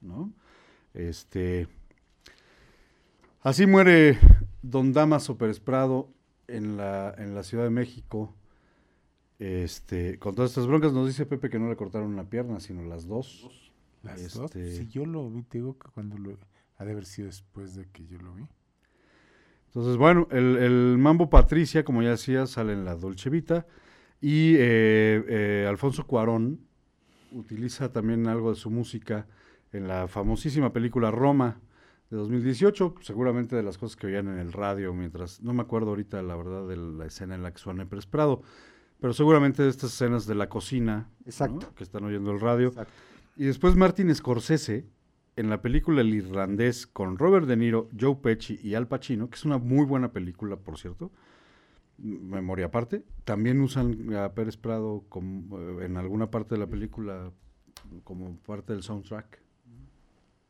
¿no? 0.01 0.33
Este, 0.95 1.69
así 3.43 3.67
muere 3.67 4.19
Don 4.63 4.93
Damaso 4.93 5.37
Pérez 5.37 5.61
Prado 5.61 6.09
en 6.49 6.77
la, 6.77 7.15
en 7.19 7.35
la 7.35 7.43
Ciudad 7.43 7.65
de 7.65 7.71
México. 7.71 8.35
Este, 9.39 10.19
con 10.19 10.35
todas 10.35 10.51
estas 10.53 10.67
broncas 10.67 10.93
nos 10.93 11.07
dice 11.09 11.27
Pepe 11.27 11.51
que 11.51 11.59
no 11.59 11.69
le 11.69 11.77
cortaron 11.77 12.09
una 12.13 12.29
pierna, 12.29 12.61
sino 12.61 12.83
las 12.85 13.07
dos. 13.07 13.73
Las 14.03 14.35
dos. 14.35 14.55
Este- 14.55 14.73
Si 14.77 14.89
yo 14.89 15.05
lo 15.07 15.29
vi, 15.31 15.43
te 15.43 15.59
digo 15.59 15.79
que 15.79 15.89
cuando 15.91 16.17
lo... 16.19 16.39
Ha 16.79 16.85
de 16.85 16.93
haber 16.93 17.05
sido 17.05 17.27
después 17.29 17.77
de 17.77 17.87
que 17.93 18.07
yo 18.07 18.19
lo 18.19 18.35
vi. 18.35 18.45
Entonces, 19.69 19.97
bueno, 19.97 20.27
el, 20.33 20.57
el 20.57 20.99
Mambo 20.99 21.31
Patricia, 21.31 21.85
como 21.85 22.03
ya 22.03 22.11
decía, 22.11 22.47
sale 22.47 22.73
en 22.73 22.85
la 22.85 22.97
Dolce 22.97 23.31
Vita. 23.31 23.67
Y 24.21 24.55
eh, 24.57 25.25
eh, 25.29 25.67
Alfonso 25.69 26.07
Cuarón 26.07 26.61
utiliza 27.31 27.93
también 27.93 28.27
algo 28.27 28.51
de 28.51 28.57
su 28.57 28.69
música 28.71 29.27
en 29.73 29.87
la 29.87 30.09
famosísima 30.09 30.73
película 30.73 31.11
Roma 31.11 31.61
de 32.13 32.19
2018, 32.19 32.97
seguramente 33.01 33.57
de 33.57 33.63
las 33.63 33.79
cosas 33.79 33.97
que 33.97 34.07
oían 34.07 34.29
en 34.29 34.39
el 34.39 34.53
radio 34.53 34.93
mientras, 34.93 35.41
no 35.41 35.55
me 35.55 35.63
acuerdo 35.63 35.89
ahorita 35.89 36.23
la 36.23 36.37
verdad 36.37 36.69
de 36.69 36.77
la 36.77 37.07
escena 37.07 37.35
en 37.35 37.43
la 37.43 37.53
que 37.53 37.59
suena 37.59 37.87
Pérez 37.87 38.05
Prado, 38.05 38.43
pero 39.01 39.15
seguramente 39.15 39.63
de 39.63 39.71
estas 39.71 39.95
escenas 39.95 40.27
de 40.27 40.35
la 40.35 40.51
cocina 40.51 41.09
¿no? 41.09 41.25
Exacto. 41.25 41.75
que 41.75 41.83
están 41.83 42.05
oyendo 42.05 42.31
el 42.31 42.41
radio. 42.41 42.69
Exacto. 42.69 42.93
Y 43.35 43.47
después 43.47 43.77
Martin 43.77 44.15
Scorsese, 44.15 44.87
en 45.37 45.49
la 45.49 45.63
película 45.63 46.03
El 46.03 46.13
Irlandés, 46.13 46.87
con 46.87 47.17
Robert 47.17 47.47
De 47.47 47.57
Niro, 47.57 47.89
Joe 47.99 48.17
Pesci 48.17 48.61
y 48.63 48.75
Al 48.75 48.89
Pacino, 48.89 49.31
que 49.31 49.37
es 49.37 49.47
una 49.47 49.57
muy 49.57 49.87
buena 49.87 50.13
película, 50.13 50.57
por 50.57 50.79
cierto, 50.79 51.11
memoria 51.97 52.67
aparte, 52.67 53.07
también 53.25 53.59
usan 53.63 54.15
a 54.15 54.35
Pérez 54.35 54.59
Prado 54.59 55.07
como, 55.09 55.59
eh, 55.59 55.87
en 55.87 55.97
alguna 55.97 56.31
parte 56.31 56.57
de 56.57 56.59
la 56.59 56.67
película 56.67 57.33
como 58.05 58.37
parte 58.37 58.75
del 58.75 58.83
soundtrack. 58.83 59.41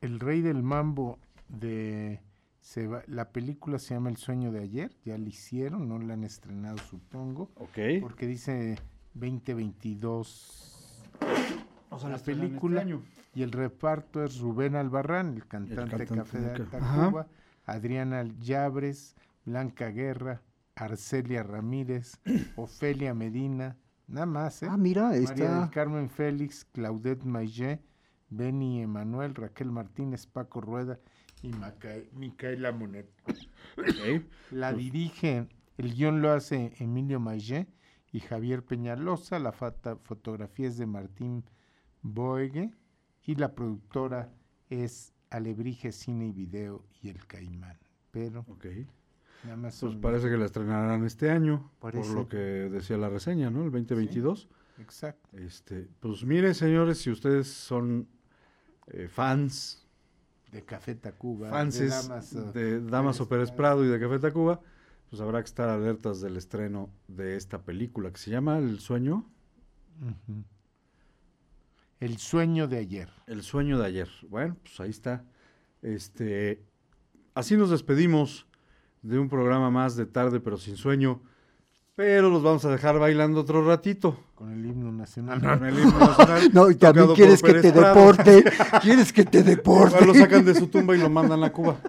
El 0.01 0.19
rey 0.19 0.41
del 0.41 0.65
mambo 0.65 1.21
de... 1.49 2.21
Se 2.61 2.87
va- 2.87 3.03
la 3.09 3.31
película 3.33 3.79
se 3.81 3.95
llama 3.95 4.09
El 4.11 4.17
sueño 4.19 4.53
de 4.53 4.61
ayer. 4.61 4.93
Ya 5.05 5.19
la 5.19 5.29
hicieron, 5.29 5.89
no 5.89 5.99
la 5.99 6.15
han 6.15 6.23
estrenado, 6.25 6.79
supongo. 6.79 7.51
Ok. 7.57 7.79
Porque 8.01 8.27
dice 8.27 8.79
2022 9.15 11.11
O 11.91 11.99
sea, 11.99 12.09
la 12.09 12.17
este 12.17 12.35
película. 12.35 12.81
año. 12.83 13.03
Y 13.35 13.43
el 13.43 13.51
reparto 13.53 14.23
es 14.23 14.39
Rubén 14.39 14.77
Albarrán, 14.77 15.35
el 15.35 15.47
cantante, 15.47 16.07
cantante 16.07 16.15
Café 16.15 16.39
de 16.41 16.65
Tacuba, 16.67 17.27
Adriana 17.65 18.25
Llabres, 18.41 19.17
Blanca 19.47 19.89
Guerra, 19.89 20.43
Arcelia 20.77 21.43
Ramírez, 21.43 22.19
Ofelia 22.57 23.15
Medina, 23.15 23.77
nada 24.07 24.27
más, 24.27 24.63
¿eh? 24.63 24.67
Ah, 24.71 24.77
mira, 24.77 25.05
María 25.05 25.23
está. 25.23 25.61
del 25.61 25.71
Carmen 25.71 26.11
Félix, 26.11 26.67
Claudette 26.73 27.25
Maillet, 27.25 27.81
Benny 28.29 28.83
Emanuel, 28.83 29.35
Raquel 29.35 29.71
Martínez, 29.71 30.27
Paco 30.27 30.61
Rueda 30.61 30.99
y 31.43 31.51
Maca- 31.53 32.03
Micaela 32.13 32.73
Monet. 32.73 33.09
Ok. 33.77 34.23
La 34.51 34.73
dirige, 34.73 35.47
el 35.79 35.95
guion 35.95 36.23
lo 36.23 36.31
hace 36.33 36.73
Emilio 36.79 37.19
Maillet 37.21 37.69
y 38.13 38.21
Javier 38.21 38.65
Peñalosa, 38.65 39.39
la 39.39 39.53
fotografía 39.53 40.69
es 40.69 40.77
de 40.79 40.87
Martín 40.87 41.45
Boegue 42.03 42.71
y 43.25 43.35
la 43.37 43.55
productora 43.55 44.33
es 44.69 45.13
Alebrije 45.31 45.93
Cine 45.93 46.27
y 46.27 46.33
Video 46.33 46.85
y 47.01 47.09
El 47.09 47.27
Caimán. 47.27 47.79
Pero 48.11 48.45
Ok. 48.49 48.67
nada 49.45 49.57
más 49.57 49.81
Pues 49.81 49.97
parece 49.97 50.29
que 50.29 50.37
la 50.37 50.45
estrenarán 50.45 51.05
este 51.07 51.31
año, 51.31 51.71
Parece. 51.81 52.07
por 52.09 52.15
lo 52.17 52.29
que 52.29 52.37
decía 52.37 52.99
la 52.99 53.09
reseña, 53.09 53.51
¿no? 53.51 53.65
El 53.65 53.71
2022. 53.71 54.49
Exacto. 54.79 55.37
Este, 55.39 55.89
pues 56.01 56.25
mire, 56.25 56.53
señores, 56.55 56.99
si 56.99 57.11
ustedes 57.11 57.49
son 57.49 58.09
eh, 58.89 59.09
fans, 59.09 59.82
De 60.53 60.63
Café 60.63 60.95
Tacuba. 60.95 61.51
fanses 61.51 61.91
de 61.91 62.09
Damaso 62.09 62.53
de 62.53 62.81
Damaso 62.81 63.29
Pérez 63.29 63.51
Prado 63.51 63.85
y 63.85 63.89
de 63.89 63.99
Café 63.99 64.19
Tacuba, 64.19 64.61
pues 65.09 65.21
habrá 65.21 65.41
que 65.41 65.47
estar 65.47 65.69
alertas 65.69 66.21
del 66.21 66.37
estreno 66.37 66.91
de 67.09 67.37
esta 67.37 67.63
película 67.63 68.13
que 68.13 68.19
se 68.19 68.31
llama 68.31 68.59
El 68.59 68.79
sueño. 68.79 69.29
El 72.01 72.19
sueño 72.19 72.69
de 72.69 72.79
ayer. 72.79 73.09
El 73.27 73.43
sueño 73.43 73.79
de 73.79 73.87
ayer. 73.87 74.09
Bueno, 74.29 74.57
pues 74.63 74.79
ahí 74.81 74.91
está. 74.91 75.25
Este, 75.81 76.63
así 77.35 77.57
nos 77.57 77.71
despedimos 77.71 78.47
de 79.03 79.19
un 79.19 79.29
programa 79.29 79.71
más 79.71 79.97
de 79.97 80.07
tarde 80.07 80.41
pero 80.41 80.57
sin 80.57 80.77
sueño, 80.77 81.23
pero 82.03 82.31
los 82.31 82.43
vamos 82.43 82.65
a 82.65 82.71
dejar 82.71 82.99
bailando 82.99 83.41
otro 83.43 83.65
ratito. 83.65 84.17
Con 84.35 84.51
el 84.53 84.67
himno 84.67 84.91
nacional. 84.91 85.41
Con 85.41 85.65
el 85.65 85.79
himno 85.79 85.99
nacional, 86.01 86.51
No, 86.53 86.69
y 86.69 86.75
también 86.75 87.07
quieres 87.15 87.41
que 87.41 87.55
te 87.55 87.71
Prado. 87.73 87.95
deporte. 87.95 88.45
quieres 88.83 89.13
que 89.13 89.25
te 89.25 89.45
deporte. 89.45 89.95
Igual 90.03 90.09
lo 90.09 90.15
sacan 90.15 90.45
de 90.45 90.53
su 90.57 90.67
tumba 90.67 90.97
y 90.97 90.99
lo 90.99 91.09
mandan 91.09 91.45
a 91.45 91.53
Cuba. 91.53 91.77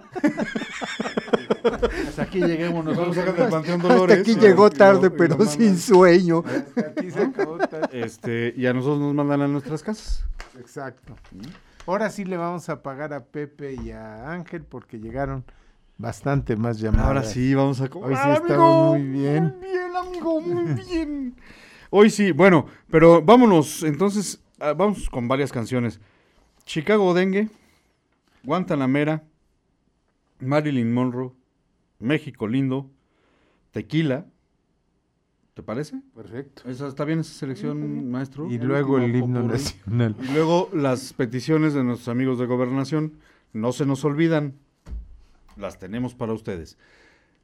Hasta 2.07 2.21
aquí 2.21 2.39
lleguemos 2.41 2.85
nosotros. 2.85 3.15
sacan 3.15 3.35
del 3.37 3.49
Panteón 3.49 3.81
Hasta 3.81 3.93
Dolores. 3.93 4.19
aquí 4.19 4.35
llegó 4.35 4.69
tarde, 4.69 5.09
lo 5.09 5.15
pero 5.17 5.43
sin 5.45 5.79
sueño. 5.79 6.43
Aquí 6.75 7.09
se 7.09 7.19
acabó 7.23 7.57
ta- 7.57 7.89
Este, 7.91 8.53
y 8.55 8.67
a 8.67 8.73
nosotros 8.73 8.99
nos 8.99 9.15
mandan 9.15 9.41
a 9.41 9.47
nuestras 9.47 9.81
casas. 9.81 10.23
Exacto. 10.59 11.15
Ahora 11.87 12.11
sí 12.11 12.23
le 12.23 12.37
vamos 12.37 12.69
a 12.69 12.83
pagar 12.83 13.13
a 13.13 13.23
Pepe 13.25 13.73
y 13.83 13.89
a 13.89 14.29
Ángel 14.31 14.61
porque 14.63 14.99
llegaron 14.99 15.43
bastante 15.97 16.55
más 16.55 16.79
llamadas. 16.79 17.07
Ahora 17.07 17.23
sí, 17.23 17.53
vamos 17.53 17.79
a 17.79 17.83
Hoy 17.83 17.89
sí 17.89 17.93
cobrar, 17.93 18.41
estamos 18.41 18.99
muy 18.99 19.07
bien. 19.07 19.43
Muy 19.43 19.69
bien, 19.69 19.95
amigo, 19.95 20.41
muy 20.41 20.83
bien. 20.85 21.35
Hoy 21.89 22.09
sí, 22.09 22.31
bueno, 22.31 22.65
pero 22.89 23.21
vámonos, 23.21 23.83
entonces, 23.83 24.41
ah, 24.59 24.73
vamos 24.73 25.09
con 25.09 25.27
varias 25.27 25.51
canciones. 25.51 25.99
Chicago 26.65 27.13
Dengue, 27.13 27.49
Guantanamera, 28.43 29.23
Marilyn 30.39 30.93
Monroe, 30.93 31.31
México 31.99 32.47
Lindo, 32.47 32.89
Tequila. 33.71 34.25
¿Te 35.53 35.61
parece? 35.61 36.01
Perfecto. 36.15 36.67
¿Esa, 36.67 36.87
¿Está 36.87 37.05
bien 37.05 37.19
esa 37.19 37.33
selección, 37.33 38.09
maestro? 38.09 38.49
Y 38.49 38.57
luego 38.57 38.97
el 38.97 39.15
himno 39.15 39.43
nacional. 39.43 40.15
Y 40.19 40.33
luego 40.33 40.69
las 40.73 41.13
peticiones 41.13 41.75
de 41.75 41.83
nuestros 41.83 42.07
amigos 42.07 42.39
de 42.39 42.47
gobernación, 42.47 43.19
no 43.53 43.71
se 43.71 43.85
nos 43.85 44.03
olvidan, 44.03 44.55
las 45.57 45.77
tenemos 45.79 46.13
para 46.15 46.33
ustedes. 46.33 46.77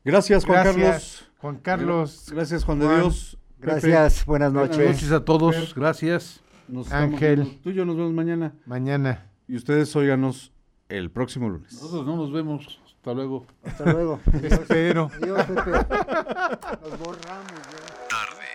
Gracias, 0.03 0.45
Juan 0.45 0.63
Gracias, 0.63 0.75
Carlos. 0.75 1.31
Juan 1.39 1.55
Carlos. 1.57 2.25
Gracias, 2.31 2.63
Juan 2.63 2.79
de. 2.79 2.95
Dios. 2.95 3.37
Gracias, 3.59 4.25
buenas 4.25 4.53
Buenas 4.53 4.77
noches. 4.77 4.91
Noches 4.91 5.11
a 5.11 5.25
todos. 5.25 5.75
Gracias. 5.75 6.41
Nos 6.67 6.91
Ángel. 6.91 7.59
Tú 7.63 7.71
y 7.71 7.73
yo 7.73 7.85
nos 7.85 7.97
vemos 7.97 8.13
mañana. 8.13 8.53
Mañana. 8.65 9.25
Y 9.47 9.55
ustedes 9.55 9.93
óiganos 9.95 10.53
el 10.87 11.11
próximo 11.11 11.49
lunes. 11.49 11.73
Nosotros 11.73 12.05
no 12.05 12.15
nos 12.15 12.31
vemos. 12.31 12.79
Hasta 12.85 13.13
luego. 13.13 13.45
Hasta 13.63 13.91
luego. 13.91 14.19
Espero. 14.43 15.09
Adiós, 15.21 15.45
Pepe. 15.45 15.71
Nos 16.81 16.99
borramos. 16.99 17.51
ya. 17.51 18.07
Tarde, 18.09 18.45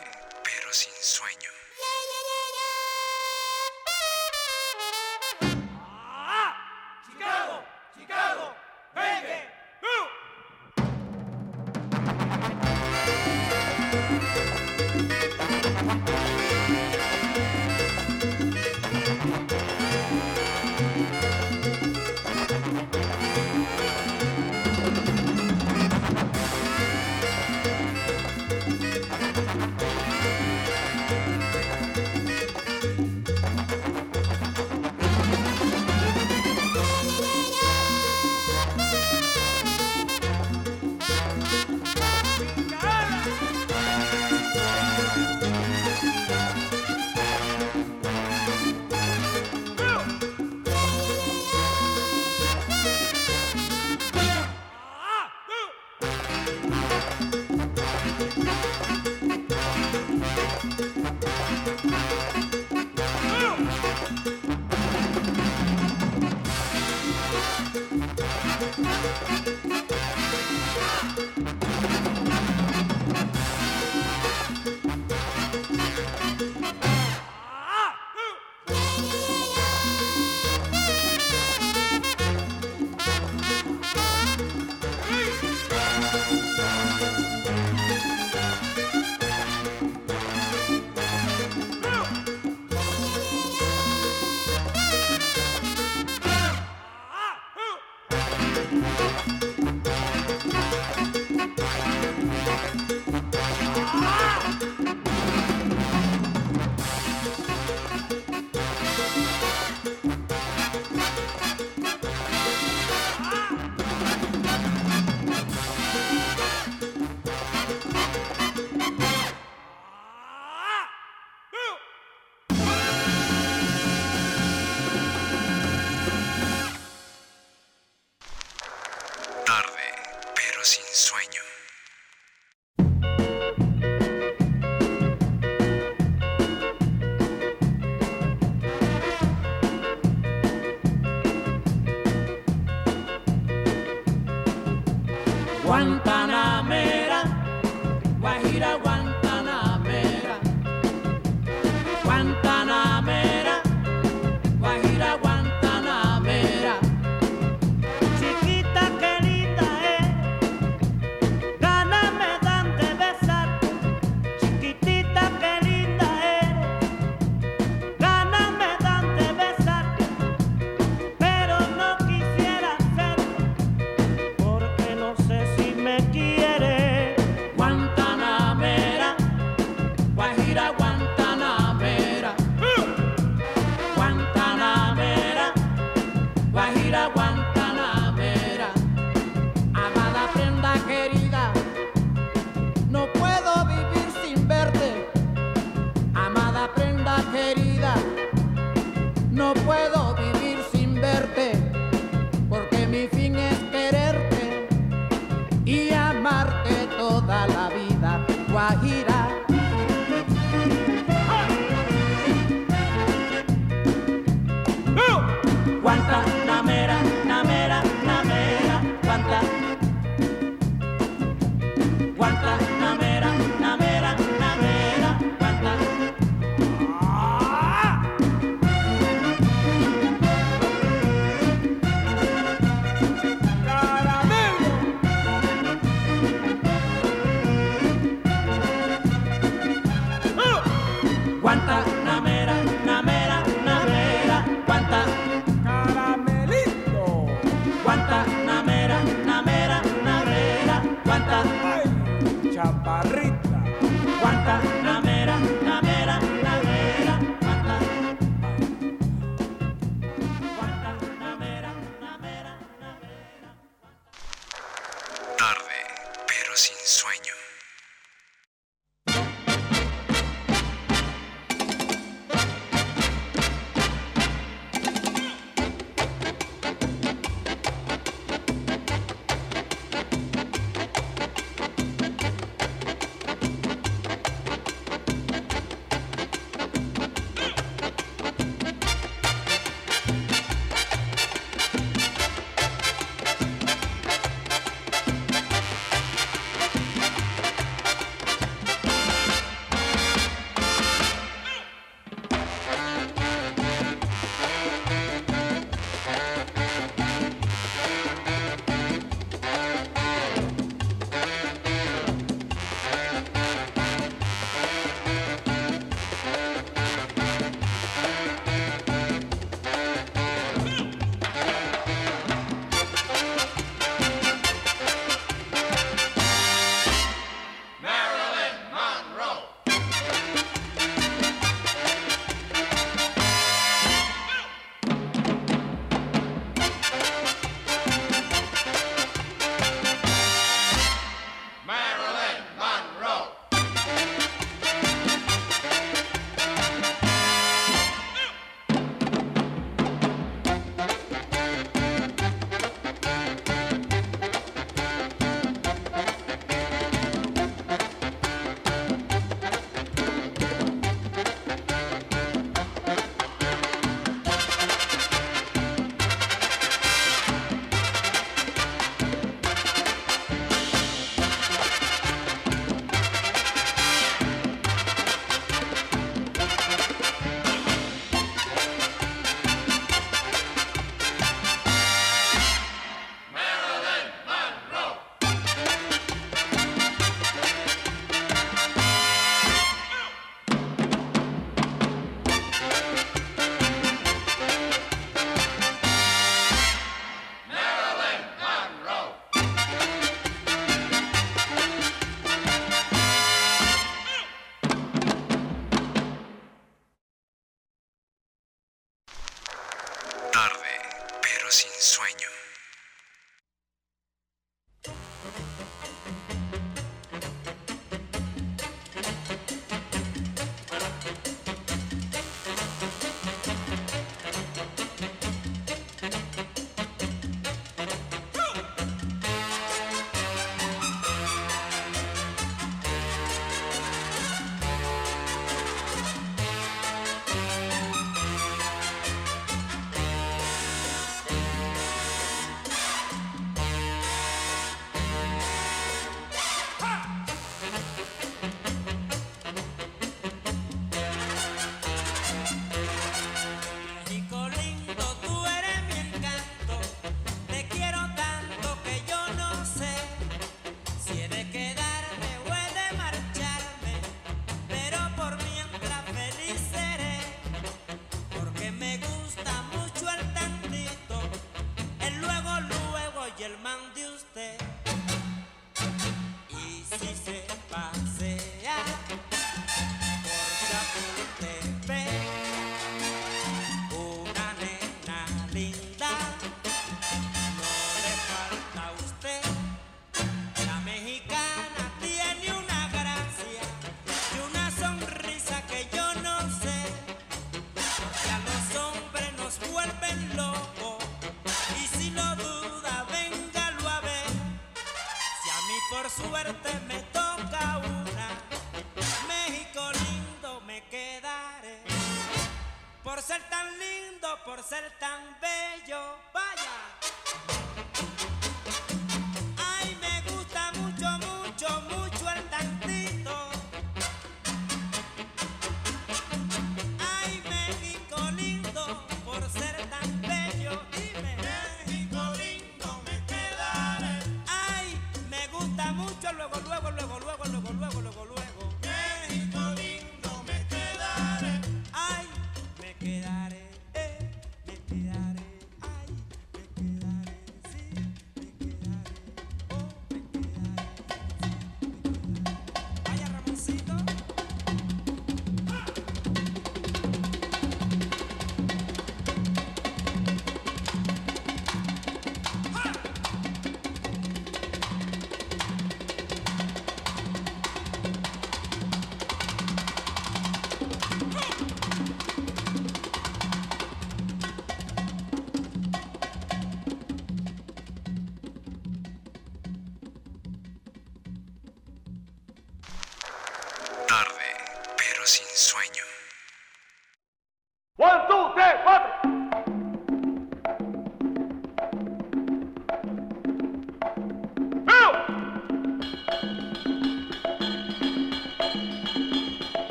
pero 0.45 0.69
sin 0.71 0.93
sueño. 1.01 1.44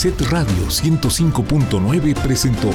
Set 0.00 0.18
Radio 0.30 0.64
105.9 0.66 2.14
presentó 2.22 2.70